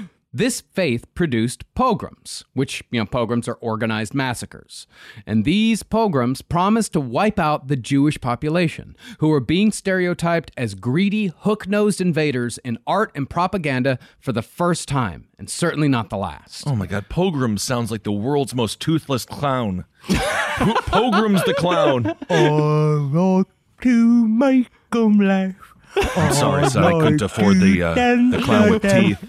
This 0.31 0.61
faith 0.61 1.06
produced 1.15 1.64
pogroms, 1.73 2.43
which, 2.53 2.84
you 2.91 2.99
know, 2.99 3.06
pogroms 3.07 3.47
are 3.47 3.56
organized 3.56 4.14
massacres. 4.14 4.85
And 5.26 5.43
these 5.43 5.81
pogroms 5.81 6.43
promised 6.43 6.93
to 6.93 6.99
wipe 6.99 7.39
out 7.39 7.68
the 7.68 7.76
Jewish 7.76 8.22
population, 8.22 8.95
who 9.18 9.30
were 9.30 9.39
being 9.39 9.72
stereotyped 9.72 10.51
as 10.56 10.76
greedy, 10.76 11.31
hook 11.39 11.68
nosed 11.68 11.99
invaders 11.99 12.60
in 12.60 12.77
art 12.85 13.11
and 13.15 13.27
propaganda 13.27 13.97
for 14.19 14.31
the 14.31 14.43
first 14.43 14.88
time, 14.88 15.30
and 15.39 15.49
certainly 15.49 15.88
not 15.88 16.11
the 16.11 16.18
last. 16.18 16.68
Oh 16.68 16.76
my 16.76 16.85
God, 16.85 17.10
Pogrom 17.10 17.57
sounds 17.57 17.89
like 17.89 18.03
the 18.03 18.11
world's 18.11 18.53
most 18.53 18.80
toothless 18.80 19.26
clown. 19.26 19.85
Pogrom's 20.07 21.43
the 21.45 21.56
clown. 21.56 22.15
Oh, 22.30 23.10
I 23.10 23.18
want 23.18 23.47
to 23.81 24.27
make 24.27 24.69
'em 24.93 25.19
laugh. 25.19 25.68
I'm 25.95 26.33
sorry, 26.33 26.69
son. 26.69 26.83
I 26.83 26.91
couldn't 26.99 27.21
afford 27.21 27.59
the 27.59 27.83
uh, 27.83 27.93
the 27.95 28.41
clown 28.43 28.71
with 28.71 28.83
teeth. 28.83 29.23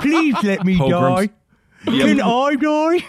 Please 0.00 0.34
let 0.42 0.64
me 0.64 0.76
Pogroms. 0.76 1.28
Can 1.84 2.20
I 2.20 2.56
die? 2.56 3.04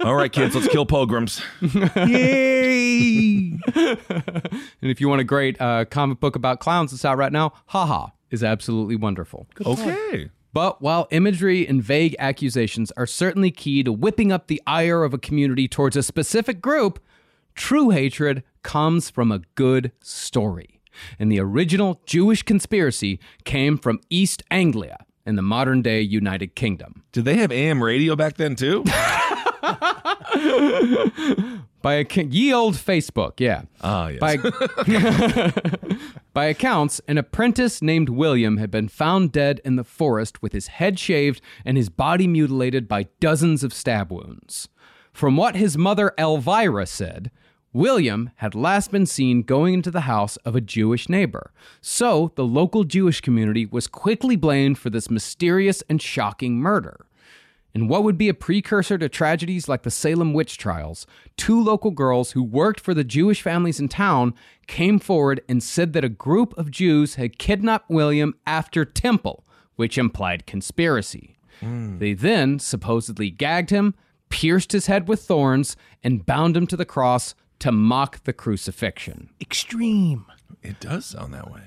All 0.00 0.14
right, 0.14 0.32
kids, 0.32 0.54
let's 0.54 0.68
kill 0.68 0.86
pogroms. 0.86 1.42
Yay! 1.60 3.58
And 3.74 4.90
if 4.90 5.00
you 5.00 5.08
want 5.08 5.20
a 5.20 5.24
great 5.24 5.60
uh, 5.60 5.84
comic 5.84 6.20
book 6.20 6.36
about 6.36 6.58
clowns 6.60 6.92
that's 6.92 7.04
out 7.04 7.18
right 7.18 7.32
now, 7.32 7.52
haha, 7.66 8.08
is 8.30 8.42
absolutely 8.42 8.96
wonderful. 8.96 9.46
Okay. 9.64 10.30
But 10.54 10.80
while 10.80 11.06
imagery 11.10 11.68
and 11.68 11.82
vague 11.82 12.16
accusations 12.18 12.90
are 12.92 13.06
certainly 13.06 13.50
key 13.50 13.82
to 13.82 13.92
whipping 13.92 14.32
up 14.32 14.46
the 14.46 14.62
ire 14.66 15.04
of 15.04 15.12
a 15.12 15.18
community 15.18 15.68
towards 15.68 15.96
a 15.96 16.02
specific 16.02 16.62
group, 16.62 16.98
true 17.54 17.90
hatred 17.90 18.42
comes 18.62 19.10
from 19.10 19.30
a 19.30 19.40
good 19.54 19.92
story. 20.00 20.75
And 21.18 21.30
the 21.30 21.40
original 21.40 22.00
Jewish 22.06 22.42
conspiracy 22.42 23.20
came 23.44 23.78
from 23.78 24.00
East 24.10 24.42
Anglia 24.50 24.98
in 25.24 25.36
the 25.36 25.42
modern 25.42 25.82
day 25.82 26.00
United 26.00 26.54
Kingdom. 26.54 27.02
Did 27.12 27.24
they 27.24 27.36
have 27.36 27.50
AM 27.50 27.82
radio 27.82 28.16
back 28.16 28.36
then 28.36 28.54
too? 28.54 28.84
By 31.82 31.94
a 31.94 32.06
ye 32.24 32.52
old 32.52 32.74
Facebook, 32.74 33.38
yeah. 33.38 33.62
Ah, 33.80 34.08
yes. 34.08 34.18
By, 34.18 34.38
by 36.32 36.46
accounts, 36.46 37.00
an 37.06 37.16
apprentice 37.16 37.80
named 37.80 38.08
William 38.08 38.56
had 38.56 38.72
been 38.72 38.88
found 38.88 39.30
dead 39.30 39.60
in 39.64 39.76
the 39.76 39.84
forest 39.84 40.42
with 40.42 40.52
his 40.52 40.66
head 40.66 40.98
shaved 40.98 41.40
and 41.64 41.76
his 41.76 41.88
body 41.88 42.26
mutilated 42.26 42.88
by 42.88 43.04
dozens 43.20 43.62
of 43.62 43.72
stab 43.72 44.10
wounds. 44.10 44.68
From 45.12 45.36
what 45.36 45.54
his 45.54 45.78
mother 45.78 46.12
Elvira 46.18 46.86
said, 46.86 47.30
William 47.76 48.30
had 48.36 48.54
last 48.54 48.90
been 48.90 49.04
seen 49.04 49.42
going 49.42 49.74
into 49.74 49.90
the 49.90 50.02
house 50.02 50.38
of 50.38 50.56
a 50.56 50.62
Jewish 50.62 51.10
neighbor. 51.10 51.52
So 51.82 52.32
the 52.34 52.44
local 52.46 52.84
Jewish 52.84 53.20
community 53.20 53.66
was 53.66 53.86
quickly 53.86 54.34
blamed 54.34 54.78
for 54.78 54.88
this 54.88 55.10
mysterious 55.10 55.82
and 55.86 56.00
shocking 56.00 56.56
murder. 56.56 57.04
In 57.74 57.86
what 57.86 58.02
would 58.02 58.16
be 58.16 58.30
a 58.30 58.34
precursor 58.34 58.96
to 58.96 59.10
tragedies 59.10 59.68
like 59.68 59.82
the 59.82 59.90
Salem 59.90 60.32
witch 60.32 60.56
trials, 60.56 61.06
two 61.36 61.62
local 61.62 61.90
girls 61.90 62.30
who 62.30 62.42
worked 62.42 62.80
for 62.80 62.94
the 62.94 63.04
Jewish 63.04 63.42
families 63.42 63.78
in 63.78 63.88
town 63.90 64.32
came 64.66 64.98
forward 64.98 65.42
and 65.46 65.62
said 65.62 65.92
that 65.92 66.02
a 66.02 66.08
group 66.08 66.56
of 66.56 66.70
Jews 66.70 67.16
had 67.16 67.38
kidnapped 67.38 67.90
William 67.90 68.34
after 68.46 68.86
temple, 68.86 69.44
which 69.74 69.98
implied 69.98 70.46
conspiracy. 70.46 71.36
Hmm. 71.60 71.98
They 71.98 72.14
then 72.14 72.58
supposedly 72.58 73.28
gagged 73.28 73.68
him, 73.68 73.94
pierced 74.30 74.72
his 74.72 74.86
head 74.86 75.08
with 75.08 75.20
thorns, 75.20 75.76
and 76.02 76.24
bound 76.24 76.56
him 76.56 76.66
to 76.68 76.76
the 76.78 76.86
cross 76.86 77.34
to 77.60 77.72
mock 77.72 78.24
the 78.24 78.32
crucifixion. 78.32 79.30
Extreme. 79.40 80.26
it 80.62 80.80
does 80.80 81.06
sound 81.06 81.32
that 81.34 81.50
way. 81.50 81.62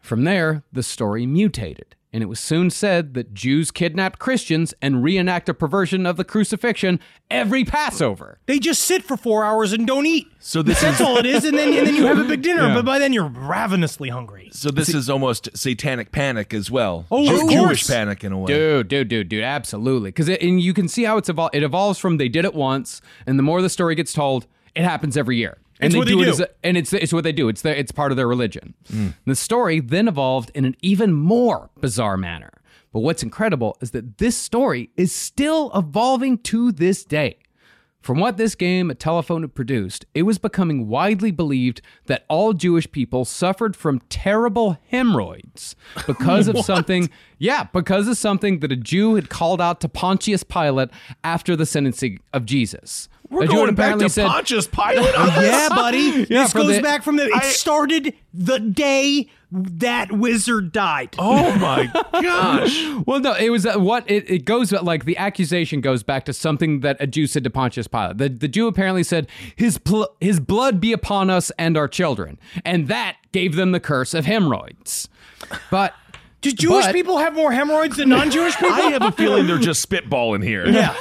From 0.00 0.24
there, 0.24 0.62
the 0.72 0.84
story 0.84 1.26
mutated, 1.26 1.96
and 2.12 2.22
it 2.22 2.26
was 2.26 2.38
soon 2.38 2.70
said 2.70 3.14
that 3.14 3.34
Jews 3.34 3.72
kidnapped 3.72 4.20
Christians 4.20 4.72
and 4.80 5.02
reenact 5.02 5.48
a 5.48 5.54
perversion 5.54 6.06
of 6.06 6.16
the 6.16 6.22
crucifixion 6.24 7.00
every 7.28 7.64
Passover. 7.64 8.38
They 8.46 8.60
just 8.60 8.82
sit 8.82 9.02
for 9.02 9.16
four 9.16 9.44
hours 9.44 9.72
and 9.72 9.84
don't 9.84 10.06
eat. 10.06 10.28
So 10.38 10.62
this 10.62 10.80
That's 10.80 11.00
is 11.00 11.04
all 11.06 11.16
it 11.18 11.26
is, 11.26 11.44
and 11.44 11.58
then 11.58 11.74
and 11.74 11.84
then 11.88 11.96
you 11.96 12.06
have 12.06 12.18
a 12.20 12.24
big 12.24 12.42
dinner. 12.42 12.72
But 12.72 12.84
by 12.84 13.00
then 13.00 13.12
you're 13.12 13.26
ravenously 13.28 14.10
hungry. 14.10 14.48
so 14.52 14.70
this 14.70 14.94
is 14.94 15.10
almost 15.10 15.48
satanic 15.56 16.12
panic 16.12 16.54
as 16.54 16.70
well. 16.70 17.04
Oh, 17.10 17.26
Ju- 17.26 17.34
of 17.34 17.40
course. 17.40 17.52
Jewish 17.52 17.86
panic 17.88 18.22
in 18.22 18.30
a 18.30 18.38
way. 18.38 18.46
Dude, 18.46 18.86
dude, 18.86 19.08
dude, 19.08 19.28
dude, 19.28 19.42
absolutely. 19.42 20.10
Because 20.10 20.28
and 20.28 20.60
you 20.60 20.72
can 20.72 20.86
see 20.86 21.02
how 21.02 21.16
it's 21.16 21.28
evol- 21.28 21.50
it 21.52 21.64
evolves 21.64 21.98
from 21.98 22.18
they 22.18 22.28
did 22.28 22.44
it 22.44 22.54
once, 22.54 23.02
and 23.26 23.38
the 23.38 23.42
more 23.42 23.60
the 23.60 23.68
story 23.68 23.96
gets 23.96 24.12
told, 24.12 24.46
it 24.76 24.84
happens 24.84 25.16
every 25.16 25.36
year. 25.36 25.58
And 25.80 25.92
It's 25.92 25.96
what 25.98 26.06
they 26.06 26.14
it 26.14 26.24
do. 26.24 26.30
as 26.30 26.40
a- 26.40 26.48
and 26.64 26.76
it's 26.76 26.92
it's 26.92 27.12
what 27.12 27.24
they 27.24 27.32
do. 27.32 27.48
It's 27.48 27.62
their, 27.62 27.74
it's 27.74 27.92
part 27.92 28.10
of 28.12 28.16
their 28.16 28.28
religion. 28.28 28.74
Mm. 28.90 29.14
The 29.26 29.34
story 29.34 29.80
then 29.80 30.08
evolved 30.08 30.50
in 30.54 30.64
an 30.64 30.74
even 30.80 31.12
more 31.12 31.70
bizarre 31.80 32.16
manner. 32.16 32.50
But 32.92 33.00
what's 33.00 33.22
incredible 33.22 33.76
is 33.82 33.90
that 33.90 34.18
this 34.18 34.36
story 34.36 34.88
is 34.96 35.12
still 35.12 35.70
evolving 35.74 36.38
to 36.44 36.72
this 36.72 37.04
day. 37.04 37.38
From 38.00 38.20
what 38.20 38.36
this 38.36 38.54
game 38.54 38.88
at 38.92 39.00
Telephone 39.00 39.42
had 39.42 39.54
produced, 39.56 40.06
it 40.14 40.22
was 40.22 40.38
becoming 40.38 40.86
widely 40.86 41.32
believed 41.32 41.82
that 42.06 42.24
all 42.28 42.52
Jewish 42.52 42.88
people 42.92 43.24
suffered 43.24 43.74
from 43.74 44.00
terrible 44.08 44.78
hemorrhoids 44.90 45.74
because 46.06 46.46
of 46.46 46.56
something, 46.64 47.10
yeah, 47.38 47.64
because 47.72 48.06
of 48.06 48.16
something 48.16 48.60
that 48.60 48.70
a 48.70 48.76
Jew 48.76 49.16
had 49.16 49.28
called 49.28 49.60
out 49.60 49.80
to 49.80 49.88
Pontius 49.88 50.44
Pilate 50.44 50.90
after 51.24 51.56
the 51.56 51.66
sentencing 51.66 52.20
of 52.32 52.46
Jesus. 52.46 53.08
We're 53.30 53.44
a 53.44 53.46
going 53.48 53.74
back 53.74 53.98
to 53.98 54.08
said, 54.08 54.26
Pontius 54.26 54.66
Pilate. 54.66 55.14
on 55.18 55.26
this? 55.40 55.50
Yeah, 55.50 55.68
buddy. 55.70 55.98
Yeah, 56.30 56.42
this 56.44 56.52
goes 56.52 56.76
the- 56.76 56.82
back 56.82 57.02
from 57.02 57.16
the. 57.16 57.26
It 57.26 57.34
I- 57.34 57.40
started 57.50 58.14
the 58.32 58.58
day 58.58 59.28
that 59.52 60.10
wizard 60.12 60.72
died. 60.72 61.14
Oh 61.18 61.54
my 61.56 61.86
gosh. 62.12 62.84
Well, 63.06 63.20
no, 63.20 63.32
it 63.34 63.50
was 63.50 63.64
uh, 63.64 63.74
what 63.78 64.10
it, 64.10 64.28
it 64.28 64.44
goes 64.44 64.72
like 64.72 65.04
the 65.04 65.16
accusation 65.16 65.80
goes 65.80 66.02
back 66.02 66.24
to 66.24 66.32
something 66.32 66.80
that 66.80 66.96
a 67.00 67.06
Jew 67.06 67.26
said 67.28 67.44
to 67.44 67.50
Pontius 67.50 67.86
Pilate. 67.86 68.18
The, 68.18 68.28
the 68.28 68.48
Jew 68.48 68.66
apparently 68.66 69.04
said, 69.04 69.28
his, 69.54 69.78
pl- 69.78 70.08
his 70.20 70.40
blood 70.40 70.80
be 70.80 70.92
upon 70.92 71.30
us 71.30 71.50
and 71.58 71.76
our 71.76 71.86
children. 71.88 72.38
And 72.64 72.88
that 72.88 73.16
gave 73.32 73.54
them 73.54 73.70
the 73.72 73.80
curse 73.80 74.14
of 74.14 74.26
hemorrhoids. 74.26 75.08
But 75.70 75.94
Do 76.40 76.50
Jewish 76.50 76.86
But- 76.86 76.94
people 76.94 77.18
have 77.18 77.34
more 77.34 77.52
hemorrhoids 77.52 77.96
than 77.98 78.08
non-Jewish 78.08 78.56
people? 78.58 78.72
I 78.74 78.90
have 78.90 79.02
a 79.02 79.12
feeling 79.12 79.46
they're 79.46 79.58
just 79.58 79.88
spitballing 79.88 80.42
here. 80.42 80.66
yeah. 80.68 80.94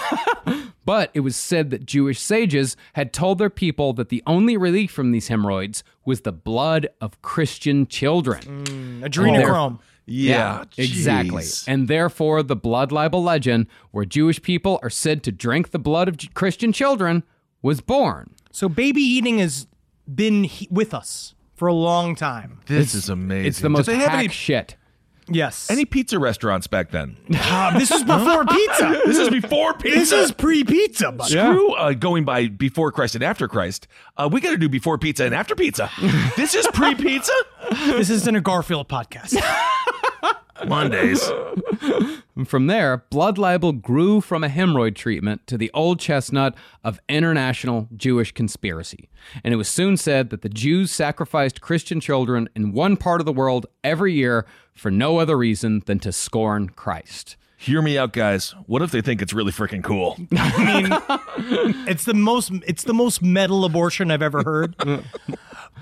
But 0.85 1.09
it 1.15 1.21
was 1.21 1.35
said 1.35 1.71
that 1.71 1.85
Jewish 1.85 2.19
sages 2.19 2.77
had 2.93 3.11
told 3.11 3.39
their 3.39 3.49
people 3.49 3.91
that 3.93 4.09
the 4.09 4.21
only 4.27 4.55
relief 4.55 4.91
from 4.91 5.11
these 5.11 5.27
hemorrhoids 5.29 5.83
was 6.05 6.21
the 6.21 6.31
blood 6.31 6.87
of 7.01 7.19
Christian 7.23 7.87
children. 7.87 8.41
Mm, 8.43 9.01
adrenochrome. 9.03 9.79
Yeah, 10.05 10.65
Exactly. 10.77 11.43
And 11.67 11.87
therefore, 11.87 12.43
the 12.43 12.55
blood 12.55 12.91
libel 12.91 13.23
legend, 13.23 13.65
where 13.89 14.05
Jewish 14.05 14.39
people 14.41 14.79
are 14.83 14.89
said 14.91 15.23
to 15.23 15.31
drink 15.31 15.71
the 15.71 15.79
blood 15.79 16.07
of 16.07 16.17
J- 16.17 16.29
Christian 16.35 16.71
children, 16.71 17.23
was 17.63 17.81
born. 17.81 18.35
So 18.51 18.69
baby 18.69 19.01
eating 19.01 19.39
has 19.39 19.65
been 20.13 20.43
he- 20.43 20.67
with 20.69 20.93
us 20.93 21.33
for 21.55 21.67
a 21.67 21.73
long 21.73 22.13
time. 22.15 22.59
This 22.67 22.93
is 22.93 23.09
amazing. 23.09 23.47
It's 23.47 23.59
the 23.61 23.69
most 23.69 23.87
Did 23.87 23.93
they 23.95 23.99
have 24.01 24.11
hack 24.11 24.19
any, 24.19 24.27
shit. 24.27 24.75
Yes. 25.27 25.69
any 25.72 25.85
pizza 25.85 26.19
restaurants 26.19 26.68
back 26.68 26.91
then? 26.91 27.18
Uh, 27.57 27.77
this 27.80 27.89
is 27.91 28.03
before 28.03 28.45
pizza. 28.49 29.02
This 29.06 29.18
is 29.18 29.30
before 29.30 29.73
pizza. 29.76 29.97
This 29.99 30.11
is 30.11 30.31
pre-pizza. 30.31 31.11
buddy. 31.11 31.31
Screw 31.31 31.73
uh, 31.76 31.93
going 31.93 32.26
by 32.26 32.47
before 32.47 32.91
Christ 32.91 33.15
and 33.15 33.23
after 33.23 33.47
Christ. 33.47 33.88
Uh, 34.18 34.27
we 34.31 34.41
got 34.41 34.52
to 34.52 34.57
do 34.57 34.68
before 34.68 34.97
pizza 34.97 35.26
and 35.26 35.34
after 35.34 35.56
pizza. 35.56 35.89
this 36.35 36.53
is 36.53 36.68
pre 36.73 36.95
pizza? 36.95 37.34
This 37.72 38.10
isn't 38.10 38.35
a 38.35 38.41
Garfield 38.41 38.89
podcast. 38.89 39.35
Mondays. 40.68 41.22
And 42.36 42.48
from 42.48 42.68
there, 42.68 43.06
blood 43.10 43.38
libel 43.38 43.73
grew 43.73 44.22
from 44.22 44.44
a 44.44 44.49
hemorrhoid 44.49 44.95
treatment 44.95 45.45
to 45.48 45.57
the 45.57 45.72
old 45.73 45.99
chestnut 45.99 46.56
of 46.84 46.99
international 47.10 47.88
Jewish 47.95 48.32
conspiracy. 48.32 49.10
And 49.44 49.53
it 49.53 49.57
was 49.57 49.68
soon 49.68 49.98
said 49.98 50.30
that 50.30 50.41
the 50.41 50.49
Jews 50.49 50.91
sacrificed 50.91 51.61
Christian 51.61 51.99
children 51.99 52.49
in 52.56 52.72
one 52.72 52.98
part 52.98 53.22
of 53.22 53.26
the 53.26 53.34
world 53.34 53.65
every 53.84 54.14
year 54.14 54.45
for 54.73 54.91
no 54.91 55.19
other 55.19 55.38
reason 55.38 55.82
than 55.86 55.99
to 55.99 56.11
scorn 56.11 56.69
Christ. 56.69 57.36
Hear 57.57 57.82
me 57.82 57.98
out, 57.98 58.14
guys. 58.14 58.53
What 58.68 58.82
if 58.82 58.91
they 58.91 59.02
think 59.02 59.22
it's 59.22 59.34
really 59.34 59.52
freaking 59.52 59.84
cool? 59.84 60.18
I 60.38 60.82
mean, 60.82 61.88
it's 61.88 62.03
the 62.03 62.14
most 62.14 62.52
it's 62.68 62.84
the 62.84 62.94
most 62.94 63.22
metal 63.22 63.64
abortion 63.64 64.11
I've 64.11 64.22
ever 64.22 64.44
heard. 64.44 64.76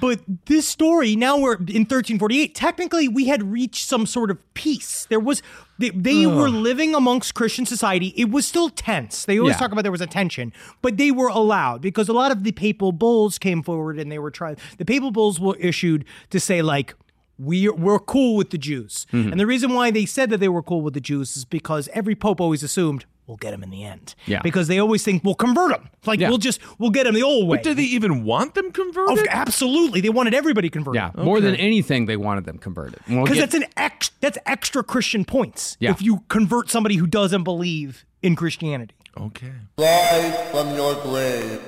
but 0.03 0.19
this 0.47 0.67
story, 0.67 1.15
now 1.15 1.37
we're 1.37 1.53
in 1.55 1.85
1348. 1.87 2.53
Technically, 2.53 3.07
we 3.07 3.27
had 3.27 3.41
reached 3.41 3.87
some 3.87 4.05
sort 4.05 4.29
of 4.31 4.53
peace. 4.53 5.05
There 5.09 5.17
was 5.17 5.41
they, 5.77 5.91
they 5.91 6.27
were 6.27 6.49
living 6.49 6.93
amongst 6.93 7.35
Christian 7.35 7.65
society. 7.65 8.07
It 8.17 8.29
was 8.29 8.45
still 8.45 8.69
tense. 8.69 9.23
They 9.23 9.39
always 9.39 9.53
Yeah. 9.53 9.59
talk 9.59 9.71
about 9.71 9.83
there 9.83 9.93
was 9.93 10.01
a 10.01 10.05
tension, 10.07 10.51
but 10.81 10.97
they 10.97 11.09
were 11.09 11.29
allowed 11.29 11.81
because 11.81 12.09
a 12.09 12.13
lot 12.13 12.33
of 12.33 12.43
the 12.43 12.51
papal 12.51 12.91
bulls 12.91 13.39
came 13.39 13.63
forward 13.63 13.97
and 13.97 14.11
they 14.11 14.19
were 14.19 14.29
trying. 14.29 14.57
The 14.77 14.83
papal 14.83 15.09
bulls 15.11 15.39
were 15.39 15.55
issued 15.55 16.03
to 16.31 16.39
say 16.39 16.61
like. 16.61 16.95
We're, 17.39 17.73
we're 17.73 17.97
cool 17.97 18.35
with 18.35 18.51
the 18.51 18.59
Jews. 18.59 19.07
Mm-hmm. 19.11 19.31
And 19.31 19.39
the 19.39 19.47
reason 19.47 19.73
why 19.73 19.89
they 19.89 20.05
said 20.05 20.29
that 20.29 20.37
they 20.37 20.47
were 20.49 20.61
cool 20.61 20.81
with 20.81 20.93
the 20.93 21.01
Jews 21.01 21.35
is 21.35 21.45
because 21.45 21.89
every 21.91 22.13
pope 22.13 22.39
always 22.39 22.61
assumed 22.61 23.05
we'll 23.27 23.37
get 23.37 23.51
them 23.51 23.63
in 23.63 23.69
the 23.69 23.83
end. 23.83 24.15
Yeah. 24.25 24.41
Because 24.41 24.67
they 24.67 24.79
always 24.79 25.03
think 25.03 25.23
we'll 25.23 25.35
convert 25.35 25.71
them. 25.71 25.89
Like 26.05 26.19
Yeah. 26.19 26.29
we'll 26.29 26.37
just 26.37 26.59
we'll 26.79 26.89
get 26.91 27.05
them 27.05 27.13
the 27.15 27.23
old 27.23 27.47
way. 27.47 27.61
Did 27.61 27.77
they 27.77 27.83
even 27.83 28.23
want 28.25 28.53
them 28.55 28.67
Of- 28.67 28.73
converted? 28.73 29.19
Oh, 29.19 29.25
absolutely, 29.29 30.01
they 30.01 30.09
wanted 30.09 30.33
everybody 30.33 30.69
converted. 30.69 31.01
Yeah, 31.01 31.23
more 31.23 31.39
than 31.39 31.55
anything, 31.55 32.05
they 32.05 32.17
wanted 32.17 32.45
them 32.45 32.57
converted. 32.57 32.99
And 33.07 33.17
we'll 33.17 33.25
because 33.25 33.37
get- 33.39 33.51
that's 33.51 33.63
an 33.63 33.69
ex 33.77 34.11
that's 34.21 34.37
extra 34.45 34.83
Christian 34.83 35.25
points. 35.25 35.77
Yeah. 35.79 35.91
If 35.91 36.01
you 36.01 36.23
convert 36.29 36.69
somebody 36.69 36.95
who 36.95 37.07
doesn't 37.07 37.43
believe 37.43 38.05
in 38.21 38.35
Christianity. 38.35 38.95
okay. 39.17 39.51
Live 39.77 40.49
from 40.51 40.75
your 40.75 40.95
grave. 41.03 41.61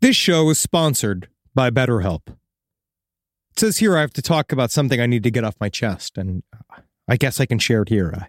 This 0.00 0.14
show 0.16 0.48
is 0.50 0.58
sponsored 0.58 1.28
by 1.54 1.70
BetterHelp. 1.70 2.28
It 2.28 3.60
says 3.60 3.78
here 3.78 3.96
I 3.96 4.02
have 4.02 4.12
to 4.12 4.22
talk 4.22 4.52
about 4.52 4.70
something 4.70 5.00
I 5.00 5.06
need 5.06 5.22
to 5.22 5.30
get 5.30 5.42
off 5.42 5.56
my 5.58 5.68
chest, 5.70 6.18
and 6.18 6.42
I 7.08 7.16
guess 7.16 7.40
I 7.40 7.46
can 7.46 7.58
share 7.58 7.82
it 7.82 7.88
here. 7.88 8.28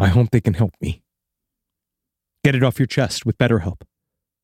I 0.00 0.08
hope 0.08 0.30
they 0.30 0.40
can 0.40 0.54
help 0.54 0.72
me. 0.80 1.02
Get 2.42 2.54
it 2.54 2.62
off 2.62 2.78
your 2.78 2.86
chest 2.86 3.26
with 3.26 3.36
BetterHelp. 3.36 3.82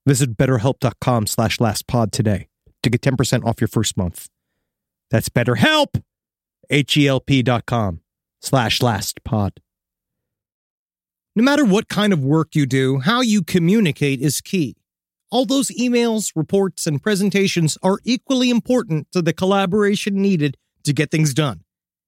Visit 0.07 0.37
betterhelp.com 0.37 1.27
slash 1.27 1.57
lastpod 1.59 2.11
today 2.13 2.49
to 2.83 2.91
get 2.91 3.01
10% 3.01 3.45
off 3.45 3.61
your 3.61 3.69
first 3.69 3.97
month. 3.97 4.29
That's 5.11 5.31
BetterHelp, 5.31 6.03
H-E-L-P 6.69 7.43
dot 7.43 7.65
com 7.65 8.01
slash 8.41 8.81
lastpod. 8.81 9.53
No 11.35 11.43
matter 11.43 11.65
what 11.65 11.89
kind 11.89 12.13
of 12.13 12.21
work 12.23 12.55
you 12.55 12.67
do, 12.67 12.99
how 13.01 13.23
you 13.23 13.43
communicate 13.43 14.21
is 14.21 14.41
key. 14.41 14.77
All 15.31 15.47
those 15.47 15.69
emails, 15.71 16.33
reports, 16.37 16.87
and 16.87 17.03
presentations 17.03 17.77
are 17.83 17.99
equally 18.05 18.51
important 18.51 19.11
to 19.13 19.23
the 19.23 19.33
collaboration 19.33 20.21
needed 20.21 20.57
to 20.85 20.93
get 20.93 21.11
things 21.11 21.35
done. 21.35 21.63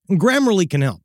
And 0.09 0.21
Grammarly 0.21 0.69
can 0.69 0.83
help. 0.83 1.03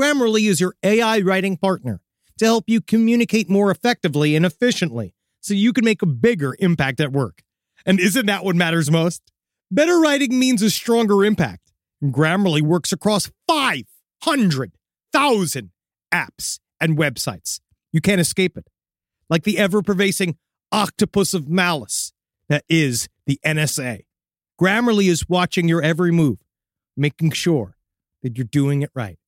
Grammarly 0.00 0.48
is 0.48 0.62
your 0.62 0.74
AI 0.82 1.20
writing 1.20 1.58
partner 1.58 2.00
to 2.38 2.46
help 2.46 2.64
you 2.68 2.80
communicate 2.80 3.50
more 3.50 3.70
effectively 3.70 4.34
and 4.34 4.46
efficiently 4.46 5.12
so 5.42 5.52
you 5.52 5.74
can 5.74 5.84
make 5.84 6.00
a 6.00 6.06
bigger 6.06 6.56
impact 6.58 7.00
at 7.00 7.12
work. 7.12 7.42
And 7.84 8.00
isn't 8.00 8.24
that 8.24 8.42
what 8.42 8.56
matters 8.56 8.90
most? 8.90 9.30
Better 9.70 10.00
writing 10.00 10.38
means 10.38 10.62
a 10.62 10.70
stronger 10.70 11.22
impact. 11.22 11.70
Grammarly 12.02 12.62
works 12.62 12.94
across 12.94 13.30
500,000 13.46 15.70
apps 16.14 16.60
and 16.80 16.96
websites. 16.96 17.60
You 17.92 18.00
can't 18.00 18.22
escape 18.22 18.56
it. 18.56 18.68
Like 19.28 19.44
the 19.44 19.58
ever 19.58 19.82
pervasive 19.82 20.34
octopus 20.72 21.34
of 21.34 21.50
malice 21.50 22.14
that 22.48 22.64
is 22.70 23.10
the 23.26 23.38
NSA. 23.44 24.04
Grammarly 24.58 25.10
is 25.10 25.28
watching 25.28 25.68
your 25.68 25.82
every 25.82 26.10
move, 26.10 26.38
making 26.96 27.32
sure 27.32 27.76
that 28.22 28.38
you're 28.38 28.46
doing 28.46 28.80
it 28.80 28.88
right. 28.94 29.18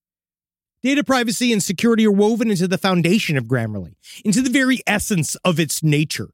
Data 0.82 1.04
privacy 1.04 1.52
and 1.52 1.62
security 1.62 2.06
are 2.06 2.12
woven 2.12 2.50
into 2.50 2.66
the 2.66 2.78
foundation 2.78 3.36
of 3.36 3.44
Grammarly, 3.44 3.94
into 4.24 4.42
the 4.42 4.50
very 4.50 4.80
essence 4.86 5.36
of 5.44 5.60
its 5.60 5.82
nature. 5.82 6.30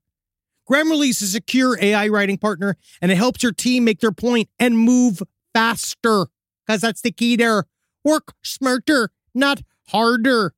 Grammarly 0.70 1.10
is 1.10 1.20
a 1.20 1.26
secure 1.26 1.78
AI 1.80 2.08
writing 2.08 2.38
partner, 2.38 2.76
and 3.02 3.12
it 3.12 3.16
helps 3.16 3.42
your 3.42 3.52
team 3.52 3.84
make 3.84 4.00
their 4.00 4.12
point 4.12 4.48
and 4.58 4.78
move 4.78 5.22
faster, 5.52 6.26
because 6.66 6.80
that's 6.80 7.02
the 7.02 7.10
key 7.10 7.36
there. 7.36 7.64
Work 8.04 8.34
smarter, 8.42 9.10
not 9.34 9.60
harder. 9.88 10.54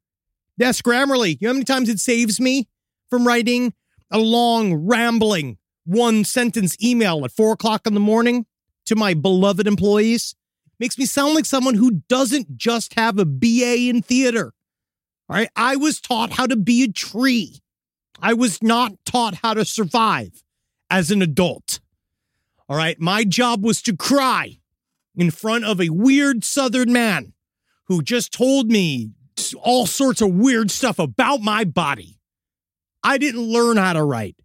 Yes, 0.57 0.83
Grammarly. 0.83 1.39
You 1.41 1.49
know 1.49 1.51
how 1.51 1.55
many 1.55 1.65
times 1.65 1.89
it 1.89 1.99
saves 1.99 2.41
me 2.41 2.69
from 3.09 3.27
writing 3.27 3.73
a 4.11 4.19
long, 4.19 4.75
rambling, 4.75 5.59
one 5.85 6.25
sentence 6.25 6.77
email 6.83 7.25
at 7.25 7.33
four 7.33 7.53
o'clock 7.53 7.87
in 7.87 7.95
the 7.95 8.01
morning 8.01 8.47
to 8.87 8.95
my 8.95 9.15
beloved 9.15 9.67
employees? 9.67 10.37
Makes 10.81 10.97
me 10.97 11.05
sound 11.05 11.35
like 11.35 11.45
someone 11.45 11.75
who 11.75 12.01
doesn't 12.09 12.57
just 12.57 12.95
have 12.95 13.19
a 13.19 13.27
BA 13.27 13.91
in 13.91 14.01
theater. 14.01 14.55
All 15.29 15.37
right. 15.37 15.51
I 15.55 15.77
was 15.77 16.01
taught 16.01 16.33
how 16.33 16.47
to 16.47 16.57
be 16.57 16.83
a 16.83 16.89
tree. 16.91 17.61
I 18.21 18.33
was 18.33 18.63
not 18.63 18.93
taught 19.05 19.35
how 19.37 19.53
to 19.53 19.67
survive 19.67 20.43
as 20.89 21.11
an 21.11 21.21
adult. 21.21 21.81
All 22.67 22.79
right. 22.79 22.99
My 22.99 23.25
job 23.25 23.63
was 23.63 23.83
to 23.83 23.95
cry 23.95 24.59
in 25.15 25.31
front 25.31 25.67
of 25.67 25.83
a 25.83 25.91
weird 25.91 26.45
Southern 26.45 26.95
man 26.95 27.35
who 27.85 28.03
just 28.03 28.33
told 28.33 28.71
me 28.71 29.11
all 29.63 29.87
sorts 29.87 30.23
of 30.23 30.31
weird 30.33 30.71
stuff 30.71 30.99
about 30.99 31.43
my 31.43 31.65
body. 31.65 32.19
I 33.05 33.19
didn't 33.19 33.43
learn 33.43 33.77
how 33.77 33.93
to 33.93 34.03
write. 34.03 34.37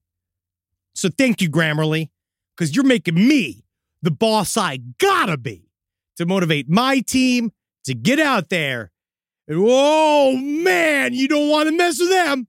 So 0.96 1.10
thank 1.10 1.42
you, 1.42 1.50
Grammarly, 1.50 2.10
because 2.56 2.76
you're 2.76 2.86
making 2.86 3.16
me 3.16 3.64
the 4.02 4.12
boss 4.12 4.58
I 4.58 4.80
gotta 4.98 5.38
be 5.38 5.65
to 6.18 6.26
motivate 6.26 6.70
my 6.70 7.00
team, 7.00 7.52
to 7.86 7.94
get 7.94 8.20
out 8.20 8.50
there. 8.50 8.92
And 9.48 9.60
oh 9.62 10.36
man, 10.36 11.14
you 11.14 11.28
don't 11.28 11.50
want 11.50 11.70
to 11.70 11.76
mess 11.76 12.00
with 12.00 12.10
them. 12.10 12.48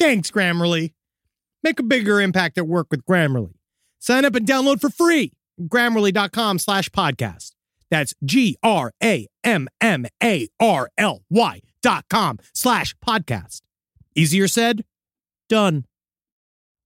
Thanks, 0.00 0.30
Grammarly. 0.30 0.92
Make 1.62 1.80
a 1.80 1.82
bigger 1.82 2.20
impact 2.20 2.58
at 2.58 2.66
work 2.66 2.88
with 2.90 3.04
Grammarly. 3.04 3.54
Sign 3.98 4.24
up 4.24 4.34
and 4.34 4.46
download 4.46 4.80
for 4.80 4.90
free. 4.90 5.32
Grammarly.com 5.60 6.58
slash 6.58 6.88
podcast. 6.90 7.52
That's 7.90 8.14
G 8.24 8.56
R 8.62 8.92
A 9.02 9.28
M 9.44 9.68
M 9.80 10.06
A 10.22 10.48
R 10.60 10.90
L 10.98 11.22
Y 11.30 11.60
dot 11.82 12.06
com 12.10 12.38
slash 12.52 12.94
podcast. 13.06 13.60
Easier 14.14 14.48
said, 14.48 14.84
done. 15.48 15.84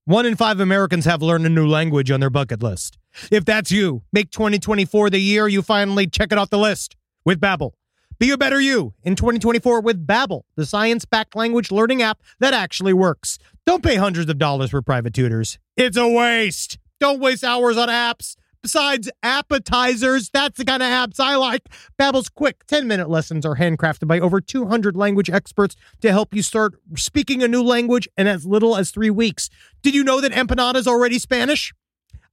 One 0.04 0.26
in 0.26 0.36
five 0.36 0.60
Americans 0.60 1.04
have 1.04 1.22
learned 1.22 1.46
a 1.46 1.50
new 1.50 1.66
language 1.66 2.10
on 2.10 2.20
their 2.20 2.30
bucket 2.30 2.62
list. 2.62 2.97
If 3.30 3.44
that's 3.44 3.70
you, 3.70 4.02
make 4.12 4.30
2024 4.30 5.10
the 5.10 5.18
year 5.18 5.48
you 5.48 5.62
finally 5.62 6.06
check 6.06 6.32
it 6.32 6.38
off 6.38 6.50
the 6.50 6.58
list 6.58 6.96
with 7.24 7.40
Babbel. 7.40 7.72
Be 8.18 8.30
a 8.30 8.38
better 8.38 8.60
you 8.60 8.94
in 9.04 9.14
2024 9.14 9.80
with 9.80 10.06
Babbel, 10.06 10.42
the 10.56 10.66
science-backed 10.66 11.36
language 11.36 11.70
learning 11.70 12.02
app 12.02 12.20
that 12.40 12.52
actually 12.52 12.92
works. 12.92 13.38
Don't 13.64 13.82
pay 13.82 13.94
hundreds 13.94 14.28
of 14.28 14.38
dollars 14.38 14.70
for 14.70 14.82
private 14.82 15.14
tutors. 15.14 15.58
It's 15.76 15.96
a 15.96 16.08
waste. 16.08 16.78
Don't 16.98 17.20
waste 17.20 17.44
hours 17.44 17.76
on 17.76 17.88
apps. 17.88 18.34
Besides 18.60 19.08
appetizers, 19.22 20.30
that's 20.30 20.58
the 20.58 20.64
kind 20.64 20.82
of 20.82 20.88
apps 20.88 21.20
I 21.20 21.36
like. 21.36 21.62
Babbel's 21.96 22.28
quick 22.28 22.66
10-minute 22.66 23.08
lessons 23.08 23.46
are 23.46 23.54
handcrafted 23.54 24.08
by 24.08 24.18
over 24.18 24.40
200 24.40 24.96
language 24.96 25.30
experts 25.30 25.76
to 26.00 26.10
help 26.10 26.34
you 26.34 26.42
start 26.42 26.74
speaking 26.96 27.40
a 27.44 27.48
new 27.48 27.62
language 27.62 28.08
in 28.16 28.26
as 28.26 28.44
little 28.44 28.76
as 28.76 28.90
3 28.90 29.10
weeks. 29.10 29.48
Did 29.82 29.94
you 29.94 30.02
know 30.02 30.20
that 30.20 30.32
empanada 30.32 30.74
is 30.74 30.88
already 30.88 31.20
Spanish? 31.20 31.72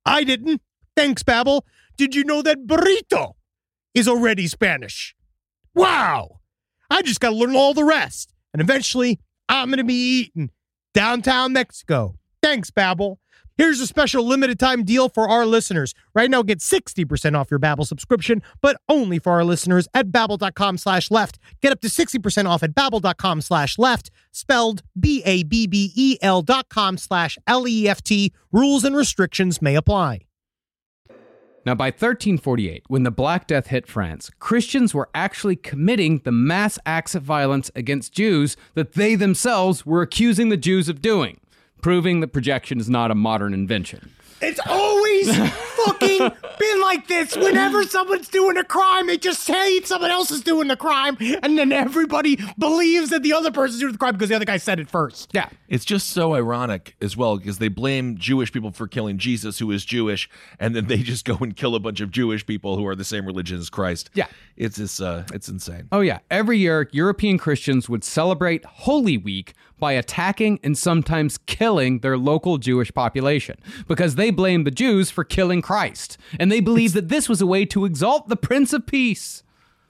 I 0.05 0.23
didn't. 0.23 0.61
Thanks, 0.95 1.23
Babbel. 1.23 1.61
Did 1.97 2.15
you 2.15 2.23
know 2.23 2.41
that 2.41 2.67
burrito 2.67 3.33
is 3.93 4.07
already 4.07 4.47
Spanish? 4.47 5.15
Wow! 5.73 6.39
I 6.89 7.01
just 7.01 7.19
got 7.19 7.31
to 7.31 7.35
learn 7.35 7.55
all 7.55 7.73
the 7.73 7.83
rest. 7.83 8.33
And 8.53 8.61
eventually, 8.61 9.19
I'm 9.49 9.69
going 9.69 9.77
to 9.77 9.83
be 9.83 10.21
eating 10.21 10.51
downtown 10.93 11.53
Mexico. 11.53 12.15
Thanks, 12.41 12.71
Babbel. 12.71 13.17
Here's 13.57 13.79
a 13.79 13.87
special 13.87 14.25
limited 14.27 14.59
time 14.59 14.83
deal 14.83 15.07
for 15.07 15.29
our 15.29 15.45
listeners. 15.45 15.93
Right 16.13 16.29
now, 16.29 16.43
get 16.43 16.59
60% 16.59 17.39
off 17.39 17.49
your 17.49 17.59
Babbel 17.59 17.87
subscription, 17.87 18.41
but 18.61 18.75
only 18.89 19.17
for 19.17 19.31
our 19.31 19.45
listeners 19.45 19.87
at 19.93 20.09
babbel.com 20.09 20.77
slash 20.77 21.09
left. 21.09 21.39
Get 21.61 21.71
up 21.71 21.79
to 21.81 21.87
60% 21.87 22.49
off 22.49 22.63
at 22.63 22.75
babbel.com 22.75 23.39
slash 23.39 23.77
left, 23.77 24.11
spelled 24.31 24.83
B-A-B-B-E-L 24.99 26.41
dot 26.41 26.67
com 26.67 26.97
slash 26.97 27.37
L-E-F-T. 27.47 28.33
Rules 28.51 28.83
and 28.83 28.95
restrictions 28.95 29.61
may 29.61 29.75
apply. 29.75 30.25
Now, 31.65 31.73
by 31.73 31.85
1348, 31.85 32.83
when 32.89 33.01
the 33.01 33.09
Black 33.09 33.47
Death 33.47 33.67
hit 33.67 33.87
France, 33.87 34.29
Christians 34.37 34.93
were 34.93 35.09
actually 35.15 35.55
committing 35.55 36.21
the 36.23 36.31
mass 36.31 36.77
acts 36.85 37.15
of 37.15 37.23
violence 37.23 37.71
against 37.73 38.13
Jews 38.13 38.55
that 38.75 38.93
they 38.93 39.15
themselves 39.15 39.83
were 39.83 40.03
accusing 40.03 40.49
the 40.49 40.57
Jews 40.57 40.89
of 40.89 41.01
doing, 41.01 41.39
proving 41.81 42.19
that 42.21 42.33
projection 42.33 42.79
is 42.79 42.89
not 42.89 43.11
a 43.11 43.15
modern 43.15 43.53
invention. 43.53 44.11
It's 44.41 44.59
always 44.65 45.35
fucking 45.37 46.19
been 46.59 46.81
like 46.81 47.07
this. 47.07 47.35
Whenever 47.35 47.83
someone's 47.83 48.27
doing 48.27 48.57
a 48.57 48.63
crime, 48.63 49.07
they 49.07 49.17
just 49.17 49.41
say 49.41 49.81
someone 49.81 50.11
else 50.11 50.29
is 50.31 50.41
doing 50.41 50.67
the 50.67 50.75
crime, 50.75 51.17
and 51.41 51.57
then 51.57 51.71
everybody 51.71 52.37
believes 52.57 53.09
that 53.11 53.23
the 53.23 53.33
other 53.33 53.51
person's 53.51 53.79
doing 53.79 53.93
the 53.93 53.97
crime 53.97 54.13
because 54.13 54.29
the 54.29 54.35
other 54.35 54.45
guy 54.45 54.57
said 54.57 54.79
it 54.79 54.89
first. 54.89 55.31
Yeah. 55.33 55.49
It's 55.67 55.85
just 55.85 56.09
so 56.09 56.35
ironic 56.35 56.95
as 57.01 57.15
well 57.17 57.37
because 57.37 57.57
they 57.59 57.69
blame 57.69 58.17
Jewish 58.17 58.51
people 58.51 58.71
for 58.71 58.87
killing 58.87 59.17
Jesus, 59.17 59.59
who 59.59 59.71
is 59.71 59.85
Jewish, 59.85 60.29
and 60.59 60.75
then 60.75 60.87
they 60.87 60.97
just 60.97 61.25
go 61.25 61.37
and 61.37 61.55
kill 61.55 61.75
a 61.75 61.79
bunch 61.79 62.01
of 62.01 62.11
Jewish 62.11 62.45
people 62.45 62.77
who 62.77 62.85
are 62.87 62.95
the 62.95 63.03
same 63.03 63.25
religion 63.25 63.57
as 63.57 63.69
Christ. 63.69 64.09
Yeah. 64.13 64.27
it's 64.57 64.77
this, 64.77 64.99
uh, 64.99 65.25
it's 65.33 65.47
insane. 65.49 65.87
Oh, 65.91 66.01
yeah. 66.01 66.19
Every 66.29 66.57
year, 66.57 66.89
European 66.91 67.37
Christians 67.37 67.89
would 67.89 68.03
celebrate 68.03 68.65
Holy 68.65 69.17
Week 69.17 69.53
by 69.79 69.93
attacking 69.93 70.59
and 70.63 70.77
sometimes 70.77 71.37
killing 71.39 71.99
their 71.99 72.17
local 72.17 72.57
Jewish 72.57 72.93
population 72.93 73.57
because 73.87 74.15
they 74.15 74.24
blamed 74.31 74.65
the 74.67 74.71
Jews 74.71 75.09
for 75.09 75.23
killing 75.23 75.61
Christ. 75.61 76.17
And 76.39 76.51
they 76.51 76.59
believed 76.59 76.93
that 76.93 77.09
this 77.09 77.29
was 77.29 77.41
a 77.41 77.47
way 77.47 77.65
to 77.65 77.85
exalt 77.85 78.27
the 78.27 78.35
Prince 78.35 78.73
of 78.73 78.85
Peace. 78.85 79.43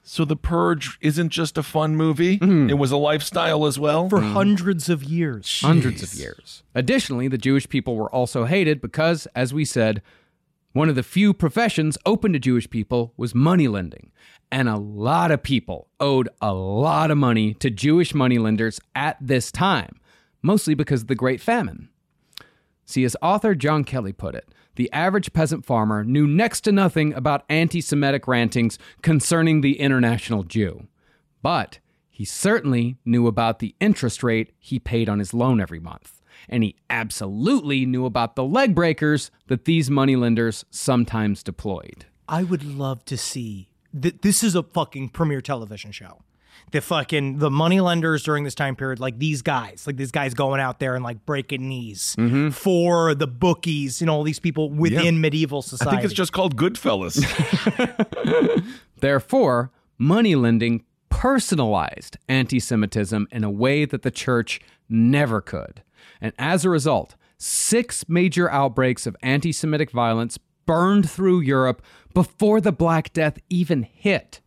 So 0.08 0.24
the 0.24 0.36
Purge 0.36 0.98
isn't 1.00 1.30
just 1.30 1.58
a 1.58 1.64
fun 1.64 1.96
movie; 1.96 2.38
mm-hmm. 2.38 2.70
it 2.70 2.78
was 2.78 2.92
a 2.92 2.96
lifestyle 2.96 3.66
as 3.66 3.76
well. 3.76 4.08
For 4.08 4.20
mm-hmm. 4.20 4.34
hundreds 4.34 4.88
of 4.88 5.02
years. 5.02 5.60
hundreds 5.60 6.00
of 6.00 6.14
years. 6.14 6.62
Additionally, 6.76 7.26
the 7.26 7.36
Jewish 7.36 7.68
people 7.68 7.96
were 7.96 8.10
also 8.10 8.44
hated 8.44 8.80
because, 8.80 9.26
as 9.34 9.52
we 9.52 9.64
said, 9.64 10.00
one 10.72 10.88
of 10.88 10.94
the 10.94 11.02
few 11.02 11.34
professions 11.34 11.98
open 12.06 12.32
to 12.34 12.38
Jewish 12.38 12.70
people 12.70 13.14
was 13.16 13.34
money 13.34 13.66
lending. 13.66 14.12
And 14.52 14.68
a 14.68 14.76
lot 14.76 15.30
of 15.30 15.42
people 15.42 15.88
owed 15.98 16.28
a 16.40 16.52
lot 16.52 17.10
of 17.10 17.18
money 17.18 17.54
to 17.54 17.68
Jewish 17.68 18.14
moneylenders 18.14 18.78
at 18.94 19.16
this 19.20 19.50
time, 19.50 19.98
mostly 20.40 20.74
because 20.74 21.02
of 21.02 21.08
the 21.08 21.14
Great 21.14 21.40
Famine. 21.40 21.88
See, 22.86 23.04
as 23.04 23.16
author 23.20 23.54
John 23.54 23.82
Kelly 23.84 24.12
put 24.12 24.36
it, 24.36 24.48
the 24.76 24.90
average 24.92 25.32
peasant 25.32 25.66
farmer 25.66 26.04
knew 26.04 26.26
next 26.26 26.60
to 26.62 26.72
nothing 26.72 27.12
about 27.14 27.44
anti 27.48 27.80
Semitic 27.80 28.28
rantings 28.28 28.78
concerning 29.02 29.60
the 29.60 29.80
international 29.80 30.44
Jew. 30.44 30.86
But 31.42 31.80
he 32.08 32.24
certainly 32.24 32.96
knew 33.04 33.26
about 33.26 33.58
the 33.58 33.74
interest 33.80 34.22
rate 34.22 34.52
he 34.58 34.78
paid 34.78 35.08
on 35.08 35.18
his 35.18 35.34
loan 35.34 35.60
every 35.60 35.80
month. 35.80 36.22
And 36.48 36.62
he 36.62 36.76
absolutely 36.88 37.86
knew 37.86 38.06
about 38.06 38.36
the 38.36 38.44
leg 38.44 38.74
breakers 38.74 39.30
that 39.48 39.64
these 39.64 39.90
moneylenders 39.90 40.64
sometimes 40.70 41.42
deployed. 41.42 42.06
I 42.28 42.44
would 42.44 42.64
love 42.64 43.04
to 43.06 43.16
see 43.16 43.70
that 43.92 44.22
this 44.22 44.44
is 44.44 44.54
a 44.54 44.62
fucking 44.62 45.08
premier 45.08 45.40
television 45.40 45.90
show. 45.92 46.22
The 46.72 46.80
fucking 46.80 47.38
the 47.38 47.50
money 47.50 47.80
lenders 47.80 48.24
during 48.24 48.44
this 48.44 48.54
time 48.54 48.74
period, 48.74 48.98
like 48.98 49.18
these 49.18 49.40
guys, 49.40 49.84
like 49.86 49.96
these 49.96 50.10
guys 50.10 50.34
going 50.34 50.60
out 50.60 50.80
there 50.80 50.94
and 50.94 51.04
like 51.04 51.24
breaking 51.24 51.68
knees 51.68 52.16
mm-hmm. 52.18 52.50
for 52.50 53.14
the 53.14 53.28
bookies, 53.28 54.00
you 54.00 54.06
know, 54.06 54.14
all 54.14 54.24
these 54.24 54.40
people 54.40 54.70
within 54.70 55.20
medieval 55.20 55.62
society. 55.62 55.88
I 55.88 56.00
think 56.00 56.04
it's 56.04 56.14
just 56.14 56.32
called 56.32 56.56
Goodfellas. 56.56 57.22
Therefore, 58.98 59.70
money 59.96 60.34
lending 60.34 60.84
personalized 61.08 62.18
anti 62.28 62.60
Semitism 62.60 63.28
in 63.30 63.44
a 63.44 63.50
way 63.50 63.84
that 63.84 64.02
the 64.02 64.10
church 64.10 64.60
never 64.88 65.40
could. 65.40 65.82
And 66.20 66.32
as 66.38 66.64
a 66.64 66.70
result, 66.70 67.14
six 67.38 68.08
major 68.08 68.50
outbreaks 68.50 69.06
of 69.06 69.16
anti 69.22 69.52
Semitic 69.52 69.90
violence 69.90 70.38
burned 70.66 71.08
through 71.08 71.40
Europe 71.40 71.82
before 72.12 72.60
the 72.60 72.72
Black 72.72 73.12
Death 73.12 73.38
even 73.48 73.82
hit. 73.82 74.40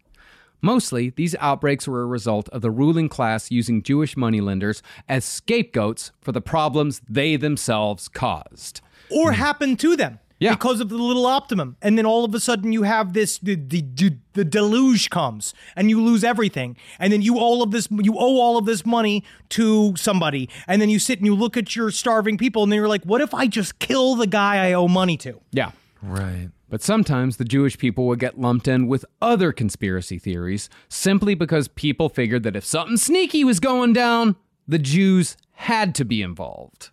Mostly, 0.62 1.10
these 1.12 1.36
outbreaks 1.40 1.88
were 1.88 2.02
a 2.02 2.06
result 2.06 2.50
of 2.50 2.62
the 2.62 2.72
ruling 2.72 3.10
class 3.10 3.50
using 3.52 3.82
Jewish 3.82 4.18
moneylenders 4.18 4.82
as 5.08 5.24
scapegoats 5.24 6.12
for 6.22 6.32
the 6.32 6.42
problems 6.42 7.02
they 7.10 7.36
themselves 7.36 8.08
caused. 8.08 8.82
or 9.10 9.32
happened 9.32 9.80
to 9.80 9.96
them. 9.96 10.20
Yeah. 10.40 10.54
Because 10.54 10.80
of 10.80 10.88
the 10.88 10.96
little 10.96 11.26
optimum. 11.26 11.76
And 11.82 11.98
then 11.98 12.06
all 12.06 12.24
of 12.24 12.34
a 12.34 12.40
sudden 12.40 12.72
you 12.72 12.84
have 12.84 13.12
this 13.12 13.40
the, 13.40 13.56
the, 13.56 13.82
the, 13.82 14.18
the 14.34 14.46
deluge 14.46 15.10
comes 15.10 15.54
and 15.76 15.90
you 15.90 16.02
lose 16.02 16.24
everything. 16.24 16.78
And 16.98 17.12
then 17.12 17.22
you 17.22 17.38
all 17.38 17.62
of 17.62 17.72
this 17.72 17.90
you 17.92 18.14
owe 18.18 18.40
all 18.40 18.58
of 18.58 18.66
this 18.66 18.86
money 18.86 19.26
to 19.50 19.94
somebody. 19.98 20.48
And 20.66 20.82
then 20.82 20.90
you 20.90 20.98
sit 20.98 21.20
and 21.20 21.26
you 21.26 21.36
look 21.36 21.58
at 21.58 21.76
your 21.76 21.92
starving 21.92 22.38
people 22.38 22.64
and 22.64 22.72
then 22.72 22.78
you're 22.78 22.88
like, 22.88 23.04
what 23.04 23.20
if 23.20 23.34
I 23.34 23.48
just 23.48 23.80
kill 23.80 24.16
the 24.16 24.28
guy 24.28 24.66
I 24.70 24.72
owe 24.74 24.88
money 24.88 25.18
to? 25.18 25.42
Yeah. 25.52 25.72
right. 26.02 26.50
But 26.70 26.82
sometimes 26.84 27.38
the 27.38 27.46
Jewish 27.46 27.78
people 27.78 28.06
would 28.08 28.20
get 28.20 28.40
lumped 28.40 28.68
in 28.68 28.88
with 28.88 29.04
other 29.22 29.52
conspiracy 29.52 30.20
theories 30.20 30.70
simply 30.88 31.34
because 31.34 31.68
people 31.68 32.10
figured 32.10 32.44
that 32.44 32.56
if 32.56 32.64
something 32.64 32.98
sneaky 32.98 33.44
was 33.44 33.60
going 33.60 33.94
down, 33.94 34.36
the 34.68 34.80
Jews 34.80 35.36
had 35.54 35.96
to 35.96 36.06
be 36.06 36.22
involved. 36.22 36.92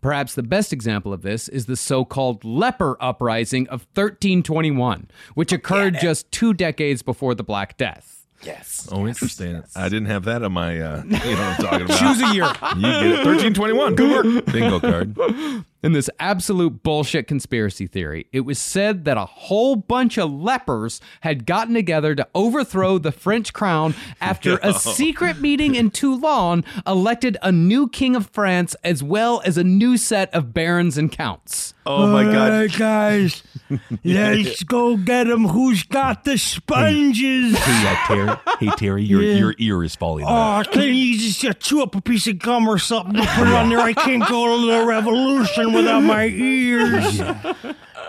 Perhaps 0.00 0.34
the 0.34 0.42
best 0.42 0.72
example 0.72 1.12
of 1.12 1.22
this 1.22 1.48
is 1.48 1.66
the 1.66 1.76
so 1.76 2.04
called 2.04 2.42
leper 2.44 2.96
uprising 3.00 3.68
of 3.68 3.80
1321, 3.94 5.10
which 5.34 5.52
occurred 5.52 5.98
just 6.00 6.30
two 6.32 6.54
decades 6.54 7.02
before 7.02 7.34
the 7.34 7.42
Black 7.42 7.76
Death. 7.76 8.26
Yes. 8.42 8.88
Oh, 8.90 9.06
interesting. 9.06 9.62
I 9.76 9.90
didn't 9.90 10.06
have 10.06 10.24
that 10.24 10.42
on 10.42 10.52
my. 10.52 10.80
Uh, 10.80 11.02
you 11.04 11.10
know 11.10 11.18
what 11.18 11.38
I'm 11.38 11.56
talking 11.56 11.82
about. 11.84 11.98
Choose 11.98 12.22
a 12.22 12.32
year. 12.34 12.44
You 12.76 12.80
get 12.80 13.06
it. 13.20 13.24
Thirteen 13.24 13.52
twenty 13.52 13.74
one. 13.74 13.94
Good 13.94 14.34
work. 14.34 14.46
Bingo 14.52 14.80
card. 14.80 15.14
In 15.82 15.92
this 15.92 16.10
absolute 16.20 16.82
bullshit 16.82 17.26
conspiracy 17.26 17.86
theory, 17.86 18.26
it 18.32 18.40
was 18.40 18.58
said 18.58 19.06
that 19.06 19.16
a 19.16 19.24
whole 19.24 19.76
bunch 19.76 20.18
of 20.18 20.30
lepers 20.30 21.00
had 21.22 21.46
gotten 21.46 21.72
together 21.72 22.14
to 22.14 22.28
overthrow 22.34 22.98
the 22.98 23.10
French 23.10 23.54
crown 23.54 23.94
after 24.20 24.58
a 24.62 24.74
secret 24.78 25.40
meeting 25.40 25.74
in 25.74 25.90
Toulon 25.90 26.66
elected 26.86 27.38
a 27.40 27.50
new 27.50 27.88
king 27.88 28.14
of 28.14 28.28
France 28.28 28.76
as 28.84 29.02
well 29.02 29.40
as 29.46 29.56
a 29.56 29.64
new 29.64 29.96
set 29.96 30.32
of 30.34 30.52
barons 30.52 30.98
and 30.98 31.10
counts. 31.10 31.72
Oh 31.86 32.06
my 32.08 32.24
god. 32.24 32.72
guys, 32.76 33.42
let's 34.04 34.62
go 34.62 34.98
get 34.98 35.28
him. 35.28 35.48
Who's 35.48 35.82
got 35.82 36.24
the 36.24 36.36
sponges? 36.36 37.56
Hey, 37.58 37.88
uh, 37.88 38.06
Terry. 38.06 38.36
Hey, 38.58 38.70
Terry. 38.76 39.02
Your 39.02 39.22
your 39.22 39.54
ear 39.58 39.82
is 39.82 39.96
falling 39.96 40.26
off. 40.26 40.66
Oh, 40.68 40.70
can 40.72 40.94
you 40.94 41.18
just 41.18 41.44
uh, 41.44 41.54
chew 41.54 41.82
up 41.82 41.94
a 41.94 42.00
piece 42.02 42.26
of 42.26 42.38
gum 42.38 42.68
or 42.68 42.78
something 42.78 43.14
to 43.14 43.26
put 43.26 43.48
it 43.48 43.54
on 43.54 43.70
there? 43.70 43.80
I 43.80 43.94
can't 43.94 44.26
go 44.28 44.60
to 44.60 44.66
the 44.66 44.84
revolution 44.86 45.69
without 45.72 46.00
my 46.00 46.26
ears. 46.32 47.20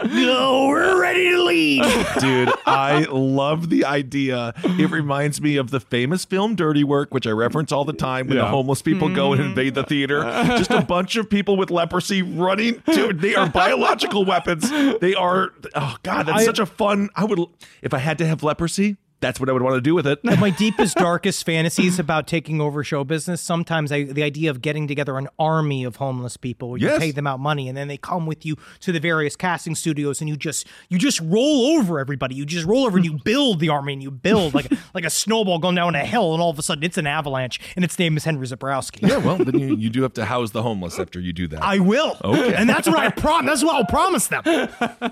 No, 0.04 0.68
we're 0.68 1.00
ready 1.00 1.30
to 1.30 1.44
leave. 1.44 1.84
Dude, 2.20 2.52
I 2.66 3.06
love 3.10 3.70
the 3.70 3.86
idea. 3.86 4.54
It 4.64 4.90
reminds 4.90 5.42
me 5.42 5.58
of 5.58 5.70
the 5.70 5.80
famous 5.80 6.26
film 6.26 6.56
Dirty 6.56 6.84
Work, 6.84 7.14
which 7.14 7.28
I 7.28 7.32
reference 7.32 7.72
all 7.72 7.86
the 7.86 7.94
time 7.94 8.28
when 8.28 8.38
the 8.38 8.46
homeless 8.46 8.82
people 8.82 9.14
go 9.14 9.32
and 9.32 9.40
mm-hmm. 9.42 9.50
invade 9.50 9.76
the 9.76 9.84
theater. 9.84 10.22
Just 10.58 10.72
a 10.72 10.82
bunch 10.82 11.16
of 11.18 11.30
people 11.30 11.56
with 11.56 11.70
leprosy 11.70 12.22
running 12.22 12.82
to 12.94 13.14
they 13.14 13.36
are 13.36 13.50
biological 13.50 14.26
weapons. 14.26 14.70
They 14.70 15.14
are 15.14 15.52
oh 15.76 15.96
god, 16.04 16.24
that's 16.26 16.42
I- 16.42 16.46
such 16.46 16.60
a 16.60 16.66
fun 16.66 17.10
I 17.16 17.26
would 17.26 17.40
if 17.82 17.94
I 17.94 18.00
had 18.00 18.18
to 18.20 18.26
have 18.26 18.44
leprosy, 18.44 18.98
that's 19.22 19.40
what 19.40 19.48
I 19.50 19.54
would 19.54 19.62
want 19.62 19.76
to 19.76 19.82
do 19.82 19.96
with 19.96 20.06
it. 20.08 20.20
my 20.24 20.50
deepest, 20.50 20.98
darkest 20.98 21.46
fantasies 21.46 22.00
about 22.00 22.28
taking 22.28 22.60
over 22.60 22.84
show 22.84 23.04
business. 23.04 23.40
Sometimes 23.42 23.92
I, 23.92 24.04
the 24.04 24.24
idea 24.24 24.50
of 24.50 24.62
getting 24.62 24.88
together 24.88 25.18
an 25.18 25.30
army 25.40 25.84
of 25.84 25.96
homeless 25.98 26.36
people, 26.38 26.72
where 26.72 26.80
you 26.80 26.88
Yes. 26.88 27.00
pay 27.00 27.12
them 27.12 27.28
out 27.28 27.40
money, 27.40 27.68
and 27.70 27.78
then 27.78 27.88
they 27.88 27.98
come 27.98 28.26
with 28.26 28.46
you 28.46 28.56
to 28.82 28.92
the 28.92 29.00
various 29.00 29.36
casting 29.36 29.76
studios, 29.76 30.20
and 30.22 30.30
you 30.30 30.36
just 30.36 30.68
you 30.90 30.98
just 30.98 31.20
roll 31.22 31.78
over 31.78 32.00
everybody. 32.00 32.36
You 32.36 32.46
just 32.46 32.66
roll 32.66 32.86
over 32.86 32.98
and 32.98 33.06
you 33.06 33.18
build 33.24 33.60
the 33.60 33.70
army, 33.70 33.94
and 33.94 34.04
you 34.04 34.12
build 34.12 34.54
like 34.54 34.68
like 34.94 35.06
a 35.06 35.10
snowball 35.10 35.60
going 35.60 35.76
down 35.76 35.96
a 35.96 36.06
hill, 36.06 36.34
and 36.34 36.42
all 36.42 36.50
of 36.50 36.60
a 36.60 36.64
sudden 36.64 36.84
it's 36.84 36.98
an 36.98 37.08
avalanche, 37.08 37.60
and 37.76 37.86
its 37.86 37.98
name 38.00 38.18
is 38.18 38.24
Henry 38.26 38.46
Zebrowski. 38.48 39.08
Yeah, 39.08 39.18
well, 39.18 39.38
then 39.38 39.58
you, 39.60 39.76
you 39.76 39.90
do 39.90 40.02
have 40.02 40.14
to 40.14 40.26
house 40.26 40.52
the 40.52 40.64
homeless 40.64 41.00
after 41.00 41.20
you 41.20 41.32
do 41.34 41.48
that. 41.50 41.62
I 41.64 41.80
will, 41.80 42.18
Okay. 42.24 42.56
and 42.56 42.68
that's 42.68 42.88
what 42.88 42.98
I 42.98 43.10
prom. 43.10 43.46
That's 43.46 43.64
what 43.64 43.76
I'll 43.76 43.86
promise 43.86 44.28
them. 44.28 44.44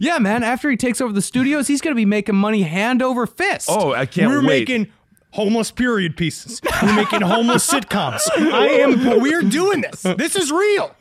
Yeah, 0.00 0.18
man. 0.18 0.42
After 0.42 0.70
he 0.70 0.76
takes 0.76 1.00
over 1.00 1.12
the 1.12 1.22
studios, 1.22 1.66
he's 1.68 1.80
going 1.80 1.92
to 1.94 1.96
be 1.98 2.04
making 2.04 2.34
money 2.34 2.62
hand 2.62 3.02
over 3.02 3.26
fist. 3.28 3.68
oh, 3.70 3.92
I 3.92 4.06
can't 4.06 4.30
We're 4.30 4.40
wait. 4.40 4.68
making 4.68 4.92
homeless 5.30 5.70
period 5.70 6.16
pieces. 6.16 6.60
We're 6.82 6.94
making 6.96 7.20
homeless 7.20 7.68
sitcoms. 7.72 8.22
I 8.36 8.66
am. 8.66 9.20
We're 9.20 9.42
doing 9.42 9.82
this. 9.82 10.02
This 10.02 10.34
is 10.36 10.50
real. 10.50 10.94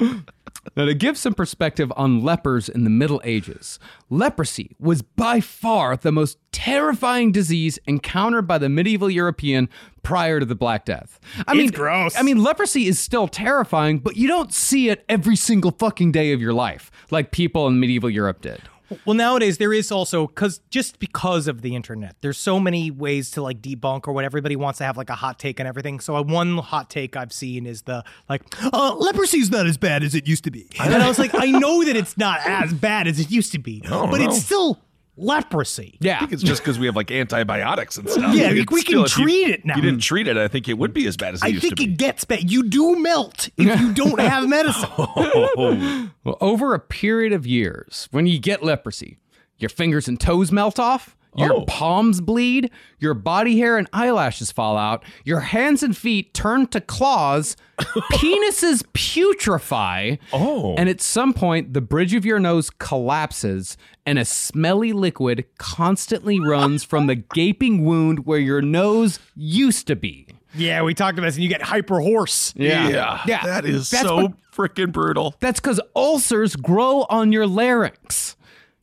Now, 0.76 0.84
to 0.86 0.94
give 0.94 1.18
some 1.18 1.34
perspective 1.34 1.94
on 1.96 2.22
lepers 2.24 2.68
in 2.68 2.84
the 2.84 2.90
Middle 2.90 3.22
Ages, 3.24 3.80
leprosy 4.10 4.76
was 4.80 5.02
by 5.02 5.40
far 5.40 5.96
the 5.96 6.12
most 6.12 6.38
terrifying 6.52 7.32
disease 7.32 7.80
encountered 7.88 8.48
by 8.48 8.58
the 8.58 8.68
medieval 8.68 9.10
European 9.10 9.70
prior 10.04 10.42
to 10.42 10.46
the 10.46 10.56
Black 10.56 10.84
Death. 10.84 11.22
I 11.48 11.54
mean, 11.54 11.70
gross. 11.72 12.18
I 12.18 12.22
mean, 12.22 12.44
leprosy 12.44 12.86
is 12.88 13.00
still 13.00 13.30
terrifying, 13.30 14.00
but 14.00 14.18
you 14.18 14.28
don't 14.28 14.54
see 14.54 14.90
it 14.90 15.06
every 15.08 15.38
single 15.38 15.72
fucking 15.72 16.12
day 16.12 16.34
of 16.34 16.42
your 16.42 16.54
life 16.54 16.92
like 17.12 17.32
people 17.32 17.66
in 17.68 17.80
medieval 17.80 18.10
Europe 18.10 18.42
did. 18.42 18.62
Well, 19.06 19.16
nowadays 19.16 19.58
there 19.58 19.74
is 19.74 19.92
also 19.92 20.28
because 20.28 20.62
just 20.70 21.00
because 21.00 21.48
of 21.48 21.62
the 21.62 21.76
internet, 21.76 22.16
there's 22.22 22.38
so 22.38 22.60
many 22.60 22.92
ways 22.92 23.32
to 23.32 23.42
like 23.42 23.62
debunk 23.62 24.08
or 24.08 24.14
what 24.14 24.24
everybody 24.24 24.56
wants 24.56 24.78
to 24.80 24.86
have 24.86 24.98
like 24.98 25.10
a 25.10 25.16
hot 25.16 25.40
take 25.40 25.60
and 25.60 25.68
everything. 25.68 26.00
So 26.00 26.16
uh, 26.16 26.24
one 26.24 26.58
hot 26.58 26.90
take 26.90 27.16
I've 27.16 27.34
seen 27.34 27.66
is 27.66 27.84
the 27.84 28.04
like, 28.30 28.44
uh, 28.64 28.96
leprosy's 28.96 29.52
not 29.52 29.66
as 29.68 29.78
bad 29.78 30.04
as 30.04 30.16
it 30.16 30.28
used 30.28 30.44
to 30.46 30.52
be, 30.52 30.70
and 30.80 30.94
I 30.94 31.08
was 31.08 31.20
like, 31.20 31.32
I 31.34 31.52
know 31.52 31.84
that 31.84 31.96
it's 31.96 32.18
not 32.18 32.40
as 32.46 32.74
bad 32.74 33.08
as 33.08 33.20
it 33.20 33.32
used 33.32 33.52
to 33.54 33.60
be, 33.60 33.82
but 33.90 33.90
no. 33.90 34.16
it's 34.16 34.44
still 34.44 34.80
leprosy. 35.18 35.98
Yeah. 36.00 36.12
I 36.12 36.14
Yeah. 36.14 36.20
think 36.22 36.34
it's 36.34 36.44
just 36.44 36.62
because 36.62 36.80
we 36.80 36.86
have 36.86 36.96
like 36.96 37.12
antibiotics 37.12 37.98
and 37.98 38.10
stuff. 38.10 38.34
Yeah, 38.36 38.52
Like, 38.52 38.70
we- 38.72 38.82
can 38.84 38.92
still- 38.92 39.06
if 39.06 39.18
you- 39.18 39.24
treat 39.26 39.50
it 39.50 39.66
now. 39.66 39.74
If 39.74 39.78
you 39.78 39.84
didn't 39.90 40.04
treat 40.04 40.28
it, 40.28 40.38
I 40.38 40.48
think 40.48 40.70
it 40.70 40.78
would 40.78 40.94
be 40.94 41.06
as 41.08 41.18
bad 41.18 41.34
as 41.34 41.42
it 41.42 41.46
I 41.46 41.48
used 41.50 41.62
think 41.64 41.76
to 41.78 41.86
be. 41.86 41.92
it 41.92 41.98
gets 41.98 42.24
bad. 42.24 42.50
You 42.52 42.64
do 42.64 42.98
melt 43.00 43.50
if 43.58 43.80
you 43.82 43.94
don't 43.94 44.20
have 44.20 44.48
medicine. 44.48 44.90
Oh. 44.98 46.10
Well, 46.24 46.38
over 46.42 46.74
a 46.74 46.80
period 46.80 47.34
of 47.34 47.46
years, 47.48 48.08
when 48.12 48.28
you 48.28 48.40
get 48.40 48.64
leprosy, 48.64 49.18
your 49.58 49.70
fingers 49.70 50.08
and 50.08 50.20
toes 50.20 50.52
melt 50.52 50.80
off, 50.80 51.16
your 51.36 51.54
Oh. 51.54 51.66
palms 51.66 52.20
bleed, 52.20 52.72
your 53.00 53.14
body 53.14 53.60
hair 53.60 53.78
and 53.78 53.88
eyelashes 53.94 54.52
fall 54.52 54.76
out, 54.78 55.04
your 55.24 55.42
hands 55.42 55.84
and 55.84 55.96
feet 55.96 56.34
turn 56.34 56.66
to 56.68 56.82
claws, 56.82 57.56
penises 58.12 58.84
putrefy, 58.94 60.18
Oh. 60.34 60.76
and 60.78 60.90
at 60.90 61.02
some 61.02 61.34
point, 61.34 61.74
the 61.74 61.82
bridge 61.82 62.14
of 62.16 62.26
your 62.26 62.40
nose 62.40 62.70
collapses, 62.70 63.78
and 64.08 64.18
a 64.18 64.24
smelly 64.24 64.94
liquid 64.94 65.46
constantly 65.58 66.40
runs 66.40 66.82
from 66.84 67.08
the 67.08 67.16
gaping 67.16 67.84
wound 67.84 68.26
where 68.26 68.40
your 68.40 68.62
nose 68.62 69.20
used 69.36 69.86
to 69.88 69.98
be. 69.98 70.26
yeah, 70.56 70.82
we 70.82 70.94
talked 70.94 71.18
about 71.20 71.28
this, 71.28 71.36
and 71.36 71.44
you 71.44 71.50
get 71.50 71.62
hyper 71.62 72.00
hoarse. 72.00 72.54
yeah. 72.56 73.22
Yeah. 73.28 73.42
That 73.44 73.66
is 73.66 73.90
That's 73.90 74.08
so 74.08 74.34
freaking 74.54 74.94
brutal. 74.94 75.36
That's 75.42 75.60
because 75.60 75.82
ulcers 75.94 76.56
grow 76.56 77.06
on 77.10 77.34
your 77.34 77.46
larynx. 77.46 78.37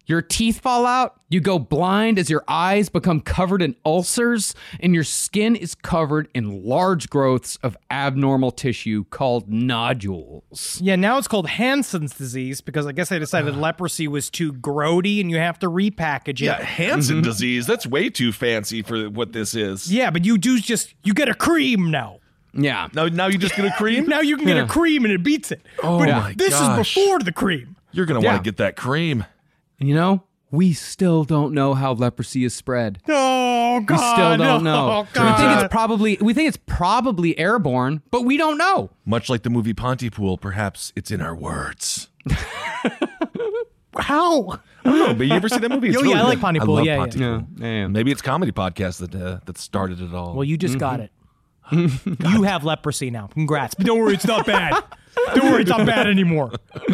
Your 0.06 0.20
teeth 0.20 0.60
fall 0.60 0.84
out, 0.84 1.18
you 1.30 1.40
go 1.40 1.58
blind 1.58 2.18
as 2.18 2.28
your 2.28 2.44
eyes 2.46 2.90
become 2.90 3.20
covered 3.20 3.62
in 3.62 3.74
ulcers, 3.86 4.54
and 4.80 4.94
your 4.94 5.04
skin 5.04 5.56
is 5.56 5.74
covered 5.74 6.28
in 6.34 6.62
large 6.64 7.08
growths 7.08 7.56
of 7.62 7.76
abnormal 7.90 8.50
tissue 8.50 9.04
called 9.04 9.48
nodules. 9.48 10.78
Yeah, 10.82 10.96
now 10.96 11.16
it's 11.16 11.28
called 11.28 11.48
Hansen's 11.48 12.14
disease 12.14 12.60
because 12.60 12.86
I 12.86 12.92
guess 12.92 13.08
they 13.08 13.18
decided 13.18 13.54
ah. 13.54 13.58
leprosy 13.58 14.06
was 14.06 14.28
too 14.28 14.52
grody 14.52 15.20
and 15.20 15.30
you 15.30 15.38
have 15.38 15.58
to 15.60 15.70
repackage 15.70 16.40
it. 16.40 16.42
Yeah, 16.42 16.62
Hansen 16.62 17.16
mm-hmm. 17.16 17.24
disease. 17.24 17.66
That's 17.66 17.86
way 17.86 18.10
too 18.10 18.32
fancy 18.32 18.82
for 18.82 19.08
what 19.08 19.32
this 19.32 19.54
is. 19.54 19.90
Yeah, 19.92 20.10
but 20.10 20.24
you 20.24 20.36
do 20.36 20.60
just 20.60 20.94
you 21.02 21.14
get 21.14 21.28
a 21.30 21.34
cream 21.34 21.90
now. 21.90 22.18
Yeah. 22.52 22.88
Now, 22.92 23.06
now 23.06 23.26
you 23.26 23.38
just 23.38 23.56
get 23.56 23.64
a 23.64 23.72
cream? 23.72 24.06
Now 24.14 24.20
you 24.20 24.36
can 24.36 24.46
get 24.46 24.58
a 24.58 24.66
cream 24.66 25.04
and 25.04 25.12
it 25.12 25.22
beats 25.22 25.50
it. 25.50 25.62
Oh 25.82 25.98
But 25.98 26.08
my 26.08 26.34
this 26.36 26.50
gosh. 26.50 26.86
is 26.86 26.94
before 26.94 27.18
the 27.20 27.32
cream. 27.32 27.76
You're 27.90 28.06
gonna 28.06 28.20
Yeah. 28.20 28.32
want 28.32 28.44
to 28.44 28.48
get 28.48 28.58
that 28.58 28.76
cream. 28.76 29.24
And 29.80 29.88
you 29.88 29.94
know, 29.94 30.22
we 30.50 30.72
still 30.72 31.24
don't 31.24 31.52
know 31.52 31.74
how 31.74 31.92
leprosy 31.92 32.44
is 32.44 32.54
spread. 32.54 33.00
Oh 33.08 33.80
God! 33.80 33.90
We 33.90 33.96
still 33.98 34.36
don't 34.46 34.62
know. 34.64 35.06
Oh, 35.16 35.24
we 35.24 35.36
think 35.36 35.60
it's 35.60 35.68
probably 35.70 36.18
we 36.20 36.32
think 36.34 36.48
it's 36.48 36.58
probably 36.66 37.36
airborne, 37.38 38.02
but 38.10 38.22
we 38.22 38.36
don't 38.36 38.56
know. 38.58 38.90
Much 39.04 39.28
like 39.28 39.42
the 39.42 39.50
movie 39.50 39.74
Pontypool, 39.74 40.38
perhaps 40.38 40.92
it's 40.94 41.10
in 41.10 41.20
our 41.20 41.34
words. 41.34 42.08
how? 43.98 44.50
I 44.84 44.90
don't 44.90 44.98
know, 44.98 45.14
but 45.14 45.26
you 45.26 45.32
ever 45.32 45.48
see 45.48 45.58
that 45.58 45.68
movie? 45.70 45.88
It's 45.88 45.96
Oh, 45.98 46.02
really 46.02 46.14
yeah, 46.14 46.20
I 46.20 46.24
like 46.24 46.34
good. 46.38 46.42
Pontypool, 46.42 46.74
love 46.76 46.84
yeah, 46.84 46.92
yeah. 46.94 46.98
Pontypool. 46.98 47.46
Yeah, 47.58 47.66
yeah. 47.66 47.86
Maybe 47.88 48.10
it's 48.12 48.22
comedy 48.22 48.52
podcast 48.52 48.98
that 48.98 49.14
uh, 49.14 49.40
that 49.46 49.58
started 49.58 50.00
it 50.00 50.12
all. 50.14 50.34
Well, 50.34 50.44
you 50.44 50.56
just 50.56 50.78
got 50.78 51.00
it. 51.00 51.10
you 51.72 52.42
have 52.42 52.64
leprosy 52.64 53.10
now. 53.10 53.28
Congrats. 53.28 53.74
But 53.74 53.86
don't 53.86 53.98
worry, 53.98 54.14
it's 54.14 54.26
not 54.26 54.46
bad. 54.46 54.82
Don't 55.34 55.50
worry, 55.50 55.62
it's 55.62 55.70
not 55.70 55.86
bad 55.86 56.06
anymore. 56.06 56.52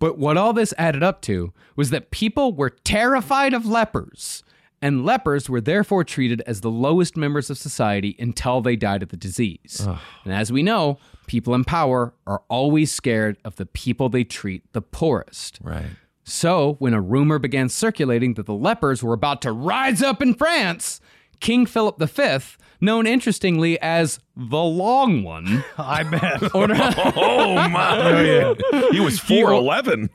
But 0.00 0.18
what 0.18 0.36
all 0.36 0.52
this 0.52 0.74
added 0.76 1.02
up 1.02 1.22
to 1.22 1.52
was 1.76 1.88
that 1.90 2.10
people 2.10 2.52
were 2.52 2.68
terrified 2.68 3.54
of 3.54 3.64
lepers, 3.64 4.42
and 4.82 5.04
lepers 5.04 5.48
were 5.48 5.62
therefore 5.62 6.04
treated 6.04 6.42
as 6.46 6.60
the 6.60 6.70
lowest 6.70 7.16
members 7.16 7.48
of 7.48 7.56
society 7.56 8.14
until 8.18 8.60
they 8.60 8.76
died 8.76 9.02
of 9.02 9.08
the 9.08 9.16
disease. 9.16 9.86
And 10.24 10.34
as 10.34 10.52
we 10.52 10.62
know, 10.62 10.98
people 11.26 11.54
in 11.54 11.64
power 11.64 12.12
are 12.26 12.42
always 12.48 12.92
scared 12.92 13.38
of 13.46 13.56
the 13.56 13.64
people 13.64 14.10
they 14.10 14.24
treat 14.24 14.70
the 14.72 14.82
poorest. 14.82 15.58
right. 15.62 15.86
So, 16.26 16.76
when 16.80 16.92
a 16.94 17.00
rumor 17.00 17.38
began 17.38 17.68
circulating 17.68 18.34
that 18.34 18.46
the 18.46 18.54
lepers 18.54 19.02
were 19.02 19.12
about 19.14 19.40
to 19.42 19.52
rise 19.52 20.02
up 20.02 20.20
in 20.20 20.34
France, 20.34 21.00
King 21.40 21.66
Philip 21.66 21.98
V, 21.98 22.38
known 22.84 23.06
interestingly 23.06 23.80
as 23.80 24.20
the 24.36 24.62
Long 24.62 25.22
One, 25.22 25.64
I 25.78 26.02
bet. 26.04 26.54
ordered, 26.54 26.76
Oh 26.80 27.54
my! 27.68 28.54
Oh, 28.72 28.90
he 28.92 29.00
was 29.00 29.18
four 29.18 29.52
eleven. 29.52 30.10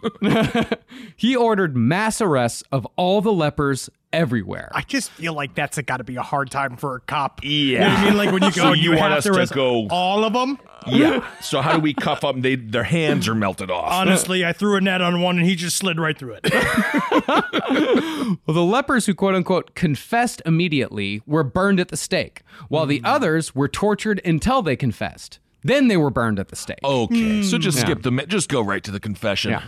he 1.16 1.36
ordered 1.36 1.76
mass 1.76 2.22
arrests 2.22 2.64
of 2.72 2.86
all 2.96 3.22
the 3.22 3.34
lepers 3.34 3.90
everywhere. 4.12 4.70
I 4.74 4.82
just 4.82 5.12
feel 5.12 5.34
like 5.34 5.56
that's 5.56 5.80
got 5.82 5.98
to 5.98 6.04
be 6.04 6.16
a 6.16 6.22
hard 6.22 6.52
time 6.52 6.78
for 6.78 6.96
a 6.96 7.00
cop. 7.02 7.42
Yeah. 7.44 7.50
You 7.50 7.80
know 7.80 7.86
I 7.88 8.06
mean? 8.06 8.18
Like 8.18 8.32
when 8.32 8.44
you 8.44 8.52
go, 8.56 8.62
So 8.62 8.74
you 8.74 8.94
you 8.94 8.98
want 8.98 9.14
us 9.14 9.24
to 9.26 9.32
to 9.32 9.54
go- 9.54 9.88
all 9.90 10.24
of 10.24 10.34
them. 10.34 10.60
yeah. 10.88 11.26
So 11.42 11.62
how 11.62 11.76
do 11.76 11.80
we 11.80 11.94
cuff 11.94 12.22
them? 12.22 12.42
They 12.42 12.56
their 12.56 12.84
hands 12.84 13.28
are 13.28 13.36
melted 13.36 13.70
off. 13.72 13.92
Honestly, 13.92 14.46
I 14.46 14.54
threw 14.54 14.76
a 14.76 14.82
net 14.82 15.02
on 15.02 15.22
one 15.22 15.38
and 15.38 15.46
he 15.46 15.56
just 15.56 15.78
slid 15.78 16.00
right 16.00 16.18
through 16.18 16.40
it. 16.44 16.54
Well, 18.46 18.54
the 18.54 18.64
lepers 18.64 19.06
who 19.06 19.16
quote 19.16 19.34
unquote 19.34 19.74
confessed 19.76 20.42
immediately 20.46 21.22
were 21.26 21.44
burned 21.44 21.80
at 21.80 21.88
the 21.88 21.98
stake, 21.98 22.44
while 22.68 22.86
the 22.86 23.00
hmm. 23.00 23.06
others 23.06 23.56
were 23.56 23.68
tortured 23.68 24.22
until 24.24 24.62
they 24.62 24.76
confessed. 24.76 25.40
Then 25.64 25.88
they 25.88 25.98
were 25.98 26.12
burned 26.12 26.40
at 26.40 26.50
the 26.50 26.56
stake. 26.56 26.80
Okay, 26.84 27.38
hmm. 27.38 27.44
so 27.44 27.58
just 27.58 27.80
skip 27.80 28.04
the. 28.04 28.12
Just 28.28 28.50
go 28.50 28.62
right 28.62 28.84
to 28.84 28.92
the 28.92 29.00
confession. 29.00 29.52
Yeah. 29.52 29.64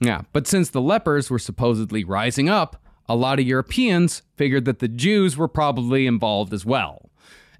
Yeah. 0.00 0.22
But 0.32 0.46
since 0.46 0.70
the 0.70 0.80
lepers 0.80 1.30
were 1.30 1.38
supposedly 1.38 2.04
rising 2.04 2.48
up, 2.48 2.76
a 3.08 3.16
lot 3.16 3.38
of 3.38 3.46
Europeans 3.46 4.22
figured 4.36 4.64
that 4.64 4.78
the 4.78 4.88
Jews 4.88 5.36
were 5.36 5.48
probably 5.48 6.06
involved 6.06 6.52
as 6.52 6.64
well. 6.64 7.10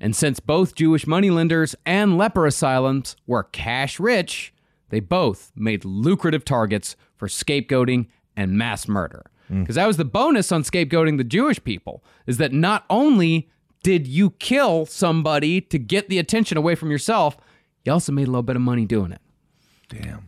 And 0.00 0.14
since 0.14 0.40
both 0.40 0.74
Jewish 0.74 1.06
moneylenders 1.06 1.74
and 1.86 2.18
leper 2.18 2.46
asylums 2.46 3.16
were 3.26 3.44
cash 3.44 4.00
rich, 4.00 4.52
they 4.90 5.00
both 5.00 5.52
made 5.56 5.84
lucrative 5.84 6.44
targets 6.44 6.96
for 7.16 7.28
scapegoating 7.28 8.06
and 8.36 8.58
mass 8.58 8.88
murder. 8.88 9.24
Mm. 9.50 9.60
Because 9.60 9.76
that 9.76 9.86
was 9.86 9.96
the 9.96 10.04
bonus 10.04 10.52
on 10.52 10.62
scapegoating 10.62 11.16
the 11.16 11.24
Jewish 11.24 11.62
people, 11.62 12.04
is 12.26 12.38
that 12.38 12.52
not 12.52 12.84
only 12.90 13.48
did 13.82 14.06
you 14.06 14.30
kill 14.30 14.86
somebody 14.86 15.60
to 15.60 15.78
get 15.78 16.08
the 16.08 16.18
attention 16.18 16.56
away 16.56 16.74
from 16.74 16.90
yourself, 16.90 17.36
you 17.84 17.92
also 17.92 18.12
made 18.12 18.26
a 18.26 18.30
little 18.30 18.42
bit 18.42 18.56
of 18.56 18.62
money 18.62 18.86
doing 18.86 19.12
it. 19.12 19.20
Damn. 19.88 20.26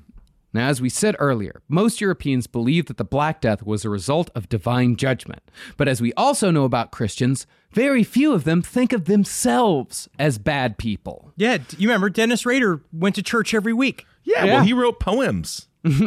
Now, 0.56 0.68
as 0.68 0.80
we 0.80 0.88
said 0.88 1.14
earlier, 1.18 1.62
most 1.68 2.00
Europeans 2.00 2.46
believe 2.46 2.86
that 2.86 2.96
the 2.96 3.04
Black 3.04 3.40
Death 3.40 3.62
was 3.62 3.84
a 3.84 3.90
result 3.90 4.30
of 4.34 4.48
divine 4.48 4.96
judgment. 4.96 5.42
But 5.76 5.86
as 5.88 6.00
we 6.00 6.12
also 6.14 6.50
know 6.50 6.64
about 6.64 6.90
Christians, 6.92 7.46
very 7.72 8.02
few 8.02 8.32
of 8.32 8.44
them 8.44 8.62
think 8.62 8.92
of 8.92 9.04
themselves 9.04 10.08
as 10.18 10.38
bad 10.38 10.78
people. 10.78 11.32
yeah, 11.36 11.58
you 11.78 11.88
remember 11.88 12.10
Dennis 12.10 12.44
Rader 12.46 12.80
went 12.92 13.14
to 13.16 13.22
church 13.22 13.54
every 13.54 13.72
week. 13.72 14.06
Yeah, 14.24 14.44
Yeah. 14.44 14.54
Well, 14.54 14.64
he 14.64 14.72
wrote 14.72 14.98
poems. 15.00 15.68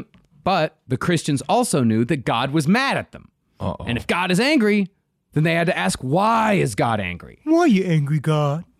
But 0.43 0.77
the 0.87 0.97
Christians 0.97 1.43
also 1.49 1.83
knew 1.83 2.05
that 2.05 2.25
God 2.25 2.51
was 2.51 2.67
mad 2.67 2.97
at 2.97 3.11
them. 3.11 3.29
And 3.85 3.97
if 3.97 4.07
God 4.07 4.31
is 4.31 4.39
angry, 4.39 4.87
then 5.33 5.43
they 5.43 5.53
had 5.53 5.67
to 5.67 5.77
ask, 5.77 5.99
why 5.99 6.53
is 6.53 6.73
God 6.75 6.99
angry? 6.99 7.39
Why 7.43 7.59
are 7.59 7.67
you 7.67 7.83
angry, 7.83 8.19
God? 8.19 8.63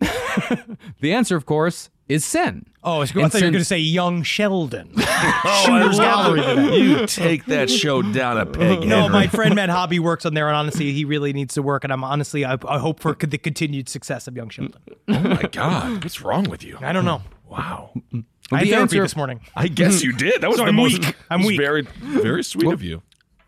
The 1.00 1.12
answer, 1.12 1.36
of 1.36 1.44
course, 1.46 1.90
is 2.08 2.24
sin. 2.24 2.66
Oh, 2.82 3.02
I 3.02 3.06
thought 3.06 3.14
you 3.14 3.20
were 3.20 3.30
going 3.30 3.52
to 3.54 3.64
say 3.64 3.78
young 3.78 4.22
Sheldon. 4.22 4.90
Oh, 5.22 5.64
Shooter's 5.66 5.98
I 5.98 6.04
love 6.04 6.36
Gallery 6.36 6.40
it. 6.40 6.54
today. 6.54 6.78
You 6.78 7.06
take 7.06 7.44
that 7.46 7.68
show 7.68 8.00
down 8.00 8.38
a 8.38 8.46
peg. 8.46 8.80
No, 8.80 9.02
Henry. 9.02 9.08
my 9.12 9.26
friend 9.26 9.54
Matt 9.54 9.68
Hobby 9.68 9.98
works 10.00 10.24
on 10.24 10.32
there, 10.32 10.48
and 10.48 10.56
honestly, 10.56 10.92
he 10.92 11.04
really 11.04 11.34
needs 11.34 11.52
to 11.54 11.62
work. 11.62 11.84
And 11.84 11.92
I'm 11.92 12.02
honestly, 12.04 12.42
I, 12.44 12.56
I 12.66 12.78
hope 12.78 13.00
for 13.00 13.14
the 13.14 13.36
continued 13.36 13.88
success 13.90 14.26
of 14.26 14.34
Young 14.34 14.48
Sheldon. 14.48 14.80
Oh 15.08 15.20
my 15.20 15.42
God, 15.52 16.02
what's 16.02 16.22
wrong 16.22 16.44
with 16.44 16.64
you? 16.64 16.78
I 16.80 16.92
don't 16.92 17.04
know. 17.04 17.20
Wow. 17.48 17.90
I 17.94 17.96
had 18.00 18.66
the 18.66 18.70
therapy 18.70 18.74
answer- 18.76 19.02
this 19.02 19.16
morning. 19.16 19.40
I 19.54 19.68
guess 19.68 20.02
you 20.02 20.12
did. 20.14 20.40
That 20.40 20.48
was 20.48 20.56
So 20.58 20.64
the 20.64 20.68
I'm 20.70 20.76
most. 20.76 21.04
weak. 21.04 21.16
I'm 21.30 21.42
weak. 21.44 21.60
Very, 21.60 21.82
very 21.82 22.42
sweet 22.44 22.72
of 22.72 22.82
you. 22.82 23.02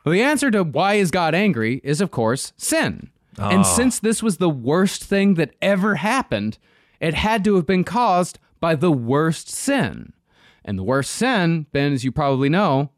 Well, 0.04 0.12
the 0.12 0.22
answer 0.22 0.50
to 0.50 0.62
why 0.64 0.94
is 0.94 1.10
God 1.10 1.34
angry 1.34 1.80
is, 1.84 2.00
of 2.02 2.10
course, 2.10 2.52
sin. 2.58 3.10
Ah. 3.38 3.48
And 3.50 3.64
since 3.64 3.98
this 3.98 4.22
was 4.22 4.36
the 4.36 4.50
worst 4.50 5.02
thing 5.04 5.34
that 5.34 5.54
ever 5.62 5.94
happened, 5.96 6.58
it 7.00 7.14
had 7.14 7.44
to 7.44 7.54
have 7.56 7.66
been 7.66 7.82
caused 7.84 8.38
by 8.62 8.74
the 8.76 8.90
worst 8.92 9.50
sin. 9.50 10.14
And 10.64 10.78
the 10.78 10.84
worst 10.84 11.10
sin, 11.10 11.66
Ben, 11.72 11.92
as 11.92 12.04
you 12.04 12.12
probably 12.12 12.48
know, 12.48 12.90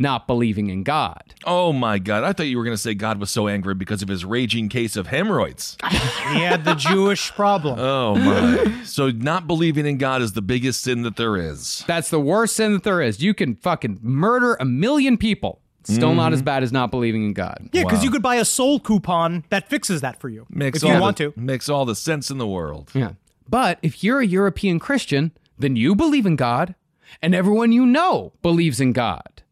not 0.00 0.26
believing 0.26 0.68
in 0.70 0.82
God. 0.82 1.34
Oh 1.46 1.72
my 1.72 2.00
God! 2.00 2.24
I 2.24 2.32
thought 2.32 2.46
you 2.48 2.58
were 2.58 2.64
going 2.64 2.76
to 2.76 2.82
say 2.82 2.94
God 2.94 3.20
was 3.20 3.30
so 3.30 3.46
angry 3.46 3.74
because 3.76 4.02
of 4.02 4.08
his 4.08 4.24
raging 4.24 4.68
case 4.68 4.96
of 4.96 5.06
hemorrhoids. 5.06 5.76
He 6.34 6.40
had 6.40 6.64
the 6.64 6.74
Jewish 6.74 7.30
problem. 7.30 7.78
Oh 7.78 8.16
my! 8.16 8.82
so 8.82 9.10
not 9.10 9.46
believing 9.46 9.86
in 9.86 9.98
God 9.98 10.20
is 10.20 10.32
the 10.32 10.42
biggest 10.42 10.82
sin 10.82 11.02
that 11.02 11.14
there 11.14 11.36
is. 11.36 11.84
That's 11.86 12.10
the 12.10 12.18
worst 12.18 12.56
sin 12.56 12.72
that 12.72 12.82
there 12.82 13.00
is. 13.00 13.22
You 13.22 13.34
can 13.34 13.54
fucking 13.54 14.00
murder 14.02 14.56
a 14.58 14.64
million 14.64 15.16
people. 15.16 15.60
Still 15.84 16.14
not 16.14 16.32
as 16.32 16.38
Mm-hmm. 16.40 16.44
bad 16.46 16.62
as 16.64 16.72
not 16.72 16.90
believing 16.90 17.24
in 17.26 17.34
God. 17.34 17.68
yeah, 17.72 17.84
because 17.84 18.02
you 18.02 18.10
could 18.10 18.22
buy 18.22 18.36
a 18.36 18.44
soul 18.46 18.80
coupon 18.80 19.44
that 19.50 19.68
fixes 19.68 20.00
that 20.00 20.18
for 20.18 20.30
you 20.30 20.46
Makes 20.48 20.78
if 20.78 20.84
all 20.84 20.90
you 20.90 20.96
the, 20.96 21.00
want 21.02 21.16
to. 21.18 21.32
Makes 21.36 21.68
all 21.68 21.84
the 21.84 21.94
sense 21.94 22.30
in 22.30 22.38
the 22.38 22.46
world. 22.48 22.90
Yeah. 22.94 23.12
But 23.48 23.78
if 23.82 24.02
you're 24.02 24.20
a 24.20 24.26
European 24.26 24.78
Christian, 24.78 25.32
then 25.58 25.76
you 25.76 25.94
believe 25.94 26.26
in 26.26 26.36
God, 26.36 26.74
and 27.22 27.34
everyone 27.34 27.72
you 27.72 27.84
know 27.86 28.32
believes 28.42 28.80
in 28.80 28.92
God. 28.92 29.42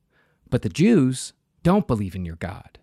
But 0.51 0.63
the 0.63 0.69
Jews 0.69 1.33
don't 1.63 1.87
believe 1.87 2.15
in 2.15 2.25
your 2.25 2.37
God. 2.37 2.79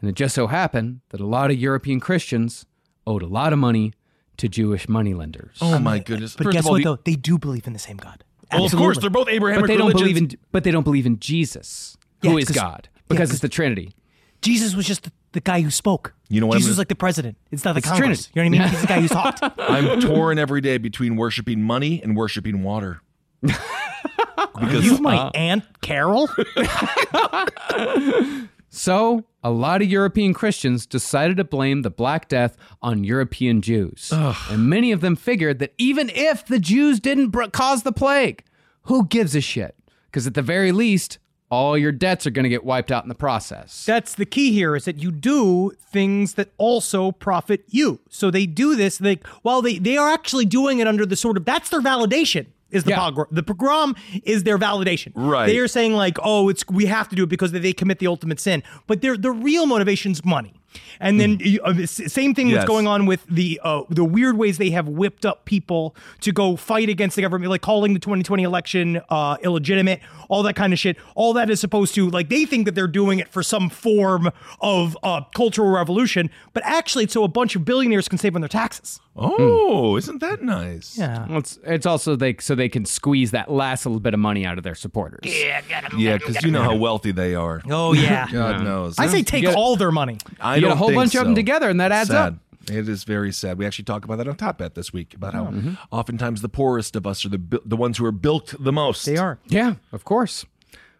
And 0.00 0.08
it 0.08 0.14
just 0.14 0.34
so 0.34 0.46
happened 0.46 1.00
that 1.10 1.20
a 1.20 1.26
lot 1.26 1.50
of 1.50 1.58
European 1.58 2.00
Christians 2.00 2.66
owed 3.06 3.22
a 3.22 3.26
lot 3.26 3.52
of 3.52 3.58
money 3.58 3.92
to 4.36 4.48
Jewish 4.48 4.88
moneylenders. 4.88 5.58
Oh 5.60 5.78
my 5.78 5.98
goodness! 5.98 6.36
But 6.36 6.44
First 6.44 6.54
guess 6.54 6.62
of 6.64 6.66
all, 6.66 6.72
what, 6.72 6.78
the- 6.78 6.84
though? 6.84 6.98
They 7.04 7.16
do 7.16 7.38
believe 7.38 7.66
in 7.66 7.72
the 7.72 7.78
same 7.78 7.96
God. 7.96 8.22
Well, 8.52 8.64
of 8.64 8.72
course, 8.72 8.98
they're 8.98 9.10
both 9.10 9.28
Abrahamic 9.28 9.62
but 9.64 9.68
they 9.68 9.76
don't 9.76 9.92
believe 9.92 10.16
in 10.16 10.30
but 10.52 10.64
they 10.64 10.70
don't 10.70 10.84
believe 10.84 11.04
in 11.06 11.18
Jesus, 11.18 11.96
Yeah, 12.22 12.30
who 12.30 12.38
is 12.38 12.46
'cause- 12.46 12.56
God, 12.56 12.88
yeah, 13.10 13.22
it's 13.22 13.40
the 13.40 13.48
Trinity. 13.48 13.92
Jesus 14.40 14.74
was 14.74 14.86
just 14.86 15.02
the, 15.02 15.12
the 15.32 15.40
guy 15.40 15.60
who 15.60 15.70
spoke. 15.70 16.14
You 16.28 16.40
know 16.40 16.46
what 16.46 16.54
Jesus 16.56 16.66
gonna- 16.66 16.72
was 16.72 16.78
like 16.78 16.88
the 16.88 16.94
president. 16.94 17.36
It's 17.50 17.64
not 17.64 17.72
the 17.72 17.78
It's 17.78 17.88
Congress. 17.88 18.26
Trinity. 18.26 18.30
You 18.34 18.42
know 18.42 18.56
what 18.58 18.64
I 18.64 18.70
mean? 18.70 18.70
He's 18.72 18.80
the 18.82 18.86
guy 18.86 19.00
who 19.00 19.08
talked. 19.08 19.40
I'm 19.58 20.00
torn 20.00 20.38
every 20.38 20.60
day 20.60 20.78
between 20.78 21.16
worshiping 21.16 21.62
money 21.62 22.02
and 22.02 22.16
worshiping 22.16 22.62
water. 22.62 23.00
because 23.42 24.84
you 24.84 24.98
my 24.98 25.16
uh, 25.16 25.30
aunt 25.34 25.64
Carol? 25.80 26.28
So, 28.70 29.24
a 29.42 29.50
lot 29.50 29.80
of 29.80 29.88
European 29.88 30.34
Christians 30.34 30.84
decided 30.84 31.38
to 31.38 31.44
blame 31.44 31.82
the 31.82 31.90
Black 31.90 32.28
Death 32.28 32.54
on 32.82 33.02
European 33.02 33.62
Jews. 33.62 34.12
And 34.12 34.68
many 34.68 34.92
of 34.92 35.00
them 35.00 35.16
figured 35.16 35.58
that 35.60 35.72
even 35.78 36.10
if 36.10 36.44
the 36.44 36.58
Jews 36.58 37.00
didn't 37.00 37.30
br- 37.30 37.46
cause 37.46 37.82
the 37.82 37.92
plague, 37.92 38.44
who 38.82 39.06
gives 39.06 39.34
a 39.34 39.40
shit? 39.40 39.74
Because 40.06 40.26
at 40.26 40.34
the 40.34 40.42
very 40.42 40.70
least, 40.70 41.18
all 41.50 41.78
your 41.78 41.92
debts 41.92 42.26
are 42.26 42.30
going 42.30 42.42
to 42.44 42.48
get 42.50 42.64
wiped 42.64 42.92
out 42.92 43.04
in 43.04 43.08
the 43.08 43.14
process. 43.14 43.84
That's 43.86 44.14
the 44.14 44.26
key 44.26 44.52
here 44.52 44.76
is 44.76 44.84
that 44.84 44.98
you 44.98 45.10
do 45.10 45.72
things 45.80 46.34
that 46.34 46.50
also 46.58 47.12
profit 47.12 47.64
you. 47.68 48.00
So 48.10 48.30
they 48.30 48.46
do 48.46 48.76
this 48.76 49.00
like 49.00 49.26
while 49.42 49.62
they 49.62 49.78
they 49.78 49.96
are 49.96 50.08
actually 50.10 50.44
doing 50.44 50.78
it 50.78 50.86
under 50.86 51.06
the 51.06 51.16
sort 51.16 51.36
of 51.36 51.44
that's 51.44 51.70
their 51.70 51.80
validation. 51.80 52.46
Is 52.70 52.84
the 52.84 52.90
Yeah. 52.90 52.98
pogrom 52.98 53.28
the 53.30 53.42
pogrom 53.42 53.96
is 54.24 54.44
their 54.44 54.58
validation? 54.58 55.12
Right. 55.14 55.46
They 55.46 55.58
are 55.58 55.68
saying 55.68 55.94
like, 55.94 56.18
oh, 56.22 56.50
it's 56.50 56.66
we 56.68 56.84
have 56.84 57.08
to 57.08 57.16
do 57.16 57.22
it 57.22 57.30
because 57.30 57.52
they 57.52 57.72
commit 57.72 57.98
the 57.98 58.06
ultimate 58.06 58.38
sin, 58.40 58.62
but 58.86 59.00
their 59.00 59.16
the 59.16 59.30
real 59.30 59.64
motivation's 59.64 60.22
money. 60.24 60.52
And 61.00 61.20
then 61.20 61.38
uh, 61.64 61.86
same 61.86 62.34
thing 62.34 62.48
Yes. 62.48 62.56
that's 62.58 62.68
going 62.68 62.86
on 62.86 63.06
with 63.06 63.24
the 63.26 63.60
uh, 63.62 63.82
the 63.88 64.04
weird 64.04 64.36
ways 64.36 64.58
they 64.58 64.70
have 64.70 64.88
whipped 64.88 65.24
up 65.24 65.44
people 65.44 65.94
to 66.20 66.32
go 66.32 66.56
fight 66.56 66.88
against 66.88 67.16
the 67.16 67.22
government, 67.22 67.50
like 67.50 67.62
calling 67.62 67.94
the 67.94 68.00
2020 68.00 68.42
election 68.42 69.00
uh, 69.08 69.36
illegitimate, 69.42 70.00
all 70.28 70.42
that 70.42 70.56
kind 70.56 70.72
of 70.72 70.78
shit. 70.78 70.96
All 71.14 71.32
that 71.34 71.50
is 71.50 71.60
supposed 71.60 71.94
to 71.94 72.10
like 72.10 72.28
they 72.28 72.44
think 72.44 72.64
that 72.66 72.74
they're 72.74 72.86
doing 72.86 73.18
it 73.18 73.28
for 73.28 73.42
some 73.42 73.70
form 73.70 74.30
of 74.60 74.96
uh, 75.02 75.22
cultural 75.34 75.70
revolution, 75.70 76.30
but 76.52 76.62
actually 76.66 77.04
it's 77.04 77.14
so 77.14 77.24
a 77.24 77.28
bunch 77.28 77.56
of 77.56 77.64
billionaires 77.64 78.08
can 78.08 78.18
save 78.18 78.34
on 78.34 78.40
their 78.40 78.48
taxes. 78.48 79.00
Oh, 79.20 79.96
isn't 79.96 80.20
that 80.20 80.42
nice? 80.42 80.96
Yeah. 80.98 81.26
Well, 81.28 81.38
it's, 81.38 81.58
it's 81.64 81.86
also 81.86 82.16
they 82.16 82.36
so 82.40 82.54
they 82.54 82.68
can 82.68 82.84
squeeze 82.84 83.30
that 83.32 83.50
last 83.50 83.84
little 83.86 84.00
bit 84.00 84.14
of 84.14 84.20
money 84.20 84.46
out 84.46 84.58
of 84.58 84.64
their 84.64 84.74
supporters. 84.74 85.20
Yeah, 85.24 85.60
yeah, 85.96 86.16
because 86.18 86.42
you 86.42 86.50
know 86.50 86.62
how 86.62 86.76
wealthy 86.76 87.12
they 87.12 87.34
are. 87.34 87.62
Oh 87.70 87.92
yeah. 87.92 88.28
God 88.32 88.62
knows. 88.64 88.98
I 88.98 89.06
say 89.08 89.22
take 89.22 89.42
You 89.42 89.48
gotta- 89.48 89.58
all 89.58 89.76
their 89.76 89.92
money. 89.92 90.18
I 90.40 90.56
You 90.56 90.62
get 90.62 90.70
a 90.72 90.74
whole 90.76 90.88
think 90.88 90.98
bunch 91.00 91.14
of 91.14 91.24
them 91.24 91.34
together, 91.34 91.68
and 91.68 91.80
that 91.80 91.92
adds 91.92 92.10
sad. 92.10 92.34
up. 92.34 92.34
It 92.70 92.86
is 92.88 93.04
very 93.04 93.32
sad. 93.32 93.56
We 93.56 93.64
actually 93.64 93.86
talk 93.86 94.04
about 94.04 94.18
that 94.18 94.28
on 94.28 94.36
Top 94.36 94.58
Bet 94.58 94.74
this 94.74 94.92
week 94.92 95.14
about 95.14 95.32
how 95.32 95.46
Mm-hmm. 95.46 95.74
oftentimes 95.90 96.42
the 96.42 96.48
poorest 96.50 96.96
of 96.96 97.06
us 97.06 97.24
are 97.24 97.30
the 97.30 97.60
the 97.64 97.76
ones 97.76 97.98
who 97.98 98.04
are 98.04 98.12
bilked 98.12 98.62
the 98.62 98.72
most. 98.72 99.06
They 99.06 99.16
are. 99.16 99.38
Yeah, 99.46 99.74
of 99.92 100.04
course. 100.04 100.44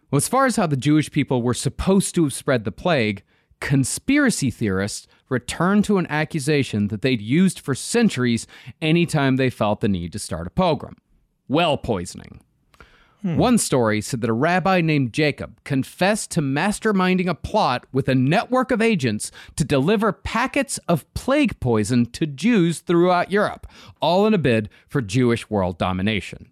Well, 0.09 0.17
as 0.17 0.27
far 0.27 0.47
as 0.47 0.55
how 0.55 0.65
the 0.65 0.75
Jewish 0.77 1.11
people 1.11 1.43
were 1.43 1.53
supposed 1.53 2.15
to 2.15 2.23
have 2.23 2.33
spread 2.33 2.63
the 2.63 2.71
plague, 2.71 3.21
conspiracy 3.59 4.49
theorists 4.49 5.07
returned 5.29 5.85
to 5.85 5.97
an 5.97 6.07
accusation 6.07 6.87
that 6.89 7.01
they'd 7.01 7.21
used 7.21 7.59
for 7.59 7.75
centuries 7.75 8.47
anytime 8.81 9.35
they 9.35 9.49
felt 9.49 9.79
the 9.79 9.87
need 9.87 10.11
to 10.11 10.19
start 10.19 10.47
a 10.47 10.49
pogrom 10.49 10.97
well 11.49 11.77
poisoning. 11.77 12.39
Hmm. 13.21 13.35
One 13.35 13.57
story 13.57 13.99
said 13.99 14.21
that 14.21 14.29
a 14.29 14.33
rabbi 14.33 14.79
named 14.79 15.11
Jacob 15.11 15.61
confessed 15.65 16.31
to 16.31 16.41
masterminding 16.41 17.27
a 17.27 17.35
plot 17.35 17.85
with 17.91 18.07
a 18.07 18.15
network 18.15 18.71
of 18.71 18.81
agents 18.81 19.29
to 19.57 19.65
deliver 19.65 20.13
packets 20.13 20.77
of 20.87 21.11
plague 21.13 21.59
poison 21.59 22.05
to 22.11 22.25
Jews 22.25 22.79
throughout 22.79 23.31
Europe, 23.31 23.67
all 24.01 24.25
in 24.25 24.33
a 24.33 24.37
bid 24.37 24.69
for 24.87 25.01
Jewish 25.01 25.49
world 25.49 25.77
domination. 25.77 26.49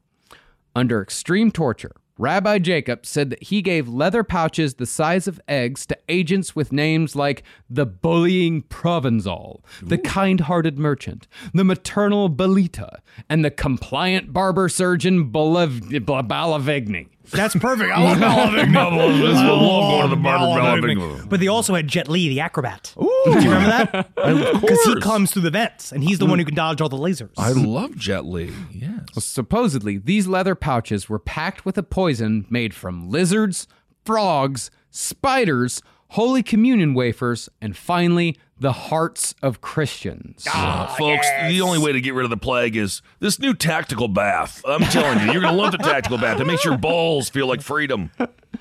Under 0.76 1.02
extreme 1.02 1.52
torture, 1.52 1.96
Rabbi 2.18 2.60
Jacob 2.60 3.06
said 3.06 3.30
that 3.30 3.44
he 3.44 3.62
gave 3.62 3.88
leather 3.88 4.24
pouches 4.24 4.76
the 4.76 4.86
size 4.86 5.28
of 5.28 5.40
eggs 5.48 5.86
to 5.88 5.98
agents 6.10 6.56
with 6.56 6.72
names 6.72 7.16
like 7.16 7.44
the 7.70 7.86
bullying 7.86 8.64
Provençal, 8.64 9.62
the 9.82 9.98
kind 9.98 10.42
hearted 10.42 10.80
merchant, 10.80 11.28
the 11.54 11.64
maternal 11.64 12.30
Belita, 12.30 13.00
and 13.30 13.46
the 13.46 13.52
compliant 13.52 14.34
barber 14.34 14.68
surgeon 14.70 15.32
Balav- 15.32 15.82
Balavigny. 16.06 17.08
That's 17.32 17.56
perfect. 17.56 17.92
I 17.92 18.02
love 18.04 18.18
Balavigny. 18.18 18.76
I 18.78 19.52
love 19.52 20.12
Balavigny. 20.18 21.30
But 21.30 21.40
they 21.40 21.48
also 21.48 21.76
had 21.76 21.88
Jet 21.88 22.08
Li, 22.08 22.30
the 22.30 22.40
acrobat. 22.40 22.94
Ooh. 23.02 23.22
Do 23.26 23.32
you 23.32 23.52
remember 23.52 23.70
that? 23.70 24.08
Because 24.68 24.84
he 24.84 25.00
comes 25.00 25.32
through 25.32 25.44
the 25.44 25.52
vents, 25.52 25.92
and 25.92 26.04
he's 26.04 26.20
the 26.20 26.26
one 26.26 26.40
who 26.40 26.46
can 26.46 26.56
dodge 26.56 26.82
all 26.82 26.90
the 26.90 26.98
lasers. 26.98 27.32
I 27.38 27.52
love 27.52 27.96
Jet 27.96 28.26
Li. 28.26 28.52
Yes. 28.72 29.24
Supposedly, 29.24 29.98
these 29.98 30.28
leather 30.28 30.56
pouches 30.56 31.08
were 31.08 31.20
packed 31.20 31.66
with 31.66 31.78
a 31.78 31.84
poison 31.84 32.46
made 32.50 32.74
from 32.74 33.10
lizards, 33.10 33.68
frogs, 34.06 34.70
spiders, 34.90 35.82
Holy 36.10 36.44
Communion 36.44 36.94
wafers, 36.94 37.50
and 37.62 37.76
finally, 37.78 38.38
the 38.60 38.72
hearts 38.72 39.36
of 39.42 39.62
Christians. 39.62 40.48
Uh, 40.52 40.88
folks, 40.88 41.28
the 41.48 41.62
only 41.62 41.80
way 41.80 41.92
to 41.92 42.02
get 42.02 42.14
rid 42.14 42.24
of 42.24 42.30
the 42.30 42.38
plague 42.38 42.76
is 42.76 43.02
this 43.20 43.40
new 43.40 43.54
tactical 43.54 44.08
bath. 44.08 44.62
I'm 44.66 44.82
telling 44.82 45.20
you, 45.20 45.32
you're 45.34 45.42
going 45.42 45.56
to 45.56 45.62
love 45.62 45.72
the 45.72 45.78
tactical 45.78 46.18
bath. 46.18 46.40
It 46.40 46.46
makes 46.46 46.66
your 46.66 46.78
balls 46.78 47.30
feel 47.30 47.48
like 47.48 47.62
freedom. 47.62 48.12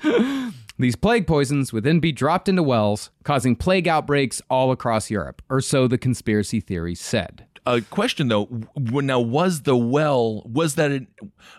These 0.79 0.95
plague 0.95 1.25
poisons 1.25 1.73
would 1.73 1.83
then 1.83 1.99
be 1.99 2.11
dropped 2.11 2.47
into 2.47 2.61
wells, 2.61 3.09
causing 3.23 3.55
plague 3.55 3.87
outbreaks 3.87 4.43
all 4.49 4.71
across 4.71 5.09
Europe, 5.09 5.41
or 5.49 5.59
so 5.59 5.87
the 5.87 5.97
conspiracy 5.97 6.59
theories 6.59 7.01
said. 7.01 7.45
A 7.67 7.81
question 7.81 8.29
though, 8.29 8.47
now 8.77 9.19
was 9.19 9.63
the 9.63 9.75
well 9.75 10.41
was 10.45 10.75
that? 10.75 10.91
An, 10.91 11.07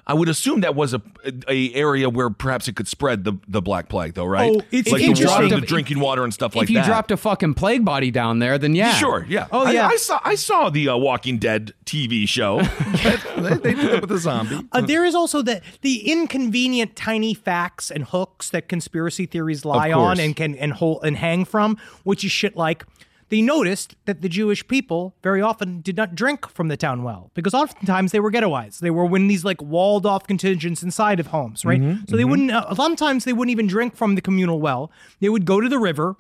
I 0.07 0.15
would 0.15 0.31
assume 0.31 0.63
that 0.63 0.75
was 0.75 0.95
a, 0.95 1.03
a 1.47 1.73
area 1.75 2.09
where 2.09 2.31
perhaps 2.31 2.67
it 2.67 2.77
could 2.77 2.89
spread 2.89 3.25
the, 3.25 3.35
the 3.47 3.61
black 3.61 3.91
plague 3.91 4.15
though, 4.15 4.25
right? 4.25 4.51
Oh, 4.57 4.63
it's 4.71 4.91
like 4.91 5.03
the 5.03 5.27
water, 5.27 5.49
the 5.49 5.59
If- 5.59 5.67
drinking 5.67 6.01
water 6.01 6.25
and 6.25 6.33
stuff 6.33 6.53
if 6.53 6.57
like 6.57 6.69
that. 6.69 6.71
If 6.73 6.77
you 6.77 6.81
that. 6.81 6.87
dropped 6.87 7.11
a 7.11 7.19
fucking 7.19 7.55
plague 7.55 7.85
body 7.85 8.11
down 8.11 8.39
there, 8.39 8.57
then 8.57 8.75
yeah. 8.75 8.95
Sure, 8.95 9.27
yeah. 9.29 9.49
Oh, 9.53 9.71
yeah. 9.71 9.87
I, 9.87 9.97
saw 9.97 10.19
I 10.25 10.35
saw 10.35 10.71
the 10.71 10.89
uh, 10.89 10.97
Walking 10.97 11.39
Dead 11.39 11.75
TV 11.85 12.27
show. 12.27 12.63
they, 13.37 13.55
they 13.57 13.75
did 13.75 13.93
it 13.93 14.01
with 14.01 14.13
a 14.13 14.19
zombie. 14.19 14.67
Uh, 14.73 14.81
there 14.81 15.05
is 15.05 15.15
also 15.15 15.43
the 15.43 15.61
the 15.83 16.11
inconvenient 16.11 16.97
tiny 16.97 17.35
facts 17.35 17.91
and 17.91 18.05
hooks 18.05 18.49
that 18.51 18.69
conspiracy 18.69 19.27
theories 19.27 19.67
lie 19.67 19.93
on 19.93 20.19
and 20.19 20.35
can 20.35 20.55
and 20.55 20.73
hold 20.73 21.05
and 21.05 21.19
hang 21.19 21.45
from, 21.45 21.77
which 22.05 22.25
is 22.25 22.33
shit 22.33 22.57
like 22.57 22.87
they 23.31 23.43
noticed 23.43 23.95
that 24.07 24.23
the 24.23 24.29
Jewish 24.29 24.67
people 24.69 25.15
very 25.23 25.43
often 25.43 25.81
did 25.81 25.97
not 25.97 26.15
drink 26.15 26.49
from 26.49 26.69
the 26.69 26.77
town 26.77 27.03
well 27.03 27.31
because 27.35 27.55
oftentimes 27.55 28.13
they 28.13 28.21
were 28.21 28.31
ghettoized. 28.31 28.79
They 28.81 28.91
were 28.91 29.15
in 29.17 29.29
these 29.29 29.45
like 29.45 29.61
walled 29.63 30.07
off 30.07 30.27
contingents 30.27 30.83
inside 30.83 31.21
of 31.21 31.29
homes, 31.29 31.65
right? 31.65 31.83
so 32.09 32.17
they 32.17 32.25
wouldn't, 32.25 32.51
uh, 32.51 32.75
sometimes 32.75 33.25
they 33.25 33.33
wouldn't 33.33 33.53
even 33.53 33.67
drink 33.67 33.97
from 33.97 34.15
the 34.15 34.21
communal 34.23 34.61
well. 34.61 34.91
They 35.21 35.29
would 35.29 35.45
go 35.45 35.61
to 35.61 35.69
the 35.69 35.79
river 35.79 36.17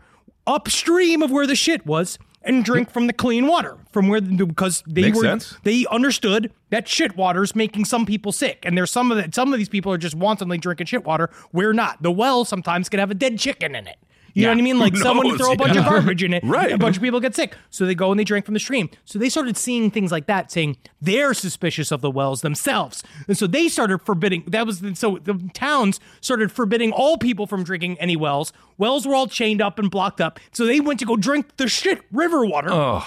upstream 0.46 1.22
of 1.22 1.30
where 1.30 1.46
the 1.46 1.54
shit 1.56 1.84
was 1.86 2.18
and 2.42 2.64
drink 2.64 2.90
from 2.90 3.06
the 3.06 3.12
clean 3.12 3.46
water 3.46 3.76
from 3.92 4.08
where 4.08 4.20
because 4.20 4.82
they 4.86 5.02
Makes 5.02 5.16
were 5.18 5.22
sense. 5.24 5.56
they 5.64 5.84
understood 5.90 6.52
that 6.70 6.88
shit 6.88 7.16
water's 7.16 7.54
making 7.54 7.84
some 7.84 8.06
people 8.06 8.32
sick 8.32 8.60
and 8.62 8.76
there's 8.76 8.90
some 8.90 9.10
of 9.10 9.18
that 9.18 9.34
some 9.34 9.52
of 9.52 9.58
these 9.58 9.68
people 9.68 9.92
are 9.92 9.98
just 9.98 10.14
wantonly 10.14 10.56
drinking 10.56 10.86
shit 10.86 11.04
water 11.04 11.28
we're 11.52 11.72
not 11.74 12.02
the 12.02 12.10
well 12.12 12.44
sometimes 12.44 12.88
can 12.88 13.00
have 13.00 13.10
a 13.10 13.14
dead 13.14 13.38
chicken 13.38 13.74
in 13.74 13.86
it 13.86 13.98
you 14.34 14.42
know 14.44 14.50
what 14.50 14.58
I 14.58 14.62
mean? 14.62 14.78
Like 14.88 14.92
Who 14.92 15.00
someone 15.00 15.26
knows? 15.26 15.38
throw 15.38 15.52
a 15.52 15.56
bunch 15.56 15.76
of 15.76 15.84
garbage 15.84 16.22
in 16.22 16.32
it, 16.32 16.44
Right. 16.46 16.70
A 16.70 16.78
bunch 16.78 16.96
of 16.96 17.02
people 17.02 17.18
get 17.20 17.34
sick, 17.34 17.56
so 17.70 17.84
they 17.84 17.94
go 17.94 18.10
and 18.12 18.18
they 18.18 18.24
drink 18.24 18.44
from 18.44 18.54
the 18.54 18.60
stream. 18.60 18.90
So 19.04 19.18
they 19.18 19.28
started 19.28 19.56
seeing 19.56 19.90
things 19.90 20.12
like 20.12 20.26
that, 20.26 20.52
saying 20.52 20.76
they're 21.00 21.34
suspicious 21.34 21.90
of 21.90 22.00
the 22.00 22.10
wells 22.10 22.42
themselves, 22.42 23.02
and 23.26 23.36
so 23.36 23.46
they 23.46 23.68
started 23.68 23.98
forbidding. 23.98 24.44
That 24.46 24.66
was 24.66 24.82
so 24.94 25.18
the 25.22 25.50
towns 25.52 25.98
started 26.20 26.52
forbidding 26.52 26.92
all 26.92 27.18
people 27.18 27.46
from 27.46 27.64
drinking 27.64 27.98
any 27.98 28.16
wells. 28.16 28.52
Wells 28.76 29.06
were 29.06 29.14
all 29.14 29.26
chained 29.26 29.60
up 29.60 29.78
and 29.78 29.90
blocked 29.90 30.20
up, 30.20 30.38
so 30.52 30.64
they 30.64 30.80
went 30.80 31.00
to 31.00 31.06
go 31.06 31.16
drink 31.16 31.56
the 31.56 31.68
shit 31.68 32.00
river 32.12 32.44
water 32.46 33.02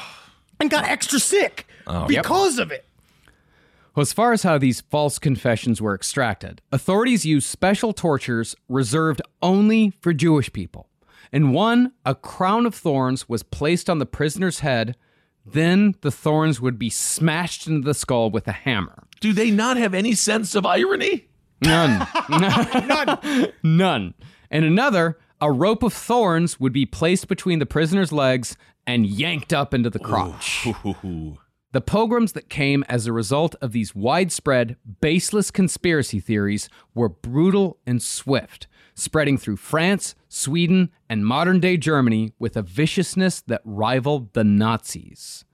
and 0.59 0.69
got 0.69 0.85
extra 0.85 1.19
sick 1.19 1.67
oh, 1.87 2.05
because 2.07 2.59
of 2.59 2.71
it. 2.71 2.85
Well, 3.95 4.01
as 4.01 4.13
far 4.13 4.31
as 4.31 4.43
how 4.43 4.57
these 4.57 4.79
false 4.79 5.19
confessions 5.19 5.81
were 5.81 5.93
extracted, 5.93 6.61
authorities 6.71 7.25
used 7.25 7.47
special 7.47 7.91
tortures 7.91 8.55
reserved 8.69 9.21
only 9.41 9.91
for 9.99 10.13
Jewish 10.13 10.53
people. 10.53 10.87
In 11.31 11.51
one, 11.51 11.93
a 12.05 12.13
crown 12.13 12.65
of 12.65 12.75
thorns 12.75 13.29
was 13.29 13.43
placed 13.43 13.89
on 13.89 13.99
the 13.99 14.05
prisoner's 14.05 14.59
head. 14.59 14.95
Then 15.45 15.95
the 16.01 16.11
thorns 16.11 16.59
would 16.59 16.77
be 16.77 16.89
smashed 16.89 17.67
into 17.67 17.85
the 17.85 17.93
skull 17.93 18.29
with 18.29 18.47
a 18.47 18.51
hammer. 18.51 19.07
Do 19.21 19.33
they 19.33 19.49
not 19.49 19.77
have 19.77 19.93
any 19.93 20.13
sense 20.13 20.55
of 20.55 20.65
irony? 20.65 21.29
None. 21.63 22.07
None. 22.29 23.51
None. 23.63 24.13
And 24.49 24.65
another, 24.65 25.17
a 25.39 25.51
rope 25.51 25.83
of 25.83 25.93
thorns 25.93 26.59
would 26.59 26.73
be 26.73 26.85
placed 26.85 27.27
between 27.27 27.59
the 27.59 27.65
prisoner's 27.65 28.11
legs 28.11 28.57
and 28.85 29.05
yanked 29.05 29.53
up 29.53 29.73
into 29.73 29.89
the 29.89 29.99
crotch. 29.99 30.67
The 31.73 31.79
pogroms 31.79 32.33
that 32.33 32.49
came 32.49 32.83
as 32.89 33.07
a 33.07 33.13
result 33.13 33.55
of 33.61 33.71
these 33.71 33.95
widespread, 33.95 34.75
baseless 34.99 35.51
conspiracy 35.51 36.19
theories 36.19 36.67
were 36.93 37.07
brutal 37.07 37.77
and 37.87 38.01
swift, 38.01 38.67
spreading 38.95 39.37
through 39.37 39.57
France, 39.57 40.15
Sweden, 40.29 40.91
and 41.09 41.25
modern 41.25 41.59
day 41.59 41.77
Germany 41.77 42.33
with 42.39 42.55
a 42.55 42.61
viciousness 42.61 43.41
that 43.41 43.61
rivaled 43.65 44.33
the 44.33 44.43
Nazis. 44.43 45.45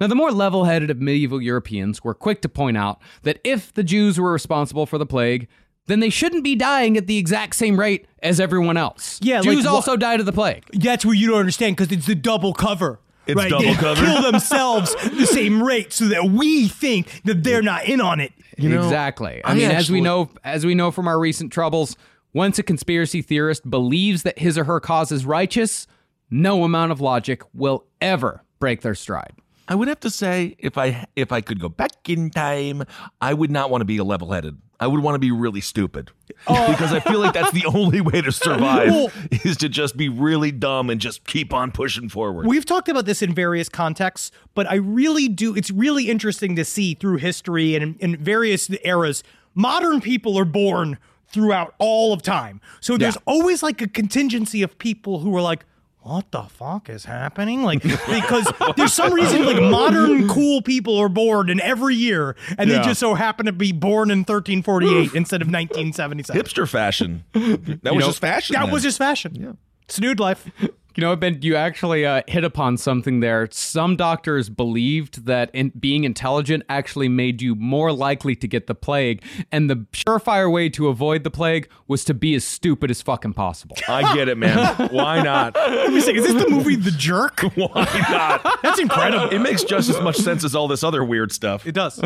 Now, 0.00 0.06
the 0.06 0.14
more 0.14 0.32
level 0.32 0.64
headed 0.64 0.90
of 0.90 1.00
medieval 1.00 1.42
Europeans 1.42 2.02
were 2.02 2.14
quick 2.14 2.40
to 2.42 2.48
point 2.48 2.76
out 2.78 3.00
that 3.22 3.38
if 3.44 3.72
the 3.72 3.84
Jews 3.84 4.18
were 4.18 4.32
responsible 4.32 4.86
for 4.86 4.96
the 4.96 5.04
plague, 5.04 5.46
then 5.86 6.00
they 6.00 6.08
shouldn't 6.08 6.44
be 6.44 6.56
dying 6.56 6.96
at 6.96 7.06
the 7.06 7.18
exact 7.18 7.56
same 7.56 7.78
rate 7.78 8.06
as 8.22 8.40
everyone 8.40 8.76
else. 8.76 9.18
Yeah, 9.22 9.40
like 9.40 9.44
Jews 9.44 9.64
wha- 9.64 9.72
also 9.72 9.96
died 9.96 10.20
of 10.20 10.26
the 10.26 10.32
plague. 10.32 10.64
That's 10.72 11.04
where 11.04 11.14
you 11.14 11.28
don't 11.28 11.40
understand 11.40 11.76
because 11.76 11.92
it's 11.92 12.06
the 12.06 12.14
double 12.14 12.54
cover. 12.54 13.00
It's 13.26 13.36
right? 13.36 13.50
double 13.50 13.64
they 13.64 13.74
cover. 13.74 14.04
kill 14.04 14.22
themselves 14.32 14.94
the 15.04 15.26
same 15.26 15.62
rate 15.62 15.92
so 15.92 16.06
that 16.06 16.24
we 16.24 16.68
think 16.68 17.22
that 17.24 17.44
they're 17.44 17.62
not 17.62 17.84
in 17.84 18.00
on 18.00 18.20
it. 18.20 18.32
know, 18.70 18.82
exactly. 18.82 19.42
I, 19.44 19.52
I 19.52 19.54
mean, 19.54 19.70
as 19.70 19.90
we 19.90 20.00
know, 20.00 20.30
as 20.44 20.64
we 20.64 20.74
know 20.74 20.90
from 20.90 21.08
our 21.08 21.18
recent 21.18 21.52
troubles, 21.52 21.96
once 22.32 22.58
a 22.58 22.62
conspiracy 22.62 23.22
theorist 23.22 23.68
believes 23.68 24.22
that 24.22 24.38
his 24.38 24.56
or 24.56 24.64
her 24.64 24.80
cause 24.80 25.10
is 25.10 25.26
righteous, 25.26 25.86
no 26.30 26.64
amount 26.64 26.92
of 26.92 27.00
logic 27.00 27.42
will 27.52 27.84
ever 28.00 28.44
break 28.58 28.82
their 28.82 28.94
stride. 28.94 29.32
I 29.66 29.74
would 29.74 29.88
have 29.88 30.00
to 30.00 30.10
say 30.10 30.56
if 30.58 30.76
I 30.76 31.06
if 31.14 31.30
I 31.30 31.40
could 31.40 31.60
go 31.60 31.68
back 31.68 32.08
in 32.08 32.30
time, 32.30 32.82
I 33.20 33.34
would 33.34 33.50
not 33.50 33.70
want 33.70 33.82
to 33.82 33.84
be 33.84 33.98
a 33.98 34.04
level-headed. 34.04 34.58
I 34.80 34.86
would 34.86 35.00
want 35.00 35.14
to 35.14 35.18
be 35.20 35.30
really 35.30 35.60
stupid. 35.60 36.10
Oh. 36.46 36.68
because 36.72 36.92
I 36.92 37.00
feel 37.00 37.20
like 37.20 37.34
that's 37.34 37.52
the 37.52 37.66
only 37.66 38.00
way 38.00 38.20
to 38.22 38.32
survive 38.32 38.88
Well- 38.88 39.12
is 39.30 39.56
to 39.58 39.68
just 39.68 39.96
be 39.96 40.08
really 40.08 40.50
dumb 40.50 40.90
and 40.90 41.00
just 41.00 41.24
keep 41.24 41.52
on 41.52 41.70
pushing 41.70 42.08
forward. 42.08 42.46
We've 42.46 42.64
talked 42.64 42.88
about 42.88 43.04
this 43.04 43.22
in 43.22 43.34
various 43.34 43.68
contexts, 43.68 44.32
but 44.54 44.68
I 44.68 44.76
really 44.76 45.28
do. 45.28 45.54
It's 45.54 45.70
really 45.70 46.08
interesting 46.08 46.56
to 46.56 46.64
see 46.64 46.94
through 46.94 47.18
history 47.18 47.76
and 47.76 47.96
in 48.00 48.16
various 48.16 48.70
eras, 48.84 49.22
modern 49.54 50.00
people 50.00 50.36
are 50.38 50.44
born 50.44 50.98
throughout 51.30 51.74
all 51.78 52.12
of 52.12 52.22
time. 52.22 52.60
So 52.80 52.96
there's 52.96 53.16
always 53.24 53.62
like 53.62 53.80
a 53.80 53.88
contingency 53.88 54.62
of 54.62 54.78
people 54.78 55.20
who 55.20 55.34
are 55.36 55.42
like, 55.42 55.64
what 56.02 56.30
the 56.30 56.42
fuck 56.42 56.88
is 56.88 57.04
happening? 57.04 57.62
Like, 57.62 57.82
because 57.82 58.50
there's 58.76 58.92
some 58.92 59.12
reason 59.12 59.44
like 59.44 59.60
modern 59.60 60.28
cool 60.28 60.62
people 60.62 60.96
are 60.98 61.10
born 61.10 61.50
in 61.50 61.60
every 61.60 61.94
year, 61.94 62.36
and 62.56 62.70
they 62.70 62.76
just 62.80 63.00
so 63.00 63.14
happen 63.14 63.46
to 63.46 63.52
be 63.52 63.72
born 63.72 64.10
in 64.10 64.20
1348 64.20 65.14
instead 65.14 65.42
of 65.42 65.48
1977. 65.48 66.42
Hipster 66.42 66.68
fashion. 66.68 67.24
That 67.82 67.94
was 67.94 68.02
know, 68.02 68.06
just 68.08 68.20
fashion. 68.20 68.54
That 68.54 68.64
then. 68.64 68.72
was 68.72 68.82
just 68.82 68.98
fashion. 68.98 69.34
Yeah. 69.34 69.52
Snood 69.88 70.20
life. 70.20 70.48
You 70.96 71.02
know, 71.02 71.14
Ben, 71.14 71.38
you 71.42 71.54
actually 71.56 72.04
uh, 72.04 72.22
hit 72.26 72.42
upon 72.44 72.76
something 72.76 73.20
there. 73.20 73.48
Some 73.52 73.96
doctors 73.96 74.48
believed 74.48 75.26
that 75.26 75.50
in, 75.54 75.70
being 75.78 76.04
intelligent 76.04 76.64
actually 76.68 77.08
made 77.08 77.40
you 77.40 77.54
more 77.54 77.92
likely 77.92 78.34
to 78.36 78.48
get 78.48 78.66
the 78.66 78.74
plague, 78.74 79.22
and 79.52 79.70
the 79.70 79.86
surefire 79.92 80.50
way 80.50 80.68
to 80.70 80.88
avoid 80.88 81.22
the 81.22 81.30
plague 81.30 81.68
was 81.86 82.04
to 82.04 82.14
be 82.14 82.34
as 82.34 82.44
stupid 82.44 82.90
as 82.90 83.02
fucking 83.02 83.34
possible. 83.34 83.76
I 83.88 84.14
get 84.14 84.28
it, 84.28 84.36
man. 84.36 84.88
Why 84.90 85.22
not? 85.22 85.54
Let 85.56 85.92
me 85.92 86.00
say, 86.00 86.14
is 86.14 86.24
this 86.24 86.42
the 86.42 86.50
movie 86.50 86.76
The 86.76 86.90
Jerk? 86.90 87.40
Why 87.54 88.04
not? 88.10 88.58
That's 88.62 88.80
incredible. 88.80 89.28
It 89.30 89.38
makes 89.38 89.62
just 89.62 89.88
as 89.88 90.00
much 90.00 90.16
sense 90.16 90.44
as 90.44 90.54
all 90.54 90.68
this 90.68 90.82
other 90.82 91.04
weird 91.04 91.32
stuff. 91.32 91.66
It 91.66 91.72
does. 91.72 92.00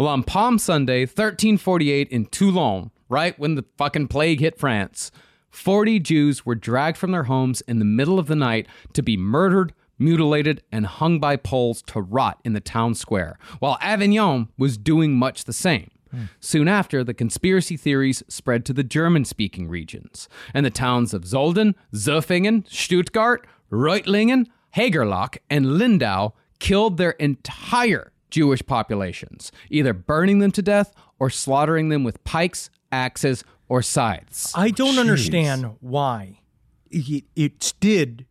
Well, 0.00 0.08
on 0.08 0.22
Palm 0.22 0.58
Sunday, 0.58 1.00
1348, 1.02 2.08
in 2.08 2.24
Toulon, 2.24 2.90
right 3.10 3.38
when 3.38 3.56
the 3.56 3.66
fucking 3.76 4.08
plague 4.08 4.40
hit 4.40 4.58
France, 4.58 5.10
40 5.50 6.00
Jews 6.00 6.46
were 6.46 6.54
dragged 6.54 6.96
from 6.96 7.12
their 7.12 7.24
homes 7.24 7.60
in 7.62 7.78
the 7.78 7.84
middle 7.84 8.18
of 8.18 8.26
the 8.26 8.36
night 8.36 8.66
to 8.92 9.02
be 9.02 9.16
murdered, 9.16 9.72
mutilated, 9.98 10.62
and 10.72 10.86
hung 10.86 11.18
by 11.18 11.36
poles 11.36 11.82
to 11.82 12.00
rot 12.00 12.40
in 12.44 12.52
the 12.52 12.60
town 12.60 12.94
square, 12.94 13.38
while 13.58 13.78
Avignon 13.80 14.48
was 14.56 14.78
doing 14.78 15.16
much 15.16 15.44
the 15.44 15.52
same. 15.52 15.90
Soon 16.40 16.66
after, 16.66 17.04
the 17.04 17.14
conspiracy 17.14 17.76
theories 17.76 18.22
spread 18.26 18.64
to 18.64 18.72
the 18.72 18.82
German 18.82 19.24
speaking 19.24 19.68
regions, 19.68 20.28
and 20.52 20.66
the 20.66 20.70
towns 20.70 21.14
of 21.14 21.22
Zolden, 21.22 21.74
Zofingen, 21.94 22.68
Stuttgart, 22.68 23.46
Reutlingen, 23.70 24.46
Haigerloch, 24.74 25.36
and 25.48 25.78
Lindau 25.78 26.30
killed 26.58 26.96
their 26.96 27.12
entire 27.12 28.12
Jewish 28.30 28.64
populations, 28.66 29.52
either 29.70 29.92
burning 29.92 30.40
them 30.40 30.50
to 30.52 30.62
death 30.62 30.92
or 31.18 31.30
slaughtering 31.30 31.90
them 31.90 32.02
with 32.02 32.22
pikes, 32.24 32.70
axes, 32.90 33.44
or 33.70 33.80
scythes. 33.82 34.52
I 34.54 34.70
don't 34.70 34.98
understand 34.98 35.76
why 35.80 36.40
it, 36.90 37.24
it 37.36 37.72
did. 37.78 38.26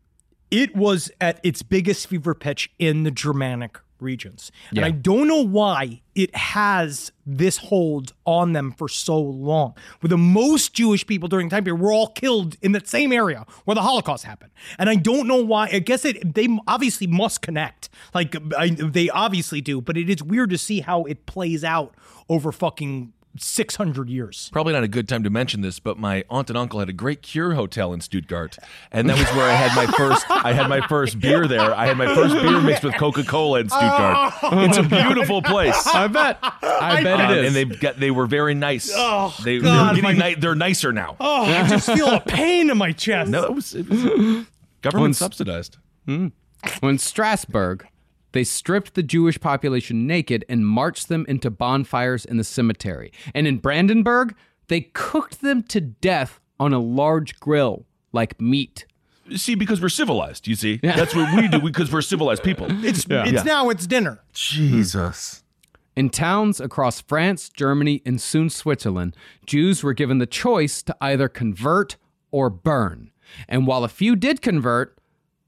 It 0.51 0.75
was 0.75 1.09
at 1.21 1.39
its 1.43 1.63
biggest 1.63 2.07
fever 2.07 2.35
pitch 2.35 2.69
in 2.77 3.03
the 3.03 3.11
Germanic 3.11 3.79
regions. 4.01 4.51
And 4.71 4.83
I 4.83 4.91
don't 4.91 5.27
know 5.27 5.41
why 5.41 6.01
it 6.13 6.35
has 6.35 7.11
this 7.25 7.57
hold 7.57 8.13
on 8.25 8.51
them 8.51 8.71
for 8.71 8.89
so 8.89 9.17
long. 9.17 9.75
Where 10.01 10.09
the 10.09 10.17
most 10.17 10.73
Jewish 10.73 11.07
people 11.07 11.29
during 11.29 11.47
the 11.47 11.55
time 11.55 11.63
period 11.63 11.81
were 11.81 11.93
all 11.93 12.07
killed 12.07 12.57
in 12.61 12.73
that 12.73 12.87
same 12.87 13.13
area 13.13 13.45
where 13.63 13.75
the 13.75 13.81
Holocaust 13.81 14.25
happened. 14.25 14.51
And 14.77 14.89
I 14.89 14.95
don't 14.95 15.27
know 15.27 15.43
why. 15.43 15.69
I 15.71 15.79
guess 15.79 16.03
it 16.03 16.33
they 16.33 16.49
obviously 16.67 17.07
must 17.07 17.41
connect. 17.41 17.89
Like 18.13 18.35
I, 18.57 18.69
they 18.71 19.09
obviously 19.09 19.61
do, 19.61 19.79
but 19.79 19.95
it 19.95 20.09
is 20.09 20.21
weird 20.21 20.49
to 20.49 20.57
see 20.57 20.81
how 20.81 21.03
it 21.05 21.25
plays 21.25 21.63
out 21.63 21.95
over 22.27 22.51
fucking 22.51 23.13
600 23.37 24.09
years. 24.09 24.49
Probably 24.51 24.73
not 24.73 24.83
a 24.83 24.87
good 24.87 25.07
time 25.07 25.23
to 25.23 25.29
mention 25.29 25.61
this, 25.61 25.79
but 25.79 25.97
my 25.97 26.23
aunt 26.29 26.49
and 26.49 26.57
uncle 26.57 26.79
had 26.79 26.89
a 26.89 26.93
great 26.93 27.21
cure 27.21 27.53
hotel 27.53 27.93
in 27.93 28.01
Stuttgart, 28.01 28.57
and 28.91 29.09
that 29.09 29.17
was 29.17 29.27
where 29.35 29.49
I 29.49 29.53
had 29.53 29.75
my 29.75 29.85
first. 29.95 30.25
I 30.29 30.51
had 30.53 30.67
my 30.67 30.81
first 30.87 31.19
beer 31.19 31.47
there. 31.47 31.73
I 31.75 31.85
had 31.85 31.97
my 31.97 32.13
first 32.13 32.33
beer 32.35 32.59
mixed 32.59 32.83
with 32.83 32.95
Coca 32.95 33.23
Cola 33.23 33.59
in 33.61 33.69
Stuttgart. 33.69 34.33
It's 34.69 34.77
a 34.77 34.83
beautiful 34.83 35.41
place. 35.41 35.85
I 35.87 36.07
bet. 36.07 36.39
I 36.41 37.03
bet 37.03 37.19
Um, 37.21 37.31
it 37.31 37.37
is. 37.37 37.47
and 37.47 37.55
they've 37.55 37.79
got 37.79 37.99
they 37.99 38.11
were 38.11 38.25
very 38.27 38.53
nice. 38.55 38.91
Oh, 38.93 39.35
they, 39.43 39.59
God, 39.59 39.95
they're, 39.95 40.01
getting 40.01 40.19
my- 40.19 40.29
ni- 40.29 40.35
they're 40.35 40.55
nicer 40.55 40.91
now. 40.91 41.15
Oh, 41.19 41.43
I 41.43 41.67
just 41.67 41.85
feel 41.91 42.07
a 42.09 42.19
pain 42.21 42.69
in 42.69 42.77
my 42.77 42.91
chest. 42.91 43.29
No, 43.29 43.43
it 43.43 43.53
was, 43.53 43.75
it 43.75 43.87
was 43.89 44.01
government 44.81 45.01
Once- 45.09 45.17
subsidized. 45.19 45.77
When 46.05 46.97
Strasbourg, 46.97 47.87
they 48.31 48.43
stripped 48.43 48.93
the 48.93 49.03
Jewish 49.03 49.39
population 49.39 50.05
naked 50.07 50.45
and 50.47 50.67
marched 50.67 51.07
them 51.07 51.25
into 51.27 51.49
bonfires 51.49 52.25
in 52.25 52.37
the 52.37 52.43
cemetery. 52.43 53.11
And 53.33 53.47
in 53.47 53.57
Brandenburg, 53.57 54.35
they 54.67 54.81
cooked 54.81 55.41
them 55.41 55.63
to 55.63 55.81
death 55.81 56.39
on 56.59 56.73
a 56.73 56.79
large 56.79 57.39
grill 57.39 57.85
like 58.11 58.39
meat. 58.39 58.85
See, 59.35 59.55
because 59.55 59.81
we're 59.81 59.89
civilized. 59.89 60.47
You 60.47 60.55
see, 60.55 60.77
that's 60.81 61.15
what 61.15 61.35
we 61.35 61.47
do 61.47 61.59
because 61.59 61.91
we're 61.91 62.01
civilized 62.01 62.43
people. 62.43 62.67
It's 62.83 63.05
it's 63.07 63.45
now 63.45 63.69
it's 63.69 63.85
dinner. 63.87 64.23
Jesus. 64.33 65.43
In 65.95 66.09
towns 66.09 66.59
across 66.59 67.01
France, 67.01 67.49
Germany, 67.49 68.01
and 68.05 68.21
soon 68.21 68.49
Switzerland, 68.49 69.15
Jews 69.45 69.83
were 69.83 69.93
given 69.93 70.17
the 70.19 70.25
choice 70.25 70.81
to 70.83 70.95
either 71.01 71.27
convert 71.27 71.97
or 72.31 72.49
burn. 72.49 73.11
And 73.47 73.67
while 73.67 73.83
a 73.83 73.89
few 73.89 74.15
did 74.15 74.41
convert, 74.41 74.97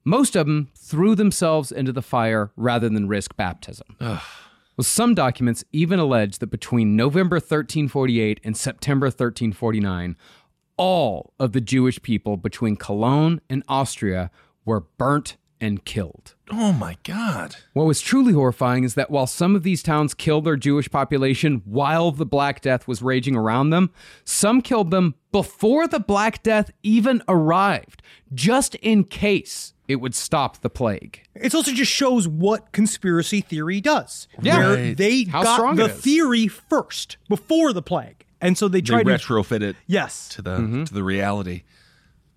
Most 0.04 0.36
of 0.36 0.48
them 0.48 0.70
threw 0.92 1.16
themselves 1.16 1.72
into 1.72 1.94
the 1.94 2.02
fire 2.02 2.52
rather 2.58 2.90
than 2.90 3.08
risk 3.08 3.38
baptism. 3.38 3.96
Well, 4.00 4.22
some 4.82 5.16
documents 5.16 5.64
even 5.72 6.00
allege 6.00 6.40
that 6.40 6.48
between 6.48 6.98
November 6.98 7.38
1348 7.38 8.42
and 8.44 8.58
September 8.58 9.06
1349, 9.06 10.18
all 10.76 11.34
of 11.40 11.54
the 11.54 11.62
Jewish 11.62 12.02
people 12.02 12.36
between 12.36 12.76
Cologne 12.76 13.40
and 13.50 13.64
Austria 13.70 14.32
were 14.66 14.82
burnt 14.82 15.38
and 15.62 15.86
killed. 15.86 16.34
Oh 16.52 16.74
my 16.74 16.98
God. 17.04 17.56
What 17.74 17.86
was 17.86 18.02
truly 18.02 18.34
horrifying 18.34 18.84
is 18.84 18.96
that 18.96 19.12
while 19.12 19.28
some 19.28 19.56
of 19.56 19.64
these 19.64 19.84
towns 19.84 20.14
killed 20.14 20.44
their 20.44 20.56
Jewish 20.58 20.90
population 20.90 21.62
while 21.66 22.12
the 22.12 22.26
Black 22.26 22.62
Death 22.62 22.88
was 22.88 23.02
raging 23.02 23.36
around 23.36 23.70
them, 23.70 23.92
some 24.26 24.62
killed 24.62 24.90
them 24.92 25.16
before 25.32 25.88
the 25.88 26.00
Black 26.00 26.42
Death 26.42 26.72
even 26.82 27.22
arrived, 27.28 28.02
just 28.34 28.74
in 28.76 29.04
case 29.04 29.74
it 29.92 29.96
would 30.02 30.16
stop 30.16 30.62
the 30.62 30.70
plague. 30.70 31.24
It 31.36 31.54
also 31.54 31.72
just 31.72 31.92
shows 31.92 32.28
what 32.28 32.72
conspiracy 32.72 33.42
theory 33.42 33.82
does. 33.82 34.28
Yeah. 34.42 34.58
Where 34.60 34.76
Right. 34.76 34.98
they 34.98 35.24
How 35.26 35.44
got 35.44 35.56
strong 35.56 35.76
the 35.76 35.90
theory 35.90 36.48
first 36.48 37.18
before 37.30 37.74
the 37.74 37.82
plague. 37.82 38.26
And 38.40 38.58
so 38.58 38.68
they 38.68 38.80
They 38.80 38.86
tried 39.04 39.04
to 39.06 39.12
retrofit 39.14 39.62
it 39.62 39.76
Yes. 39.88 40.30
to 40.30 40.42
the 40.42 40.58
mm-hmm. 40.58 40.84
to 40.86 40.94
the 40.94 41.04
reality. 41.04 41.64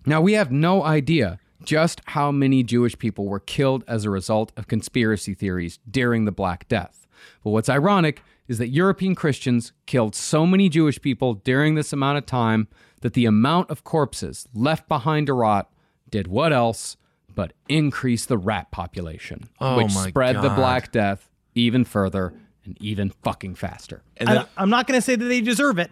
Now, 0.05 0.21
we 0.21 0.33
have 0.33 0.51
no 0.51 0.83
idea 0.83 1.39
just 1.63 1.99
how 2.07 2.31
many 2.31 2.61
Jewish 2.61 2.97
people 2.99 3.25
were 3.25 3.39
killed 3.39 3.83
as 3.87 4.05
a 4.05 4.09
result 4.11 4.51
of 4.55 4.67
conspiracy 4.67 5.33
theories 5.33 5.79
during 5.89 6.25
the 6.25 6.31
Black 6.31 6.67
Death. 6.67 7.07
But 7.43 7.49
what's 7.51 7.69
ironic 7.69 8.21
is 8.47 8.59
that 8.59 8.67
European 8.67 9.15
Christians 9.15 9.71
killed 9.87 10.13
so 10.15 10.45
many 10.45 10.69
Jewish 10.69 11.01
people 11.01 11.33
during 11.33 11.73
this 11.73 11.91
amount 11.91 12.19
of 12.19 12.27
time 12.27 12.67
that 13.01 13.13
the 13.13 13.25
amount 13.25 13.71
of 13.71 13.83
corpses 13.83 14.47
left 14.53 14.87
behind 14.87 15.25
to 15.27 15.33
rot 15.33 15.71
did 16.11 16.27
what 16.27 16.53
else 16.53 16.97
but 17.35 17.53
increase 17.69 18.25
the 18.25 18.37
rat 18.37 18.71
population, 18.71 19.49
Oh 19.59 19.77
which 19.77 19.93
my 19.93 20.07
spread 20.09 20.37
the 20.37 20.49
Black 20.49 20.91
Death 20.91 21.29
even 21.53 21.83
further 21.83 22.33
and 22.63 22.75
even 22.81 23.09
fucking 23.23 23.55
faster. 23.55 24.01
And 24.17 24.27
then, 24.29 24.37
I, 24.39 24.45
I'm 24.57 24.69
not 24.69 24.87
going 24.87 24.97
to 24.97 25.01
say 25.01 25.15
that 25.15 25.25
they 25.25 25.41
deserve 25.41 25.77
it, 25.77 25.91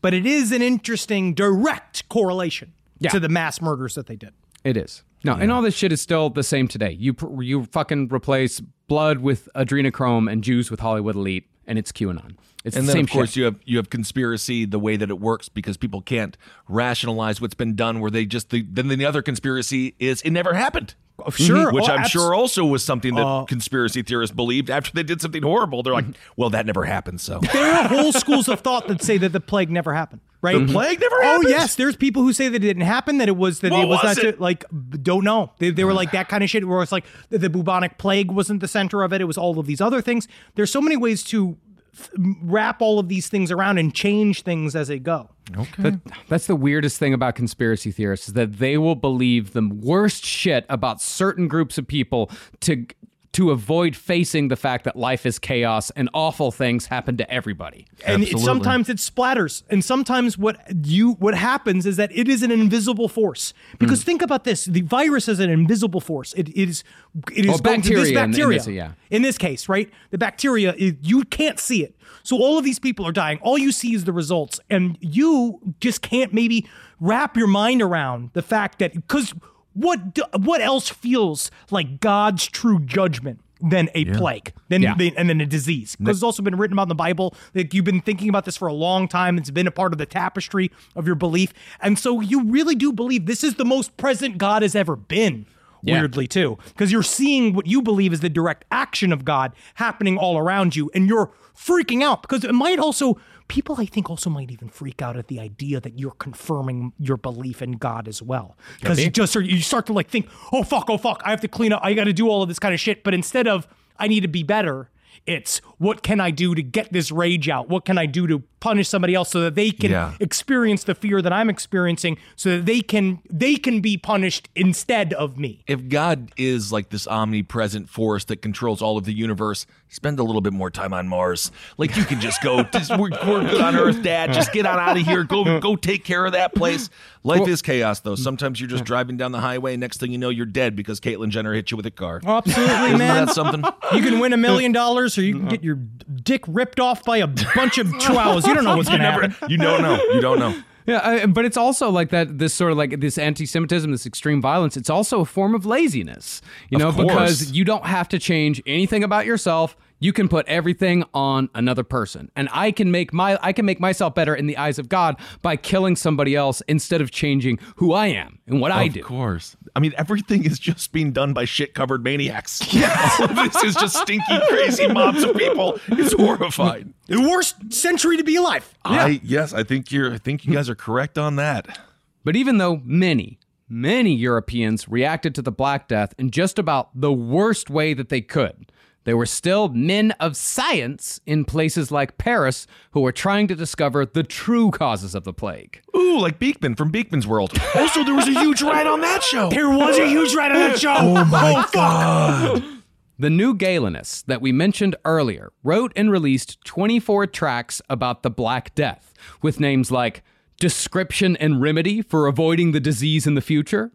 but 0.00 0.14
it 0.14 0.26
is 0.26 0.50
an 0.52 0.62
interesting 0.62 1.34
direct 1.34 2.08
correlation 2.08 2.72
Yeah. 2.98 3.10
to 3.10 3.20
the 3.20 3.28
mass 3.28 3.60
murders 3.60 3.94
that 3.94 4.06
they 4.06 4.16
did. 4.16 4.32
It 4.64 4.76
is. 4.76 5.04
No, 5.24 5.34
and 5.34 5.50
all 5.52 5.62
this 5.62 5.74
shit 5.74 5.92
is 5.92 6.00
still 6.00 6.30
the 6.30 6.42
same 6.44 6.68
today. 6.68 6.92
You 6.92 7.14
you 7.40 7.64
fucking 7.64 8.08
replace 8.12 8.60
blood 8.60 9.18
with 9.18 9.48
adrenochrome 9.56 10.30
and 10.30 10.44
Jews 10.44 10.70
with 10.70 10.78
Hollywood 10.80 11.16
elite, 11.16 11.46
and 11.68 11.78
it's 11.78 11.92
QAnon. 11.92 12.34
It's 12.64 12.76
and 12.76 12.88
the 12.88 12.92
then 12.92 12.96
same 12.96 13.04
of 13.04 13.10
course 13.10 13.28
shit. 13.30 13.36
you 13.36 13.44
have 13.44 13.56
you 13.64 13.76
have 13.76 13.88
conspiracy 13.88 14.64
the 14.64 14.80
way 14.80 14.96
that 14.96 15.08
it 15.10 15.20
works 15.20 15.48
because 15.48 15.76
people 15.76 16.00
can't 16.02 16.36
rationalize 16.68 17.40
what's 17.40 17.54
been 17.54 17.74
done 17.76 18.00
where 18.00 18.10
they 18.10 18.26
just 18.26 18.50
the, 18.50 18.62
then 18.68 18.88
the 18.88 19.04
other 19.06 19.22
conspiracy 19.22 19.94
is 20.00 20.20
it 20.22 20.30
never 20.32 20.54
happened. 20.54 20.94
Sure. 21.34 21.72
Which 21.72 21.88
Oh, 21.88 21.92
I'm 21.92 22.00
abs- 22.00 22.10
sure 22.10 22.32
also 22.34 22.64
was 22.64 22.84
something 22.84 23.14
that 23.16 23.26
Uh, 23.26 23.44
conspiracy 23.44 24.02
theorists 24.02 24.34
believed 24.34 24.70
after 24.70 24.92
they 24.92 25.02
did 25.02 25.20
something 25.20 25.42
horrible. 25.42 25.82
They're 25.82 25.92
like, 25.92 26.04
well, 26.36 26.50
that 26.50 26.64
never 26.64 26.84
happened. 26.84 27.20
So 27.20 27.40
There 27.52 27.72
are 27.74 27.88
whole 27.88 28.12
schools 28.12 28.48
of 28.48 28.60
thought 28.60 28.86
that 28.88 29.02
say 29.02 29.18
that 29.18 29.32
the 29.32 29.40
plague 29.40 29.68
never 29.70 29.94
happened. 29.94 30.20
Right? 30.40 30.66
the 30.66 30.72
plague 30.72 31.00
never 31.00 31.20
happened. 31.22 31.46
Oh 31.46 31.48
yes, 31.48 31.74
there's 31.74 31.96
people 31.96 32.22
who 32.22 32.32
say 32.32 32.48
that 32.48 32.56
it 32.56 32.60
didn't 32.60 32.82
happen. 32.82 33.18
That 33.18 33.28
it 33.28 33.36
was 33.36 33.60
that 33.60 33.72
What 33.72 33.82
it 33.82 33.88
was, 33.88 34.02
was 34.02 34.16
not 34.16 34.24
it? 34.24 34.40
like 34.40 34.64
don't 35.02 35.24
know. 35.24 35.52
They, 35.58 35.70
they 35.70 35.84
were 35.84 35.92
mm. 35.92 35.96
like 35.96 36.12
that 36.12 36.28
kind 36.28 36.44
of 36.44 36.50
shit. 36.50 36.66
Where 36.66 36.80
it's 36.82 36.92
like 36.92 37.04
the, 37.30 37.38
the 37.38 37.50
bubonic 37.50 37.98
plague 37.98 38.30
wasn't 38.30 38.60
the 38.60 38.68
center 38.68 39.02
of 39.02 39.12
it. 39.12 39.20
It 39.20 39.24
was 39.24 39.36
all 39.36 39.58
of 39.58 39.66
these 39.66 39.80
other 39.80 40.00
things. 40.00 40.28
There's 40.54 40.70
so 40.70 40.80
many 40.80 40.96
ways 40.96 41.24
to 41.24 41.56
f- 41.92 42.10
wrap 42.42 42.80
all 42.80 43.00
of 43.00 43.08
these 43.08 43.28
things 43.28 43.50
around 43.50 43.78
and 43.78 43.92
change 43.92 44.42
things 44.42 44.76
as 44.76 44.86
they 44.86 45.00
go. 45.00 45.30
That- 45.78 46.00
that's 46.28 46.46
the 46.46 46.54
weirdest 46.56 46.98
thing 46.98 47.12
about 47.14 47.34
conspiracy 47.34 47.90
theorists 47.90 48.28
is 48.28 48.34
that 48.34 48.58
they 48.58 48.78
will 48.78 48.94
believe 48.94 49.54
the 49.54 49.66
worst 49.66 50.24
shit 50.24 50.66
about 50.68 51.00
certain 51.02 51.48
groups 51.48 51.78
of 51.78 51.86
people 51.88 52.30
to 52.60 52.86
to 53.32 53.50
avoid 53.50 53.94
facing 53.94 54.48
the 54.48 54.56
fact 54.56 54.84
that 54.84 54.96
life 54.96 55.26
is 55.26 55.38
chaos 55.38 55.90
and 55.90 56.08
awful 56.14 56.50
things 56.50 56.86
happen 56.86 57.16
to 57.16 57.30
everybody. 57.30 57.86
and 58.06 58.22
it, 58.22 58.38
sometimes 58.38 58.88
it 58.88 58.96
splatters 58.96 59.62
and 59.68 59.84
sometimes 59.84 60.38
what 60.38 60.58
you 60.86 61.12
what 61.14 61.34
happens 61.34 61.86
is 61.86 61.96
that 61.96 62.10
it 62.12 62.28
is 62.28 62.42
an 62.42 62.50
invisible 62.50 63.08
force. 63.08 63.52
Because 63.78 64.02
hmm. 64.02 64.06
think 64.06 64.22
about 64.22 64.44
this 64.44 64.64
the 64.64 64.80
virus 64.82 65.28
is 65.28 65.40
an 65.40 65.50
invisible 65.50 66.00
force. 66.00 66.32
It 66.34 66.48
is 66.56 66.84
it 67.32 67.44
is 67.44 67.48
Well, 67.48 67.58
going 67.58 67.82
to 67.82 67.94
this 67.94 68.12
bacteria 68.12 68.18
in- 68.18 68.24
in 68.24 68.30
bacteria. 68.30 68.58
this, 68.58 68.68
yeah. 68.68 68.92
in 69.10 69.22
this 69.22 69.38
case 69.38 69.68
right? 69.68 69.90
The 70.10 70.18
bacteria 70.18 70.74
is, 70.76 70.94
you 71.02 71.24
can't 71.24 71.58
see 71.58 71.84
it. 71.84 71.94
So 72.22 72.36
all 72.36 72.58
of 72.58 72.64
these 72.64 72.78
people 72.78 73.06
are 73.06 73.12
dying. 73.12 73.38
All 73.42 73.58
you 73.58 73.72
see 73.72 73.94
is 73.94 74.04
the 74.04 74.12
results. 74.12 74.60
And 74.68 74.98
you 75.00 75.60
just 75.80 76.02
can't 76.02 76.32
maybe 76.32 76.68
wrap 77.00 77.36
your 77.36 77.46
mind 77.46 77.82
around 77.82 78.30
the 78.32 78.42
fact 78.42 78.78
that 78.80 78.94
because 78.94 79.32
what 79.78 80.14
do- 80.14 80.22
what 80.36 80.60
else 80.60 80.88
feels 80.88 81.50
like 81.70 82.00
God's 82.00 82.46
true 82.46 82.80
judgment 82.80 83.40
than 83.60 83.88
a 83.94 84.04
plague, 84.04 84.52
than, 84.68 84.82
Yeah. 84.82 84.94
than- 84.96 85.14
and 85.16 85.28
then 85.28 85.40
a 85.40 85.46
disease? 85.46 85.96
Because 85.96 86.18
it's 86.18 86.22
also 86.22 86.42
been 86.42 86.56
written 86.56 86.74
about 86.74 86.84
in 86.84 86.88
the 86.90 86.94
Bible. 86.94 87.34
Like 87.54 87.74
you've 87.74 87.84
been 87.84 88.00
thinking 88.00 88.28
about 88.28 88.44
this 88.44 88.56
for 88.56 88.68
a 88.68 88.72
long 88.72 89.08
time. 89.08 89.36
It's 89.38 89.50
been 89.50 89.66
a 89.66 89.70
part 89.72 89.92
of 89.92 89.98
the 89.98 90.06
tapestry 90.06 90.70
of 90.94 91.06
your 91.06 91.16
belief, 91.16 91.52
and 91.80 91.98
so 91.98 92.20
you 92.20 92.44
really 92.44 92.74
do 92.74 92.92
believe 92.92 93.26
this 93.26 93.42
is 93.42 93.54
the 93.54 93.64
most 93.64 93.96
present 93.96 94.38
God 94.38 94.62
has 94.62 94.74
ever 94.74 94.94
been. 94.96 95.46
Yeah. 95.80 96.00
Weirdly, 96.00 96.26
too, 96.26 96.58
because 96.68 96.90
you're 96.90 97.04
seeing 97.04 97.52
what 97.54 97.68
you 97.68 97.82
believe 97.82 98.12
is 98.12 98.18
the 98.18 98.28
direct 98.28 98.64
action 98.72 99.12
of 99.12 99.24
God 99.24 99.52
happening 99.74 100.18
all 100.18 100.36
around 100.36 100.74
you, 100.74 100.90
and 100.92 101.06
you're 101.08 101.30
freaking 101.56 102.02
out 102.02 102.20
because 102.22 102.42
it 102.42 102.52
might 102.52 102.80
also 102.80 103.16
people 103.48 103.76
I 103.78 103.86
think 103.86 104.08
also 104.10 104.30
might 104.30 104.50
even 104.50 104.68
freak 104.68 105.02
out 105.02 105.16
at 105.16 105.28
the 105.28 105.40
idea 105.40 105.80
that 105.80 105.98
you're 105.98 106.12
confirming 106.12 106.92
your 106.98 107.16
belief 107.16 107.62
in 107.62 107.72
God 107.72 108.06
as 108.06 108.22
well. 108.22 108.56
Because 108.80 109.02
you 109.02 109.10
just 109.10 109.32
start, 109.32 109.46
you 109.46 109.60
start 109.60 109.86
to 109.86 109.92
like 109.92 110.08
think, 110.08 110.28
oh 110.52 110.62
fuck, 110.62 110.88
oh 110.88 110.98
fuck, 110.98 111.22
I 111.24 111.30
have 111.30 111.40
to 111.40 111.48
clean 111.48 111.72
up, 111.72 111.80
I 111.82 111.94
got 111.94 112.04
to 112.04 112.12
do 112.12 112.28
all 112.28 112.42
of 112.42 112.48
this 112.48 112.58
kind 112.58 112.74
of 112.74 112.80
shit. 112.80 113.02
But 113.02 113.14
instead 113.14 113.48
of 113.48 113.66
I 113.98 114.06
need 114.06 114.20
to 114.20 114.28
be 114.28 114.42
better, 114.42 114.90
it's 115.26 115.58
what 115.78 116.02
can 116.02 116.20
I 116.20 116.30
do 116.30 116.54
to 116.54 116.62
get 116.62 116.92
this 116.92 117.10
rage 117.12 117.48
out? 117.48 117.68
What 117.68 117.84
can 117.84 117.98
I 117.98 118.06
do 118.06 118.26
to 118.26 118.42
punish 118.60 118.88
somebody 118.88 119.14
else 119.14 119.30
so 119.30 119.40
that 119.42 119.54
they 119.54 119.70
can 119.70 119.92
Yeah. 119.92 120.14
experience 120.18 120.82
the 120.82 120.94
fear 120.94 121.22
that 121.22 121.32
I'm 121.32 121.48
experiencing, 121.48 122.18
so 122.34 122.56
that 122.56 122.66
they 122.66 122.80
can 122.80 123.20
they 123.30 123.54
can 123.56 123.80
be 123.80 123.96
punished 123.96 124.48
instead 124.56 125.12
of 125.14 125.38
me. 125.38 125.62
if 125.68 125.88
God 125.88 126.32
is 126.36 126.72
like 126.72 126.90
this 126.90 127.06
omnipresent 127.06 127.88
force 127.88 128.24
that 128.24 128.42
controls 128.42 128.82
all 128.82 128.96
of 128.98 129.04
the 129.04 129.12
universe, 129.12 129.64
spend 129.88 130.18
a 130.18 130.22
little 130.24 130.40
bit 130.40 130.52
more 130.52 130.70
time 130.70 130.92
on 130.92 131.06
Mars. 131.08 131.52
Like 131.76 131.96
you 131.96 132.04
can 132.04 132.20
just 132.20 132.42
go, 132.42 132.62
just, 132.72 132.90
we're, 132.90 133.10
we're 133.26 133.48
good 133.48 133.60
on 133.60 133.76
Earth, 133.76 134.02
Dad. 134.02 134.32
Just 134.32 134.52
get 134.52 134.66
on 134.66 134.78
out 134.78 134.96
of 134.98 135.06
here. 135.06 135.22
Go, 135.24 135.60
go 135.60 135.76
take 135.76 136.04
care 136.04 136.26
of 136.26 136.32
that 136.32 136.54
place. 136.54 136.90
Life 137.22 137.46
is 137.46 137.62
chaos, 137.62 138.00
though. 138.00 138.14
Sometimes 138.16 138.60
you're 138.60 138.68
just 138.68 138.84
driving 138.84 139.16
down 139.16 139.32
the 139.32 139.40
highway. 139.40 139.76
Next 139.76 139.98
thing 140.00 140.10
you 140.12 140.18
know, 140.18 140.30
you're 140.30 140.46
dead 140.46 140.74
because 140.74 140.98
Caitlyn 141.00 141.28
Jenner 141.28 141.52
hit 141.54 141.70
you 141.70 141.76
with 141.76 141.86
a 141.86 141.90
car. 141.90 142.20
Oh, 142.26 142.38
absolutely, 142.38 142.74
Isn't 142.86 142.98
man. 142.98 143.26
that 143.26 143.34
something? 143.34 143.62
You 143.94 144.02
can 144.02 144.18
win 144.18 144.32
a 144.32 144.36
million 144.36 144.72
dollars, 144.72 145.07
or 145.16 145.22
you 145.22 145.34
can 145.34 145.42
uh-huh. 145.42 145.50
get 145.52 145.64
your 145.64 145.76
dick 145.76 146.44
ripped 146.48 146.80
off 146.80 147.04
by 147.04 147.18
a 147.18 147.26
bunch 147.26 147.78
of 147.78 147.86
chihuahuas. 148.00 148.46
You 148.46 148.54
don't 148.54 148.64
know 148.64 148.76
what's 148.76 148.88
going 148.88 149.00
to 149.00 149.10
happen. 149.10 149.34
you 149.48 149.56
don't 149.56 149.82
know. 149.82 150.02
You 150.12 150.20
don't 150.20 150.38
know. 150.38 150.62
Yeah, 150.88 151.00
I, 151.04 151.26
but 151.26 151.44
it's 151.44 151.58
also 151.58 151.90
like 151.90 152.08
that. 152.10 152.38
This 152.38 152.54
sort 152.54 152.72
of 152.72 152.78
like 152.78 152.98
this 153.00 153.18
anti-Semitism, 153.18 153.90
this 153.92 154.06
extreme 154.06 154.40
violence. 154.40 154.74
It's 154.74 154.88
also 154.88 155.20
a 155.20 155.26
form 155.26 155.54
of 155.54 155.66
laziness, 155.66 156.40
you 156.70 156.78
know, 156.78 156.90
because 156.90 157.52
you 157.52 157.62
don't 157.62 157.84
have 157.84 158.08
to 158.08 158.18
change 158.18 158.62
anything 158.64 159.04
about 159.04 159.26
yourself. 159.26 159.76
You 160.00 160.12
can 160.12 160.28
put 160.28 160.46
everything 160.46 161.04
on 161.12 161.50
another 161.54 161.82
person, 161.82 162.30
and 162.36 162.48
I 162.52 162.70
can 162.70 162.90
make 162.90 163.12
my 163.12 163.38
I 163.42 163.52
can 163.52 163.66
make 163.66 163.80
myself 163.80 164.14
better 164.14 164.34
in 164.34 164.46
the 164.46 164.56
eyes 164.56 164.78
of 164.78 164.88
God 164.88 165.16
by 165.42 165.56
killing 165.56 165.96
somebody 165.96 166.36
else 166.36 166.62
instead 166.68 167.00
of 167.00 167.10
changing 167.10 167.58
who 167.76 167.92
I 167.92 168.06
am 168.06 168.38
and 168.46 168.60
what 168.60 168.70
I 168.70 168.88
do. 168.88 169.00
of 169.00 169.06
course. 169.06 169.56
I 169.74 169.80
mean, 169.80 169.92
everything 169.96 170.44
is 170.44 170.58
just 170.58 170.92
being 170.92 171.12
done 171.12 171.32
by 171.32 171.44
shit 171.44 171.74
covered 171.74 172.04
maniacs. 172.04 172.60
Of 173.20 173.34
this 173.34 173.62
is 173.64 173.74
just 173.74 173.96
stinky, 173.96 174.38
crazy 174.48 174.86
mobs 174.86 175.22
of 175.24 175.36
people. 175.36 175.80
It's 175.88 176.12
horrifying. 176.12 176.94
The 177.06 177.20
worst 177.20 177.72
century 177.72 178.16
to 178.16 178.24
be 178.24 178.36
alive. 178.36 178.72
I 178.84 179.20
yes, 179.24 179.52
I 179.52 179.64
think 179.64 179.90
you're. 179.90 180.14
I 180.14 180.18
think 180.18 180.44
you 180.44 180.52
guys 180.52 180.68
are 180.68 180.74
correct 180.76 181.18
on 181.18 181.36
that. 181.36 181.78
But 182.24 182.36
even 182.36 182.58
though 182.58 182.80
many, 182.84 183.38
many 183.68 184.14
Europeans 184.14 184.88
reacted 184.88 185.34
to 185.34 185.42
the 185.42 185.50
Black 185.52 185.88
Death 185.88 186.14
in 186.18 186.30
just 186.30 186.58
about 186.58 186.90
the 186.94 187.12
worst 187.12 187.70
way 187.70 187.94
that 187.94 188.08
they 188.08 188.20
could, 188.20 188.70
there 189.08 189.16
were 189.16 189.24
still 189.24 189.70
men 189.70 190.10
of 190.20 190.36
science 190.36 191.18
in 191.24 191.46
places 191.46 191.90
like 191.90 192.18
Paris 192.18 192.66
who 192.90 193.00
were 193.00 193.10
trying 193.10 193.48
to 193.48 193.54
discover 193.54 194.04
the 194.04 194.22
true 194.22 194.70
causes 194.70 195.14
of 195.14 195.24
the 195.24 195.32
plague. 195.32 195.80
Ooh, 195.96 196.18
like 196.18 196.38
Beakman 196.38 196.76
from 196.76 196.92
Beakman's 196.92 197.26
World. 197.26 197.54
Also, 197.74 198.04
there 198.04 198.14
was 198.14 198.28
a 198.28 198.38
huge 198.38 198.60
ride 198.60 198.86
on 198.86 199.00
that 199.00 199.22
show. 199.22 199.48
There 199.58 199.70
was 199.70 199.96
a 199.96 200.06
huge 200.06 200.34
ride 200.34 200.52
on 200.52 200.58
that 200.58 200.78
show. 200.78 200.94
Oh 200.94 201.24
my 201.24 201.54
oh, 201.56 201.70
god! 201.72 202.64
The 203.18 203.30
New 203.30 203.54
Galenists 203.54 204.26
that 204.26 204.42
we 204.42 204.52
mentioned 204.52 204.94
earlier 205.06 205.52
wrote 205.64 205.90
and 205.96 206.12
released 206.12 206.62
24 206.66 207.28
tracks 207.28 207.80
about 207.88 208.22
the 208.22 208.30
Black 208.30 208.74
Death 208.74 209.14
with 209.40 209.58
names 209.58 209.90
like 209.90 210.22
Description 210.60 211.34
and 211.38 211.62
Remedy 211.62 212.02
for 212.02 212.26
Avoiding 212.26 212.72
the 212.72 212.78
Disease 212.78 213.26
in 213.26 213.32
the 213.32 213.40
Future, 213.40 213.90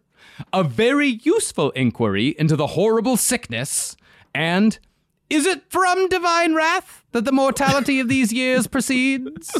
A 0.52 0.64
Very 0.64 1.20
Useful 1.22 1.70
Inquiry 1.70 2.34
into 2.36 2.56
the 2.56 2.66
Horrible 2.66 3.16
Sickness, 3.16 3.96
and 4.34 4.78
Is 5.34 5.46
it 5.46 5.68
from 5.68 6.08
Divine 6.08 6.54
Wrath 6.54 7.04
that 7.10 7.24
the 7.24 7.32
mortality 7.32 7.98
of 7.98 8.08
these 8.08 8.32
years 8.32 8.66
proceeds? 8.68 9.50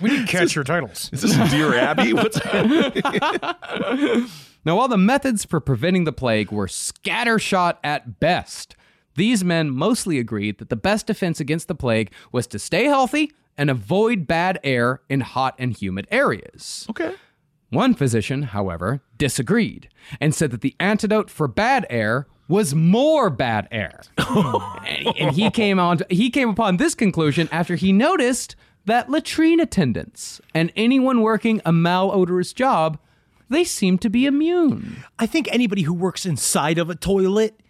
We 0.00 0.10
need 0.10 0.26
to 0.26 0.32
catch 0.32 0.56
your 0.56 0.64
titles. 0.64 1.08
Is 1.12 1.22
this 1.22 1.50
Dear 1.50 1.74
Abby? 1.76 2.12
What's 2.12 2.44
Now, 4.64 4.76
while 4.76 4.88
the 4.88 4.98
methods 4.98 5.44
for 5.44 5.60
preventing 5.60 6.02
the 6.02 6.12
plague 6.12 6.50
were 6.50 6.66
scattershot 6.66 7.78
at 7.84 8.18
best, 8.18 8.74
these 9.14 9.44
men 9.44 9.70
mostly 9.70 10.18
agreed 10.18 10.58
that 10.58 10.68
the 10.68 10.76
best 10.76 11.06
defense 11.06 11.38
against 11.38 11.68
the 11.68 11.76
plague 11.76 12.10
was 12.32 12.48
to 12.48 12.58
stay 12.58 12.84
healthy 12.86 13.32
and 13.56 13.70
avoid 13.70 14.26
bad 14.26 14.58
air 14.64 15.00
in 15.08 15.20
hot 15.20 15.54
and 15.58 15.76
humid 15.76 16.08
areas. 16.10 16.86
Okay. 16.90 17.14
One 17.70 17.94
physician, 17.94 18.42
however, 18.42 19.00
disagreed 19.16 19.88
and 20.20 20.34
said 20.34 20.50
that 20.50 20.60
the 20.60 20.74
antidote 20.80 21.30
for 21.30 21.46
bad 21.46 21.86
air 21.88 22.26
was 22.50 22.74
more 22.74 23.30
bad 23.30 23.68
air. 23.70 24.02
and, 24.18 25.06
and 25.18 25.34
he 25.34 25.50
came 25.50 25.78
on 25.78 26.00
he 26.10 26.28
came 26.28 26.50
upon 26.50 26.76
this 26.76 26.94
conclusion 26.94 27.48
after 27.52 27.76
he 27.76 27.92
noticed 27.92 28.56
that 28.86 29.08
latrine 29.08 29.60
attendants 29.60 30.40
and 30.52 30.72
anyone 30.74 31.20
working 31.20 31.60
a 31.64 31.70
malodorous 31.70 32.52
job, 32.54 32.98
they 33.48 33.62
seem 33.62 33.98
to 33.98 34.10
be 34.10 34.26
immune. 34.26 35.04
I 35.18 35.26
think 35.26 35.48
anybody 35.52 35.82
who 35.82 35.94
works 35.94 36.26
inside 36.26 36.78
of 36.78 36.90
a 36.90 36.94
toilet 36.94 37.60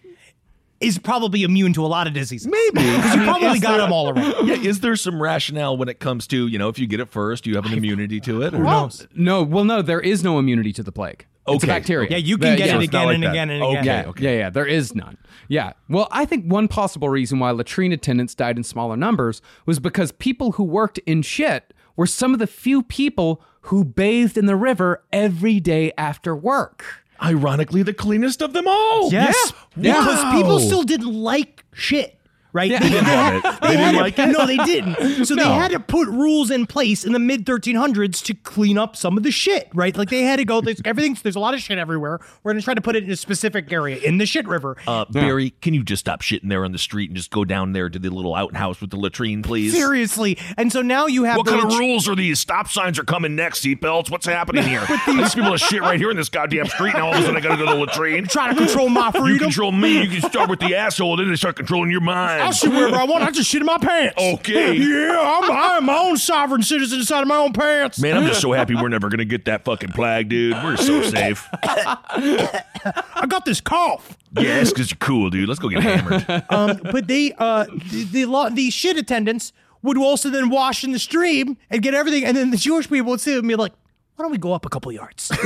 is 0.80 0.98
probably 0.98 1.42
immune 1.42 1.74
to 1.74 1.84
a 1.84 1.88
lot 1.88 2.06
of 2.06 2.14
diseases. 2.14 2.48
Maybe. 2.48 2.90
Because 2.96 3.14
you 3.14 3.22
probably 3.24 3.58
got 3.58 3.76
them 3.76 3.92
all 3.92 4.08
around. 4.08 4.34
Yeah, 4.48 4.54
is 4.56 4.80
there 4.80 4.96
some 4.96 5.20
rationale 5.20 5.76
when 5.76 5.88
it 5.88 6.00
comes 6.00 6.26
to, 6.28 6.46
you 6.46 6.58
know, 6.58 6.68
if 6.68 6.78
you 6.78 6.86
get 6.86 7.00
it 7.00 7.10
first, 7.10 7.46
you 7.46 7.54
have 7.56 7.66
an 7.66 7.74
immunity 7.74 8.20
to 8.20 8.42
it? 8.42 8.54
Or 8.54 8.62
Well, 8.62 8.90
No, 9.14 9.42
well 9.42 9.64
no, 9.64 9.82
there 9.82 10.00
is 10.00 10.24
no 10.24 10.38
immunity 10.38 10.72
to 10.74 10.82
the 10.82 10.92
plague. 10.92 11.26
It's 11.54 11.64
a 11.64 11.66
Okay. 11.66 11.78
bacteria. 11.78 12.08
Yeah, 12.10 12.16
you 12.18 12.38
can 12.38 12.50
The- 12.52 12.56
get 12.56 12.68
yeah, 12.68 12.76
it 12.78 12.82
again 12.84 13.04
like 13.06 13.14
and 13.14 13.22
that. 13.24 13.30
again 13.30 13.50
and 13.50 13.62
Okay. 13.62 13.78
again. 13.78 14.04
Yeah, 14.04 14.10
okay. 14.10 14.24
yeah, 14.24 14.38
yeah. 14.44 14.50
There 14.50 14.66
is 14.66 14.94
none. 14.94 15.16
Yeah. 15.48 15.72
Well, 15.88 16.08
I 16.12 16.24
think 16.24 16.44
one 16.46 16.68
possible 16.68 17.08
reason 17.08 17.38
why 17.38 17.50
latrine 17.50 17.92
attendants 17.92 18.34
died 18.34 18.56
in 18.56 18.64
smaller 18.64 18.96
numbers 18.96 19.42
was 19.66 19.78
because 19.80 20.12
people 20.12 20.52
who 20.52 20.62
worked 20.64 20.98
in 21.06 21.22
shit 21.22 21.74
were 21.96 22.06
some 22.06 22.32
of 22.32 22.38
the 22.38 22.46
few 22.46 22.82
people 22.82 23.42
who 23.62 23.84
bathed 23.84 24.38
in 24.38 24.46
the 24.46 24.56
river 24.56 25.02
every 25.12 25.58
day 25.60 25.92
after 25.98 26.34
work. 26.36 26.84
Ironically, 27.22 27.82
the 27.82 27.92
cleanest 27.92 28.40
of 28.40 28.52
them 28.54 28.66
all. 28.66 29.10
Yes. 29.12 29.52
Yeah. 29.76 29.92
Because 29.94 30.22
Wow. 30.24 30.32
people 30.36 30.58
still 30.60 30.82
didn't 30.84 31.12
like 31.12 31.64
shit. 31.74 32.16
Right? 32.52 32.70
Yeah. 32.70 32.78
They, 32.80 32.88
They 32.88 32.96
didn't 32.96 33.06
love 33.06 33.34
it. 33.34 33.60
They 33.62 33.76
had 33.76 33.76
didn't 33.76 33.94
to- 33.94 34.00
like 34.00 34.18
it? 34.18 34.26
No, 34.26 34.46
they 34.46 34.56
didn't. 34.58 35.24
So 35.26 35.34
they 35.34 35.44
had 35.44 35.70
to 35.72 35.80
put 35.80 36.08
rules 36.08 36.50
in 36.50 36.66
place 36.66 37.04
in 37.04 37.12
the 37.12 37.18
mid 37.18 37.44
1300s 37.46 38.22
to 38.24 38.34
clean 38.34 38.76
up 38.78 38.96
some 38.96 39.16
of 39.16 39.22
the 39.22 39.30
shit, 39.30 39.68
right? 39.74 39.96
Like 39.96 40.10
they 40.10 40.22
had 40.22 40.36
to 40.36 40.44
go, 40.44 40.60
there's 40.60 40.80
everything's, 40.84 41.22
there's 41.22 41.36
a 41.36 41.40
lot 41.40 41.54
of 41.54 41.60
shit 41.60 41.78
everywhere. 41.78 42.18
We're 42.42 42.52
going 42.52 42.60
to 42.60 42.64
try 42.64 42.74
to 42.74 42.80
put 42.80 42.96
it 42.96 43.04
in 43.04 43.10
a 43.10 43.16
specific 43.16 43.72
area 43.72 43.96
in 43.98 44.18
the 44.18 44.26
shit 44.26 44.46
river. 44.48 44.76
Uh, 44.86 45.04
Barry, 45.10 45.50
can 45.62 45.74
you 45.74 45.82
just 45.84 46.00
stop 46.00 46.22
shitting 46.22 46.48
there 46.48 46.64
on 46.64 46.72
the 46.72 46.78
street 46.78 47.10
and 47.10 47.16
just 47.16 47.30
go 47.30 47.44
down 47.44 47.72
there 47.72 47.88
to 47.88 47.98
the 47.98 48.10
little 48.10 48.34
outhouse 48.34 48.80
with 48.80 48.90
the 48.90 48.96
latrine, 48.96 49.42
please? 49.42 49.72
Seriously. 49.72 50.36
And 50.56 50.72
so 50.72 50.82
now 50.82 51.06
you 51.06 51.24
have 51.24 51.36
What 51.36 51.46
the 51.46 51.52
kind 51.52 51.64
of 51.72 51.78
rules 51.78 52.08
are 52.08 52.16
these? 52.16 52.40
Stop 52.40 52.68
signs 52.68 52.98
are 52.98 53.04
coming 53.04 53.36
next, 53.36 53.62
seatbelts. 53.64 54.10
What's 54.10 54.26
happening 54.26 54.64
here? 54.64 54.84
these 55.06 55.34
people 55.34 55.54
are 55.54 55.58
shit 55.58 55.80
right 55.82 55.98
here 56.00 56.10
in 56.10 56.16
this 56.16 56.28
goddamn 56.28 56.66
street, 56.66 56.94
and 56.94 57.02
all 57.02 57.12
of 57.12 57.18
a 57.18 57.22
sudden 57.22 57.36
I 57.36 57.40
gotta 57.40 57.56
go 57.56 57.66
to 57.66 57.72
the 57.72 57.78
latrine. 57.78 58.26
trying 58.26 58.54
to 58.56 58.64
control 58.64 58.88
my 58.88 59.10
freedom. 59.12 59.28
You 59.34 59.38
control 59.38 59.72
me. 59.72 60.02
You 60.02 60.20
can 60.20 60.30
start 60.30 60.50
with 60.50 60.60
the 60.60 60.74
asshole, 60.74 61.16
then 61.16 61.28
they 61.28 61.36
start 61.36 61.56
controlling 61.56 61.90
your 61.90 62.00
mind. 62.00 62.39
I'll 62.46 62.52
shit 62.52 62.70
wherever 62.70 62.96
I 62.96 63.04
want. 63.04 63.22
I 63.24 63.30
just 63.30 63.48
shit 63.50 63.60
in 63.62 63.66
my 63.66 63.78
pants. 63.78 64.14
Okay. 64.18 64.76
Yeah, 64.90 65.40
I'm, 65.42 65.50
I'm 65.50 65.84
my 65.86 65.96
own 65.98 66.16
sovereign 66.16 66.62
citizen 66.62 67.00
inside 67.00 67.22
of 67.22 67.28
my 67.28 67.36
own 67.36 67.52
pants. 67.52 67.98
Man, 68.00 68.16
I'm 68.16 68.26
just 68.26 68.40
so 68.40 68.52
happy 68.52 68.74
we're 68.74 68.88
never 68.88 69.08
gonna 69.08 69.24
get 69.24 69.44
that 69.46 69.64
fucking 69.64 69.90
plague, 69.90 70.28
dude. 70.28 70.54
We're 70.62 70.76
so 70.76 71.02
safe. 71.10 71.46
I 71.62 73.26
got 73.28 73.44
this 73.44 73.60
cough. 73.60 74.16
Yeah, 74.32 74.60
it's 74.60 74.70
because 74.70 74.90
you're 74.90 74.98
cool, 74.98 75.30
dude. 75.30 75.48
Let's 75.48 75.60
go 75.60 75.68
get 75.68 75.82
hammered. 75.82 76.44
Um, 76.50 76.80
but 76.90 77.06
they, 77.06 77.32
uh, 77.38 77.64
the, 77.90 78.04
the, 78.10 78.24
lo- 78.26 78.50
the 78.50 78.70
shit 78.70 78.96
attendants 78.96 79.52
would 79.82 79.96
also 79.98 80.30
then 80.30 80.50
wash 80.50 80.82
in 80.84 80.92
the 80.92 80.98
stream 80.98 81.56
and 81.70 81.82
get 81.82 81.94
everything. 81.94 82.24
And 82.24 82.36
then 82.36 82.50
the 82.50 82.56
Jewish 82.56 82.88
people 82.88 83.10
would 83.12 83.20
sit 83.20 83.38
and 83.38 83.46
be 83.46 83.54
like, 83.56 83.72
why 84.20 84.24
don't 84.24 84.32
we 84.32 84.38
go 84.38 84.52
up 84.52 84.66
a 84.66 84.68
couple 84.68 84.92
yards? 84.92 85.30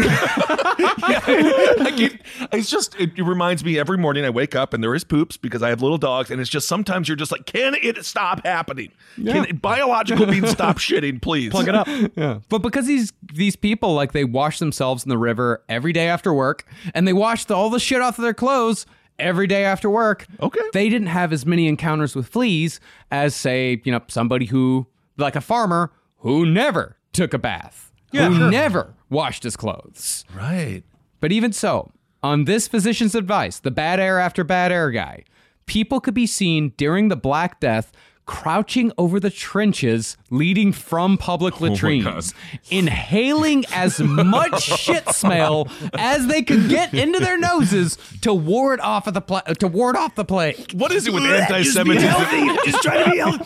I 1.07 1.93
keep, 1.97 2.21
it's 2.53 2.69
just 2.69 2.97
it, 2.99 3.17
it 3.17 3.23
reminds 3.23 3.65
me 3.65 3.79
every 3.79 3.97
morning 3.97 4.25
I 4.25 4.31
wake 4.31 4.57
up 4.57 4.75
and 4.75 4.83
there 4.83 4.97
is 4.97 5.05
poops 5.05 5.37
because 5.37 5.63
I 5.63 5.69
have 5.69 5.81
little 5.81 5.97
dogs 5.97 6.29
and 6.29 6.41
it's 6.41 6.51
just 6.51 6.67
sometimes 6.67 7.07
you're 7.07 7.17
just 7.17 7.31
like 7.31 7.47
can 7.47 7.77
it 7.81 8.05
stop 8.05 8.45
happening 8.45 8.91
can 9.15 9.45
it, 9.45 9.63
biological 9.63 10.27
beings 10.27 10.51
stop 10.51 10.79
shitting 10.81 11.23
please 11.23 11.53
Plug 11.53 11.69
it 11.69 11.75
up. 11.77 11.87
Yeah. 12.17 12.41
But 12.49 12.63
because 12.63 12.89
these 12.89 13.13
these 13.33 13.55
people 13.55 13.95
like 13.95 14.11
they 14.11 14.25
wash 14.25 14.59
themselves 14.59 15.05
in 15.05 15.09
the 15.09 15.19
river 15.19 15.63
every 15.69 15.93
day 15.93 16.09
after 16.09 16.35
work 16.35 16.67
and 16.95 17.07
they 17.07 17.13
wash 17.13 17.45
the, 17.45 17.55
all 17.55 17.71
the 17.71 17.79
shit 17.79 18.01
off 18.01 18.19
of 18.19 18.25
their 18.25 18.35
clothes 18.35 18.87
every 19.21 19.47
day 19.47 19.65
after 19.65 19.89
work. 19.89 20.27
Okay. 20.43 20.61
They 20.73 20.89
didn't 20.89 21.07
have 21.09 21.33
as 21.33 21.47
many 21.47 21.69
encounters 21.69 22.17
with 22.17 22.27
fleas 22.27 22.81
as 23.13 23.37
say, 23.37 23.81
you 23.85 23.93
know, 23.93 24.01
somebody 24.09 24.47
who 24.47 24.89
like 25.17 25.37
a 25.37 25.41
farmer 25.41 25.93
who 26.19 26.45
never 26.45 26.97
took 27.13 27.33
a 27.35 27.39
bath. 27.39 27.84
Yeah, 28.15 28.29
who 28.29 28.37
sure. 28.39 28.51
never 28.51 28.95
washed 29.11 29.43
his 29.43 29.57
clothes. 29.57 30.25
right 30.35 30.83
But 31.21 31.33
even 31.33 31.53
so, 31.53 31.93
on 32.23 32.45
this 32.45 32.69
physician's 32.69 33.15
advice, 33.15 33.59
the 33.59 33.71
bad 33.71 34.01
air 34.01 34.19
after 34.19 34.45
bad 34.45 34.73
air 34.73 34.91
guy, 34.91 35.25
people 35.67 36.01
could 36.01 36.15
be 36.15 36.27
seen 36.27 36.73
during 36.77 37.09
the 37.09 37.17
Black 37.17 37.61
Death 37.61 37.93
crouching 38.27 38.91
over 38.97 39.21
the 39.21 39.31
trenches 39.31 40.17
leading 40.31 40.73
from 40.73 41.19
public 41.19 41.55
oh 41.61 41.65
latrines, 41.67 42.33
inhaling 42.71 43.65
as 43.73 44.01
much 44.01 44.63
shit 44.79 45.07
smell 45.11 45.69
as 45.95 46.27
they 46.27 46.43
could 46.43 46.69
get 46.69 46.95
into 46.95 47.19
their 47.21 47.37
noses 47.39 47.99
to 48.23 48.33
ward 48.33 48.81
off 48.81 49.07
of 49.07 49.15
the 49.15 49.21
pla- 49.21 49.41
to 49.43 49.69
ward 49.69 49.97
off 49.97 50.15
the 50.15 50.25
plague. 50.25 50.73
what 50.73 50.91
is 50.93 51.07
it 51.07 51.13
with 51.13 51.23
anti-semitism 51.25 52.57
Just 52.65 52.83
trying 52.83 53.05
to 53.05 53.11
be 53.11 53.19
healthy. 53.19 53.45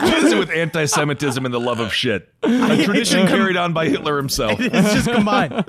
what 0.00 0.24
is 0.24 0.32
it 0.32 0.38
with 0.38 0.50
anti-semitism 0.50 1.44
and 1.44 1.52
the 1.54 1.60
love 1.60 1.80
of 1.80 1.92
shit 1.92 2.32
a 2.42 2.84
tradition 2.84 3.26
carried 3.26 3.56
on 3.56 3.72
by 3.72 3.88
Hitler 3.88 4.16
himself 4.16 4.58
it's 4.60 4.94
just 4.94 5.08
combined. 5.10 5.64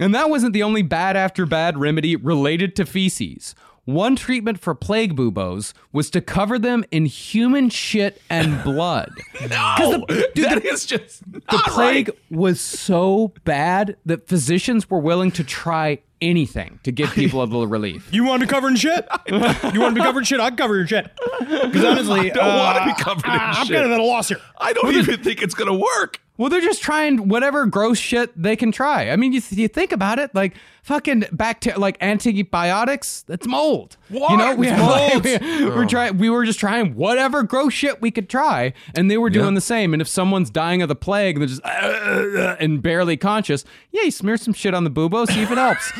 And 0.00 0.14
that 0.14 0.28
wasn't 0.30 0.52
the 0.54 0.62
only 0.64 0.82
bad 0.82 1.16
after 1.16 1.46
bad 1.46 1.78
remedy 1.78 2.16
related 2.16 2.74
to 2.76 2.84
feces. 2.86 3.54
One 3.86 4.16
treatment 4.16 4.58
for 4.60 4.74
plague 4.74 5.14
buboes 5.14 5.74
was 5.92 6.08
to 6.10 6.20
cover 6.22 6.58
them 6.58 6.84
in 6.90 7.04
human 7.06 7.68
shit 7.68 8.20
and 8.30 8.62
blood. 8.64 9.12
no 9.42 10.04
that 10.36 10.62
is 10.64 10.86
just 10.86 11.22
The 11.30 11.42
not 11.52 11.64
plague 11.66 12.08
right. 12.08 12.18
was 12.30 12.60
so 12.60 13.32
bad 13.44 13.96
that 14.06 14.26
physicians 14.26 14.88
were 14.88 15.00
willing 15.00 15.30
to 15.32 15.44
try 15.44 15.98
anything 16.22 16.80
to 16.84 16.90
give 16.92 17.10
people 17.10 17.40
a 17.42 17.44
little 17.44 17.66
relief. 17.66 18.08
You 18.12 18.24
want 18.24 18.40
to 18.40 18.46
be 18.46 18.50
covered 18.50 18.68
in 18.68 18.76
shit? 18.76 19.06
You 19.28 19.38
want 19.38 19.60
to 19.62 19.92
be 19.94 20.00
covered 20.00 20.20
in 20.20 20.24
shit? 20.24 20.40
I'd 20.40 20.56
cover 20.56 20.76
your 20.76 20.86
shit. 20.86 21.10
Because 21.40 21.84
honestly, 21.84 22.30
I 22.32 22.34
don't 22.34 22.56
want 22.56 22.76
to 22.78 22.82
uh, 22.82 22.86
be 22.96 23.02
covered 23.02 23.24
in 23.26 23.30
I- 23.32 23.50
I'm 23.52 23.66
shit 23.66 23.74
kind 23.76 23.84
of 23.86 23.92
at 23.92 24.00
a 24.00 24.04
loss 24.04 24.28
here. 24.28 24.40
I 24.58 24.72
don't 24.72 24.94
even 24.94 25.22
think 25.22 25.42
it's 25.42 25.54
gonna 25.54 25.76
work 25.76 26.20
Well, 26.36 26.50
they're 26.50 26.60
just 26.60 26.82
trying 26.82 27.28
whatever 27.28 27.64
gross 27.64 27.96
shit 27.96 28.32
they 28.40 28.56
can 28.56 28.72
try. 28.72 29.10
I 29.10 29.16
mean, 29.16 29.32
you, 29.32 29.40
you 29.50 29.68
think 29.68 29.92
about 29.92 30.18
it, 30.18 30.34
like 30.34 30.54
fucking 30.82 31.26
bacteria, 31.30 31.78
like 31.78 31.96
antibiotics. 32.00 33.22
That's 33.28 33.46
mold. 33.46 33.96
What? 34.08 34.32
You 34.32 34.36
know, 34.38 34.54
we, 34.56 34.68
mold. 34.72 35.24
we, 35.24 35.38
we're 35.68 35.86
trying. 35.86 36.18
We 36.18 36.30
were 36.30 36.44
just 36.44 36.58
trying 36.58 36.96
whatever 36.96 37.44
gross 37.44 37.72
shit 37.72 38.02
we 38.02 38.10
could 38.10 38.28
try, 38.28 38.72
and 38.96 39.08
they 39.08 39.16
were 39.16 39.30
doing 39.30 39.54
the 39.54 39.60
same. 39.60 39.92
And 39.92 40.02
if 40.02 40.08
someone's 40.08 40.50
dying 40.50 40.82
of 40.82 40.88
the 40.88 40.96
plague, 40.96 41.38
they're 41.38 41.46
just 41.46 41.64
uh, 41.64 41.68
uh, 41.68 42.56
and 42.58 42.82
barely 42.82 43.16
conscious. 43.16 43.64
Yeah, 43.92 44.02
you 44.02 44.10
smear 44.10 44.36
some 44.36 44.54
shit 44.54 44.74
on 44.74 44.82
the 44.82 44.90
bubo, 44.90 45.28
see 45.28 45.42
if 45.42 45.52
it 45.52 45.58
helps. 45.58 45.92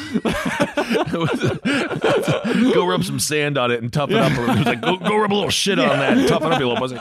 go 2.74 2.86
rub 2.86 3.04
some 3.04 3.20
sand 3.20 3.56
on 3.56 3.70
it 3.70 3.80
and 3.82 3.92
toughen 3.92 4.16
up. 4.16 4.32
It 4.32 4.58
was 4.58 4.66
like, 4.66 4.80
go, 4.80 4.96
go 4.96 5.16
rub 5.16 5.32
a 5.32 5.34
little 5.34 5.50
shit 5.50 5.78
on 5.78 5.96
that 6.00 6.18
and 6.18 6.26
toughen 6.26 6.52
up 6.52 6.60
a 6.60 6.64
little. 6.64 6.80
Was 6.80 6.90
it? 6.96 7.00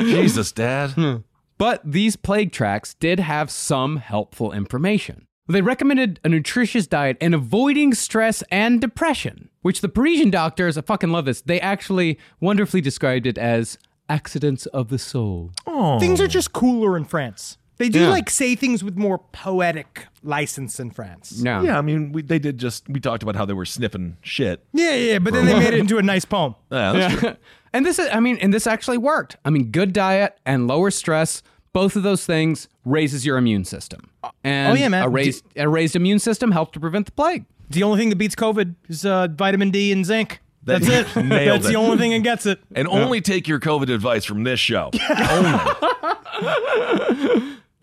Jesus, 0.00 0.52
Dad. 0.52 1.22
But 1.58 1.80
these 1.84 2.16
plague 2.16 2.52
tracks 2.52 2.94
did 2.94 3.20
have 3.20 3.50
some 3.50 3.98
helpful 3.98 4.52
information. 4.52 5.26
They 5.46 5.60
recommended 5.60 6.20
a 6.24 6.30
nutritious 6.30 6.86
diet 6.86 7.18
and 7.20 7.34
avoiding 7.34 7.92
stress 7.92 8.42
and 8.50 8.80
depression, 8.80 9.50
which 9.60 9.82
the 9.82 9.88
Parisian 9.90 10.30
doctors, 10.30 10.78
I 10.78 10.80
fucking 10.80 11.10
love 11.10 11.26
this, 11.26 11.42
they 11.42 11.60
actually 11.60 12.18
wonderfully 12.40 12.80
described 12.80 13.26
it 13.26 13.36
as 13.36 13.76
accidents 14.08 14.66
of 14.66 14.88
the 14.88 14.98
soul. 14.98 15.52
Things 16.00 16.20
are 16.20 16.28
just 16.28 16.52
cooler 16.52 16.96
in 16.96 17.04
France. 17.04 17.58
They 17.76 17.88
do 17.88 18.00
Yeah. 18.02 18.08
like 18.10 18.30
say 18.30 18.54
things 18.54 18.84
with 18.84 18.96
more 18.96 19.18
poetic 19.18 20.06
license 20.22 20.78
in 20.78 20.90
France. 20.90 21.32
Yeah. 21.44 21.62
Yeah, 21.62 21.78
I 21.78 21.82
mean, 21.82 22.12
we, 22.12 22.22
they 22.22 22.38
did 22.38 22.58
just. 22.58 22.88
We 22.88 23.00
talked 23.00 23.22
about 23.22 23.34
how 23.36 23.44
they 23.44 23.52
were 23.52 23.64
sniffing 23.64 24.16
shit. 24.22 24.64
Yeah, 24.72 24.94
yeah, 24.94 25.18
but 25.18 25.32
then 25.34 25.46
they 25.46 25.54
made 25.58 25.74
it 25.74 25.78
into 25.80 25.98
a 25.98 26.02
nice 26.02 26.24
poem. 26.24 26.54
Yeah, 26.70 26.92
that's 26.92 27.20
true. 27.20 27.36
and 27.72 27.84
this 27.84 27.98
is, 27.98 28.08
I 28.12 28.20
mean, 28.20 28.36
and 28.38 28.52
this 28.54 28.66
actually 28.66 28.98
worked. 28.98 29.36
I 29.44 29.50
mean, 29.50 29.70
good 29.72 29.92
diet 29.92 30.38
and 30.46 30.66
lower 30.68 30.90
stress, 30.90 31.42
both 31.72 31.96
of 31.96 32.02
those 32.04 32.24
things 32.24 32.68
raises 32.84 33.26
your 33.26 33.36
immune 33.38 33.64
system. 33.64 34.08
And 34.44 34.72
oh, 34.72 34.80
yeah, 34.80 34.88
man. 34.88 35.02
A 35.04 35.08
raised, 35.08 35.44
a 35.56 35.68
raised 35.68 35.96
immune 35.96 36.18
system 36.20 36.52
helped 36.52 36.74
to 36.74 36.80
prevent 36.80 37.06
the 37.06 37.12
plague. 37.12 37.44
The 37.70 37.82
only 37.82 37.98
thing 37.98 38.10
that 38.10 38.16
beats 38.16 38.34
COVID 38.36 38.74
is 38.88 39.04
uh, 39.04 39.26
vitamin 39.30 39.70
D 39.70 39.90
and 39.90 40.04
zinc. 40.06 40.40
That's 40.62 40.86
it. 40.88 41.14
Nailed 41.16 41.28
That's 41.62 41.66
it. 41.66 41.68
the 41.68 41.76
only 41.76 41.98
thing 41.98 42.12
that 42.12 42.22
gets 42.22 42.46
it. 42.46 42.60
And 42.74 42.88
only 42.88 43.20
take 43.20 43.46
your 43.48 43.60
COVID 43.60 43.92
advice 43.92 44.24
from 44.24 44.44
this 44.44 44.60
show. 44.60 44.90
only. 45.30 45.60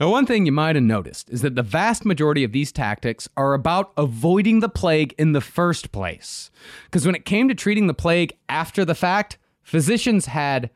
Now, 0.02 0.10
one 0.10 0.26
thing 0.26 0.48
you 0.48 0.52
might 0.52 0.76
have 0.76 0.84
noticed 0.84 1.30
is 1.30 1.44
that 1.44 1.54
the 1.54 1.62
vast 1.62 2.06
majority 2.06 2.44
of 2.44 2.54
these 2.54 2.72
tactics 2.72 3.30
are 3.38 3.54
about 3.54 3.94
avoiding 3.96 4.60
the 4.60 4.68
plague 4.68 5.14
in 5.16 5.34
the 5.34 5.42
first 5.42 5.92
place. 5.92 6.50
Because 6.86 7.06
when 7.06 7.14
it 7.14 7.24
came 7.24 7.48
to 7.48 7.54
treating 7.54 7.86
the 7.86 7.94
plague 7.94 8.34
after 8.50 8.84
the 8.84 8.96
fact, 8.96 9.38
physicians 9.62 10.26
had 10.26 10.72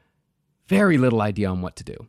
very 0.67 0.99
little 0.99 1.23
idea 1.23 1.49
on 1.49 1.63
what 1.63 1.75
to 1.77 1.83
do. 1.83 2.05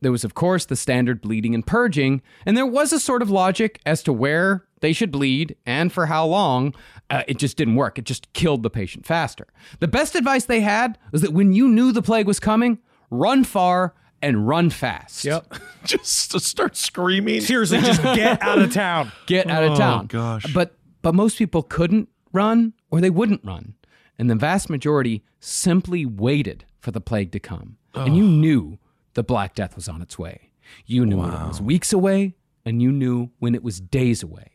There 0.00 0.10
was, 0.10 0.24
of 0.24 0.34
course, 0.34 0.64
the 0.64 0.74
standard 0.74 1.20
bleeding 1.20 1.54
and 1.54 1.64
purging, 1.64 2.20
and 2.44 2.56
there 2.56 2.66
was 2.66 2.92
a 2.92 2.98
sort 2.98 3.22
of 3.22 3.30
logic 3.30 3.80
as 3.86 4.02
to 4.02 4.12
where 4.12 4.64
they 4.80 4.92
should 4.92 5.12
bleed 5.12 5.54
and 5.64 5.92
for 5.92 6.06
how 6.06 6.26
long. 6.26 6.74
Uh, 7.10 7.22
it 7.28 7.38
just 7.38 7.56
didn't 7.56 7.76
work. 7.76 7.96
It 7.96 8.06
just 8.06 8.32
killed 8.32 8.64
the 8.64 8.70
patient 8.70 9.06
faster. 9.06 9.46
The 9.78 9.86
best 9.86 10.16
advice 10.16 10.46
they 10.46 10.62
had 10.62 10.98
was 11.12 11.22
that 11.22 11.32
when 11.32 11.52
you 11.52 11.68
knew 11.68 11.92
the 11.92 12.02
plague 12.02 12.26
was 12.26 12.40
coming, 12.40 12.80
run 13.08 13.44
far 13.44 13.94
and 14.24 14.48
run 14.48 14.70
fast. 14.70 15.24
Yep. 15.24 15.54
just 15.84 16.32
to 16.32 16.40
start 16.40 16.76
screaming. 16.76 17.40
Seriously, 17.40 17.80
just 17.80 18.02
get 18.02 18.42
out 18.42 18.58
of 18.58 18.72
town. 18.72 19.12
Get 19.26 19.48
out 19.48 19.62
of 19.62 19.72
oh, 19.72 19.76
town. 19.76 20.00
Oh, 20.04 20.06
gosh. 20.06 20.52
But 20.52 20.74
but 21.02 21.14
most 21.14 21.38
people 21.38 21.62
couldn't 21.62 22.08
run 22.32 22.72
or 22.90 23.00
they 23.00 23.10
wouldn't 23.10 23.44
run. 23.44 23.74
And 24.18 24.30
the 24.30 24.34
vast 24.34 24.70
majority 24.70 25.22
simply 25.40 26.06
waited 26.06 26.64
for 26.80 26.90
the 26.90 27.00
plague 27.00 27.32
to 27.32 27.40
come. 27.40 27.76
And 27.94 28.16
you 28.16 28.24
knew 28.24 28.78
the 29.14 29.22
Black 29.22 29.54
Death 29.54 29.76
was 29.76 29.88
on 29.88 30.02
its 30.02 30.18
way. 30.18 30.50
You 30.86 31.06
knew 31.06 31.18
when 31.18 31.30
it 31.30 31.46
was 31.46 31.62
weeks 31.62 31.92
away, 31.92 32.34
and 32.64 32.82
you 32.82 32.90
knew 32.90 33.30
when 33.38 33.54
it 33.54 33.62
was 33.62 33.80
days 33.80 34.22
away. 34.22 34.52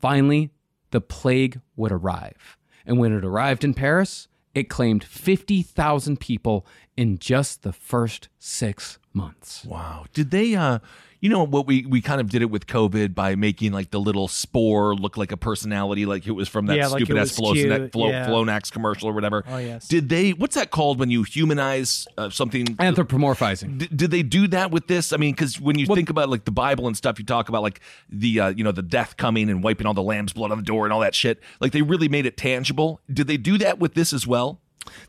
Finally, 0.00 0.50
the 0.90 1.00
plague 1.00 1.60
would 1.76 1.92
arrive. 1.92 2.56
And 2.84 2.98
when 2.98 3.12
it 3.12 3.24
arrived 3.24 3.64
in 3.64 3.74
Paris, 3.74 4.28
it 4.56 4.70
claimed 4.70 5.04
50,000 5.04 6.18
people 6.18 6.66
in 6.96 7.18
just 7.18 7.62
the 7.62 7.74
first 7.74 8.30
six 8.38 8.98
months. 9.12 9.66
Wow. 9.66 10.06
Did 10.14 10.30
they 10.30 10.54
uh 10.54 10.78
you 11.26 11.32
know 11.32 11.42
what 11.44 11.66
we 11.66 11.84
we 11.86 12.00
kind 12.00 12.20
of 12.20 12.30
did 12.30 12.40
it 12.40 12.50
with 12.52 12.68
COVID 12.68 13.12
by 13.12 13.34
making 13.34 13.72
like 13.72 13.90
the 13.90 13.98
little 13.98 14.28
spore 14.28 14.94
look 14.94 15.16
like 15.16 15.32
a 15.32 15.36
personality, 15.36 16.06
like 16.06 16.24
it 16.24 16.30
was 16.30 16.48
from 16.48 16.66
that 16.66 16.76
Yeah, 16.76 16.86
stupid 16.86 17.16
it 17.16 17.18
ass 17.18 17.36
was 17.36 17.90
Flo- 17.90 18.10
yeah. 18.10 18.28
Flonax 18.28 18.70
commercial 18.70 19.08
or 19.08 19.12
whatever. 19.12 19.42
Oh, 19.48 19.56
yes. 19.56 19.88
Did 19.88 20.08
they? 20.08 20.30
What's 20.30 20.54
that 20.54 20.70
called 20.70 21.00
when 21.00 21.10
you 21.10 21.24
humanize 21.24 22.06
uh, 22.16 22.30
something? 22.30 22.64
Anthropomorphizing. 22.76 23.76
D- 23.78 23.88
did 23.88 24.12
they 24.12 24.22
do 24.22 24.46
that 24.46 24.70
with 24.70 24.86
this? 24.86 25.12
I 25.12 25.16
mean, 25.16 25.32
because 25.32 25.60
when 25.60 25.80
you 25.80 25.86
think 25.86 26.10
about 26.10 26.28
like 26.28 26.44
the 26.44 26.52
Bible 26.52 26.86
and 26.86 26.96
stuff, 26.96 27.18
you 27.18 27.24
talk 27.24 27.48
about 27.48 27.62
like 27.62 27.80
the 28.08 28.38
uh, 28.38 28.48
you 28.50 28.62
know 28.62 28.70
the 28.70 28.82
death 28.82 29.16
coming 29.16 29.50
and 29.50 29.64
wiping 29.64 29.84
all 29.84 29.94
the 29.94 30.02
lamb's 30.04 30.32
blood 30.32 30.52
on 30.52 30.58
the 30.58 30.64
door 30.64 30.84
and 30.86 30.92
all 30.92 31.00
that 31.00 31.16
shit. 31.16 31.40
Like 31.58 31.72
they 31.72 31.82
really 31.82 32.08
made 32.08 32.24
it 32.24 32.36
tangible. 32.36 33.00
Did 33.12 33.26
they 33.26 33.36
do 33.36 33.58
that 33.58 33.80
with 33.80 33.94
this 33.94 34.12
as 34.12 34.28
well? 34.28 34.60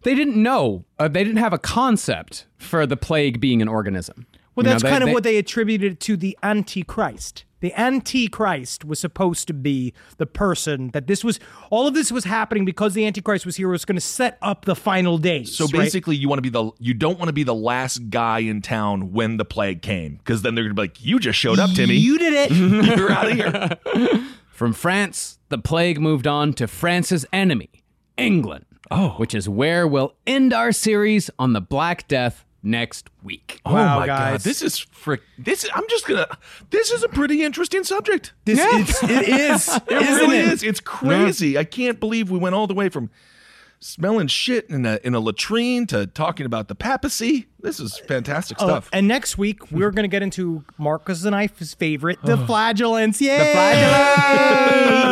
They 0.02 0.16
didn't 0.16 0.42
know. 0.42 0.86
Uh, 0.98 1.10
they 1.10 1.24
didn't 1.24 1.38
have 1.38 1.54
a 1.54 1.60
concept 1.60 2.48
for 2.58 2.88
the 2.88 2.98
plague 2.98 3.40
being 3.40 3.62
an 3.62 3.68
organism. 3.68 4.26
Well, 4.58 4.64
You 4.66 4.70
know, 4.70 4.72
that's 4.74 4.84
they- 4.84 4.90
kind 4.90 5.04
of 5.04 5.08
they- 5.08 5.14
what 5.14 5.24
they 5.24 5.38
attributed 5.38 6.00
to 6.02 6.18
the 6.18 6.38
Antichrist. 6.44 7.46
The 7.60 7.74
Antichrist 7.74 8.86
was 8.86 9.00
supposed 9.00 9.48
to 9.48 9.54
be 9.54 9.94
the 10.18 10.26
person 10.28 10.90
that 10.94 11.08
this 11.08 11.24
was. 11.24 11.40
All 11.72 11.88
of 11.88 11.94
this 11.96 12.12
was 12.12 12.24
happening 12.24 12.66
because 12.66 12.94
the 12.94 13.06
Antichrist 13.06 13.46
was 13.48 13.56
here. 13.56 13.68
Was 13.70 13.84
going 13.86 13.96
to 13.96 14.02
set 14.02 14.38
up 14.44 14.66
the 14.66 14.76
final 14.76 15.18
days. 15.18 15.56
So 15.56 15.66
right? 15.66 15.74
basically, 15.74 16.16
you 16.16 16.30
want 16.30 16.38
to 16.38 16.44
be 16.44 16.50
the 16.50 16.70
you 16.80 16.94
don't 16.94 17.18
want 17.18 17.30
to 17.30 17.34
be 17.34 17.42
the 17.44 17.56
last 17.56 18.10
guy 18.12 18.40
in 18.40 18.62
town 18.62 19.12
when 19.12 19.38
the 19.38 19.46
plague 19.46 19.82
came, 19.82 20.16
because 20.18 20.42
then 20.44 20.54
they're 20.54 20.66
gonna 20.66 20.76
be 20.76 20.82
like, 20.84 21.04
"You 21.04 21.20
just 21.20 21.40
showed 21.40 21.58
up, 21.58 21.72
Timmy. 21.72 21.96
you 21.96 22.20
did 22.20 22.34
it. 22.34 22.52
You're 22.98 23.12
out 23.12 23.32
of 23.32 23.36
here." 23.38 24.22
From 24.52 24.74
France, 24.74 25.40
the 25.50 25.58
plague 25.60 26.00
moved 26.00 26.26
on 26.28 26.54
to 26.54 26.68
France's 26.68 27.26
enemy, 27.34 27.70
England. 28.18 28.66
Oh. 28.90 29.10
Which 29.18 29.34
is 29.36 29.50
where 29.50 29.88
we'll 29.88 30.14
end 30.26 30.54
our 30.54 30.72
series 30.72 31.30
on 31.38 31.54
the 31.54 31.62
Black 31.62 32.08
Death 32.08 32.46
next 32.68 33.10
week. 33.24 33.62
oh 33.66 33.74
Wow, 33.74 34.00
my 34.00 34.06
god, 34.06 34.32
guys. 34.32 34.44
this 34.44 34.62
is 34.62 34.78
frick. 34.78 35.22
This 35.38 35.64
is- 35.64 35.70
I'm 35.74 35.88
just 35.90 36.06
gonna. 36.08 36.28
This 36.70 36.92
is 36.92 37.04
a 37.04 37.10
pretty 37.10 37.44
interesting 37.44 37.84
subject. 37.84 38.34
This 38.46 38.60
it's, 38.62 39.04
it 39.04 39.28
is. 39.30 39.68
It 39.88 40.02
isn't 40.02 40.16
really 40.16 40.38
it? 40.40 40.48
is. 40.54 40.64
It's 40.64 40.80
crazy. 40.80 41.58
I 41.58 41.64
can't 41.64 42.00
believe 42.00 42.30
we 42.30 42.38
went 42.38 42.56
all 42.56 42.68
the 42.68 42.74
way 42.74 42.90
from 42.90 43.10
smelling 43.80 44.28
shit 44.28 44.70
in 44.70 44.86
a 44.86 45.00
in 45.04 45.14
a 45.16 45.20
latrine 45.20 45.86
to 45.88 46.08
talking 46.08 46.46
about 46.46 46.68
the 46.68 46.76
papacy. 46.76 47.48
This 47.60 47.80
is 47.80 47.98
fantastic 48.08 48.58
Oh, 48.62 48.68
stuff. 48.68 48.90
and 48.94 49.08
next 49.08 49.38
week 49.38 49.72
we're 49.72 49.90
going 49.92 50.04
to 50.04 50.08
get 50.08 50.22
into 50.22 50.64
Marcus 50.78 51.26
and 51.26 51.36
I's 51.36 51.74
favorite, 51.74 52.20
the 52.24 52.38
flagellants. 52.46 53.20
Yay! 53.20 53.54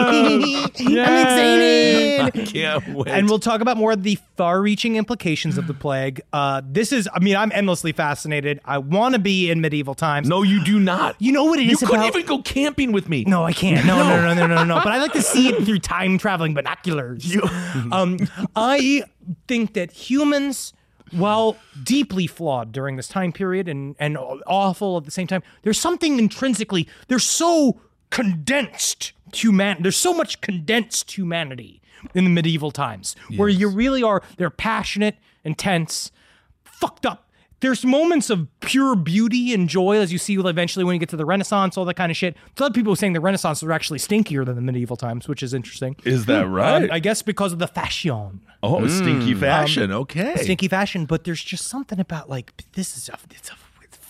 I'm 0.05 0.61
excited. 0.69 2.19
I 2.22 2.30
can't 2.31 2.88
wait. 2.95 3.07
And 3.07 3.27
we'll 3.27 3.39
talk 3.39 3.61
about 3.61 3.77
more 3.77 3.91
of 3.93 4.03
the 4.03 4.17
far-reaching 4.38 4.95
implications 4.95 5.57
of 5.57 5.65
the 5.67 5.73
plague. 5.73 6.22
Uh, 6.34 6.61
this 6.65 6.91
is, 6.91 7.09
I 7.13 7.19
mean, 7.19 7.35
I'm 7.35 7.51
endlessly 7.51 7.91
fascinated. 7.91 8.59
I 8.63 8.77
want 8.77 9.13
to 9.15 9.19
be 9.19 9.49
in 9.49 9.59
medieval 9.61 9.95
times. 9.95 10.27
no, 10.30 10.43
you 10.43 10.63
do 10.63 10.80
not. 10.80 11.15
You 11.19 11.31
know 11.31 11.45
what 11.45 11.59
it 11.59 11.63
You 11.63 11.72
is 11.72 11.80
couldn't 11.80 11.95
about- 11.95 12.07
even 12.15 12.26
go 12.26 12.41
camping 12.41 12.91
with 12.91 13.09
me. 13.09 13.23
No, 13.26 13.43
I 13.43 13.53
can't. 13.53 13.85
No, 13.85 13.97
no, 13.97 14.22
no, 14.22 14.34
no, 14.34 14.47
no, 14.47 14.55
no, 14.55 14.63
no. 14.63 14.76
But 14.84 14.89
I 14.93 14.99
like 14.99 15.13
to 15.13 15.22
see 15.22 15.49
it 15.49 15.63
through 15.65 15.80
time 15.95 16.17
traveling 16.17 16.53
binoculars. 16.53 17.35
um, 17.91 18.17
I 18.55 19.03
think 19.47 19.73
that 19.73 19.91
humans, 19.91 20.73
while 21.11 21.57
deeply 21.84 22.27
flawed 22.27 22.72
during 22.72 22.95
this 22.95 23.07
time 23.07 23.32
period 23.32 23.68
and, 23.68 23.95
and 23.99 24.18
awful 24.48 24.98
at 24.98 25.06
the 25.06 25.11
same 25.11 25.27
time, 25.27 25.44
there's 25.64 25.80
something 25.80 26.19
intrinsically, 26.19 26.88
they're 27.07 27.19
so 27.19 27.80
condensed 28.11 29.11
human 29.34 29.82
there's 29.82 29.98
so 29.98 30.14
much 30.14 30.40
condensed 30.40 31.18
humanity 31.18 31.82
in 32.14 32.23
the 32.23 32.30
medieval 32.30 32.72
times 32.72 33.15
where 33.36 33.49
you 33.49 33.68
really 33.68 34.03
are 34.03 34.22
they're 34.38 34.52
passionate 34.52 35.18
intense 35.44 36.11
fucked 36.64 37.06
up. 37.06 37.24
There's 37.65 37.83
moments 37.83 38.29
of 38.29 38.47
pure 38.59 38.95
beauty 38.95 39.51
and 39.51 39.67
joy 39.67 39.97
as 39.97 40.13
you 40.13 40.19
see 40.19 40.35
eventually 40.35 40.85
when 40.85 40.93
you 40.93 40.99
get 40.99 41.09
to 41.09 41.17
the 41.17 41.25
Renaissance, 41.25 41.79
all 41.79 41.85
that 41.85 41.95
kind 41.95 42.11
of 42.11 42.15
shit. 42.15 42.35
A 42.35 42.61
lot 42.61 42.69
of 42.69 42.75
people 42.75 42.93
are 42.93 42.95
saying 42.95 43.13
the 43.13 43.19
Renaissance 43.19 43.63
were 43.63 43.71
actually 43.71 43.97
stinkier 43.97 44.45
than 44.45 44.53
the 44.55 44.61
medieval 44.61 44.95
times, 44.95 45.27
which 45.27 45.41
is 45.41 45.51
interesting. 45.51 45.95
Is 46.03 46.27
that 46.27 46.47
right? 46.47 46.83
Um, 46.83 46.91
I 46.91 46.99
guess 46.99 47.23
because 47.23 47.53
of 47.53 47.57
the 47.57 47.65
fashion, 47.65 48.41
oh, 48.61 48.85
stinky 48.85 49.33
fashion. 49.33 49.91
okay. 49.91 50.35
stinky 50.43 50.67
fashion. 50.67 51.07
But 51.07 51.23
there's 51.23 51.43
just 51.43 51.65
something 51.65 51.99
about 51.99 52.29
like 52.29 52.53
this 52.73 52.95
is 52.95 53.09
a, 53.09 53.17
it's, 53.31 53.49
a, 53.49 53.55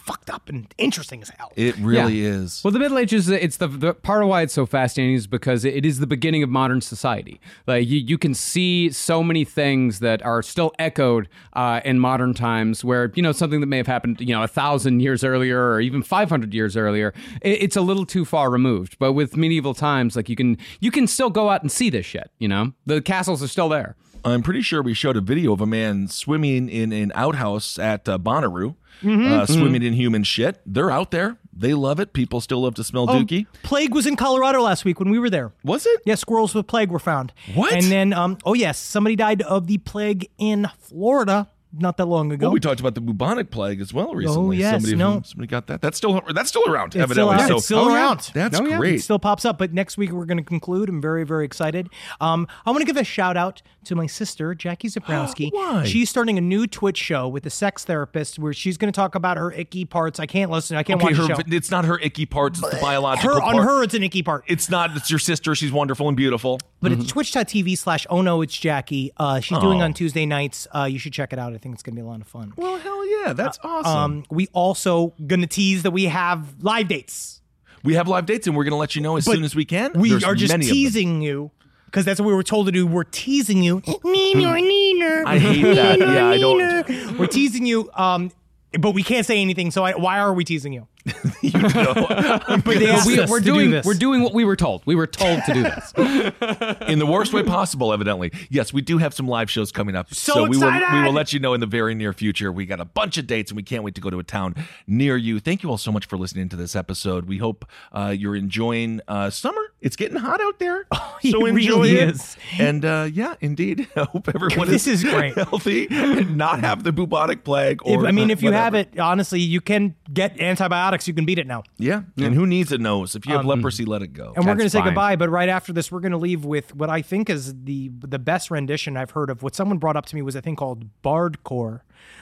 fucked 0.06 0.30
up 0.30 0.50
and 0.50 0.68
interesting 0.78 1.22
as 1.24 1.30
hell. 1.30 1.52
It 1.56 1.76
really 1.78 2.22
Yeah. 2.22 2.30
is. 2.30 2.62
Well, 2.64 2.72
the 2.72 2.78
Middle 2.80 2.98
Ages, 3.00 3.28
it's 3.28 3.58
the, 3.58 3.68
the 3.68 3.94
part 3.96 4.22
of 4.22 4.30
why 4.30 4.44
it's 4.44 4.54
so 4.54 4.66
fascinating 4.68 5.16
is 5.16 5.26
because 5.26 5.66
it 5.66 5.84
is 5.86 5.98
the 6.00 6.06
beginning 6.06 6.44
of 6.44 6.50
modern 6.50 6.80
society. 6.82 7.40
Like 7.66 7.88
you, 7.88 7.98
you 8.00 8.18
can 8.20 8.34
see 8.36 8.92
so 8.92 9.24
many 9.24 9.44
things 9.44 10.00
that 10.02 10.24
are 10.24 10.44
still 10.44 10.74
echoed 10.78 11.28
uh, 11.54 11.82
in 11.84 12.00
modern 12.00 12.34
times, 12.36 12.84
where 12.84 13.12
you 13.16 13.24
know 13.24 13.32
something 13.32 13.62
that 13.62 13.68
may 13.68 13.78
have 13.78 13.88
happened, 13.88 14.22
you 14.22 14.28
know, 14.36 14.44
a 14.44 14.48
thousand 14.48 15.00
years 15.00 15.24
earlier 15.24 15.60
or 15.72 15.82
even 15.82 16.04
five 16.04 16.30
hundred 16.30 16.54
years 16.54 16.78
earlier, 16.78 17.14
it, 17.42 17.64
it's 17.64 17.76
a 17.76 17.82
little 17.82 18.06
too 18.06 18.26
far 18.26 18.52
removed. 18.52 18.98
But 19.00 19.14
with 19.14 19.36
medieval 19.36 19.74
times, 19.74 20.16
like 20.16 20.30
you 20.30 20.36
can 20.36 20.58
you 20.80 20.92
can 20.92 21.08
still 21.08 21.32
go 21.32 21.50
out 21.50 21.62
and 21.64 21.72
see 21.72 21.90
this 21.90 22.06
shit. 22.06 22.30
You 22.38 22.48
know, 22.48 22.74
the 22.86 23.02
castles 23.02 23.42
are 23.42 23.48
still 23.48 23.70
there. 23.70 23.96
I'm 24.26 24.42
pretty 24.42 24.62
sure 24.62 24.82
we 24.82 24.94
showed 24.96 25.16
a 25.18 25.22
video 25.22 25.54
of 25.54 25.62
a 25.62 25.66
man 25.68 26.08
swimming 26.08 26.68
in 26.68 26.92
an 26.92 27.12
outhouse 27.16 27.78
at 27.80 28.10
uh, 28.10 28.18
Bonnaroo, 28.18 28.76
Mm-hmm. 29.02 29.30
uh, 29.34 29.46
swimming 29.46 29.84
in 29.84 29.92
human 29.92 30.24
shit. 30.24 30.62
They're 30.66 30.90
out 30.90 31.12
there. 31.12 31.36
They 31.54 31.74
love 31.74 32.00
it. 32.00 32.14
People 32.14 32.40
still 32.40 32.62
love 32.62 32.76
to 32.76 32.84
smell 32.84 33.10
Oh, 33.10 33.14
dookie. 33.24 33.46
plague 33.62 33.94
was 33.94 34.08
in 34.08 34.16
Colorado 34.16 34.62
last 34.62 34.86
week 34.86 35.00
when 35.02 35.10
we 35.10 35.20
were 35.20 35.30
there. 35.30 35.52
Was 35.66 35.86
it? 35.86 36.02
Yeah, 36.06 36.16
squirrels 36.16 36.56
with 36.56 36.66
plague 36.68 36.90
were 36.92 36.98
found. 37.00 37.34
What? 37.56 37.74
And 37.74 37.84
then, 37.92 38.14
um, 38.14 38.38
oh 38.46 38.54
yes, 38.54 38.78
somebody 38.80 39.18
died 39.18 39.42
of 39.42 39.68
the 39.68 39.80
plague 39.80 40.30
in 40.38 40.70
Florida 40.80 41.50
not 41.78 41.98
that 41.98 42.06
long 42.06 42.32
ago. 42.32 42.48
Well, 42.48 42.54
we 42.54 42.60
talked 42.60 42.80
about 42.80 42.96
the 42.96 43.02
bubonic 43.02 43.52
plague 43.52 43.82
as 43.82 43.94
well 43.94 44.14
recently. 44.14 44.48
Oh, 44.48 44.52
yes, 44.52 44.74
somebody, 44.74 44.96
no. 44.96 45.22
somebody 45.26 45.48
got 45.48 45.68
that. 45.68 45.82
That's 45.82 45.98
still 45.98 46.22
that's 46.34 46.50
still 46.50 46.64
around. 46.68 46.96
It's 46.96 46.96
still 46.96 47.04
evidently. 47.32 47.36
out. 47.36 47.48
So 47.48 47.56
It's 47.58 47.66
still 47.66 47.80
Oh, 47.80 47.94
around. 47.94 48.32
That's 48.34 48.60
Oh, 48.60 48.66
yeah. 48.66 48.78
great. 48.78 48.96
It 48.96 49.02
still 49.02 49.20
pops 49.20 49.46
up, 49.46 49.58
but 49.58 49.74
next 49.74 49.98
week 49.98 50.12
we're 50.12 50.26
going 50.26 50.38
to 50.38 50.44
conclude. 50.44 50.90
I'm 50.90 51.02
very, 51.02 51.24
very 51.26 51.46
excited. 51.46 51.90
Um, 52.22 52.48
I 52.66 52.72
want 52.72 52.82
to 52.82 52.86
give 52.86 52.98
a 52.98 53.04
shout 53.04 53.38
out 53.38 53.62
to 53.86 53.96
my 53.96 54.08
sister, 54.08 54.56
Jackie 54.56 54.88
Zebrowski. 54.90 55.50
Why? 55.54 55.84
She's 55.86 56.10
starting 56.10 56.38
a 56.38 56.42
new 56.42 56.68
Twitch 56.68 56.98
show 56.98 57.28
with 57.28 57.46
a 57.46 57.50
sex 57.50 57.84
therapist 57.86 58.40
where 58.40 58.54
she's 58.54 58.78
going 58.78 58.92
to 58.92 58.96
talk 58.96 59.16
about 59.16 59.38
her 59.38 59.52
icky 59.52 59.86
parts. 59.86 60.20
I 60.20 60.26
can't 60.26 60.50
listen. 60.52 60.78
I 60.78 60.84
can't 60.84 61.02
okay, 61.02 61.14
watch 61.14 61.18
her, 61.30 61.36
the 61.36 61.50
show. 61.50 61.56
it's 61.56 61.72
not 61.72 61.86
her 61.86 62.00
icky 62.00 62.26
parts. 62.26 62.60
It's 62.60 62.70
the 62.70 62.78
biological 62.82 63.36
Her, 63.36 63.42
on 63.42 63.58
her, 63.64 63.84
it's 63.84 63.94
an 63.94 64.04
icky 64.04 64.24
part. 64.24 64.44
It's 64.48 64.70
not. 64.70 64.96
It's 64.96 65.10
your 65.10 65.20
sister. 65.20 65.54
She's 65.56 65.72
wonderful 65.72 66.08
and 66.08 66.18
beautiful. 66.18 66.60
But 66.86 66.92
Mm-hmm. 66.92 67.02
it's 67.02 67.12
twitch.tv 67.12 67.78
slash 67.80 68.06
oh 68.12 68.22
no, 68.22 68.42
it's 68.44 68.56
Jackie. 68.56 69.12
Uh, 69.18 69.40
she's 69.40 69.58
doing 69.58 69.82
on 69.82 69.94
Tuesday 69.94 70.26
nights. 70.28 70.68
Uh, 70.74 70.84
you 70.84 71.00
should 71.00 71.14
check 71.14 71.34
it 71.34 71.40
out. 71.40 71.52
I 71.54 71.58
think 71.58 71.74
it's 71.74 71.82
going 71.84 71.96
to 71.96 72.02
be 72.02 72.06
a 72.06 72.08
lot 72.10 72.22
of 72.22 72.28
fun. 72.28 72.54
Well, 72.56 72.78
hell 72.78 73.06
yeah, 73.26 73.34
that's 73.34 73.58
awesome. 73.64 73.92
Um, 73.98 74.26
we 74.30 74.48
also 74.54 75.14
going 75.26 75.42
to 75.42 75.48
tease 75.48 75.82
that 75.82 75.92
we 75.92 76.04
have 76.06 76.62
live 76.64 76.88
dates. 76.88 77.42
we 77.84 77.96
have 77.96 78.08
live 78.08 78.28
dates, 78.28 78.46
and 78.46 78.56
we're 78.56 78.66
going 78.66 78.72
to 78.74 78.78
let 78.78 78.96
you 78.96 79.02
know 79.02 79.18
as 79.18 79.26
But 79.26 79.34
soon 79.34 79.44
as 79.44 79.56
we 79.56 79.66
can. 79.66 79.94
We 80.00 80.12
There's 80.12 80.24
are 80.24 80.36
just 80.36 80.54
many 80.54 80.66
of 80.66 80.70
them. 80.70 80.76
teasing 80.76 81.22
you 81.24 81.50
because 81.86 82.06
that's 82.06 82.20
what 82.20 82.28
we 82.28 82.34
were 82.36 82.44
told 82.44 82.68
to 82.68 82.72
do. 82.72 82.86
We're 82.86 83.04
teasing 83.04 83.64
you. 83.64 83.82
Neener, 83.82 84.62
neener. 84.62 85.24
I 85.26 85.40
hate 85.40 85.64
that. 85.76 85.98
Yeah, 86.00 86.28
I 86.28 86.38
don't- 86.38 87.18
We're 87.18 87.26
teasing 87.28 87.66
you. 87.66 87.90
Um, 87.96 88.32
but 88.80 88.92
we 88.92 89.02
can't 89.02 89.26
say 89.26 89.42
anything. 89.42 89.72
So 89.72 89.84
I, 89.84 89.94
why 89.94 90.20
are 90.20 90.34
we 90.34 90.44
teasing 90.46 90.72
you? 90.74 90.88
but 91.06 92.64
they 92.66 92.90
asked 92.90 93.06
we, 93.06 93.16
do 93.16 93.40
doing 93.42 93.72
this. 93.72 93.86
we're 93.86 93.94
doing 93.94 94.24
what 94.24 94.34
we 94.34 94.44
were 94.44 94.56
told. 94.56 94.82
We 94.86 94.96
were 94.96 95.06
told 95.08 95.44
to 95.46 95.54
do 95.54 95.64
this. 95.64 95.94
in 96.88 97.00
the 97.00 97.06
worst 97.06 97.32
way 97.34 97.44
possible. 97.44 97.94
Evidently, 97.94 98.32
yes, 98.50 98.74
we 98.74 98.82
do 98.82 98.98
have 98.98 99.14
some 99.14 99.28
live 99.28 99.50
shows 99.50 99.72
coming 99.72 99.96
up. 99.96 100.14
So 100.14 100.48
we 100.48 100.58
will 100.58 100.72
we 100.72 101.04
will 101.04 101.14
let 101.14 101.32
you 101.34 101.40
know 101.40 101.54
in 101.54 101.60
the 101.60 101.68
very 101.68 101.94
near 101.94 102.12
future. 102.14 102.52
We 102.52 102.66
got 102.66 102.80
a 102.80 102.86
bunch 102.86 103.18
of 103.18 103.28
dates, 103.28 103.52
and 103.52 103.56
we 103.56 103.64
can't 103.64 103.84
wait 103.84 103.96
to 103.96 104.02
go 104.02 104.10
to 104.10 104.18
a 104.20 104.24
town 104.24 104.56
near 104.88 105.16
you. 105.18 105.40
Thank 105.40 105.62
you 105.64 105.70
all 105.70 105.78
so 105.78 105.92
much 105.92 106.06
for 106.08 106.18
listening 106.18 106.50
to 106.50 106.56
this 106.56 106.76
episode. 106.76 107.26
We 107.28 107.38
hope 107.38 107.66
uh, 107.92 108.14
you're 108.18 108.36
enjoying 108.36 109.02
uh, 109.08 109.30
summer. 109.30 109.62
It's 109.82 109.96
getting 109.96 110.18
hot 110.18 110.42
out 110.42 110.58
there, 110.58 110.88
he 111.22 111.30
so 111.32 111.46
enjoy 111.46 111.76
really 111.82 111.98
it. 111.98 112.16
is. 112.16 112.38
And 112.58 112.84
uh, 112.84 113.08
yeah, 113.14 113.36
indeed, 113.42 113.88
I 113.96 114.06
hope 114.06 114.28
everyone 114.34 114.68
This 114.68 114.88
is 114.88 115.04
great. 115.04 115.36
healthy, 115.36 115.88
and 115.92 116.36
not 116.38 116.62
have 116.62 116.84
the 116.84 116.92
bubonic 116.92 117.44
plague. 117.44 117.82
If- 117.86 118.00
Or 118.00 118.08
I 118.08 118.12
mean, 118.12 118.32
if 118.32 118.42
you 118.42 118.52
have 118.52 118.74
it, 118.74 118.98
honestly, 119.00 119.42
you 119.42 119.62
can 119.62 119.94
get 120.12 120.40
antibiotics. 120.40 120.95
You 121.08 121.14
can 121.14 121.26
beat 121.26 121.40
it 121.40 121.48
now. 121.48 121.64
yeah. 121.78 122.02
And 122.18 122.34
who 122.34 122.46
needs 122.46 122.72
a 122.72 122.78
nose? 122.78 123.16
If 123.16 123.26
you 123.26 123.34
have 123.36 123.46
leprosy, 123.46 123.86
let 123.86 124.02
it 124.02 124.14
go. 124.14 124.34
And 124.36 124.46
we're 124.46 124.56
going 124.56 124.66
to 124.66 124.70
say 124.70 124.82
goodbye, 124.82 125.16
but 125.16 125.30
right 125.30 125.50
after 125.50 125.74
this, 125.74 125.92
we're 125.92 126.00
going 126.00 126.12
to 126.14 126.18
leave 126.18 126.46
with 126.46 126.74
what 126.76 126.90
I 126.90 127.02
think 127.02 127.30
is 127.30 127.54
the 127.64 127.92
the 128.00 128.20
best 128.20 128.50
rendition 128.52 128.98
I've 128.98 129.12
heard 129.12 129.30
of. 129.30 129.44
What 129.44 129.56
someone 129.56 129.78
brought 129.78 129.96
up 129.96 130.06
to 130.08 130.16
me 130.16 130.22
was 130.22 130.36
a 130.36 130.42
thing 130.42 130.56
called 130.56 130.86
bardcore, 131.04 131.82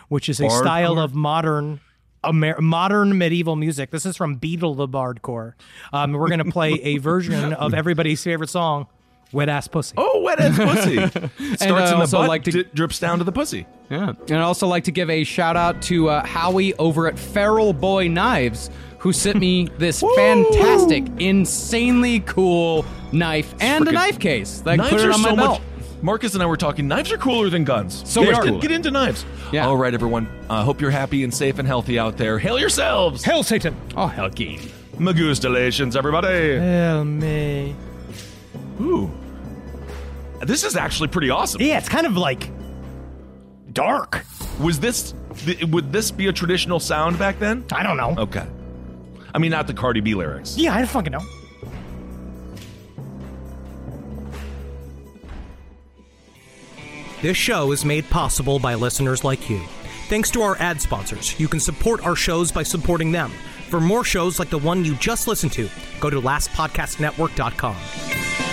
which 0.09 0.29
is 0.29 0.39
a 0.39 0.49
style 0.49 0.99
of 0.99 1.13
modern. 1.15 1.79
Amer- 2.25 2.61
modern 2.61 3.17
medieval 3.17 3.57
music. 3.57 3.91
This 3.91 4.05
is 4.05 4.15
from 4.15 4.39
Beedle 4.39 4.77
the 4.77 4.87
Bardcore. 4.87 5.55
Um, 5.91 6.13
we're 6.13 6.29
going 6.29 6.39
to 6.45 6.49
play 6.51 6.71
a 6.81 6.97
version 6.99 7.51
of 7.51 7.73
everybody's 7.73 8.23
favorite 8.23 8.49
song, 8.49 8.87
"Wet 9.33 9.49
Ass 9.49 9.67
Pussy." 9.67 9.93
Oh, 9.97 10.21
wet 10.21 10.39
ass 10.39 10.57
pussy. 10.57 10.95
Starts 11.07 11.61
I 11.61 11.65
in 11.67 11.75
the 11.75 11.95
also 11.95 12.17
butt, 12.19 12.27
like 12.29 12.43
to- 12.45 12.51
di- 12.51 12.69
drips 12.73 12.99
down 12.99 13.17
to 13.17 13.23
the 13.23 13.31
pussy. 13.31 13.65
Yeah. 13.89 14.09
And 14.29 14.31
I'd 14.37 14.41
also 14.41 14.67
like 14.67 14.85
to 14.85 14.91
give 14.91 15.09
a 15.09 15.23
shout 15.25 15.57
out 15.57 15.81
to 15.83 16.09
uh, 16.09 16.25
Howie 16.25 16.73
over 16.75 17.07
at 17.07 17.19
Feral 17.19 17.73
Boy 17.73 18.07
Knives, 18.07 18.69
who 18.99 19.11
sent 19.11 19.39
me 19.39 19.67
this 19.77 20.01
fantastic, 20.15 21.03
insanely 21.19 22.21
cool 22.21 22.85
knife 23.11 23.53
and 23.59 23.87
a 23.87 23.91
knife 23.91 24.19
case. 24.19 24.61
That 24.61 24.71
I 24.71 24.75
Knives 24.77 24.89
put 24.91 25.01
it 25.01 25.11
on 25.11 25.21
my 25.21 25.29
so 25.31 25.35
belt. 25.35 25.59
much. 25.59 25.61
Marcus 26.01 26.33
and 26.33 26.43
I 26.43 26.45
were 26.47 26.57
talking. 26.57 26.87
Knives 26.87 27.11
are 27.13 27.17
cooler 27.17 27.49
than 27.49 27.63
guns. 27.63 28.03
So 28.09 28.21
They 28.25 28.31
much 28.31 28.45
are. 28.47 28.59
Get 28.59 28.71
into 28.71 28.91
knives. 28.91 29.25
Yeah. 29.53 29.67
All 29.67 29.77
right, 29.77 29.93
everyone. 29.93 30.27
Uh, 30.49 30.61
hope 30.63 30.81
you're 30.81 30.91
happy 30.91 31.23
and 31.23 31.33
safe 31.33 31.59
and 31.59 31.67
healthy 31.67 31.97
out 31.97 32.17
there. 32.17 32.39
Hail 32.39 32.59
yourselves. 32.59 33.23
Hail 33.23 33.41
Satan! 33.41 33.73
Oh, 33.95 34.07
hell, 34.07 34.29
game. 34.29 34.59
Magustalations, 34.97 35.95
everybody. 35.95 36.27
Hail 36.59 37.05
me. 37.05 37.73
Ooh. 38.81 39.09
This 40.45 40.63
is 40.63 40.75
actually 40.75 41.09
pretty 41.09 41.29
awesome. 41.29 41.61
Yeah, 41.61 41.77
it's 41.77 41.89
kind 41.89 42.05
of 42.05 42.17
like 42.17 42.49
dark. 43.71 44.25
Was 44.59 44.79
this 44.79 45.13
th- 45.37 45.63
would 45.65 45.91
this 45.91 46.11
be 46.11 46.27
a 46.27 46.33
traditional 46.33 46.79
sound 46.79 47.19
back 47.19 47.39
then? 47.39 47.65
I 47.71 47.83
don't 47.83 47.97
know. 47.97 48.15
Okay. 48.17 48.45
I 49.33 49.39
mean, 49.39 49.51
not 49.51 49.67
the 49.67 49.73
Cardi 49.73 49.99
B 49.99 50.13
lyrics. 50.13 50.57
Yeah, 50.57 50.73
I 50.73 50.77
don't 50.77 50.89
fucking 50.89 51.11
know. 51.11 51.21
This 57.21 57.37
show 57.37 57.71
is 57.71 57.85
made 57.85 58.09
possible 58.09 58.59
by 58.59 58.75
listeners 58.75 59.23
like 59.23 59.49
you. 59.49 59.61
Thanks 60.09 60.29
to 60.31 60.41
our 60.41 60.57
ad 60.57 60.81
sponsors, 60.81 61.39
you 61.39 61.47
can 61.47 61.59
support 61.61 62.05
our 62.05 62.15
shows 62.15 62.51
by 62.51 62.63
supporting 62.63 63.11
them. 63.11 63.31
For 63.69 63.79
more 63.79 64.03
shows 64.03 64.39
like 64.39 64.49
the 64.49 64.57
one 64.57 64.83
you 64.83 64.95
just 64.95 65.27
listened 65.27 65.53
to, 65.53 65.69
go 66.01 66.09
to 66.09 66.21
lastpodcastnetwork.com. 66.21 68.52